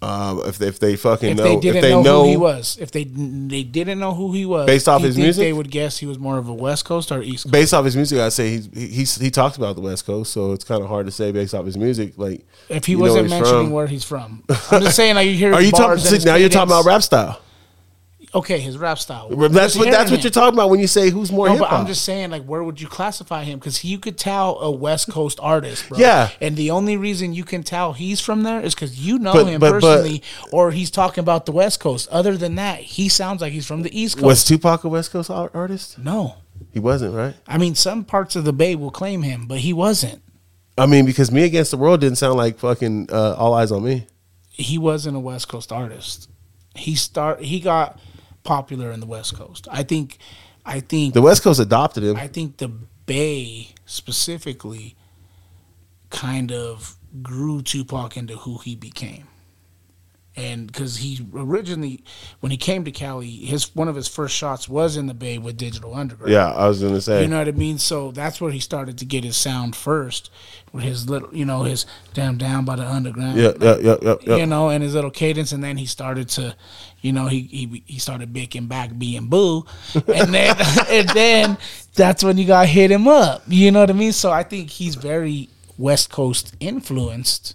um, 0.04 0.42
if 0.46 0.58
they, 0.58 0.68
if 0.68 0.80
they 0.80 0.96
fucking 0.96 1.30
If 1.32 1.38
know, 1.38 1.44
they 1.44 1.60
didn't 1.60 1.76
if 1.78 1.82
they 1.84 1.92
know, 1.92 2.02
know, 2.02 2.24
who 2.24 2.30
he 2.30 2.38
was, 2.38 2.78
if 2.80 2.92
they 2.92 3.04
they 3.04 3.62
didn't 3.64 4.00
know 4.00 4.14
who 4.16 4.34
he 4.34 4.48
was, 4.48 4.66
Based 4.66 4.88
off 4.88 5.04
his 5.04 5.16
music? 5.16 5.44
they 5.44 5.54
would 5.54 5.70
guess 5.70 6.00
he 6.00 6.08
was 6.08 6.18
more 6.18 6.40
of 6.40 6.48
a 6.48 6.54
West 6.54 6.86
Coast 6.86 7.12
or 7.12 7.22
East 7.22 7.44
Coast. 7.44 7.52
based 7.52 7.74
off 7.74 7.86
his 7.86 7.96
music, 7.96 8.20
I'd 8.20 8.34
say 8.34 8.50
he's 8.50 9.18
he 9.18 9.26
he 9.26 9.30
talks 9.32 9.58
about 9.58 9.76
the 9.76 9.82
West 9.82 10.06
Coast, 10.08 10.34
so 10.34 10.54
it's 10.54 10.64
kind 10.64 10.82
of 10.82 10.90
hard 10.90 11.06
to 11.06 11.12
say 11.12 11.32
based 11.32 11.54
off 11.54 11.66
his 11.66 11.78
music. 11.78 12.14
Like, 12.18 12.44
If 12.68 12.86
he 12.86 12.96
wasn't 12.96 13.30
mentioning 13.30 13.66
from. 13.66 13.72
where 13.72 13.86
he's 13.86 14.04
from, 14.04 14.44
I'm 14.72 14.82
just 14.82 14.96
saying 14.96 15.16
like 15.16 15.28
you 15.28 15.36
hear. 15.36 15.54
Are 15.54 15.62
you 15.62 15.72
talking? 15.72 16.04
now 16.24 16.36
you're 16.36 16.50
talking 16.50 16.72
about 16.72 16.86
rap 16.86 17.04
style. 17.04 17.40
Okay, 18.34 18.60
his 18.60 18.78
rap 18.78 18.98
style. 18.98 19.28
That's 19.30 19.76
what 19.76 19.92
that's 19.92 20.10
what 20.10 20.20
him. 20.20 20.24
you're 20.24 20.32
talking 20.32 20.54
about 20.58 20.70
when 20.70 20.80
you 20.80 20.88
say 20.88 21.10
who's 21.10 21.32
more 21.34 21.48
No, 21.48 21.54
hip 21.54 21.60
but 21.62 21.72
I'm 21.74 21.86
just 21.86 22.06
saying, 22.06 22.32
like, 22.32 22.44
where 22.44 22.64
would 22.64 22.80
you 22.80 22.88
classify 22.88 23.44
him? 23.44 23.60
Because 23.60 23.84
you 23.84 24.00
could 24.00 24.18
tell 24.18 24.58
a 24.60 24.72
West 24.72 25.10
Coast 25.12 25.38
artist, 25.42 25.90
bro. 25.90 25.98
Yeah. 25.98 26.30
And 26.40 26.56
the 26.56 26.72
only 26.72 26.96
reason 26.96 27.34
you 27.34 27.44
can 27.44 27.62
tell 27.62 27.92
he's 27.92 28.22
from 28.22 28.44
there 28.44 28.62
is 28.62 28.74
because 28.74 28.98
you 29.06 29.20
know 29.20 29.34
But- 29.34 29.48
him 29.48 29.60
but- 29.60 29.72
but- 29.72 29.82
personally, 29.82 30.24
or 30.54 30.72
he's 30.72 30.90
talking 30.90 31.22
about 31.22 31.46
the 31.46 31.52
West 31.52 31.82
Coast. 31.82 32.08
Other 32.10 32.38
than 32.38 32.56
that, 32.56 32.80
he 32.80 33.10
sounds 33.10 33.42
like 33.42 33.52
he's 33.52 33.66
from 33.66 33.82
the 33.82 34.00
East 34.00 34.16
Coast. 34.16 34.26
Was 34.26 34.44
Tupac 34.46 34.86
a 34.86 34.90
West 34.90 35.12
Coast 35.12 35.30
artist? 35.30 35.98
no, 35.98 36.36
He 36.72 36.80
wasn't, 36.80 37.14
right? 37.14 37.36
I 37.48 37.58
mean, 37.58 37.76
some 37.76 38.06
parts 38.06 38.38
of 38.38 38.46
the 38.46 38.54
Bay 38.54 38.76
will 38.76 38.92
claim 38.92 39.24
him, 39.24 39.46
but 39.46 39.58
he 39.60 39.74
wasn't. 39.74 40.22
I 40.78 40.86
mean, 40.86 41.06
because 41.06 41.32
Me 41.34 41.44
Against 41.44 41.72
the 41.72 41.78
World 41.78 42.00
didn't 42.00 42.18
sound 42.18 42.38
like 42.38 42.60
fucking 42.60 43.10
uh, 43.12 43.34
All 43.34 43.52
Eyez 43.54 43.76
on 43.76 43.84
Me. 43.84 44.08
He 44.52 44.78
wasn't 44.78 45.18
a 45.18 45.20
West 45.20 45.50
Coast 45.50 45.72
artist. 45.74 46.30
He 46.76 46.96
start. 46.96 47.42
He 47.42 47.60
got 47.60 48.00
popular 48.44 48.92
in 48.92 49.00
the 49.00 49.06
West 49.06 49.36
Coast. 49.36 49.68
I 49.72 49.84
think. 49.84 50.18
I 50.66 50.80
think. 50.80 51.14
The 51.14 51.22
West 51.22 51.44
Coast 51.44 51.60
adopted 51.60 52.04
him. 52.04 52.18
I 52.18 52.28
think 52.28 52.58
the 52.58 52.72
Bay 53.06 53.70
specifically 53.86 54.96
kind 56.10 56.52
of 56.52 56.96
grew 57.22 57.62
Tupac 57.62 58.16
into 58.16 58.38
who 58.38 58.58
he 58.60 58.76
became. 58.76 59.28
And 60.34 60.68
because 60.68 60.98
he 60.98 61.28
originally, 61.34 62.06
when 62.40 62.52
he 62.52 62.58
came 62.58 62.86
to 62.86 62.92
Cali, 62.92 63.30
his 63.30 63.76
one 63.76 63.90
of 63.90 63.96
his 63.96 64.08
first 64.08 64.34
shots 64.34 64.70
was 64.70 64.96
in 64.96 65.08
the 65.08 65.14
Bay 65.14 65.38
with 65.38 65.58
Digital 65.58 65.94
Underground. 65.94 66.32
yeah, 66.32 66.54
I 66.54 66.70
was 66.70 66.82
gonna 66.82 67.02
say. 67.02 67.24
You 67.24 67.28
know 67.28 67.40
what 67.40 67.50
I 67.50 67.52
mean? 67.52 67.78
So 67.78 68.12
that's 68.12 68.40
where 68.40 68.52
he 68.52 68.62
started 68.62 68.98
to 69.00 69.06
get 69.06 69.26
his 69.26 69.36
sound 69.36 69.76
first, 69.76 70.32
with 70.72 70.86
his 70.86 71.10
little, 71.10 71.36
you 71.36 71.44
know, 71.44 71.64
his 71.64 71.86
damn 72.14 72.38
down 72.38 72.64
by 72.64 72.78
the 72.78 72.88
underground. 72.88 73.38
yeah, 73.38 73.52
yeah, 73.60 73.76
yeah, 73.82 73.98
yeah, 74.02 74.16
yeah. 74.26 74.36
You 74.38 74.46
know, 74.46 74.70
and 74.70 74.82
his 74.82 74.96
little 74.96 75.12
cadence, 75.12 75.52
and 75.52 75.62
then 75.62 75.76
he 75.76 75.86
started 75.86 76.30
to, 76.30 76.56
you 77.02 77.12
know, 77.12 77.28
he 77.28 77.42
he 77.42 77.84
he 77.86 78.00
started 78.00 78.32
baking 78.32 78.68
back 78.68 78.98
being 78.98 79.28
boo, 79.28 79.66
and 79.96 80.34
then 80.34 80.56
and 80.90 81.10
then 81.10 81.58
that's 81.94 82.24
when 82.24 82.38
you 82.38 82.46
got 82.46 82.68
hit 82.68 82.90
him 82.90 83.06
up. 83.06 83.44
You 83.48 83.70
know 83.72 83.82
what 83.82 83.90
I 83.90 83.94
mean? 83.94 84.14
So 84.14 84.32
I 84.32 84.44
think 84.44 84.70
he's 84.70 84.96
very 84.96 85.50
West 85.78 86.10
Coast 86.10 86.56
influenced, 86.62 87.54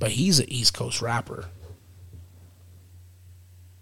but 0.00 0.10
he's 0.10 0.40
an 0.40 0.50
East 0.50 0.74
Coast 0.74 1.00
rapper. 1.00 1.44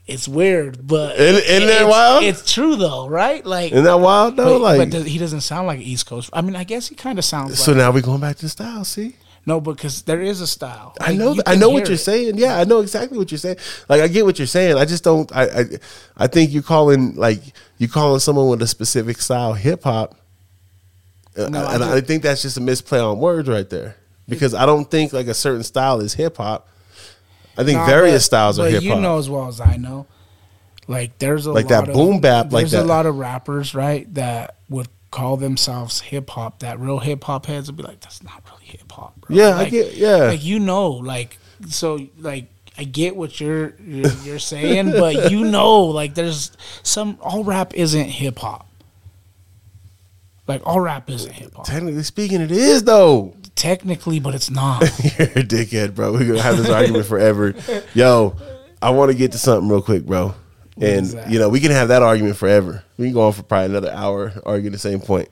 It's 0.07 0.29
weird, 0.29 0.87
but 0.87 1.17
Isn't- 1.19 1.45
isn't 1.45 1.69
that 1.69 1.81
it's, 1.83 1.91
wild? 1.91 2.25
It's 2.25 2.53
true 2.53 2.77
though, 2.77 3.09
right? 3.09 3.45
Like, 3.45 3.73
Isn't 3.73 3.85
that 3.85 3.99
wild 4.01 4.37
though? 4.37 4.59
but, 4.59 4.61
like, 4.61 4.79
but 4.79 4.91
does, 4.91 5.07
he 5.07 5.17
doesn't 5.19 5.41
sound 5.41 5.67
like 5.67 5.81
East 5.81 6.05
Coast. 6.07 6.29
I 6.33 6.43
mean, 6.43 6.55
I 6.57 6.65
guess 6.65 6.89
he 6.89 6.95
kind 6.95 7.19
of 7.19 7.25
sounds 7.25 7.59
so 7.59 7.73
like 7.73 7.79
now 7.79 7.91
we're 7.91 8.03
going 8.03 8.21
back 8.21 8.37
to 8.37 8.49
style. 8.51 8.85
See, 8.85 9.17
no, 9.47 9.63
but 9.63 9.77
because 9.77 10.03
there 10.03 10.21
is 10.21 10.43
a 10.43 10.47
style. 10.47 10.95
I 11.01 11.15
know, 11.15 11.35
I 11.47 11.55
know 11.55 11.71
what 11.71 11.85
you're 11.87 11.95
it. 11.95 11.99
saying. 11.99 12.37
Yeah, 12.37 12.59
I 12.59 12.65
know 12.65 12.81
exactly 12.81 13.17
what 13.17 13.31
you're 13.33 13.39
saying. 13.39 13.57
Like, 13.89 14.03
I 14.03 14.09
get 14.09 14.27
what 14.27 14.39
you're 14.39 14.47
saying. 14.47 14.77
I 14.77 14.85
just 14.85 15.05
don't. 15.05 15.35
I, 15.35 15.43
I, 15.45 15.65
I 16.19 16.27
think 16.27 16.53
you're 16.53 16.63
calling 16.63 17.15
like 17.17 17.41
you're 17.79 17.89
calling 17.91 18.21
someone 18.21 18.49
with 18.51 18.61
a 18.61 18.67
specific 18.67 19.21
style 19.23 19.55
hip 19.55 19.85
hop, 19.85 20.17
Uh, 21.37 21.49
No, 21.49 21.67
and 21.67 21.83
I, 21.83 21.95
just- 21.97 22.07
think 22.07 22.23
that's 22.25 22.43
just 22.43 22.59
a 22.59 22.61
misplay 22.61 22.99
on 23.01 23.19
words 23.21 23.49
right 23.49 23.69
there. 23.71 23.97
Because 24.29 24.53
I 24.55 24.67
don't 24.67 24.91
think 24.91 25.13
like 25.15 25.27
a 25.29 25.35
certain 25.35 25.63
style 25.63 26.01
is 26.01 26.13
hip 26.15 26.37
hop. 26.37 26.69
I 27.57 27.65
think 27.65 27.79
Nah, 27.79 27.87
various 27.87 28.23
but- 28.23 28.27
styles 28.27 28.57
but 28.59 28.71
hip 28.73 28.83
hop. 28.83 28.97
You 28.97 29.01
know 29.01 29.19
as 29.19 29.29
well 29.31 29.49
as 29.49 29.61
I 29.61 29.77
know, 29.77 30.07
like 30.89 31.19
there's 31.19 31.47
a 31.47 31.53
Like 31.53 31.65
lot 31.71 31.87
that 31.87 31.89
of, 31.91 31.95
boom 31.95 32.21
bap, 32.21 32.53
like 32.53 32.63
There's 32.63 32.73
that. 32.73 32.83
a 32.83 32.85
lot 32.85 33.07
of 33.07 33.17
rappers, 33.17 33.75
right, 33.75 34.13
that 34.15 34.57
would 34.69 34.89
call 35.11 35.37
themselves 35.37 36.01
hip 36.01 36.31
hop. 36.31 36.59
That 36.59 36.81
real 36.81 36.99
hip 36.99 37.23
hop 37.25 37.47
heads 37.47 37.69
would 37.69 37.77
be 37.77 37.85
like, 37.85 38.01
"That's 38.01 38.23
not 38.23 38.43
really 38.51 38.65
hip 38.67 38.91
hop." 38.91 39.21
bro." 39.21 39.37
Yeah, 39.37 39.57
I 39.57 39.69
get- 39.69 39.95
yeah. 39.97 40.17
Like 40.25 40.45
you 40.45 40.59
know, 40.59 40.91
like 40.91 41.39
so, 41.69 42.01
like 42.19 42.47
I 42.77 42.83
get 42.85 43.15
what 43.15 43.41
you're 43.41 43.75
you're, 43.87 44.11
you're 44.25 44.39
saying, 44.41 44.91
but 44.91 45.31
you 45.31 45.45
know, 45.45 45.83
like 45.85 46.15
there's 46.15 46.51
some 46.83 47.17
all 47.23 47.45
rap 47.45 47.73
isn't 47.75 48.09
hip 48.09 48.41
hop. 48.41 48.67
Like 50.47 50.61
all 50.67 50.81
rap 50.81 51.09
isn't 51.09 51.33
hip 51.33 51.55
hop 51.55 51.65
Technically 51.67 52.03
speaking, 52.03 52.41
it 52.41 52.51
is 52.51 52.83
though. 52.83 53.35
Technically, 53.65 54.21
but 54.21 54.35
it's 54.35 54.51
not. 54.51 54.83
You're 55.19 55.29
a 55.29 55.43
dickhead, 55.43 55.95
bro. 55.95 56.13
We're 56.13 56.27
gonna 56.27 56.43
have 56.43 56.59
this 56.59 56.69
argument 56.69 57.07
forever. 57.07 57.55
Yo, 57.95 58.37
I 58.83 58.91
want 58.91 59.11
to 59.11 59.17
get 59.17 59.33
to 59.33 59.39
something 59.39 59.71
real 59.71 59.81
quick, 59.81 60.05
bro. 60.05 60.35
And 60.81 61.07
you 61.31 61.39
know, 61.39 61.49
we 61.49 61.61
can 61.61 61.71
have 61.71 61.89
that 61.89 62.03
argument 62.03 62.37
forever. 62.37 62.85
We 62.99 63.07
can 63.07 63.15
go 63.15 63.23
on 63.23 63.33
for 63.33 63.43
probably 63.43 63.67
another 63.67 63.91
hour 63.91 64.35
arguing 64.45 64.73
the 64.73 64.79
same 64.79 65.01
point. 65.01 65.29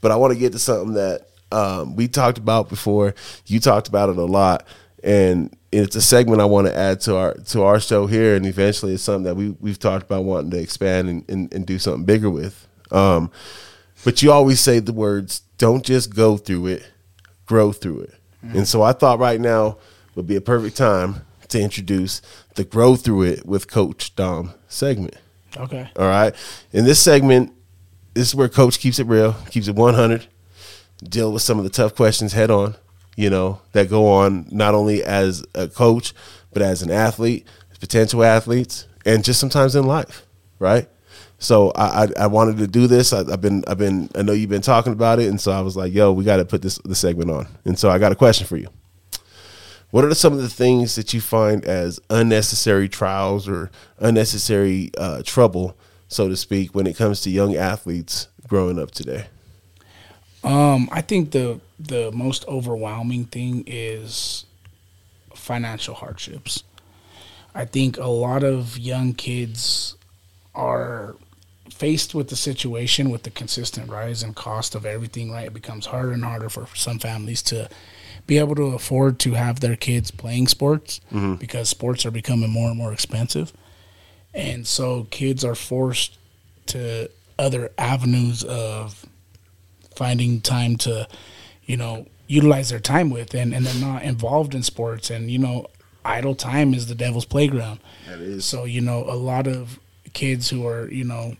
But 0.00 0.10
I 0.10 0.16
want 0.16 0.32
to 0.32 0.38
get 0.38 0.52
to 0.52 0.58
something 0.58 0.94
that 0.94 1.28
um, 1.52 1.94
we 1.94 2.08
talked 2.08 2.38
about 2.38 2.68
before. 2.68 3.14
You 3.46 3.60
talked 3.60 3.86
about 3.86 4.08
it 4.08 4.16
a 4.16 4.24
lot, 4.24 4.66
and 5.04 5.54
it's 5.70 5.94
a 5.94 6.02
segment 6.02 6.40
I 6.40 6.46
want 6.46 6.66
to 6.66 6.76
add 6.76 7.00
to 7.02 7.16
our 7.16 7.34
to 7.34 7.62
our 7.62 7.78
show 7.78 8.08
here. 8.08 8.34
And 8.34 8.44
eventually, 8.44 8.94
it's 8.94 9.04
something 9.04 9.24
that 9.24 9.36
we 9.36 9.50
we've 9.60 9.78
talked 9.78 10.04
about 10.04 10.24
wanting 10.24 10.50
to 10.50 10.58
expand 10.58 11.08
and, 11.08 11.30
and, 11.30 11.54
and 11.54 11.64
do 11.64 11.78
something 11.78 12.04
bigger 12.04 12.30
with. 12.30 12.66
Um, 12.90 13.30
but 14.04 14.20
you 14.22 14.32
always 14.32 14.58
say 14.58 14.80
the 14.80 14.92
words, 14.92 15.42
"Don't 15.58 15.84
just 15.84 16.14
go 16.14 16.38
through 16.38 16.66
it, 16.68 16.86
grow 17.48 17.72
through 17.72 18.02
it." 18.02 18.14
And 18.54 18.68
so 18.68 18.82
I 18.82 18.92
thought 18.92 19.18
right 19.18 19.40
now 19.40 19.78
would 20.14 20.28
be 20.28 20.36
a 20.36 20.40
perfect 20.40 20.76
time 20.76 21.22
to 21.48 21.60
introduce 21.60 22.22
the 22.54 22.62
"Grow 22.62 22.94
Through 22.94 23.22
It" 23.22 23.46
with 23.46 23.68
Coach 23.68 24.14
Dom 24.14 24.54
segment. 24.68 25.16
Okay. 25.56 25.90
All 25.96 26.06
right. 26.06 26.34
In 26.72 26.84
this 26.84 27.00
segment, 27.00 27.52
this 28.14 28.28
is 28.28 28.34
where 28.34 28.48
Coach 28.48 28.78
keeps 28.78 28.98
it 28.98 29.06
real, 29.06 29.34
keeps 29.50 29.66
it 29.66 29.74
100, 29.74 30.26
deal 31.02 31.32
with 31.32 31.42
some 31.42 31.58
of 31.58 31.64
the 31.64 31.70
tough 31.70 31.94
questions 31.94 32.32
head 32.32 32.50
on, 32.50 32.76
you 33.16 33.30
know, 33.30 33.60
that 33.72 33.90
go 33.90 34.06
on 34.06 34.46
not 34.50 34.74
only 34.74 35.02
as 35.02 35.44
a 35.54 35.68
coach, 35.68 36.14
but 36.52 36.62
as 36.62 36.82
an 36.82 36.90
athlete, 36.90 37.46
potential 37.80 38.24
athletes, 38.24 38.86
and 39.04 39.24
just 39.24 39.40
sometimes 39.40 39.74
in 39.74 39.84
life, 39.84 40.26
right? 40.58 40.88
So 41.38 41.70
I, 41.70 42.04
I, 42.04 42.08
I 42.20 42.26
wanted 42.26 42.58
to 42.58 42.66
do 42.66 42.86
this. 42.86 43.12
I, 43.12 43.20
I've 43.20 43.40
been 43.40 43.64
I've 43.68 43.78
been 43.78 44.10
I 44.14 44.22
know 44.22 44.32
you've 44.32 44.50
been 44.50 44.62
talking 44.62 44.92
about 44.92 45.20
it, 45.20 45.28
and 45.28 45.40
so 45.40 45.52
I 45.52 45.60
was 45.60 45.76
like, 45.76 45.92
yo, 45.92 46.12
we 46.12 46.24
got 46.24 46.38
to 46.38 46.44
put 46.44 46.62
this 46.62 46.78
the 46.78 46.94
segment 46.94 47.30
on. 47.30 47.46
And 47.64 47.78
so 47.78 47.90
I 47.90 47.98
got 47.98 48.12
a 48.12 48.16
question 48.16 48.46
for 48.46 48.56
you. 48.56 48.68
What 49.90 50.04
are 50.04 50.14
some 50.14 50.34
of 50.34 50.40
the 50.40 50.50
things 50.50 50.96
that 50.96 51.14
you 51.14 51.20
find 51.20 51.64
as 51.64 51.98
unnecessary 52.10 52.88
trials 52.88 53.48
or 53.48 53.70
unnecessary 53.98 54.90
uh, 54.98 55.22
trouble, 55.24 55.78
so 56.08 56.28
to 56.28 56.36
speak, 56.36 56.74
when 56.74 56.86
it 56.86 56.96
comes 56.96 57.22
to 57.22 57.30
young 57.30 57.56
athletes 57.56 58.28
growing 58.46 58.78
up 58.78 58.90
today? 58.90 59.28
Um, 60.44 60.88
I 60.92 61.00
think 61.00 61.30
the 61.30 61.60
the 61.78 62.10
most 62.12 62.46
overwhelming 62.48 63.26
thing 63.26 63.64
is 63.66 64.44
financial 65.34 65.94
hardships. 65.94 66.64
I 67.54 67.64
think 67.64 67.96
a 67.96 68.08
lot 68.08 68.42
of 68.42 68.76
young 68.76 69.14
kids 69.14 69.94
are 70.54 71.16
faced 71.70 72.14
with 72.14 72.28
the 72.28 72.36
situation 72.36 73.10
with 73.10 73.22
the 73.22 73.30
consistent 73.30 73.90
rise 73.90 74.22
in 74.22 74.34
cost 74.34 74.74
of 74.74 74.86
everything, 74.86 75.30
right? 75.30 75.46
It 75.46 75.54
becomes 75.54 75.86
harder 75.86 76.12
and 76.12 76.24
harder 76.24 76.48
for 76.48 76.66
some 76.74 76.98
families 76.98 77.42
to 77.42 77.68
be 78.26 78.38
able 78.38 78.54
to 78.54 78.74
afford 78.74 79.18
to 79.20 79.32
have 79.32 79.60
their 79.60 79.76
kids 79.76 80.10
playing 80.10 80.48
sports 80.48 81.00
mm-hmm. 81.12 81.34
because 81.36 81.68
sports 81.68 82.04
are 82.04 82.10
becoming 82.10 82.50
more 82.50 82.68
and 82.68 82.76
more 82.76 82.92
expensive. 82.92 83.52
And 84.34 84.66
so 84.66 85.06
kids 85.10 85.44
are 85.44 85.54
forced 85.54 86.18
to 86.66 87.10
other 87.38 87.70
avenues 87.78 88.44
of 88.44 89.06
finding 89.96 90.40
time 90.40 90.76
to, 90.76 91.08
you 91.64 91.76
know, 91.76 92.06
utilize 92.26 92.68
their 92.68 92.80
time 92.80 93.08
with 93.08 93.34
and, 93.34 93.54
and 93.54 93.64
they're 93.64 93.88
not 93.88 94.02
involved 94.02 94.54
in 94.54 94.62
sports 94.62 95.08
and, 95.10 95.30
you 95.30 95.38
know, 95.38 95.66
idle 96.04 96.34
time 96.34 96.74
is 96.74 96.86
the 96.86 96.94
devil's 96.94 97.24
playground. 97.24 97.80
That 98.06 98.20
is. 98.20 98.44
So, 98.44 98.64
you 98.64 98.80
know, 98.80 99.04
a 99.04 99.16
lot 99.16 99.46
of 99.46 99.78
kids 100.12 100.50
who 100.50 100.66
are, 100.66 100.90
you 100.90 101.04
know, 101.04 101.36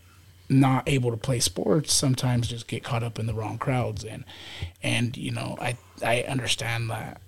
not 0.48 0.88
able 0.88 1.10
to 1.10 1.16
play 1.16 1.40
sports 1.40 1.92
sometimes 1.92 2.48
just 2.48 2.66
get 2.66 2.82
caught 2.82 3.02
up 3.02 3.18
in 3.18 3.26
the 3.26 3.34
wrong 3.34 3.58
crowds. 3.58 4.04
And 4.04 4.24
and 4.82 5.16
you 5.16 5.30
know, 5.30 5.56
I 5.60 5.76
I 6.02 6.22
understand 6.22 6.90
that 6.90 7.20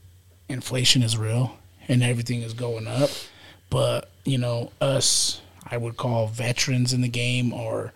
inflation 0.48 1.02
is 1.02 1.16
real 1.16 1.58
and 1.88 2.02
everything 2.02 2.42
is 2.42 2.54
going 2.54 2.86
up, 2.86 3.10
but 3.68 4.10
you 4.24 4.38
know, 4.38 4.72
us 4.80 5.40
I 5.70 5.76
would 5.76 5.96
call 5.96 6.26
veterans 6.26 6.92
in 6.92 7.00
the 7.00 7.08
game 7.08 7.52
or 7.52 7.92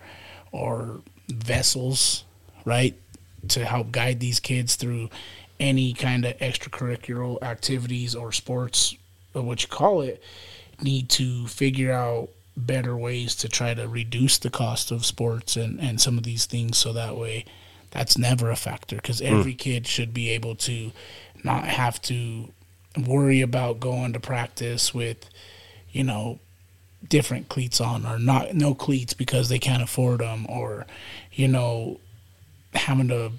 or 0.51 1.01
vessels, 1.27 2.23
right, 2.63 2.95
to 3.49 3.65
help 3.65 3.91
guide 3.91 4.19
these 4.19 4.39
kids 4.39 4.75
through 4.75 5.09
any 5.59 5.93
kind 5.93 6.25
of 6.25 6.37
extracurricular 6.37 7.41
activities 7.41 8.15
or 8.15 8.31
sports, 8.31 8.95
or 9.33 9.41
what 9.41 9.61
you 9.63 9.69
call 9.69 10.01
it, 10.01 10.21
need 10.81 11.09
to 11.09 11.47
figure 11.47 11.91
out 11.91 12.29
better 12.57 12.95
ways 12.95 13.35
to 13.35 13.49
try 13.49 13.73
to 13.73 13.87
reduce 13.87 14.37
the 14.37 14.49
cost 14.49 14.91
of 14.91 15.05
sports 15.05 15.55
and, 15.55 15.79
and 15.79 15.99
some 15.99 16.17
of 16.17 16.23
these 16.23 16.45
things 16.45 16.77
so 16.77 16.93
that 16.93 17.17
way 17.17 17.45
that's 17.91 18.17
never 18.17 18.49
a 18.49 18.55
factor 18.55 18.95
because 18.95 19.19
hmm. 19.19 19.27
every 19.27 19.53
kid 19.53 19.87
should 19.87 20.13
be 20.13 20.29
able 20.29 20.55
to 20.55 20.91
not 21.43 21.65
have 21.65 22.01
to 22.01 22.49
worry 23.05 23.41
about 23.41 23.79
going 23.79 24.13
to 24.13 24.19
practice 24.19 24.93
with 24.93 25.29
you 25.91 26.03
know 26.03 26.39
different 27.07 27.49
cleats 27.49 27.81
on 27.81 28.05
or 28.05 28.17
not 28.17 28.55
no 28.55 28.73
cleats 28.73 29.13
because 29.13 29.49
they 29.49 29.59
can't 29.59 29.83
afford 29.83 30.19
them 30.19 30.45
or 30.49 30.85
you 31.33 31.47
know 31.47 31.99
having 32.73 33.09
to 33.09 33.31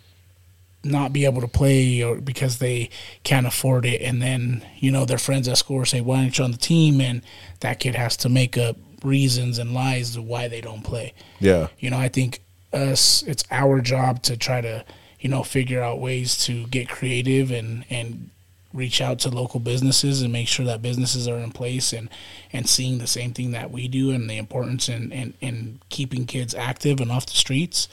not 0.87 1.13
be 1.13 1.25
able 1.25 1.41
to 1.41 1.49
play 1.49 2.03
or 2.03 2.17
because 2.17 2.59
they 2.59 2.89
can't 3.25 3.47
afford 3.47 3.85
it. 3.85 4.01
And 4.01 4.23
then 4.23 4.65
you 4.79 4.91
know 4.91 5.05
their 5.05 5.19
friends 5.19 5.49
at 5.49 5.59
school 5.59 5.85
say 5.85 6.01
why 6.01 6.21
aren't 6.21 6.39
you 6.39 6.45
on 6.45 6.53
the 6.53 6.59
team? 6.59 7.01
And 7.01 7.23
that 7.61 7.81
kid 7.81 7.95
has 7.95 8.17
to 8.19 8.29
make 8.29 8.57
up 8.57 8.77
reasons 9.07 9.59
and 9.59 9.73
lies 9.73 10.17
of 10.17 10.25
why 10.25 10.49
they 10.49 10.61
don't 10.61 10.83
play 10.83 11.15
Yeah. 11.41 11.69
you 11.79 11.89
know 11.91 11.99
i 11.99 12.09
think 12.09 12.41
us 12.73 13.23
it's 13.23 13.45
our 13.51 13.81
job 13.81 14.23
to 14.25 14.37
try 14.37 14.61
to 14.61 14.85
you 15.21 15.29
know 15.31 15.43
figure 15.43 15.83
out 15.83 16.01
ways 16.01 16.37
to 16.47 16.67
get 16.67 16.89
creative 16.89 17.51
and 17.51 17.85
and 17.89 18.31
reach 18.75 19.01
out 19.01 19.19
to 19.21 19.31
local 19.31 19.59
businesses 19.59 20.21
and 20.21 20.31
make 20.31 20.49
sure 20.49 20.67
that 20.67 20.83
businesses 20.83 21.27
are 21.27 21.39
in 21.39 21.51
place 21.51 21.93
and 21.95 22.11
and 22.53 22.69
seeing 22.69 22.99
the 22.99 23.07
same 23.07 23.33
thing 23.33 23.53
that 23.53 23.71
we 23.71 23.89
do 23.89 24.11
and 24.11 24.29
the 24.29 24.37
importance 24.37 24.89
in 24.89 25.11
in, 25.13 25.33
in 25.41 25.79
keeping 25.89 26.27
kids 26.27 26.55
active 26.55 27.01
and 27.01 27.11
off 27.11 27.25
the 27.27 27.33
streets 27.33 27.89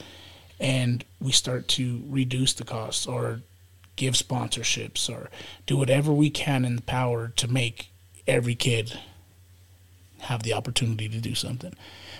and 0.60 1.04
we 1.20 1.32
start 1.32 1.66
to 1.68 2.02
reduce 2.08 2.52
the 2.52 2.64
costs 2.64 3.06
or 3.06 3.40
give 3.96 4.14
sponsorships 4.14 5.08
or 5.08 5.30
do 5.66 5.76
whatever 5.76 6.12
we 6.12 6.28
can 6.28 6.64
in 6.64 6.76
the 6.76 6.82
power 6.82 7.28
to 7.36 7.48
make 7.48 7.88
every 8.26 8.54
kid 8.54 8.98
have 10.24 10.42
the 10.42 10.52
opportunity 10.52 11.08
to 11.08 11.18
do 11.20 11.34
something. 11.34 11.74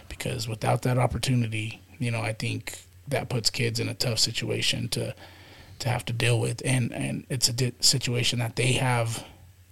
Because 0.09 0.48
without 0.48 0.82
that 0.82 0.98
opportunity 0.98 1.80
you 1.98 2.11
know 2.11 2.20
i 2.20 2.32
think 2.32 2.78
that 3.09 3.28
puts 3.28 3.50
kids 3.50 3.78
in 3.78 3.88
a 3.88 3.94
tough 3.94 4.18
situation 4.18 4.88
to 4.88 5.14
to 5.80 5.88
have 5.88 6.05
to 6.07 6.12
deal 6.12 6.40
with. 6.40 6.62
And 6.64 6.92
and 6.92 7.26
it's 7.28 7.48
a 7.48 7.52
di- 7.52 7.72
situation 7.80 8.38
that 8.38 8.57
they 8.57 8.72
have 8.72 9.24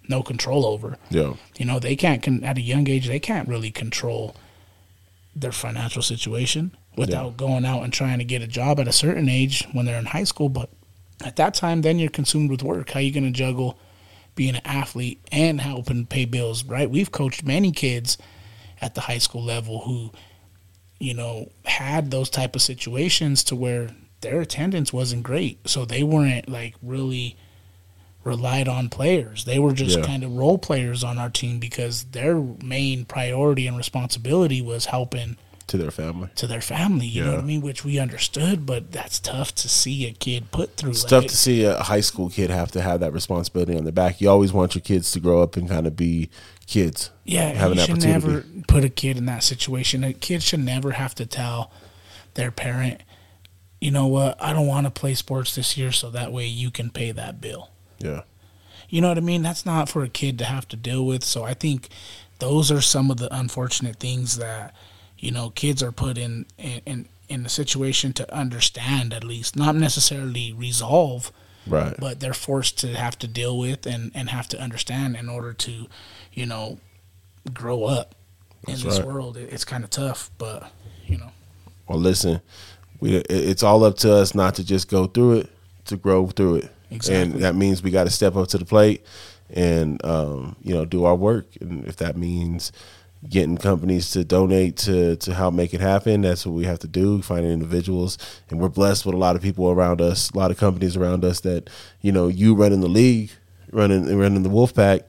no 0.08 0.22
control 0.22 0.66
over. 0.66 0.98
Yeah. 1.10 1.34
you 1.56 1.64
know 1.64 1.78
they 1.78 1.96
can't 1.96 2.22
con- 2.22 2.44
at 2.44 2.58
a 2.58 2.60
young 2.60 2.88
age 2.88 3.06
they 3.06 3.20
can't 3.20 3.48
really 3.48 3.70
control 3.70 4.34
their 5.34 5.52
financial 5.52 6.02
situation 6.02 6.76
without 6.96 7.38
going 7.38 7.64
out 7.64 7.82
and 7.84 7.92
trying 7.92 8.18
to 8.18 8.24
get 8.24 8.42
a 8.42 8.46
job 8.46 8.78
at 8.78 8.86
a 8.86 8.92
certain 8.92 9.28
age 9.28 9.66
when 9.72 9.86
they're 9.86 9.98
in 9.98 10.04
high 10.06 10.24
school. 10.24 10.50
But 10.50 10.68
at 11.24 11.36
that 11.36 11.54
time 11.54 11.82
then 11.82 11.98
you're 11.98 12.10
consumed 12.10 12.50
with 12.50 12.62
work. 12.62 12.90
How 12.90 13.00
you 13.00 13.12
going 13.12 13.24
to 13.24 13.30
juggle 13.30 13.78
being 14.34 14.54
an 14.56 14.62
athlete 14.64 15.20
and 15.30 15.60
helping 15.60 16.06
pay 16.06 16.24
bills 16.24 16.64
right? 16.64 16.90
We've 16.90 17.12
coached 17.12 17.44
many 17.44 17.72
kids 17.72 18.16
at 18.80 18.94
the 18.94 19.02
high 19.02 19.18
school 19.18 19.42
level 19.44 19.80
who 19.80 20.10
you 20.98 21.14
know 21.14 21.50
had 21.64 22.10
those 22.10 22.30
type 22.30 22.54
of 22.56 22.62
situations 22.62 23.44
to 23.44 23.56
where 23.56 23.90
their 24.20 24.40
attendance 24.40 24.92
wasn't 24.92 25.22
great. 25.24 25.68
So 25.68 25.84
they 25.84 26.02
weren't 26.02 26.48
like 26.48 26.74
really 26.82 27.36
relied 28.24 28.68
on 28.68 28.88
players. 28.88 29.44
They 29.44 29.58
were 29.58 29.72
just 29.72 29.98
Yeah. 29.98 30.04
kind 30.06 30.22
of 30.22 30.32
role 30.36 30.58
players 30.58 31.02
on 31.02 31.18
our 31.18 31.28
team 31.30 31.58
because 31.58 32.04
their 32.04 32.36
main 32.36 33.04
priority 33.04 33.66
and 33.66 33.76
responsibility 33.76 34.62
was 34.62 34.86
helping 34.86 35.36
To 35.72 35.78
their 35.78 35.90
family. 35.90 36.28
to 36.34 36.46
their 36.46 36.60
family 36.60 37.06
you 37.06 37.24
know 37.24 37.30
what 37.32 37.40
i 37.40 37.42
mean 37.42 37.62
which 37.62 37.82
we 37.84 37.98
understood 37.98 38.66
but 38.66 38.92
that's 38.92 39.18
tough 39.18 39.54
to 39.54 39.68
see 39.70 40.06
a 40.06 40.12
kid 40.12 40.50
put 40.52 40.76
through 40.76 40.90
It's 40.90 41.02
Like, 41.04 41.10
tough 41.10 41.24
it- 41.24 41.28
to 41.30 41.36
see 41.36 41.64
a 41.64 41.82
high 41.82 42.02
school 42.02 42.28
kid 42.28 42.50
have 42.50 42.70
to 42.72 42.82
have 42.82 43.00
that 43.00 43.12
responsibility 43.14 43.74
on 43.76 43.84
their 43.84 43.92
back. 43.92 44.20
You 44.20 44.28
always 44.28 44.52
want 44.52 44.74
your 44.74 44.82
kids 44.82 45.10
to 45.12 45.20
grow 45.20 45.42
up 45.42 45.56
and 45.56 45.68
kind 45.68 45.86
of 45.86 45.96
be 45.96 46.28
kids. 46.66 47.10
Yeah, 47.24 47.48
have 47.54 47.74
you 47.74 47.80
an 47.82 47.90
opportunity. 47.90 48.06
never 48.08 48.44
put 48.68 48.84
a 48.84 48.88
kid 48.90 49.16
in 49.16 49.24
that 49.26 49.42
situation. 49.42 50.04
A 50.04 50.12
kid 50.12 50.42
should 50.42 50.60
never 50.60 50.92
have 50.92 51.14
to 51.16 51.24
tell 51.26 51.72
their 52.34 52.50
parent, 52.50 53.00
you 53.80 53.90
know 53.90 54.06
what, 54.06 54.36
I 54.42 54.52
don't 54.52 54.66
want 54.66 54.84
to 54.86 54.90
play 54.90 55.14
sports 55.14 55.54
this 55.54 55.76
year, 55.78 55.90
so 55.92 56.10
that 56.10 56.32
way 56.32 56.46
you 56.46 56.70
can 56.70 56.90
pay 56.90 57.12
that 57.12 57.40
bill. 57.40 57.70
Yeah. 57.98 58.22
You 58.90 59.00
know 59.00 59.08
what 59.08 59.16
I 59.18 59.22
mean? 59.22 59.42
That's 59.42 59.64
not 59.64 59.88
for 59.88 60.02
a 60.04 60.08
kid 60.08 60.38
to 60.38 60.44
have 60.44 60.68
to 60.68 60.76
deal 60.76 61.06
with. 61.06 61.24
So 61.24 61.44
I 61.44 61.54
think 61.54 61.88
those 62.40 62.70
are 62.70 62.82
some 62.82 63.10
of 63.10 63.16
the 63.16 63.34
unfortunate 63.34 63.96
things 63.96 64.36
that 64.36 64.74
you 65.22 65.30
know 65.30 65.50
kids 65.50 65.82
are 65.82 65.92
put 65.92 66.18
in 66.18 66.44
in 66.58 67.08
in, 67.28 67.46
a 67.46 67.48
situation 67.48 68.12
to 68.12 68.34
understand 68.34 69.14
at 69.14 69.24
least, 69.24 69.56
not 69.56 69.74
necessarily 69.74 70.52
resolve 70.52 71.32
Right. 71.64 71.94
but 71.96 72.18
they're 72.18 72.34
forced 72.34 72.80
to 72.80 72.88
have 72.88 73.16
to 73.20 73.28
deal 73.28 73.56
with 73.56 73.86
and, 73.86 74.10
and 74.16 74.28
have 74.30 74.48
to 74.48 74.60
understand 74.60 75.16
in 75.16 75.28
order 75.28 75.52
to, 75.52 75.86
you 76.32 76.44
know, 76.44 76.80
grow 77.54 77.84
up 77.84 78.16
in 78.66 78.74
this 78.74 78.98
right. 78.98 79.06
world. 79.06 79.36
It, 79.36 79.52
it's 79.52 79.64
kind 79.64 79.84
of 79.84 79.90
tough, 79.90 80.30
but 80.38 80.70
you 81.06 81.18
know, 81.18 81.30
well, 81.86 82.00
listen, 82.00 82.40
we 82.98 83.16
it's 83.16 83.62
all 83.62 83.84
up 83.84 83.96
to 83.98 84.12
us 84.12 84.34
not 84.34 84.56
to 84.56 84.64
just 84.64 84.90
go 84.90 85.06
through 85.06 85.38
it, 85.38 85.50
to 85.86 85.96
grow 85.96 86.26
through 86.26 86.56
it. 86.56 86.72
Exactly. 86.90 87.34
And 87.34 87.42
that 87.44 87.54
means 87.54 87.80
we 87.80 87.92
got 87.92 88.04
to 88.04 88.10
step 88.10 88.34
up 88.34 88.48
to 88.48 88.58
the 88.58 88.64
plate 88.64 89.04
and 89.48 90.04
um, 90.04 90.56
you 90.62 90.74
know 90.74 90.84
do 90.84 91.04
our 91.04 91.14
work. 91.14 91.46
And 91.60 91.86
if 91.86 91.96
that 91.98 92.16
means 92.16 92.72
getting 93.28 93.56
companies 93.56 94.10
to 94.10 94.24
donate 94.24 94.76
to 94.76 95.16
to 95.16 95.34
help 95.34 95.54
make 95.54 95.72
it 95.74 95.80
happen, 95.80 96.22
that's 96.22 96.44
what 96.46 96.54
we 96.54 96.64
have 96.64 96.78
to 96.80 96.88
do. 96.88 97.22
Finding 97.22 97.52
individuals, 97.52 98.18
and 98.50 98.60
we're 98.60 98.68
blessed 98.68 99.06
with 99.06 99.14
a 99.14 99.18
lot 99.18 99.36
of 99.36 99.42
people 99.42 99.70
around 99.70 100.00
us, 100.00 100.30
a 100.30 100.38
lot 100.38 100.50
of 100.50 100.58
companies 100.58 100.96
around 100.96 101.24
us 101.24 101.40
that 101.40 101.70
you 102.00 102.12
know 102.12 102.28
you 102.28 102.54
running 102.54 102.80
the 102.80 102.88
league, 102.88 103.30
running 103.70 104.16
running 104.16 104.42
the 104.42 104.50
Wolfpack 104.50 105.02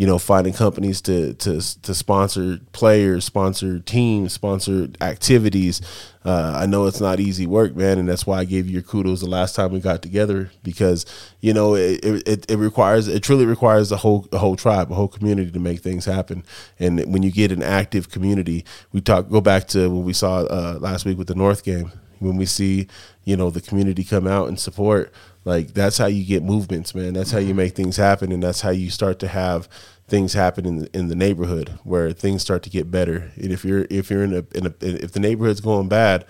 you 0.00 0.06
know, 0.06 0.18
finding 0.18 0.54
companies 0.54 1.02
to 1.02 1.34
to 1.34 1.60
to 1.82 1.94
sponsor 1.94 2.58
players, 2.72 3.22
sponsor 3.26 3.80
teams, 3.80 4.32
sponsor 4.32 4.88
activities. 5.02 5.82
Uh, 6.24 6.54
I 6.56 6.64
know 6.64 6.86
it's 6.86 7.02
not 7.02 7.20
easy 7.20 7.46
work, 7.46 7.76
man, 7.76 7.98
and 7.98 8.08
that's 8.08 8.26
why 8.26 8.38
I 8.38 8.46
gave 8.46 8.66
you 8.66 8.72
your 8.72 8.82
kudos 8.82 9.20
the 9.20 9.26
last 9.26 9.54
time 9.54 9.72
we 9.72 9.78
got 9.78 10.00
together 10.00 10.52
because 10.62 11.04
you 11.40 11.52
know 11.52 11.74
it 11.74 12.00
it, 12.02 12.50
it 12.50 12.56
requires 12.56 13.08
it 13.08 13.22
truly 13.22 13.44
requires 13.44 13.92
a 13.92 13.98
whole 13.98 14.26
a 14.32 14.38
whole 14.38 14.56
tribe, 14.56 14.90
a 14.90 14.94
whole 14.94 15.06
community 15.06 15.50
to 15.50 15.60
make 15.60 15.80
things 15.80 16.06
happen. 16.06 16.44
And 16.78 17.00
when 17.12 17.22
you 17.22 17.30
get 17.30 17.52
an 17.52 17.62
active 17.62 18.08
community, 18.08 18.64
we 18.92 19.02
talk 19.02 19.28
go 19.28 19.42
back 19.42 19.68
to 19.68 19.90
what 19.90 20.04
we 20.04 20.14
saw 20.14 20.44
uh, 20.44 20.78
last 20.80 21.04
week 21.04 21.18
with 21.18 21.28
the 21.28 21.34
North 21.34 21.62
game 21.62 21.92
when 22.20 22.38
we 22.38 22.46
see 22.46 22.86
you 23.24 23.36
know 23.36 23.50
the 23.50 23.60
community 23.60 24.02
come 24.02 24.26
out 24.26 24.48
and 24.48 24.58
support 24.58 25.12
like 25.50 25.74
that's 25.74 25.98
how 25.98 26.06
you 26.06 26.24
get 26.24 26.44
movements 26.44 26.94
man. 26.94 27.12
That's 27.12 27.32
how 27.32 27.38
you 27.38 27.48
mm-hmm. 27.48 27.56
make 27.56 27.74
things 27.74 27.96
happen 27.96 28.30
and 28.30 28.40
that's 28.40 28.60
how 28.60 28.70
you 28.70 28.88
start 28.88 29.18
to 29.18 29.28
have 29.28 29.68
things 30.06 30.32
happen 30.32 30.64
in 30.64 30.78
the, 30.78 30.96
in 30.96 31.08
the 31.08 31.16
neighborhood 31.16 31.76
where 31.82 32.12
things 32.12 32.40
start 32.40 32.62
to 32.62 32.70
get 32.70 32.88
better. 32.88 33.32
And 33.34 33.50
if 33.50 33.64
you're 33.64 33.84
if 33.90 34.10
you're 34.10 34.22
in 34.22 34.32
a, 34.32 34.44
in 34.54 34.66
a 34.66 34.74
if 34.80 35.10
the 35.10 35.18
neighborhood's 35.18 35.60
going 35.60 35.88
bad 35.88 36.24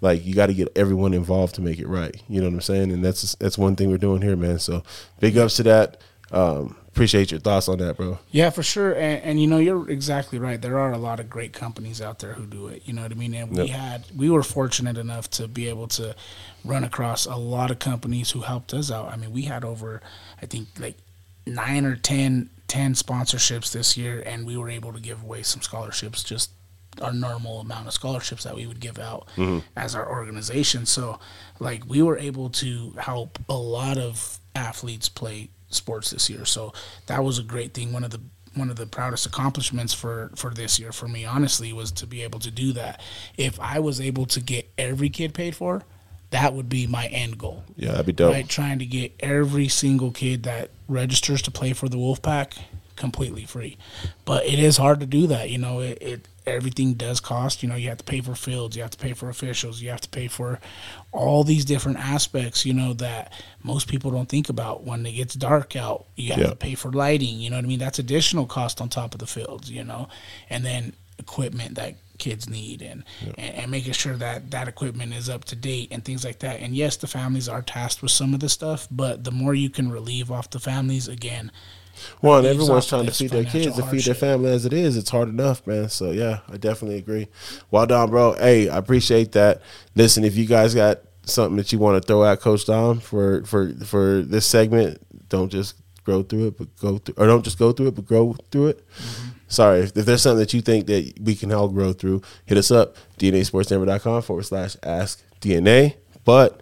like 0.00 0.24
you 0.24 0.34
got 0.34 0.46
to 0.46 0.54
get 0.54 0.68
everyone 0.76 1.14
involved 1.14 1.56
to 1.56 1.60
make 1.60 1.80
it 1.80 1.88
right. 1.88 2.14
You 2.28 2.40
know 2.40 2.46
what 2.46 2.54
i'm 2.54 2.60
saying? 2.60 2.92
And 2.92 3.04
that's 3.04 3.34
that's 3.34 3.58
one 3.58 3.74
thing 3.74 3.90
we're 3.90 3.98
doing 3.98 4.22
here 4.22 4.36
man. 4.36 4.60
So 4.60 4.84
big 5.18 5.36
ups 5.36 5.56
to 5.56 5.64
that 5.64 6.00
um 6.32 6.76
appreciate 6.88 7.30
your 7.30 7.40
thoughts 7.40 7.68
on 7.68 7.78
that 7.78 7.96
bro 7.96 8.18
yeah, 8.30 8.50
for 8.50 8.62
sure. 8.64 8.92
And, 8.92 9.22
and 9.22 9.40
you 9.40 9.46
know, 9.46 9.58
you're 9.58 9.88
exactly 9.88 10.38
right. 10.38 10.60
There 10.60 10.78
are 10.78 10.92
a 10.92 10.98
lot 10.98 11.20
of 11.20 11.30
great 11.30 11.52
companies 11.52 12.00
out 12.00 12.18
there 12.18 12.32
who 12.34 12.46
do 12.46 12.66
it. 12.68 12.82
You 12.84 12.92
know 12.92 13.02
what 13.02 13.12
I 13.12 13.14
mean? 13.14 13.32
And 13.34 13.50
we 13.50 13.58
Yep. 13.64 13.68
had 13.68 14.04
we 14.16 14.28
were 14.28 14.42
fortunate 14.42 14.98
enough 14.98 15.30
to 15.32 15.46
be 15.48 15.68
able 15.68 15.86
to 15.88 16.14
run 16.64 16.82
across 16.84 17.26
a 17.26 17.36
lot 17.36 17.70
of 17.70 17.78
companies 17.78 18.32
who 18.32 18.40
helped 18.40 18.74
us 18.74 18.90
out. 18.90 19.12
I 19.12 19.16
mean, 19.16 19.32
we 19.32 19.42
had 19.42 19.64
over, 19.64 20.00
I 20.42 20.46
think, 20.46 20.68
like 20.78 20.96
nine 21.46 21.84
or 21.86 21.94
10, 21.96 22.50
10 22.68 22.94
sponsorships 22.94 23.72
this 23.72 23.96
year, 23.96 24.22
and 24.26 24.44
we 24.44 24.56
were 24.56 24.68
able 24.68 24.92
to 24.92 25.00
give 25.00 25.22
away 25.22 25.42
some 25.42 25.62
scholarships, 25.62 26.22
just 26.24 26.50
our 27.00 27.12
normal 27.12 27.60
amount 27.60 27.86
of 27.86 27.92
scholarships 27.92 28.42
that 28.44 28.54
we 28.56 28.66
would 28.66 28.80
give 28.80 28.98
out 28.98 29.28
as 29.76 29.94
our 29.94 30.10
organization. 30.10 30.86
So, 30.86 31.18
like, 31.60 31.88
we 31.88 32.02
were 32.02 32.18
able 32.18 32.50
to 32.50 32.92
help 32.98 33.38
a 33.48 33.56
lot 33.56 33.96
of 33.96 34.38
athletes 34.56 35.08
play 35.08 35.48
sports 35.70 36.10
this 36.10 36.28
year. 36.28 36.44
So 36.44 36.72
that 37.06 37.24
was 37.24 37.38
a 37.38 37.42
great 37.42 37.74
thing. 37.74 37.92
One 37.92 38.04
of 38.04 38.10
the 38.10 38.20
one 38.54 38.70
of 38.70 38.76
the 38.76 38.86
proudest 38.86 39.26
accomplishments 39.26 39.94
for 39.94 40.30
for 40.34 40.50
this 40.50 40.78
year 40.78 40.92
for 40.92 41.08
me 41.08 41.24
honestly 41.24 41.72
was 41.72 41.92
to 41.92 42.06
be 42.06 42.22
able 42.22 42.40
to 42.40 42.50
do 42.50 42.72
that 42.72 43.00
if 43.36 43.60
i 43.60 43.78
was 43.78 44.00
able 44.00 44.26
to 44.26 44.40
get 44.40 44.68
every 44.76 45.08
kid 45.08 45.32
paid 45.32 45.54
for 45.54 45.82
that 46.30 46.52
would 46.52 46.68
be 46.68 46.86
my 46.86 47.06
end 47.06 47.38
goal 47.38 47.62
yeah 47.76 47.92
that'd 47.92 48.06
be 48.06 48.12
dope 48.12 48.32
right 48.32 48.48
trying 48.48 48.78
to 48.78 48.86
get 48.86 49.12
every 49.20 49.68
single 49.68 50.10
kid 50.10 50.42
that 50.42 50.70
registers 50.88 51.42
to 51.42 51.50
play 51.50 51.72
for 51.72 51.88
the 51.88 51.96
wolfpack 51.96 52.58
completely 52.96 53.44
free 53.44 53.76
but 54.24 54.44
it 54.44 54.58
is 54.58 54.76
hard 54.76 55.00
to 55.00 55.06
do 55.06 55.28
that 55.28 55.48
you 55.48 55.56
know 55.56 55.80
it, 55.80 55.98
it 56.00 56.28
everything 56.50 56.94
does 56.94 57.20
cost. 57.20 57.62
You 57.62 57.68
know 57.68 57.74
you 57.76 57.88
have 57.88 57.98
to 57.98 58.04
pay 58.04 58.20
for 58.20 58.34
fields 58.34 58.76
you 58.76 58.82
have 58.82 58.90
to 58.92 58.98
pay 58.98 59.12
for 59.12 59.28
officials 59.28 59.80
you 59.80 59.90
have 59.90 60.00
to 60.02 60.08
pay 60.08 60.28
for 60.28 60.58
all 61.12 61.44
these 61.44 61.64
different 61.64 61.98
aspects 61.98 62.64
you 62.66 62.72
know 62.74 62.92
that 62.94 63.32
most 63.62 63.88
people 63.88 64.10
don't 64.10 64.28
think 64.28 64.48
about. 64.48 64.84
When 64.84 65.04
it 65.06 65.12
gets 65.12 65.34
dark 65.34 65.76
out 65.76 66.06
you 66.16 66.30
have 66.32 66.38
Yeah. 66.38 66.50
to 66.50 66.56
pay 66.56 66.74
for 66.74 66.90
lighting 66.92 67.38
you 67.40 67.50
know 67.50 67.56
what 67.56 67.64
i 67.64 67.68
mean? 67.68 67.78
That's 67.78 67.98
additional 67.98 68.46
cost 68.46 68.80
on 68.80 68.88
top 68.88 69.14
of 69.14 69.20
the 69.20 69.26
fields 69.26 69.70
you 69.70 69.84
know? 69.84 70.08
And 70.48 70.64
then 70.64 70.94
equipment 71.18 71.74
that 71.74 71.94
kids 72.18 72.48
need 72.48 72.82
and, 72.82 73.02
and 73.38 73.54
and 73.54 73.70
making 73.70 73.92
sure 73.94 74.14
that 74.16 74.50
that 74.50 74.68
equipment 74.68 75.14
is 75.14 75.28
up 75.30 75.44
to 75.46 75.56
date 75.56 75.88
and 75.90 76.04
things 76.04 76.22
like 76.24 76.38
that. 76.40 76.60
And 76.60 76.74
yes, 76.74 76.96
the 76.96 77.06
families 77.06 77.48
are 77.48 77.62
tasked 77.62 78.02
with 78.02 78.10
some 78.10 78.34
of 78.34 78.40
the 78.40 78.48
stuff, 78.48 78.86
but 78.90 79.24
the 79.24 79.30
more 79.30 79.54
you 79.54 79.70
can 79.70 79.90
relieve 79.90 80.30
off 80.30 80.50
the 80.50 80.58
families, 80.60 81.08
again, 81.08 81.50
One, 82.20 82.42
Leaves 82.42 82.54
everyone's 82.54 82.86
trying 82.86 83.06
to 83.06 83.12
feed 83.12 83.30
their 83.30 83.44
kids 83.44 83.78
and 83.78 83.88
feed 83.88 84.04
their 84.04 84.14
family 84.14 84.50
as 84.50 84.66
it 84.66 84.72
is. 84.72 84.96
It's 84.96 85.10
hard 85.10 85.28
enough, 85.28 85.66
man. 85.66 85.88
So 85.88 86.10
yeah, 86.10 86.40
I 86.48 86.56
definitely 86.56 86.98
agree. 86.98 87.28
Well 87.70 87.86
done, 87.86 88.10
bro. 88.10 88.34
Hey, 88.34 88.68
I 88.68 88.76
appreciate 88.78 89.32
that. 89.32 89.62
Listen, 89.94 90.24
if 90.24 90.36
you 90.36 90.46
guys 90.46 90.74
got 90.74 91.00
something 91.22 91.56
that 91.56 91.72
you 91.72 91.78
want 91.78 92.02
to 92.02 92.06
throw 92.06 92.24
at 92.24 92.40
Coach 92.40 92.66
Dom 92.66 93.00
for 93.00 93.44
for 93.44 93.72
for 93.84 94.22
this 94.22 94.46
segment, 94.46 95.00
don't 95.28 95.50
just 95.50 95.74
grow 96.04 96.22
through 96.22 96.48
it, 96.48 96.58
but 96.58 96.76
go 96.76 96.98
through, 96.98 97.14
or 97.16 97.26
don't 97.26 97.44
just 97.44 97.58
go 97.58 97.72
through 97.72 97.88
it, 97.88 97.94
but 97.94 98.06
grow 98.06 98.34
through 98.50 98.68
it. 98.68 98.84
Sorry, 99.48 99.80
if, 99.80 99.96
if 99.96 100.06
there's 100.06 100.22
something 100.22 100.38
that 100.38 100.54
you 100.54 100.60
think 100.60 100.86
that 100.86 101.14
we 101.20 101.34
can 101.34 101.50
help 101.50 101.72
grow 101.72 101.92
through, 101.92 102.22
hit 102.46 102.56
us 102.56 102.70
up, 102.70 102.96
DNASportsNetwork.com 103.18 104.22
forward 104.22 104.44
slash 104.44 104.76
ask 104.82 105.22
DNA. 105.40 105.96
But, 106.24 106.60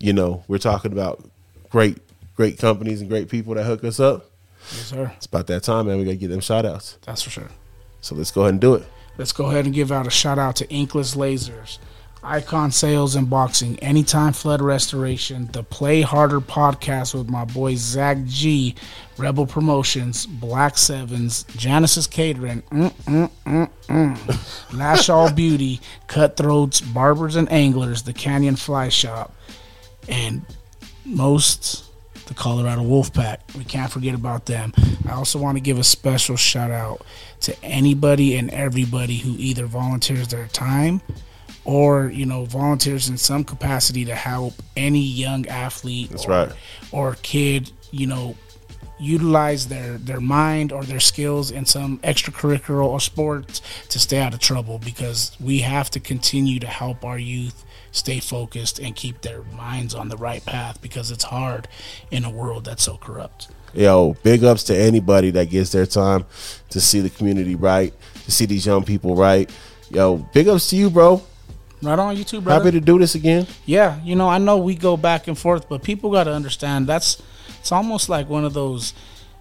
you 0.00 0.12
know, 0.12 0.42
we're 0.48 0.58
talking 0.58 0.92
about 0.92 1.22
great, 1.70 1.98
great 2.34 2.58
companies 2.58 3.00
and 3.00 3.10
great 3.10 3.28
people 3.28 3.54
that 3.54 3.64
hook 3.64 3.84
us 3.84 4.00
up. 4.00 4.27
Yes, 4.76 4.86
sir. 4.86 5.12
It's 5.16 5.26
about 5.26 5.46
that 5.48 5.62
time, 5.62 5.86
man. 5.86 5.98
We 5.98 6.04
got 6.04 6.12
to 6.12 6.16
get 6.16 6.28
them 6.28 6.40
shout 6.40 6.64
outs. 6.66 6.98
That's 7.02 7.22
for 7.22 7.30
sure. 7.30 7.48
So 8.00 8.14
let's 8.14 8.30
go 8.30 8.42
ahead 8.42 8.54
and 8.54 8.60
do 8.60 8.74
it. 8.74 8.86
Let's 9.16 9.32
go 9.32 9.46
ahead 9.46 9.64
and 9.64 9.74
give 9.74 9.90
out 9.90 10.06
a 10.06 10.10
shout 10.10 10.38
out 10.38 10.54
to 10.56 10.66
Inkless 10.66 11.16
Lasers, 11.16 11.78
Icon 12.22 12.70
Sales 12.70 13.16
and 13.16 13.28
Boxing, 13.28 13.76
Anytime 13.80 14.32
Flood 14.32 14.62
Restoration, 14.62 15.48
the 15.52 15.64
Play 15.64 16.02
Harder 16.02 16.40
podcast 16.40 17.14
with 17.14 17.28
my 17.28 17.44
boy 17.44 17.74
Zach 17.74 18.18
G, 18.26 18.76
Rebel 19.16 19.44
Promotions, 19.44 20.24
Black 20.24 20.78
Sevens, 20.78 21.44
Genesis 21.56 22.06
Catering, 22.06 22.62
mm, 22.70 22.92
mm, 23.06 23.30
mm, 23.44 23.70
mm. 23.88 24.78
Lash 24.78 25.08
All 25.08 25.32
Beauty, 25.34 25.80
Cutthroats, 26.06 26.80
Barbers 26.80 27.34
and 27.34 27.50
Anglers, 27.50 28.02
the 28.02 28.12
Canyon 28.12 28.54
Fly 28.54 28.88
Shop, 28.88 29.34
and 30.08 30.42
most 31.04 31.87
the 32.28 32.34
Colorado 32.34 32.82
Wolfpack. 32.82 33.38
We 33.56 33.64
can't 33.64 33.90
forget 33.90 34.14
about 34.14 34.46
them. 34.46 34.72
I 35.08 35.12
also 35.12 35.38
want 35.38 35.56
to 35.56 35.60
give 35.60 35.78
a 35.78 35.84
special 35.84 36.36
shout 36.36 36.70
out 36.70 37.04
to 37.40 37.64
anybody 37.64 38.36
and 38.36 38.50
everybody 38.50 39.16
who 39.16 39.34
either 39.38 39.66
volunteers 39.66 40.28
their 40.28 40.46
time 40.48 41.00
or 41.64 42.08
you 42.08 42.24
know 42.24 42.44
volunteers 42.44 43.08
in 43.08 43.16
some 43.16 43.44
capacity 43.44 44.04
to 44.04 44.14
help 44.14 44.54
any 44.76 45.02
young 45.02 45.46
athlete 45.48 46.10
That's 46.10 46.26
or, 46.26 46.30
right. 46.30 46.52
or 46.92 47.16
kid 47.22 47.70
you 47.90 48.06
know 48.06 48.36
utilize 48.98 49.68
their 49.68 49.98
their 49.98 50.20
mind 50.20 50.72
or 50.72 50.82
their 50.84 51.00
skills 51.00 51.50
in 51.50 51.64
some 51.66 51.98
extracurricular 51.98 52.82
or 52.82 53.00
sports 53.00 53.60
to 53.90 53.98
stay 53.98 54.18
out 54.18 54.34
of 54.34 54.40
trouble 54.40 54.78
because 54.78 55.36
we 55.40 55.60
have 55.60 55.90
to 55.90 56.00
continue 56.00 56.58
to 56.58 56.66
help 56.66 57.04
our 57.04 57.18
youth 57.18 57.64
stay 57.98 58.20
focused 58.20 58.78
and 58.78 58.94
keep 58.96 59.20
their 59.20 59.42
minds 59.42 59.94
on 59.94 60.08
the 60.08 60.16
right 60.16 60.44
path 60.44 60.80
because 60.80 61.10
it's 61.10 61.24
hard 61.24 61.68
in 62.10 62.24
a 62.24 62.30
world 62.30 62.64
that's 62.64 62.82
so 62.82 62.96
corrupt. 62.96 63.48
Yo, 63.74 64.16
big 64.22 64.44
ups 64.44 64.64
to 64.64 64.76
anybody 64.76 65.30
that 65.30 65.50
gives 65.50 65.72
their 65.72 65.86
time 65.86 66.24
to 66.70 66.80
see 66.80 67.00
the 67.00 67.10
community 67.10 67.54
right, 67.54 67.92
to 68.24 68.30
see 68.30 68.46
these 68.46 68.64
young 68.64 68.82
people 68.82 69.14
right. 69.14 69.50
Yo, 69.90 70.16
big 70.32 70.48
ups 70.48 70.70
to 70.70 70.76
you, 70.76 70.90
bro. 70.90 71.22
Right 71.82 71.98
on 71.98 72.16
YouTube, 72.16 72.44
brother. 72.44 72.64
Happy 72.64 72.78
to 72.78 72.84
do 72.84 72.98
this 72.98 73.14
again. 73.14 73.46
Yeah, 73.66 74.00
you 74.02 74.16
know, 74.16 74.28
I 74.28 74.38
know 74.38 74.56
we 74.56 74.74
go 74.74 74.96
back 74.96 75.28
and 75.28 75.38
forth, 75.38 75.68
but 75.68 75.82
people 75.82 76.10
got 76.10 76.24
to 76.24 76.32
understand 76.32 76.86
that's 76.86 77.22
it's 77.60 77.72
almost 77.72 78.08
like 78.08 78.28
one 78.28 78.44
of 78.44 78.54
those 78.54 78.94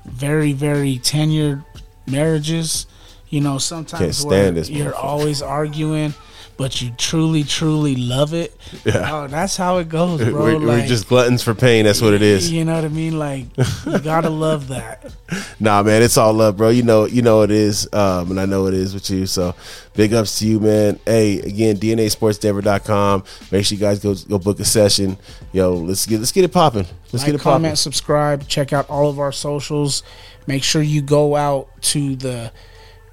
very, 0.06 0.54
very 0.54 0.98
tenured 0.98 1.66
marriages. 2.06 2.88
You 3.30 3.42
know, 3.42 3.58
sometimes 3.58 4.26
where 4.26 4.54
you're 4.54 4.96
always 4.96 5.42
arguing, 5.42 6.14
but 6.58 6.82
you 6.82 6.92
truly, 6.98 7.44
truly 7.44 7.96
love 7.96 8.34
it. 8.34 8.60
Yeah. 8.84 9.10
Oh, 9.14 9.28
that's 9.28 9.56
how 9.56 9.78
it 9.78 9.90
goes, 9.90 10.24
bro. 10.30 10.58
we're, 10.58 10.60
we're 10.60 10.88
just 10.88 11.08
gluttons 11.08 11.44
for 11.44 11.54
pain. 11.54 11.86
That's 11.86 12.02
what 12.02 12.14
it 12.14 12.24
is. 12.24 12.52
You 12.52 12.66
know 12.66 12.74
what 12.74 12.84
I 12.84 12.90
mean? 12.90 13.18
Like, 13.18 13.46
you 13.86 14.00
gotta 14.04 14.30
love 14.30 14.68
that. 14.70 15.14
Nah, 15.60 15.84
man, 15.84 16.02
it's 16.02 16.18
all 16.18 16.34
love, 16.34 16.58
bro. 16.58 16.70
You 16.70 16.84
know, 16.84 17.06
you 17.06 17.22
know 17.22 17.44
it 17.44 17.52
is, 17.52 17.88
um, 17.94 18.32
and 18.32 18.40
I 18.40 18.46
know 18.46 18.66
it 18.66 18.74
is 18.74 18.94
with 18.94 19.10
you. 19.10 19.28
So, 19.28 19.56
big 19.94 20.14
ups 20.14 20.40
to 20.40 20.48
you, 20.48 20.60
man. 20.60 21.00
Hey, 21.06 21.40
again, 21.40 21.78
DNASportsDenver.com. 21.78 23.24
Make 23.52 23.66
sure 23.66 23.76
you 23.76 23.82
guys 23.82 24.00
go 24.00 24.16
go 24.16 24.40
book 24.40 24.60
a 24.60 24.66
session. 24.66 25.18
Yo, 25.54 25.76
let's 25.76 26.08
get 26.08 26.18
let's 26.20 26.32
get 26.32 26.44
it 26.44 26.52
popping. 26.52 26.88
Let's 27.14 27.24
like, 27.24 27.26
get 27.28 27.36
it 27.36 27.38
popping. 27.38 27.64
comment, 27.64 27.78
subscribe, 27.78 28.48
check 28.48 28.74
out 28.74 28.90
all 28.90 29.10
of 29.10 29.20
our 29.20 29.32
socials. 29.32 30.02
Make 30.48 30.64
sure 30.64 30.82
you 30.82 31.02
go 31.02 31.36
out 31.36 31.70
to 31.84 32.16
the 32.16 32.52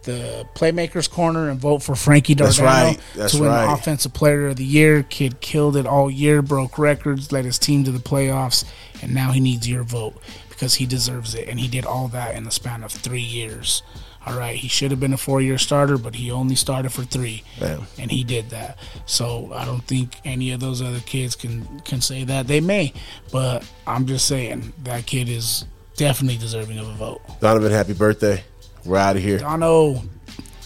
the 0.05 0.47
Playmakers 0.55 1.11
Corner 1.11 1.49
and 1.51 1.61
vote 1.61 1.83
for 1.83 1.95
Frankie 1.95 2.35
Dardano 2.35 2.39
That's 2.45 2.61
right. 2.61 3.01
That's 3.15 3.33
to 3.33 3.41
win 3.41 3.51
right. 3.51 3.67
the 3.67 3.73
Offensive 3.73 4.13
Player 4.15 4.49
of 4.49 4.57
the 4.57 4.65
Year. 4.65 5.03
Kid 5.03 5.41
killed 5.41 5.77
it 5.77 5.87
all 5.87 6.11
year, 6.11 6.43
broke 6.43 6.79
records, 6.79 7.33
led 7.33 7.45
his 7.45 7.59
team 7.59 7.85
to 7.85 7.93
the 7.93 7.99
playoffs, 7.99 8.65
and 9.03 9.15
now 9.15 9.33
he 9.33 9.41
needs 9.41 9.69
your 9.69 9.83
vote 9.83 10.15
because 10.49 10.75
he 10.75 10.87
deserves 10.87 11.35
it. 11.35 11.49
And 11.49 11.59
he 11.59 11.69
did 11.69 11.85
all 11.85 12.09
that 12.09 12.35
in 12.35 12.45
the 12.45 12.51
span 12.51 12.85
of 12.85 12.93
three 12.93 13.21
years. 13.21 13.83
All 14.27 14.39
right, 14.39 14.57
he 14.57 14.69
should 14.69 14.91
have 14.91 15.01
been 15.01 15.13
a 15.13 15.19
four-year 15.19 15.59
starter, 15.59 15.99
but 15.99 16.15
he 16.15 16.31
only 16.31 16.55
started 16.55 16.91
for 16.93 17.03
three, 17.03 17.43
Bam. 17.61 17.87
and 17.99 18.11
he 18.11 18.25
did 18.25 18.49
that. 18.51 18.79
So 19.05 19.53
I 19.53 19.67
don't 19.67 19.85
think 19.85 20.19
any 20.25 20.51
of 20.53 20.61
those 20.61 20.81
other 20.81 21.01
kids 21.01 21.37
can 21.37 21.81
can 21.81 22.01
say 22.01 22.25
that. 22.25 22.47
They 22.47 22.61
may, 22.61 22.95
but 23.31 23.71
I'm 23.87 24.07
just 24.07 24.27
saying 24.27 24.73
that 24.85 25.05
kid 25.05 25.29
is 25.29 25.67
definitely 25.97 26.39
deserving 26.39 26.79
of 26.79 26.89
a 26.89 26.95
vote. 26.95 27.21
Donovan, 27.41 27.71
happy 27.71 27.93
birthday. 27.93 28.43
We're 28.85 28.99
out 28.99 29.17
of 29.17 29.23
here. 29.23 29.39
Dono. 29.39 30.03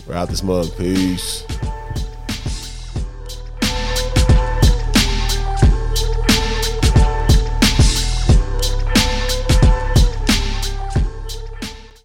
We're 0.06 0.14
out 0.14 0.28
this 0.28 0.42
mug. 0.42 0.76
Peace. 0.76 1.44